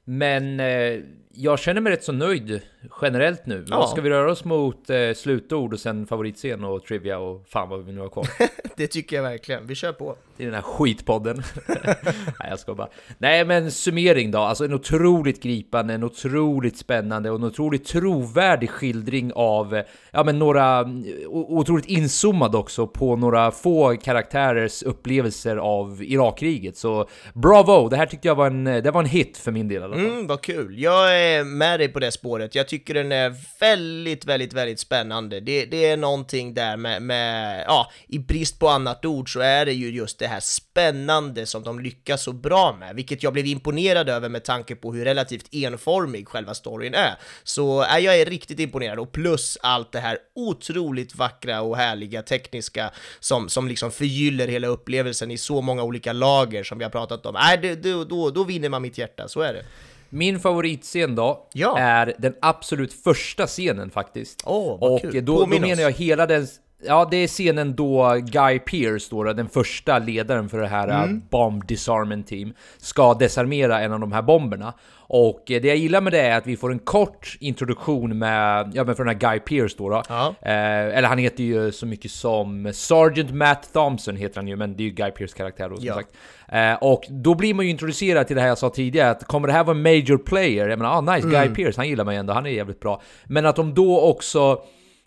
Men 0.04 0.60
eh, 0.60 1.00
jag 1.34 1.58
känner 1.58 1.80
mig 1.80 1.92
rätt 1.92 2.04
så 2.04 2.12
nöjd 2.12 2.60
generellt 3.02 3.46
nu. 3.46 3.64
Ja. 3.68 3.86
Ska 3.86 4.00
vi 4.00 4.10
röra 4.10 4.30
oss 4.30 4.44
mot 4.44 4.90
eh, 4.90 4.96
slutord 5.16 5.72
och 5.72 5.80
sen 5.80 6.06
favoritscen 6.06 6.64
och 6.64 6.84
trivia 6.84 7.18
och 7.18 7.44
fan 7.48 7.68
vad 7.68 7.84
vi 7.84 7.92
nu 7.92 8.00
har 8.00 8.08
kvar? 8.08 8.26
Det 8.76 8.86
tycker 8.86 9.16
jag 9.16 9.22
verkligen. 9.22 9.66
Vi 9.66 9.74
kör 9.74 9.92
på. 9.92 10.16
i 10.36 10.44
den 10.44 10.54
här 10.54 10.62
skitpodden. 10.62 11.42
Nej, 12.14 12.48
jag 12.50 12.58
ska 12.58 12.74
bara. 12.74 12.88
Nej, 13.18 13.44
men 13.44 13.70
summering 13.70 14.30
då. 14.30 14.38
Alltså 14.38 14.64
en 14.64 14.74
otroligt 14.74 15.42
gripande, 15.42 15.94
en 15.94 16.04
otroligt 16.04 16.76
spännande 16.76 17.30
och 17.30 17.36
en 17.36 17.44
otroligt 17.44 17.84
trovärdig 17.86 18.70
skildring 18.70 19.32
av, 19.34 19.74
eh, 19.76 19.84
ja 20.12 20.24
men 20.24 20.38
några, 20.38 20.80
o- 21.26 21.46
otroligt 21.58 21.86
inzoomad 21.86 22.54
också 22.54 22.86
på 22.86 23.16
några 23.16 23.50
få 23.50 23.96
karaktärers 23.96 24.82
upplevelser 24.82 25.56
av 25.56 26.02
Irakkriget. 26.02 26.76
Så 26.76 27.08
bravo! 27.34 27.88
Det 27.88 27.96
här 27.96 28.06
tyckte 28.06 28.28
jag 28.28 28.34
var 28.34 28.46
en, 28.46 28.64
det 28.64 28.90
var 28.90 29.00
en 29.00 29.06
hit 29.06 29.36
för 29.38 29.52
min 29.52 29.68
del 29.68 29.80
i 29.80 29.84
alla 29.84 29.94
fall. 29.96 30.04
Mm, 30.06 30.26
vad 30.26 30.40
kul. 30.40 30.78
Jag 30.82 31.20
är 31.20 31.44
med 31.44 31.80
dig 31.80 31.88
på 31.88 31.98
det 31.98 32.12
spåret. 32.12 32.54
Jag 32.54 32.68
tycker 32.70 32.94
den 32.94 33.12
är 33.12 33.34
väldigt, 33.60 34.24
väldigt, 34.24 34.52
väldigt 34.52 34.80
spännande. 34.80 35.40
Det, 35.40 35.64
det 35.64 35.86
är 35.86 35.96
någonting 35.96 36.54
där 36.54 36.76
med, 36.76 37.02
med, 37.02 37.64
ja, 37.66 37.90
i 38.08 38.18
brist 38.18 38.58
på 38.58 38.68
annat 38.68 39.04
ord 39.04 39.32
så 39.32 39.40
är 39.40 39.66
det 39.66 39.72
ju 39.72 39.90
just 39.90 40.18
det 40.18 40.26
här 40.26 40.40
spännande 40.40 41.46
som 41.46 41.62
de 41.62 41.80
lyckas 41.80 42.22
så 42.22 42.32
bra 42.32 42.76
med, 42.80 42.96
vilket 42.96 43.22
jag 43.22 43.32
blev 43.32 43.46
imponerad 43.46 44.08
över 44.08 44.28
med 44.28 44.44
tanke 44.44 44.76
på 44.76 44.92
hur 44.92 45.04
relativt 45.04 45.54
enformig 45.54 46.28
själva 46.28 46.54
storyn 46.54 46.94
är. 46.94 47.14
Så 47.42 47.84
äh, 47.84 47.98
jag 47.98 48.20
är 48.20 48.26
riktigt 48.26 48.60
imponerad 48.60 48.98
och 48.98 49.12
plus 49.12 49.58
allt 49.62 49.92
det 49.92 50.00
här 50.00 50.18
otroligt 50.34 51.14
vackra 51.14 51.60
och 51.60 51.76
härliga 51.76 52.22
tekniska 52.22 52.90
som, 53.20 53.48
som 53.48 53.68
liksom 53.68 53.90
förgyller 53.90 54.48
hela 54.48 54.66
upplevelsen 54.66 55.30
i 55.30 55.38
så 55.38 55.60
många 55.60 55.82
olika 55.82 56.12
lager 56.12 56.64
som 56.64 56.78
vi 56.78 56.84
har 56.84 56.90
pratat 56.90 57.26
om. 57.26 57.36
Äh, 57.36 57.60
det, 57.62 57.74
det, 57.74 58.04
då, 58.04 58.30
då 58.30 58.44
vinner 58.44 58.68
man 58.68 58.82
mitt 58.82 58.98
hjärta, 58.98 59.28
så 59.28 59.40
är 59.40 59.52
det. 59.52 59.64
Min 60.10 60.40
favoritscen 60.40 61.14
då 61.14 61.46
Ja. 61.52 61.78
är 61.78 62.14
den 62.18 62.34
absolut 62.42 62.92
första 62.92 63.46
scenen 63.46 63.90
faktiskt. 63.90 64.42
Vad 64.80 64.92
och 64.92 65.00
kul. 65.00 65.24
då, 65.24 65.38
då 65.40 65.46
menar 65.46 65.82
jag 65.82 65.90
hela 65.92 66.26
den... 66.26 66.46
Ja, 66.82 67.08
det 67.10 67.16
är 67.16 67.28
scenen 67.28 67.76
då 67.76 68.14
Guy 68.24 68.58
Pearce, 68.58 69.06
då, 69.10 69.22
den 69.32 69.48
första 69.48 69.98
ledaren 69.98 70.48
för 70.48 70.58
det 70.60 70.66
här 70.66 70.88
Mm. 70.88 71.16
äh, 71.16 71.22
Bomb 71.30 71.66
Disarmament 71.66 72.26
Team, 72.26 72.52
ska 72.78 73.14
desarmera 73.14 73.80
en 73.80 73.92
av 73.92 74.00
de 74.00 74.12
här 74.12 74.22
bomberna. 74.22 74.72
Och 75.12 75.50
eh, 75.50 75.60
det 75.62 75.68
jag 75.68 75.76
gillar 75.76 76.00
med 76.00 76.12
det 76.12 76.20
är 76.20 76.38
att 76.38 76.46
vi 76.46 76.56
får 76.56 76.72
en 76.72 76.78
kort 76.78 77.36
introduktion 77.40 78.18
med, 78.18 78.70
ja 78.74 78.84
men 78.84 78.94
för 78.96 79.04
den 79.04 79.14
här 79.20 79.30
Guy 79.30 79.40
Pearce 79.40 79.74
då. 79.78 79.88
då. 79.88 80.02
Ja. 80.08 80.34
Eh, 80.42 80.52
eller 80.98 81.08
han 81.08 81.18
heter 81.18 81.44
ju 81.44 81.72
så 81.72 81.86
mycket 81.86 82.10
som 82.10 82.70
Sergeant 82.74 83.30
Matt 83.34 83.72
Thompson 83.72 84.16
heter 84.16 84.36
han 84.36 84.48
ju, 84.48 84.56
men 84.56 84.76
det 84.76 84.82
är 84.82 84.84
ju 84.84 84.90
Guy 84.90 85.10
Pearce 85.10 85.36
karaktär 85.36 85.68
då 85.68 85.76
som 85.76 85.84
Ja. 85.84 85.94
sagt. 85.94 86.08
Eh, 86.48 86.74
och 86.74 87.02
då 87.10 87.34
blir 87.34 87.54
man 87.54 87.64
ju 87.64 87.70
introducerad 87.70 88.26
till 88.26 88.36
det 88.36 88.42
här 88.42 88.48
jag 88.48 88.58
sa 88.58 88.70
tidigare, 88.70 89.10
att 89.10 89.24
kommer 89.24 89.48
det 89.48 89.54
här 89.54 89.64
vara 89.64 89.76
en 89.76 89.82
major 89.82 90.18
player? 90.18 90.68
Jag 90.68 90.78
menar, 90.78 90.96
ah 90.96 91.00
nice, 91.00 91.28
Mm. 91.28 91.30
Guy 91.46 91.54
Pearce, 91.54 91.80
han 91.80 91.88
gillar 91.88 92.04
mig 92.04 92.16
ändå, 92.16 92.32
han 92.32 92.46
är 92.46 92.50
jävligt 92.50 92.80
bra. 92.80 93.02
Men 93.24 93.46
att 93.46 93.56
de 93.56 93.74
då 93.74 94.00
också 94.00 94.62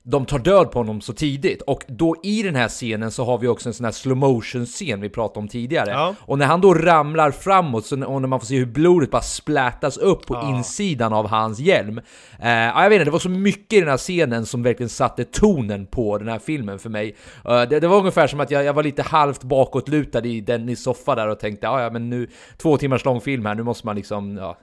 de 0.06 0.26
tar 0.26 0.40
död 0.40 0.72
på 0.72 0.80
honom 0.80 1.02
så 1.02 1.14
tidigt. 1.14 1.62
Och 1.62 1.84
då 1.88 2.16
i 2.24 2.44
den 2.44 2.56
här 2.56 2.68
scenen 2.68 3.12
så 3.12 3.26
har 3.26 3.38
vi 3.38 3.48
också 3.48 3.70
en 3.70 3.74
sån 3.74 3.86
här 3.86 3.92
slow 3.92 4.18
motion 4.18 4.66
scen 4.66 5.02
vi 5.02 5.10
pratade 5.10 5.40
om 5.40 5.48
tidigare. 5.48 5.90
Ja. 5.90 6.16
Och 6.20 6.38
när 6.38 6.46
han 6.46 6.62
då 6.62 6.74
ramlar 6.74 7.32
framåt, 7.32 7.86
så, 7.86 8.06
och 8.06 8.22
när 8.22 8.28
man 8.28 8.40
får 8.40 8.48
se 8.48 8.58
hur 8.58 8.66
blodet 8.66 9.12
bara 9.12 9.22
splättas 9.22 9.98
upp 9.98 10.26
på 10.26 10.42
insidan 10.50 11.14
av 11.14 11.28
hans 11.28 11.60
hjälm. 11.60 11.98
Eh, 12.40 12.50
ja, 12.50 12.84
jag 12.84 12.90
vet 12.90 12.96
inte, 12.96 13.06
det 13.06 13.12
var 13.12 13.20
så 13.20 13.30
mycket 13.30 13.74
i 13.74 13.80
den 13.80 13.90
här 13.90 13.98
scenen 13.98 14.46
som 14.46 14.64
verkligen 14.64 14.90
satte 14.90 15.24
tonen 15.24 15.86
på 15.86 16.18
den 16.18 16.28
här 16.28 16.40
filmen 16.40 16.80
för 16.80 16.90
mig. 16.90 17.16
Eh, 17.46 17.62
det, 17.62 17.80
det 17.80 17.88
var 17.88 17.98
ungefär 17.98 18.28
som 18.28 18.40
att 18.40 18.52
jag, 18.52 18.64
jag 18.64 18.74
var 18.74 18.84
lite 18.84 19.02
halvt 19.02 19.44
bakåtlutad 19.44 20.26
i 20.26 20.42
den 20.42 20.70
i 20.70 20.76
soffa 20.76 21.16
där 21.16 21.28
och 21.28 21.40
tänkte 21.40 21.66
ja, 21.66 21.82
ja 21.82 21.90
men 21.90 22.10
nu, 22.10 22.28
två 22.58 22.78
timmars 22.78 23.06
lång 23.06 23.22
film 23.22 23.46
här, 23.46 23.56
nu 23.56 23.64
måste 23.64 23.86
man 23.86 23.96
liksom, 23.96 24.38
ja, 24.38 24.58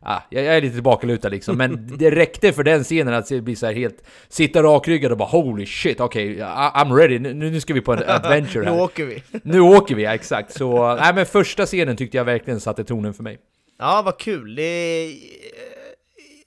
ja 0.00 0.22
jag, 0.30 0.44
jag 0.44 0.56
är 0.56 0.60
lite 0.60 0.74
tillbakalutad 0.74 1.28
liksom. 1.28 1.56
Men 1.56 1.90
det 1.98 2.10
räckte 2.10 2.52
för 2.52 2.62
den 2.62 2.84
scenen 2.84 3.14
att 3.14 3.28
bli 3.28 3.56
så 3.56 3.66
här 3.66 3.72
helt, 3.72 4.04
sitta 4.28 4.62
rakryggad 4.74 5.12
och 5.12 5.18
bara 5.18 5.28
holy 5.28 5.66
shit, 5.66 6.00
okej, 6.00 6.26
I- 6.26 6.40
I'm 6.40 6.94
ready, 6.96 7.18
nu, 7.18 7.34
nu 7.34 7.60
ska 7.60 7.74
vi 7.74 7.80
på 7.80 7.92
en 7.92 8.02
adventure 8.08 8.64
Nu 8.64 8.70
här. 8.70 8.80
åker 8.82 9.04
vi. 9.04 9.22
Nu 9.42 9.60
åker 9.60 9.94
vi, 9.94 10.02
ja, 10.02 10.14
exakt. 10.14 10.52
Så, 10.52 10.94
nej 10.94 11.14
men 11.14 11.26
första 11.26 11.66
scenen 11.66 11.96
tyckte 11.96 12.16
jag 12.16 12.24
verkligen 12.24 12.60
satte 12.60 12.84
tonen 12.84 13.14
för 13.14 13.22
mig. 13.22 13.38
Ja, 13.78 14.02
vad 14.04 14.18
kul. 14.18 14.54
Det... 14.54 15.12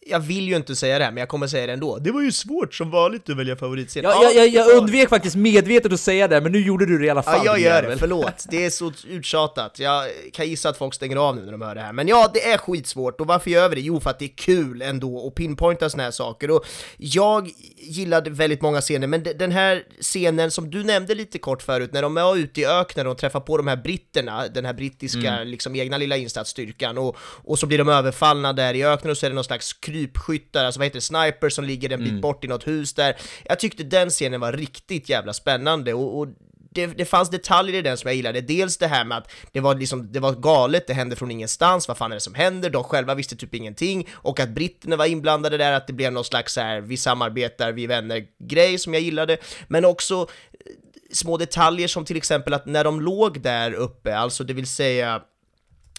Jag 0.09 0.19
vill 0.19 0.47
ju 0.47 0.55
inte 0.55 0.75
säga 0.75 0.97
det 0.99 1.05
här, 1.05 1.11
men 1.11 1.19
jag 1.21 1.29
kommer 1.29 1.47
säga 1.47 1.67
det 1.67 1.73
ändå. 1.73 1.97
Det 1.97 2.11
var 2.11 2.21
ju 2.21 2.31
svårt 2.31 2.73
som 2.73 2.91
vanligt 2.91 3.29
att 3.29 3.37
välja 3.37 3.55
favoritscen. 3.55 4.03
Jag, 4.03 4.23
jag, 4.23 4.33
jag, 4.35 4.47
jag 4.47 4.77
undvek 4.77 5.09
faktiskt 5.09 5.35
medvetet 5.35 5.93
att 5.93 5.99
säga 5.99 6.27
det, 6.27 6.41
men 6.41 6.51
nu 6.51 6.59
gjorde 6.61 6.85
du 6.85 6.97
det 6.97 7.05
i 7.05 7.09
alla 7.09 7.23
fall. 7.23 7.41
Ja, 7.45 7.57
jag 7.57 7.59
gör 7.59 7.81
det, 7.89 7.97
förlåt. 7.97 8.45
Det 8.49 8.65
är 8.65 8.69
så 8.69 8.91
uttjatat. 9.07 9.79
Jag 9.79 10.05
kan 10.33 10.47
gissa 10.49 10.69
att 10.69 10.77
folk 10.77 10.93
stänger 10.93 11.15
av 11.15 11.35
nu 11.35 11.41
när 11.45 11.51
de 11.51 11.61
hör 11.61 11.75
det 11.75 11.81
här. 11.81 11.93
Men 11.93 12.07
ja, 12.07 12.31
det 12.33 12.45
är 12.51 12.57
skitsvårt. 12.57 13.21
Och 13.21 13.27
varför 13.27 13.49
gör 13.51 13.69
vi 13.69 13.75
det? 13.75 13.81
Jo, 13.81 13.99
för 13.99 14.09
att 14.09 14.19
det 14.19 14.25
är 14.25 14.35
kul 14.37 14.81
ändå 14.81 15.27
att 15.27 15.35
pinpointa 15.35 15.89
såna 15.89 16.03
här 16.03 16.11
saker. 16.11 16.51
Och 16.51 16.65
jag 16.97 17.49
gillade 17.77 18.29
väldigt 18.29 18.61
många 18.61 18.81
scener, 18.81 19.07
men 19.07 19.23
de- 19.23 19.33
den 19.33 19.51
här 19.51 19.83
scenen 20.01 20.51
som 20.51 20.69
du 20.71 20.83
nämnde 20.83 21.15
lite 21.15 21.37
kort 21.39 21.61
förut, 21.61 21.89
när 21.93 22.01
de 22.01 22.17
är 22.17 22.37
ute 22.37 22.61
i 22.61 22.65
öknen 22.65 23.07
och 23.07 23.17
träffar 23.17 23.39
på 23.39 23.57
de 23.57 23.67
här 23.67 23.75
britterna, 23.77 24.47
den 24.47 24.65
här 24.65 24.73
brittiska 24.73 25.43
liksom 25.43 25.75
egna 25.75 25.97
lilla 25.97 26.17
insatsstyrkan, 26.17 26.97
och, 26.97 27.17
och 27.19 27.59
så 27.59 27.65
blir 27.67 27.77
de 27.77 27.89
överfallna 27.89 28.53
där 28.53 28.73
i 28.73 28.83
öknen 28.85 29.11
och 29.11 29.17
så 29.17 29.25
är 29.25 29.29
det 29.29 29.35
någon 29.35 29.43
slags 29.43 29.73
krypskyttar, 29.97 30.65
alltså 30.65 30.79
vad 30.79 30.85
heter 30.85 30.97
det, 30.97 31.01
sniper 31.01 31.49
som 31.49 31.65
ligger 31.65 31.89
en 31.89 32.03
bit 32.03 32.21
bort 32.21 32.43
i 32.43 32.47
något 32.47 32.67
hus 32.67 32.93
där. 32.93 33.15
Jag 33.45 33.59
tyckte 33.59 33.83
den 33.83 34.09
scenen 34.09 34.39
var 34.39 34.53
riktigt 34.53 35.09
jävla 35.09 35.33
spännande 35.33 35.93
och, 35.93 36.19
och 36.19 36.27
det, 36.71 36.87
det 36.87 37.05
fanns 37.05 37.29
detaljer 37.29 37.75
i 37.75 37.81
den 37.81 37.97
som 37.97 38.07
jag 38.07 38.15
gillade. 38.15 38.41
Dels 38.41 38.77
det 38.77 38.87
här 38.87 39.05
med 39.05 39.17
att 39.17 39.31
det 39.51 39.59
var, 39.59 39.75
liksom, 39.75 40.11
det 40.11 40.19
var 40.19 40.33
galet, 40.33 40.87
det 40.87 40.93
hände 40.93 41.15
från 41.15 41.31
ingenstans, 41.31 41.87
vad 41.87 41.97
fan 41.97 42.11
är 42.11 42.15
det 42.15 42.21
som 42.21 42.35
händer? 42.35 42.69
De 42.69 42.83
själva 42.83 43.15
visste 43.15 43.35
typ 43.35 43.55
ingenting, 43.55 44.07
och 44.13 44.39
att 44.39 44.49
britterna 44.49 44.95
var 44.95 45.05
inblandade 45.05 45.57
där, 45.57 45.71
att 45.71 45.87
det 45.87 45.93
blev 45.93 46.13
någon 46.13 46.25
slags 46.25 46.53
så 46.53 46.61
här, 46.61 46.81
vi 46.81 46.97
samarbetar, 46.97 47.71
vi 47.71 47.87
vänner-grej 47.87 48.77
som 48.77 48.93
jag 48.93 49.03
gillade, 49.03 49.37
men 49.67 49.85
också 49.85 50.15
eh, 50.21 50.71
små 51.11 51.37
detaljer 51.37 51.87
som 51.87 52.05
till 52.05 52.17
exempel 52.17 52.53
att 52.53 52.65
när 52.65 52.83
de 52.83 53.01
låg 53.01 53.41
där 53.41 53.73
uppe, 53.73 54.17
alltså 54.17 54.43
det 54.43 54.53
vill 54.53 54.67
säga 54.67 55.21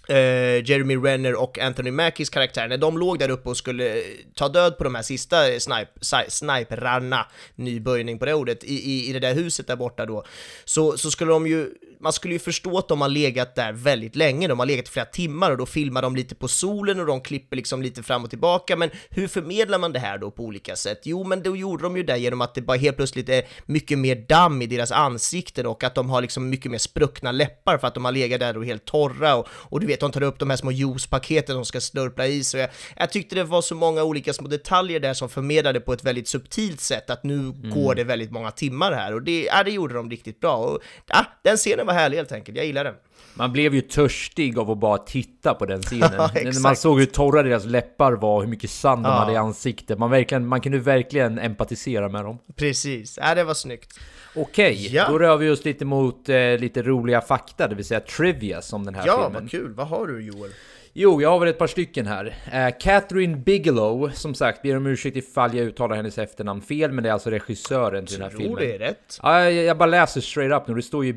eh, 0.09 0.65
Jeremy 0.71 0.97
Renner 0.97 1.35
och 1.35 1.59
Anthony 1.59 1.91
Mackies 1.91 2.31
karaktär, 2.31 2.69
när 2.69 2.79
de 2.79 2.99
låg 2.99 3.19
där 3.19 3.29
uppe 3.29 3.49
och 3.49 3.57
skulle 3.57 4.03
ta 4.35 4.49
död 4.49 4.79
på 4.79 4.85
de 4.85 4.95
här 4.95 5.03
sista 5.03 5.61
snipe, 5.61 5.91
sniperarna, 6.29 7.27
ny 7.55 7.81
böjning 7.81 8.19
på 8.19 8.25
det 8.25 8.35
ordet, 8.35 8.65
i, 8.65 8.75
i, 8.75 9.11
i 9.11 9.13
det 9.13 9.21
där 9.21 9.35
huset 9.35 9.67
där 9.67 9.77
borta 9.77 10.07
då, 10.07 10.25
så, 10.65 10.99
så 10.99 11.11
skulle 11.11 11.33
de 11.33 11.47
ju, 11.47 11.71
man 12.01 12.13
skulle 12.13 12.35
ju 12.35 12.39
förstå 12.39 12.79
att 12.79 12.89
de 12.89 13.01
har 13.01 13.09
legat 13.09 13.55
där 13.55 13.73
väldigt 13.73 14.17
länge, 14.17 14.49
de 14.49 14.59
har 14.59 14.67
legat 14.67 14.89
i 14.89 14.91
flera 14.91 15.07
timmar 15.07 15.51
och 15.51 15.57
då 15.57 15.67
filmar 15.67 16.03
de 16.03 16.17
lite 16.17 16.35
på 16.35 16.49
solen 16.49 17.01
och 17.01 17.07
de 17.07 17.21
klipper 17.21 17.57
liksom 17.57 17.83
lite 17.83 18.03
fram 18.03 18.25
och 18.25 18.31
tillbaka, 18.31 18.77
men 18.77 18.91
hur 19.11 19.29
förmedlar 19.29 19.79
man 19.79 19.93
det 19.93 19.99
här 19.99 20.19
då 20.19 20.31
på 20.31 20.43
olika 20.43 20.77
sätt? 20.77 21.01
Jo, 21.05 21.25
men 21.25 21.43
då 21.43 21.57
gjorde 21.57 21.83
de 21.83 21.97
ju 21.97 22.03
det 22.03 22.19
genom 22.19 22.41
att 22.41 22.55
det 22.55 22.63
bara 22.63 22.77
helt 22.77 22.97
plötsligt 22.97 23.29
är 23.29 23.43
mycket 23.67 23.99
mer 23.99 24.17
damm 24.29 24.63
i 24.63 24.67
deras 24.67 24.93
ansikten 24.93 25.67
och 25.67 25.85
att 25.85 25.95
de 25.95 26.11
har 26.11 26.23
liksom 26.23 26.49
mycket 26.49 26.71
mer 26.71 26.79
spruckna 26.79 27.33
läppar 27.33 27.79
för 27.79 27.87
att 27.87 27.95
de 27.95 28.05
har 28.05 28.13
legat 28.13 28.41
där 28.41 28.57
och 28.57 28.67
helt 28.67 28.85
torra 28.85 29.37
och, 29.37 29.49
och 29.51 29.81
du 29.81 29.87
vet, 29.87 30.01
de 30.01 30.13
tar 30.13 30.23
upp 30.23 30.39
de 30.39 30.51
här 30.51 30.57
små 30.57 30.73
juicepaketen 30.73 31.57
de 31.57 31.65
ska 31.65 31.81
slurpla 31.81 32.27
i 32.27 32.45
sig. 32.45 32.61
Jag, 32.61 32.71
jag 32.97 33.13
tyckte 33.13 33.35
det 33.35 33.45
var 33.45 33.63
så 33.63 33.75
många 33.75 34.03
olika 34.03 34.33
små 34.33 34.49
detaljer 34.49 35.01
där 35.01 35.15
som 35.15 35.29
förmedlade 35.29 35.81
på 35.81 35.93
ett 35.93 36.05
väldigt 36.05 36.29
subtilt 36.29 36.81
sätt 36.81 37.11
att 37.11 37.25
nu 37.25 37.53
går 37.53 37.95
det 37.95 38.05
väldigt 38.05 38.31
många 38.31 38.51
timmar 38.51 38.93
här 38.93 39.15
och 39.15 39.23
det, 39.23 39.45
ja, 39.45 39.63
det 39.65 39.71
gjorde 39.71 39.95
de 39.95 40.11
riktigt 40.11 40.41
bra. 40.41 40.57
Och, 40.57 40.79
ja, 41.07 41.27
den 41.43 41.57
scenen 41.57 41.88
var 41.89 41.95
härlig 41.95 42.17
helt 42.17 42.33
enkelt, 42.33 42.57
jag 42.57 42.67
gillar 42.67 42.85
den. 42.85 42.95
Man 43.35 43.53
blev 43.53 43.75
ju 43.75 43.81
törstig 43.81 44.59
av 44.59 44.71
att 44.71 44.79
bara 44.79 44.99
titta 44.99 45.55
på 45.55 45.67
den 45.67 45.83
scenen. 45.83 46.11
Ja, 46.19 46.31
När 46.35 46.63
man 46.63 46.77
såg 46.77 46.99
hur 46.99 47.07
torra 47.07 47.43
deras 47.43 47.65
läppar 47.65 48.13
var, 48.13 48.41
hur 48.41 48.49
mycket 48.49 48.71
sand 48.71 49.05
de 49.05 49.09
Ja. 49.09 49.15
hade 49.19 49.33
i 49.33 49.37
ansiktet. 49.37 49.99
Man, 49.99 50.11
verkligen, 50.11 50.47
man 50.47 50.61
kunde 50.61 50.79
verkligen 50.79 51.39
empatisera 51.39 52.09
med 52.09 52.25
dem. 52.25 52.39
Precis, 52.57 53.19
ja, 53.23 53.35
det 53.35 53.45
var 53.45 53.55
snyggt. 53.55 54.01
Okej, 54.35 54.95
Ja. 54.95 55.09
då 55.09 55.19
rör 55.19 55.37
vi 55.37 55.51
oss 55.51 55.65
lite 55.65 55.85
mot 55.85 56.29
eh, 56.29 56.37
lite 56.59 56.83
roliga 56.83 57.21
fakta, 57.21 57.69
det 57.69 57.75
vill 57.75 57.85
säga 57.85 58.01
trivia 58.01 58.63
som 58.63 58.85
den 58.85 58.95
här 58.95 59.07
Ja, 59.07 59.23
filmen. 59.25 59.43
vad 59.43 59.51
kul. 59.51 59.75
Vad 59.75 59.89
har 59.89 60.07
du 60.07 60.21
Joel? 60.23 60.51
Jo, 60.93 61.23
jag 61.23 61.29
har 61.31 61.39
väl 61.39 61.49
ett 61.49 61.59
par 61.59 61.67
stycken 61.67 62.07
här. 62.07 62.35
Eh, 62.53 62.69
Catherine 62.81 63.37
Bigelow, 63.37 64.11
som 64.15 64.35
sagt, 64.35 64.63
ber 64.63 64.77
om 64.77 64.87
ursäkt 64.87 65.17
ifall 65.17 65.57
jag 65.57 65.67
uttalar 65.67 65.97
hennes 65.97 66.19
efternamn 66.19 66.61
fel, 66.63 66.93
men 66.93 67.03
det 67.05 67.09
är 67.09 67.13
alltså 67.13 67.31
regissören 67.31 68.07
till 68.07 68.15
den 68.15 68.23
här 68.23 68.31
Tror 68.31 68.41
filmen. 68.41 68.57
det 68.59 68.75
är 68.75 68.79
rätt. 68.79 69.19
Ja, 69.23 69.43
jag, 69.51 69.53
jag 69.65 69.79
bara 69.79 69.87
läser 69.87 70.21
straight 70.21 70.63
up 70.63 70.69
nu, 70.69 70.75
det 70.75 70.83
står 70.83 71.05
ju 71.05 71.13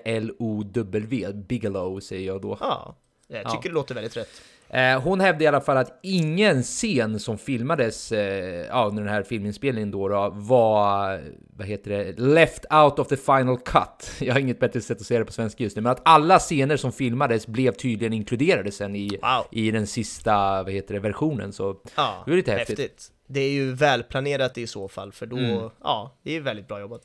B-I-G-E-L-O-W, 0.00 1.32
Bigelow 1.32 2.00
säger 2.00 2.26
jag 2.26 2.40
då. 2.42 2.56
Ja, 2.60 2.96
jag 3.28 3.38
tycker 3.44 3.54
Ja. 3.54 3.60
det 3.62 3.68
låter 3.74 3.94
väldigt 3.94 4.16
rätt. 4.16 4.28
Eh, 4.72 5.00
hon 5.02 5.20
hävdade 5.20 5.44
i 5.44 5.46
alla 5.46 5.60
fall 5.60 5.76
att 5.76 5.98
ingen 6.02 6.62
scen 6.62 7.20
som 7.20 7.38
filmades 7.38 8.12
eh, 8.12 8.66
ja, 8.68 8.86
under 8.88 9.02
den 9.02 9.12
här 9.12 9.22
filminspelningen 9.22 9.90
då, 9.90 10.08
då 10.08 10.30
var, 10.34 11.20
vad 11.56 11.66
heter 11.66 11.90
det, 11.90 12.18
left 12.20 12.64
out 12.72 12.98
of 12.98 13.08
the 13.08 13.16
final 13.16 13.56
cut. 13.58 14.10
Jag 14.20 14.34
har 14.34 14.40
inget 14.40 14.60
bättre 14.60 14.80
sätt 14.80 15.00
att 15.00 15.06
säga 15.06 15.20
det 15.20 15.26
på 15.26 15.32
svenska 15.32 15.64
just 15.64 15.76
nu, 15.76 15.82
men 15.82 15.92
att 15.92 16.00
alla 16.04 16.38
scener 16.38 16.76
som 16.76 16.92
filmades 16.92 17.46
blev 17.46 17.72
tydligen 17.72 18.12
inkluderade 18.12 18.70
sen 18.72 18.96
i, 18.96 19.08
Wow. 19.22 19.44
i 19.50 19.70
den 19.70 19.86
sista, 19.86 20.62
vad 20.62 20.72
heter 20.72 20.94
det, 20.94 21.00
versionen. 21.00 21.52
Så 21.52 21.76
Ja, 21.96 22.22
det 22.26 22.32
är 22.32 22.36
lite 22.36 22.52
häftigt. 22.52 23.08
Det 23.28 23.40
är 23.40 23.50
ju 23.50 23.72
välplanerat 23.72 24.58
i 24.58 24.66
så 24.66 24.88
fall, 24.88 25.12
för 25.12 25.26
då, 25.26 25.72
ja, 25.82 26.18
det 26.24 26.36
är 26.36 26.40
väldigt 26.40 26.68
bra 26.68 26.80
jobbat. 26.80 27.02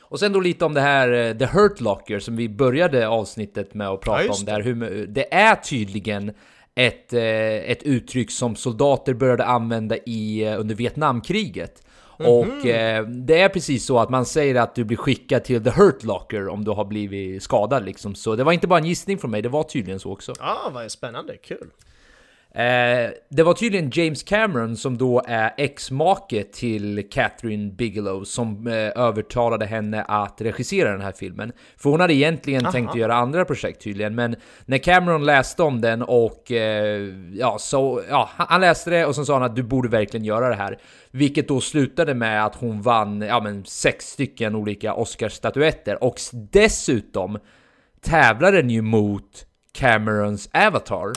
Och 0.00 0.18
sen 0.20 0.32
då 0.32 0.40
lite 0.40 0.64
om 0.64 0.74
det 0.74 0.80
här 0.80 1.12
eh, 1.12 1.36
The 1.38 1.46
Hurt 1.46 1.80
Locker 1.80 2.18
som 2.18 2.36
vi 2.36 2.48
började 2.48 3.08
avsnittet 3.08 3.74
med 3.74 3.88
att 3.88 4.00
prata 4.00 4.24
Ja, 4.24 4.32
om 4.38 4.44
där. 4.44 4.60
Hur, 4.60 5.06
det 5.06 5.34
är 5.34 5.54
tydligen 5.54 6.32
ett, 6.78 7.12
eh, 7.12 7.22
ett 7.70 7.82
uttryck 7.82 8.30
som 8.30 8.56
soldater 8.56 9.14
började 9.14 9.44
använda 9.44 9.96
i, 9.96 10.44
eh, 10.44 10.60
under 10.60 10.74
Vietnamkriget. 10.74 11.82
Och 12.18 12.66
eh, 12.66 13.06
det 13.06 13.40
är 13.40 13.48
precis 13.48 13.84
så 13.84 13.98
att 13.98 14.10
man 14.10 14.26
säger 14.26 14.54
att 14.54 14.74
du 14.74 14.84
blir 14.84 14.96
skickad 14.96 15.44
till 15.44 15.64
The 15.64 15.70
Hurt 15.70 16.04
Locker 16.04 16.48
om 16.48 16.64
du 16.64 16.70
har 16.70 16.84
blivit 16.84 17.42
skadad 17.42 17.84
liksom. 17.84 18.14
Så 18.14 18.36
det 18.36 18.44
var 18.44 18.52
inte 18.52 18.66
bara 18.66 18.78
en 18.78 18.86
gissning 18.86 19.18
från 19.18 19.30
mig, 19.30 19.42
det 19.42 19.48
var 19.48 19.62
tydligen 19.62 20.00
så 20.00 20.12
också. 20.12 20.32
Ja, 20.38 20.70
vad 20.74 20.90
spännande, 20.90 21.36
kul. 21.36 21.70
Eh, 22.54 23.10
det 23.28 23.42
var 23.42 23.54
tydligen 23.54 23.90
James 23.94 24.22
Cameron 24.22 24.76
som 24.76 24.98
då 24.98 25.22
är 25.26 25.54
ex-make 25.56 26.42
till 26.42 27.08
Catherine 27.10 27.72
Bigelow 27.72 28.24
som 28.24 28.66
eh, 28.66 28.74
övertalade 28.74 29.66
henne 29.66 30.02
att 30.02 30.40
regissera 30.40 30.92
den 30.92 31.00
här 31.00 31.12
filmen. 31.12 31.52
För 31.76 31.90
hon 31.90 32.00
hade 32.00 32.14
egentligen 32.14 32.64
Aha. 32.64 32.72
tänkt 32.72 32.90
att 32.90 32.96
göra 32.96 33.14
andra 33.14 33.44
projekt 33.44 33.82
tydligen, 33.82 34.14
men 34.14 34.36
när 34.66 34.78
Cameron 34.78 35.26
läste 35.26 35.62
om 35.62 35.80
den 35.80 36.02
och 36.02 36.52
eh, 36.52 37.14
ja, 37.32 37.56
så, 37.58 38.02
ja, 38.08 38.30
han 38.36 38.60
läste 38.60 38.90
det 38.90 39.06
och 39.06 39.14
så 39.14 39.24
sa 39.24 39.32
han 39.32 39.42
att 39.42 39.56
du 39.56 39.62
borde 39.62 39.88
verkligen 39.88 40.24
göra 40.24 40.48
det 40.48 40.56
här. 40.56 40.78
Vilket 41.10 41.48
då 41.48 41.60
slutade 41.60 42.14
med 42.14 42.44
att 42.44 42.54
hon 42.54 42.82
vann 42.82 43.20
ja, 43.20 43.40
men 43.40 43.64
sex 43.64 44.04
stycken 44.04 44.54
olika 44.54 44.94
Oscarsstatyetter 44.94 46.04
och 46.04 46.20
dessutom 46.32 47.38
tävlar 48.00 48.52
den 48.52 48.70
ju 48.70 48.82
mot 48.82 49.44
Camerons 49.78 50.48
Avatar. 50.52 51.12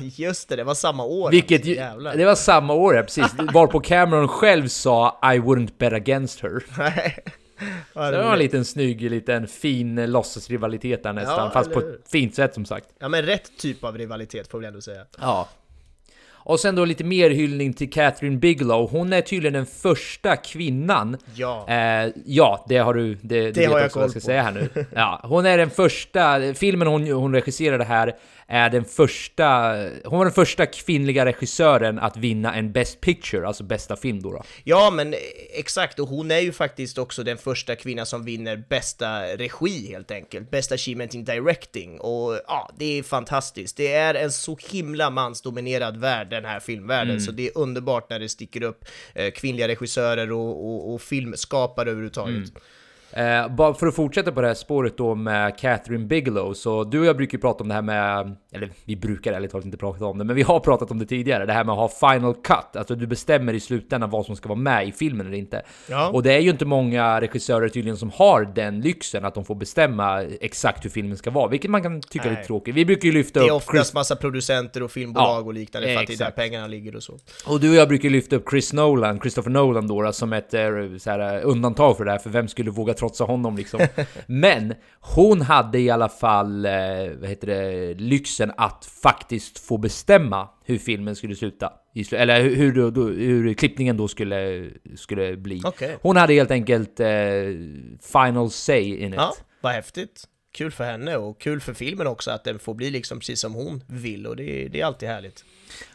Just 0.20 0.48
det, 0.48 0.56
det 0.56 0.64
var 0.64 0.74
samma 0.74 1.04
år. 1.04 1.30
Vilket 1.30 1.64
ju, 1.64 1.74
det 2.16 2.24
var 2.24 2.34
samma 2.34 2.72
år, 2.72 2.94
ja, 2.94 3.02
precis. 3.02 3.34
Varpå 3.54 3.80
Cameron 3.80 4.28
själv 4.28 4.68
sa 4.68 5.18
I 5.22 5.38
wouldn't 5.38 5.72
bet 5.78 5.92
against 5.92 6.40
her. 6.40 6.60
Så 7.92 8.10
det 8.10 8.22
var 8.22 8.32
en 8.32 8.38
liten 8.38 8.64
snygg, 8.64 9.10
liten 9.10 9.46
fin 9.48 9.98
eh, 9.98 10.08
låtsasrivalitet 10.08 11.02
där 11.02 11.12
nästan, 11.12 11.44
Ja, 11.44 11.50
fast 11.50 11.72
på 11.72 11.78
eller 11.80 11.90
hur? 11.90 11.98
ett 11.98 12.10
fint 12.10 12.34
sätt 12.34 12.54
som 12.54 12.64
sagt. 12.64 12.88
Ja 12.98 13.08
men 13.08 13.22
rätt 13.22 13.58
typ 13.58 13.84
av 13.84 13.98
rivalitet 13.98 14.48
får 14.50 14.58
vi 14.58 14.66
ändå 14.66 14.80
säga. 14.80 15.02
Ja. 15.20 15.48
Och 16.42 16.60
sen 16.60 16.74
då 16.74 16.84
lite 16.84 17.04
mer 17.04 17.30
hyllning 17.30 17.72
till 17.72 17.90
Catherine 17.90 18.36
Bigelow. 18.36 18.90
Hon 18.90 19.12
är 19.12 19.20
tydligen 19.20 19.52
den 19.52 19.66
första 19.66 20.36
kvinnan. 20.36 21.16
Ja. 21.34 21.66
Eh, 21.68 22.12
ja, 22.24 22.64
det 22.68 22.76
har 22.76 22.94
du. 22.94 23.14
Det, 23.14 23.50
det, 23.50 23.60
vet 23.60 23.70
har 23.70 23.78
jag 23.78 23.86
också 23.86 23.98
vad 23.98 24.04
jag 24.04 24.10
ska 24.10 24.20
koll 24.20 24.20
på. 24.20 24.26
säga 24.26 24.42
här 24.42 24.52
nu. 24.52 24.86
Ja, 24.94 25.20
hon 25.24 25.46
är 25.46 25.58
den 25.58 25.70
första. 25.70 26.54
Filmen 26.54 26.88
hon, 26.88 27.10
hon 27.10 27.34
regisserade 27.34 27.84
här 27.84 28.14
är 28.50 28.70
den 28.70 28.84
första. 28.84 29.76
Hon 30.04 30.18
var 30.18 30.24
den 30.24 30.34
första 30.34 30.66
kvinnliga 30.66 31.24
regissören 31.26 31.98
att 31.98 32.16
vinna 32.16 32.54
en 32.54 32.72
Best 32.72 33.00
Picture, 33.00 33.46
alltså 33.46 33.64
bästa 33.64 33.96
film 33.96 34.22
då. 34.22 34.32
då. 34.32 34.42
Ja, 34.64 34.90
men 34.90 35.12
eh, 35.14 35.18
exakt, 35.54 35.98
och 35.98 36.08
hon 36.08 36.30
är 36.30 36.38
ju 36.38 36.52
faktiskt 36.52 36.98
också 36.98 37.22
den 37.22 37.38
första 37.38 37.76
kvinnan 37.76 38.06
som 38.06 38.24
vinner 38.24 38.64
bästa 38.68 39.22
regi 39.22 39.88
helt 39.90 40.10
enkelt, 40.10 40.50
bästa 40.50 40.74
achievement 40.74 41.14
in 41.14 41.24
directing, 41.24 42.00
och 42.00 42.40
ja, 42.46 42.70
det 42.78 42.98
är 42.98 43.02
fantastiskt. 43.02 43.76
Det 43.76 43.92
är 43.92 44.14
en 44.14 44.32
så 44.32 44.58
himla 44.70 45.10
mansdominerad 45.10 45.96
värld, 45.96 46.30
den 46.30 46.44
här 46.44 46.60
filmvärlden, 46.60 47.10
Mm. 47.10 47.20
så 47.20 47.32
det 47.32 47.46
är 47.46 47.58
underbart 47.58 48.10
när 48.10 48.18
det 48.18 48.28
sticker 48.28 48.62
upp 48.62 48.84
eh, 49.14 49.30
kvinnliga 49.30 49.68
regissörer 49.68 50.32
och, 50.32 50.66
och, 50.66 50.94
och 50.94 51.02
filmskapare 51.02 51.90
överhuvudtaget. 51.90 52.36
Mm. 52.36 52.50
Eh, 53.12 53.48
bara 53.48 53.74
för 53.74 53.86
att 53.86 53.94
fortsätta 53.94 54.32
på 54.32 54.40
det 54.40 54.46
här 54.46 54.54
spåret 54.54 54.96
då 54.96 55.14
med 55.14 55.58
Catherine 55.58 56.06
Bigelow, 56.06 56.54
så 56.54 56.84
du 56.84 57.00
och 57.00 57.06
jag 57.06 57.16
brukar 57.16 57.38
ju 57.38 57.42
prata 57.42 57.62
om 57.62 57.68
det 57.68 57.74
här 57.74 57.82
med, 57.82 58.36
eller 58.52 58.70
vi 58.84 58.96
brukar 58.96 59.32
ärligt 59.32 59.50
talat 59.50 59.64
inte 59.64 59.76
prata 59.76 60.04
om 60.04 60.18
det, 60.18 60.24
men 60.24 60.36
vi 60.36 60.42
har 60.42 60.60
pratat 60.60 60.90
om 60.90 60.98
det 60.98 61.06
tidigare, 61.06 61.46
det 61.46 61.52
här 61.52 61.64
med 61.64 61.72
att 61.72 61.92
ha 61.92 62.12
final 62.12 62.34
cut, 62.34 62.76
alltså 62.76 62.94
du 62.94 63.06
bestämmer 63.06 63.54
i 63.54 63.60
slutändan 63.60 64.10
vad 64.10 64.26
som 64.26 64.36
ska 64.36 64.48
vara 64.48 64.58
med 64.58 64.88
i 64.88 64.92
filmen 64.92 65.26
eller 65.26 65.38
inte. 65.38 65.62
Ja. 65.88 66.08
Och 66.08 66.22
det 66.22 66.32
är 66.32 66.38
ju 66.40 66.50
inte 66.50 66.64
många 66.64 67.20
regissörer 67.20 67.68
tydligen 67.68 67.96
som 67.96 68.10
har 68.10 68.44
den 68.54 68.80
lyxen 68.80 69.24
att 69.24 69.34
de 69.34 69.44
får 69.44 69.54
bestämma 69.54 70.22
exakt 70.22 70.84
hur 70.84 70.90
filmen 70.90 71.16
ska 71.16 71.30
vara, 71.30 71.48
vilket 71.48 71.70
man 71.70 71.82
kan 71.82 72.00
tycka 72.02 72.24
är 72.24 72.28
Nej. 72.28 72.36
lite 72.36 72.46
tråkigt. 72.46 72.74
Vi 72.74 72.84
brukar 72.84 73.06
ju 73.06 73.12
lyfta 73.12 73.40
Det 73.40 73.46
är 73.46 73.50
upp 73.50 73.56
oftast 73.56 73.76
Chris, 73.76 73.94
massa 73.94 74.16
producenter 74.16 74.82
och 74.82 74.90
filmbolag 74.90 75.40
Ja, 75.42 75.46
och 75.46 75.54
liknande 75.54 75.94
för 75.94 76.00
att 76.00 76.06
det 76.06 76.12
är 76.12 76.18
där 76.18 76.30
pengarna 76.30 76.66
ligger 76.66 76.96
och 76.96 77.02
så. 77.02 77.18
och 77.46 77.60
du 77.60 77.70
och 77.70 77.76
jag 77.76 77.88
brukar 77.88 78.04
ju 78.04 78.10
lyfta 78.10 78.36
upp 78.36 78.50
Chris 78.50 78.72
Nolan, 78.72 79.20
Christopher 79.20 79.50
Nolan 79.50 79.88
då, 79.88 80.12
som 80.12 80.32
ett 80.32 80.54
eh, 80.54 80.60
så 80.98 81.10
här, 81.10 81.42
undantag 81.42 81.96
för 81.96 82.04
det 82.04 82.10
här, 82.10 82.18
för 82.18 82.30
vem 82.30 82.48
skulle 82.48 82.70
våga 82.70 82.94
trotsa 83.00 83.24
honom 83.24 83.56
liksom? 83.56 83.80
Men 84.26 84.74
hon 85.00 85.40
hade 85.40 85.78
i 85.78 85.90
alla 85.90 86.08
fall, 86.08 86.66
eh, 86.66 86.72
vad 87.20 87.28
heter 87.28 87.46
det, 87.46 87.94
lyxen 87.94 88.52
att 88.56 88.88
faktiskt 89.02 89.58
få 89.58 89.78
bestämma 89.78 90.48
hur 90.64 90.78
filmen 90.78 91.16
skulle 91.16 91.36
sluta. 91.36 91.72
Eller 92.12 92.42
hur, 92.42 92.74
hur, 92.74 93.14
hur 93.16 93.54
klippningen 93.54 93.96
då 93.96 94.08
skulle, 94.08 94.70
skulle 94.96 95.36
bli. 95.36 95.60
Okej. 95.64 95.96
Hon 96.02 96.16
hade 96.16 96.34
helt 96.34 96.50
enkelt 96.50 97.00
eh, 97.00 97.08
final 98.12 98.50
say 98.50 98.96
in 98.96 99.12
it. 99.12 99.14
Ja, 99.16 99.34
vad 99.60 99.72
häftigt. 99.72 100.24
Kul 100.52 100.70
för 100.70 100.84
henne 100.84 101.16
och 101.16 101.40
kul 101.40 101.60
för 101.60 101.74
filmen 101.74 102.06
också 102.06 102.30
att 102.30 102.44
den 102.44 102.58
får 102.58 102.74
bli 102.74 102.90
liksom 102.90 103.18
precis 103.18 103.40
som 103.40 103.54
hon 103.54 103.84
vill 103.88 104.26
och 104.26 104.36
det, 104.36 104.68
det 104.68 104.80
är 104.80 104.84
alltid 104.84 105.08
härligt. 105.08 105.44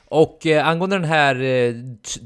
Och 0.07 0.45
eh, 0.45 0.67
angående 0.67 0.95
den 0.95 1.05
här 1.05 1.41
eh, 1.41 1.75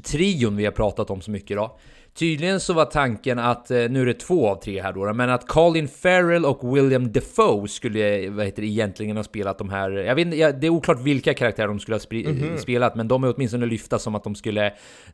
trion 0.04 0.56
vi 0.56 0.64
har 0.64 0.72
pratat 0.72 1.10
om 1.10 1.20
så 1.20 1.30
mycket 1.30 1.56
då. 1.56 1.78
Tydligen 2.14 2.60
så 2.60 2.72
var 2.72 2.84
tanken 2.84 3.38
att, 3.38 3.70
eh, 3.70 3.76
nu 3.90 4.02
är 4.02 4.06
det 4.06 4.14
två 4.14 4.48
av 4.48 4.56
tre 4.62 4.82
här 4.82 4.92
då, 4.92 5.12
men 5.14 5.30
att 5.30 5.48
Colin 5.48 5.88
Farrell 5.88 6.44
och 6.44 6.76
William 6.76 7.12
Defoe 7.12 7.68
skulle, 7.68 8.30
vad 8.30 8.44
heter 8.46 8.62
det, 8.62 8.68
egentligen 8.68 9.16
ha 9.16 9.24
spelat 9.24 9.58
de 9.58 9.68
här, 9.70 9.90
jag 9.90 10.14
vet 10.14 10.26
inte, 10.26 10.52
det 10.52 10.66
är 10.66 10.70
oklart 10.70 11.00
vilka 11.00 11.34
karaktärer 11.34 11.68
de 11.68 11.80
skulle 11.80 11.94
ha 11.94 12.00
spri- 12.00 12.56
spelat, 12.56 12.94
men 12.94 13.08
de 13.08 13.24
är 13.24 13.34
åtminstone 13.36 13.66
lyfta 13.66 13.98
som 13.98 14.14
att 14.14 14.24
de 14.24 14.34
skulle, 14.34 14.66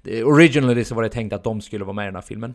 eh, 0.05 0.26
originally 0.26 0.84
så 0.84 0.94
var 0.94 1.03
det 1.03 1.09
tänkt 1.09 1.32
att 1.32 1.44
de 1.44 1.61
skulle 1.61 1.84
vara 1.84 1.94
med 1.94 2.03
i 2.05 2.07
den 2.07 2.14
här 2.14 2.22
filmen. 2.22 2.55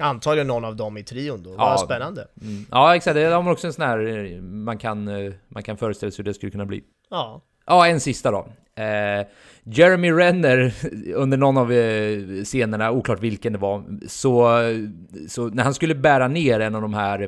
Antagligen 0.00 0.46
någon 0.46 0.64
av 0.64 0.76
dem 0.76 0.96
i 0.96 1.02
trion 1.02 1.42
då, 1.42 1.50
Ja. 1.50 1.56
vad 1.56 1.80
spännande. 1.80 2.28
Mm. 2.42 2.66
Ja, 2.70 2.96
exakt, 2.96 3.14
det 3.14 3.24
har 3.24 3.42
man 3.42 3.52
också 3.52 3.66
en 3.66 3.72
sån 3.72 3.84
här, 3.84 4.06
eh, 4.34 4.40
man 4.42 4.78
kan, 4.78 5.08
eh, 5.08 5.32
man 5.48 5.62
kan 5.62 5.76
föreställa 5.76 6.10
sig 6.12 6.16
hur 6.18 6.24
det 6.24 6.34
skulle 6.34 6.52
kunna 6.52 6.66
bli. 6.66 6.82
Ja, 7.10 7.42
Ja, 7.66 7.86
en 7.86 8.00
sista 8.00 8.30
då. 8.30 8.46
Eh, 8.78 9.26
Jeremy 9.64 10.12
Renner, 10.12 10.74
under 11.14 11.36
någon 11.36 11.56
av 11.56 11.72
eh, 11.72 12.44
scenerna, 12.44 12.90
oklart 12.90 13.20
vilken 13.20 13.52
det 13.52 13.58
var, 13.58 13.84
så, 14.06 14.60
så 15.28 15.48
när 15.48 15.64
han 15.64 15.74
skulle 15.74 15.94
bära 15.94 16.28
ner 16.28 16.60
en 16.60 16.74
av 16.74 16.82
de 16.82 16.94
här, 16.94 17.20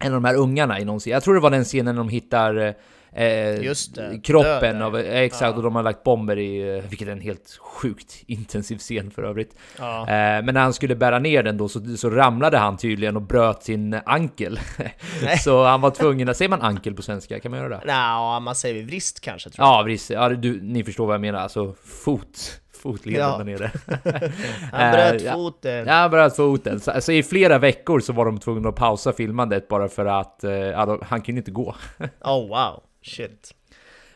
en 0.00 0.14
av 0.14 0.22
de 0.22 0.24
här 0.24 0.34
ungarna 0.34 0.80
i 0.80 0.84
någon 0.84 1.00
scen, 1.00 1.12
jag 1.12 1.22
tror 1.22 1.34
det 1.34 1.40
var 1.40 1.50
den 1.50 1.64
scenen 1.64 1.94
när 1.94 2.02
de 2.02 2.08
hittar 2.08 2.56
eh, 2.56 2.72
eh, 3.12 4.20
kroppen 4.22 4.82
av, 4.82 4.98
eh, 4.98 5.16
exakt, 5.20 5.42
Ja. 5.42 5.56
och 5.56 5.62
de 5.62 5.74
har 5.76 5.82
lagt 5.82 6.04
bomber 6.04 6.38
i, 6.38 6.76
eh, 6.76 6.84
vilket 6.88 7.08
är 7.08 7.12
en 7.12 7.20
helt 7.20 7.58
sjukt 7.60 8.22
intensiv 8.26 8.78
scen 8.78 9.10
för 9.10 9.22
övrigt. 9.22 9.54
ja. 9.78 10.00
Eh, 10.00 10.44
men 10.44 10.54
när 10.54 10.60
han 10.60 10.72
skulle 10.72 10.96
bära 10.96 11.18
ner 11.18 11.42
den 11.42 11.56
då 11.56 11.68
så, 11.68 11.96
så 11.96 12.10
ramlade 12.10 12.58
han 12.58 12.76
tydligen 12.76 13.16
och 13.16 13.22
bröt 13.22 13.62
sin 13.62 14.00
ankel. 14.06 14.60
så 15.44 15.64
han 15.64 15.80
var 15.80 15.90
tvungen, 15.90 16.28
att, 16.28 16.36
säger 16.36 16.48
man 16.48 16.62
ankel 16.62 16.94
på 16.94 17.02
svenska? 17.02 17.40
Kan 17.40 17.50
man 17.50 17.60
göra 17.60 17.68
det? 17.78 17.86
Nja, 17.86 18.40
man 18.40 18.54
säger 18.54 18.84
vrist 18.84 19.20
kanske 19.20 19.50
tror 19.50 19.66
jag. 19.66 19.78
Ja, 19.78 19.82
visst. 19.82 20.10
Ja, 20.10 20.28
du, 20.28 20.60
ni 20.62 20.84
förstår 20.84 21.06
vad 21.06 21.14
jag 21.14 21.20
menar. 21.20 21.38
Alltså 21.38 21.74
fot. 22.04 22.60
Fotleden 22.78 23.20
Ja. 23.20 23.38
där 23.38 23.44
nere. 23.44 23.70
Han 24.72 24.92
bröt 24.92 25.22
Eh, 25.22 25.32
foten. 25.34 25.86
Ja, 25.86 25.92
han 25.92 26.10
bröt 26.10 26.36
foten. 26.36 26.80
Så, 26.80 26.90
alltså, 26.90 27.12
I 27.12 27.22
flera 27.22 27.58
veckor 27.58 28.00
så 28.00 28.12
var 28.12 28.24
de 28.24 28.38
tvungna 28.38 28.68
att 28.68 28.76
pausa 28.76 29.12
filmandet 29.12 29.68
bara 29.68 29.88
för 29.88 30.06
att 30.06 30.40
de, 30.40 30.98
han 31.02 31.20
kunde 31.22 31.38
inte 31.38 31.50
gå. 31.50 31.74
Oh 32.20 32.48
wow, 32.48 32.82
shit. 33.02 33.54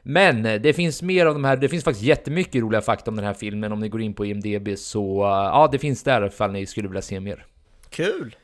Men 0.03 0.47
eh, 0.47 0.61
det 0.61 0.73
finns 0.73 1.03
mer 1.03 1.27
av 1.27 1.35
de 1.35 1.45
här, 1.45 1.57
det 1.57 1.69
finns 1.69 1.85
faktiskt 1.85 2.05
jättemycket 2.07 2.63
roliga 2.63 2.81
fakta 2.81 3.11
om 3.11 3.17
den 3.17 3.25
här 3.25 3.35
filmen 3.35 3.73
om 3.73 3.81
ni 3.81 3.89
går 3.89 4.01
in 4.03 4.15
på 4.15 4.27
IMDB 4.27 4.79
så 4.79 5.23
eh, 5.23 5.29
ja, 5.29 5.69
det 5.73 5.79
finns 5.79 6.03
där 6.03 6.27
ifall 6.27 6.53
ni 6.53 6.67
skulle 6.67 6.89
vilja 6.89 7.03
se 7.03 7.21
mer. 7.21 7.47
Kul! 7.91 8.37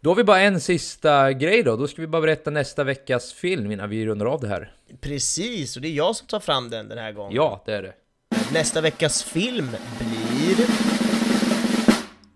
Då 0.00 0.10
har 0.10 0.14
vi 0.14 0.24
bara 0.24 0.40
en 0.40 0.60
sista 0.60 1.32
grej 1.32 1.62
då, 1.62 1.76
då 1.76 1.86
ska 1.86 2.02
vi 2.02 2.08
bara 2.08 2.22
berätta 2.22 2.50
nästa 2.50 2.84
veckas 2.84 3.32
film 3.32 3.70
innan 3.72 3.90
vi 3.90 4.06
rundar 4.06 4.26
av 4.26 4.40
det 4.40 4.48
här. 4.48 4.72
Precis, 5.00 5.76
och 5.76 5.82
det 5.82 5.88
är 5.88 5.92
jag 5.92 6.16
som 6.16 6.26
tar 6.26 6.40
fram 6.40 6.70
den 6.70 6.88
den 6.88 6.98
här 6.98 7.12
gången. 7.12 7.32
Ja, 7.36 7.62
det 7.66 7.72
är 7.74 7.82
det. 7.82 7.92
Nästa 8.52 8.80
veckas 8.80 9.24
film 9.24 9.68
blir 9.98 10.66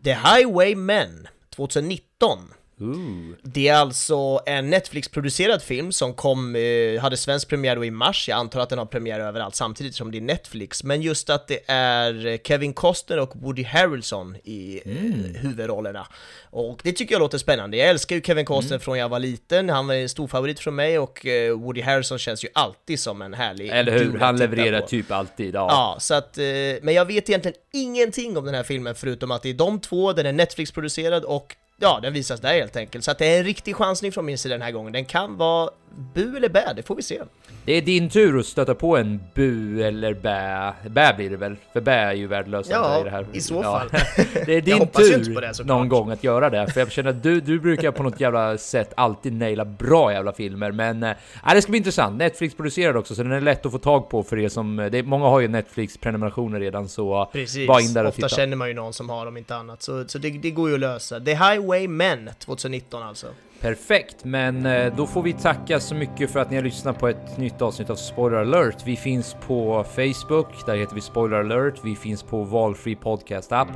The 0.03 0.15
Highwaymen 0.15 1.29
2019. 1.57 2.64
Ooh. 2.81 3.35
Det 3.43 3.69
är 3.69 3.75
alltså 3.75 4.41
en 4.47 4.71
Netflix-producerad 4.71 5.63
film 5.63 5.93
som 5.93 6.15
kom, 6.15 6.57
eh, 6.57 7.01
hade 7.01 7.17
svensk 7.17 7.49
premiär 7.49 7.77
då 7.77 7.85
i 7.85 7.91
mars, 7.91 8.29
jag 8.29 8.37
antar 8.39 8.61
att 8.61 8.69
den 8.69 8.79
har 8.79 8.87
premiär 8.87 9.21
överallt 9.21 9.55
samtidigt 9.55 9.95
som 9.95 10.11
det 10.11 10.19
är 10.19 10.23
Netflix, 10.23 10.85
men 10.85 11.03
just 11.03 11.31
att 11.31 11.49
det 11.49 11.61
är 11.67 12.27
eh, 12.27 12.39
Kevin 12.45 12.73
Costner 12.73 13.19
och 13.19 13.33
Woody 13.37 13.65
Harrelson 13.65 14.37
i 14.45 14.81
eh, 14.85 15.43
huvudrollerna. 15.43 16.07
Och 16.51 16.81
det 16.83 16.93
tycker 16.93 17.15
jag 17.15 17.21
låter 17.21 17.39
spännande, 17.39 17.77
jag 17.77 17.89
älskar 17.89 18.17
ju 18.17 18.23
Kevin 18.23 18.45
Costner 18.45 18.79
från 18.79 18.99
jag 18.99 19.09
var 19.09 19.19
liten, 19.19 19.69
han 19.69 19.87
var 19.87 19.95
en 19.95 20.09
stor 20.09 20.27
favorit 20.27 20.61
från 20.61 20.75
mig 20.75 20.99
och 20.99 21.27
eh, 21.27 21.53
Woody 21.53 21.83
Harrelson 21.83 22.19
känns 22.19 22.45
ju 22.45 22.49
alltid 22.55 23.01
som 23.01 23.23
en 23.23 23.35
härlig 23.35 23.69
Eller 23.69 23.99
hur? 23.99 24.19
Han 24.19 24.37
levererar 24.37 24.81
på. 24.81 24.87
typ 24.87 25.11
alltid. 25.13 25.55
Ja. 25.55 25.67
Ja, 25.71 25.97
så 26.01 26.15
att, 26.15 26.39
eh, 26.39 26.45
men 26.83 26.95
jag 26.95 27.05
vet 27.05 27.29
egentligen 27.29 27.57
ingenting 27.73 28.37
om 28.37 28.45
den 28.45 28.55
här 28.55 28.63
filmen 28.63 28.95
förutom 28.95 29.31
att 29.31 29.43
det 29.43 29.51
är 29.51 29.55
de 29.55 29.81
två, 29.81 30.13
den 30.13 30.27
är 30.27 30.33
Netflix-producerad 30.33 31.25
och 31.25 31.57
ja, 31.77 32.01
den 32.03 32.13
visas 32.13 32.41
där 32.41 32.53
helt 32.53 32.77
enkelt. 32.77 33.05
Så 33.05 33.11
att 33.11 33.19
det 33.19 33.27
är 33.27 33.39
en 33.39 33.45
riktig 33.45 33.77
chansning 33.77 34.13
från 34.13 34.25
min 34.25 34.39
sida 34.39 34.55
den 34.55 34.63
här 34.63 34.73
gången. 34.73 34.93
Den 34.93 35.05
kan 35.05 35.37
vara 35.37 35.71
bu 36.15 36.37
eller 36.37 36.49
bä, 36.49 36.73
det 36.77 36.83
får 36.83 36.97
vi 36.97 37.03
se. 37.03 37.23
Det 37.65 37.73
är 37.73 37.83
din 37.83 38.11
tur 38.11 38.39
att 38.39 38.47
stöta 38.47 38.75
på 38.75 38.97
en 38.97 39.21
bu 39.35 39.83
eller 39.83 40.15
bä. 40.15 40.73
Bä 40.91 41.15
blir 41.17 41.31
det 41.31 41.37
väl? 41.37 41.57
För 41.73 41.81
bä 41.81 41.93
är 41.93 42.13
ju 42.13 42.27
värdelöst 42.27 42.71
Ja, 42.71 43.01
i 43.01 43.05
det 43.05 43.11
här. 43.11 43.27
i 43.33 43.41
så 43.41 43.63
fall. 43.63 43.89
Det 44.47 44.55
är 44.55 44.61
din 44.61 44.87
tur 44.89 45.41
det, 45.41 45.65
någon 45.65 45.89
gång 45.89 46.11
att 46.11 46.25
göra 46.25 46.51
det. 46.51 46.67
För 46.73 46.81
jag 46.81 46.93
känner 46.93 47.11
att 47.11 47.23
du, 47.23 47.41
du 47.41 47.61
brukar 47.61 47.91
på 47.91 48.03
något 48.03 48.21
jävla 48.21 48.59
sätt 48.59 48.93
alltid 48.97 49.33
naila 49.33 49.65
bra 49.65 50.13
jävla 50.13 50.33
filmer. 50.33 50.73
Men 50.73 51.03
äh, 51.03 51.15
det 51.55 51.63
ska 51.63 51.71
bli 51.71 51.79
intressant. 51.79 52.19
Netflix 52.19 52.55
producerar 52.55 52.97
också 52.97 53.15
så 53.15 53.23
den 53.23 53.33
är 53.33 53.41
lätt 53.41 53.67
att 53.67 53.73
få 53.73 53.79
tag 53.79 54.09
på 54.09 54.23
för 54.23 54.39
er 54.39 54.49
som... 54.49 54.77
Det, 54.77 54.99
är- 54.99 55.03
många 55.03 55.27
har 55.27 55.41
ju 55.41 55.49
Netflix-prenumerationer 55.49 56.61
redan 56.61 56.89
så 56.89 57.31
Precis, 57.33 57.69
bara 57.69 57.81
in 57.81 57.93
där 57.95 58.03
och 58.05 58.09
ofta 58.09 58.17
titta. 58.17 58.29
känner 58.37 58.57
man 58.57 58.69
ju 58.69 58.75
någon 58.75 58.93
som 58.93 59.11
har 59.11 59.25
dem, 59.25 59.37
inte 59.37 59.57
annat. 59.57 59.83
Så, 59.83 60.05
så 60.09 60.19
det, 60.19 60.31
det 60.31 60.51
går 60.51 60.69
ju 60.69 60.75
att 60.75 60.81
lösa. 60.81 61.21
The 61.21 61.35
Highwaymen 61.35 62.31
2019 62.39 63.03
alltså. 63.03 63.27
Perfekt, 63.65 64.25
men 64.25 64.67
eh, 64.67 64.93
då 64.97 65.07
får 65.07 65.23
vi 65.23 65.33
tacka 65.33 65.81
så 65.81 65.95
mycket 65.95 66.31
för 66.31 66.41
att 66.41 66.51
ni 66.51 66.57
har 66.57 66.63
lyssnat 66.63 66.99
på 66.99 67.09
ett 67.09 67.39
nytt 67.39 67.63
avsnitt 67.63 67.91
av 67.91 67.95
Spoiler 67.95 68.39
alert. 68.39 68.77
Vi 68.85 68.97
finns 68.97 69.37
på 69.47 69.85
Facebook, 69.95 70.67
där 70.67 70.77
heter 70.77 70.95
vi 70.95 71.01
Spoiler 71.01 71.37
alert. 71.37 71.75
Vi 71.85 71.97
finns 71.97 72.23
på 72.23 72.43
valfri 72.43 72.97
podcast 72.97 73.53
app 73.53 73.69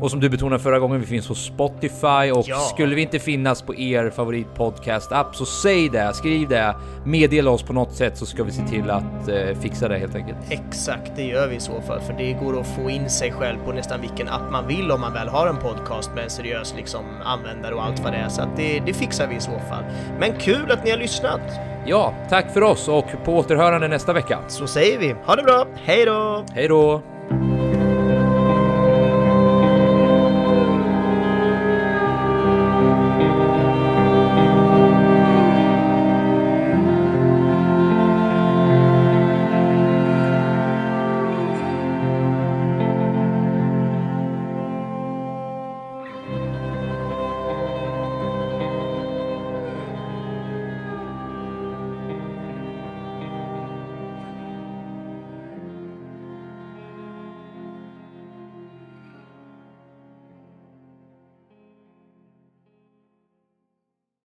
och 0.00 0.10
som 0.10 0.20
du 0.20 0.28
betonade 0.28 0.62
förra 0.62 0.78
gången, 0.78 1.00
vi 1.00 1.06
finns 1.06 1.28
på 1.28 1.34
Spotify 1.34 2.30
och 2.34 2.44
Ja. 2.48 2.56
skulle 2.56 2.94
vi 2.94 3.02
inte 3.02 3.18
finnas 3.18 3.62
på 3.62 3.74
er 3.74 4.10
favorit 4.10 4.54
podcast 4.54 5.12
app 5.12 5.36
så 5.36 5.46
säg 5.46 5.88
det, 5.88 6.14
skriv 6.14 6.48
det, 6.48 6.76
meddela 7.04 7.50
oss 7.50 7.62
på 7.62 7.72
något 7.72 7.92
sätt 7.94 8.18
så 8.18 8.26
ska 8.26 8.44
vi 8.44 8.52
se 8.52 8.62
till 8.68 8.90
att 8.90 9.28
eh, 9.28 9.58
fixa 9.60 9.88
det 9.88 9.98
helt 9.98 10.14
enkelt. 10.14 10.38
Exakt, 10.50 11.12
det 11.16 11.22
gör 11.22 11.48
vi 11.48 11.56
i 11.56 11.60
så 11.60 11.80
fall, 11.80 12.00
för 12.00 12.12
det 12.12 12.32
går 12.32 12.60
att 12.60 12.66
få 12.66 12.90
in 12.90 13.10
sig 13.10 13.32
själv 13.32 13.58
på 13.64 13.72
nästan 13.72 14.00
vilken 14.00 14.28
app 14.28 14.50
man 14.52 14.66
vill 14.68 14.90
om 14.90 15.00
man 15.00 15.12
väl 15.12 15.28
har 15.28 15.46
en 15.46 15.56
podcast 15.56 16.10
med 16.14 16.24
en 16.24 16.30
seriös 16.30 16.74
liksom, 16.76 17.04
användare 17.24 17.74
och 17.74 17.84
allt 17.84 18.00
vad 18.00 18.12
det 18.12 18.18
är, 18.18 18.28
så 18.28 18.42
att 18.42 18.56
det, 18.56 18.82
det 18.86 18.92
fixar 18.92 19.31
vi 19.32 19.36
i 19.36 19.40
så 19.40 19.58
fall. 19.68 19.84
Men 20.18 20.32
kul 20.32 20.70
att 20.70 20.84
ni 20.84 20.90
har 20.90 20.98
lyssnat! 20.98 21.40
Ja, 21.86 22.14
tack 22.28 22.52
för 22.52 22.62
oss 22.62 22.88
och 22.88 23.06
på 23.24 23.36
återhörande 23.36 23.88
nästa 23.88 24.12
vecka. 24.12 24.38
Så 24.48 24.66
säger 24.66 24.98
vi, 24.98 25.14
ha 25.26 25.36
det 25.36 25.42
bra, 25.42 25.66
hej 25.84 26.04
då! 26.04 26.44
Hej 26.54 26.68
då! 26.68 27.02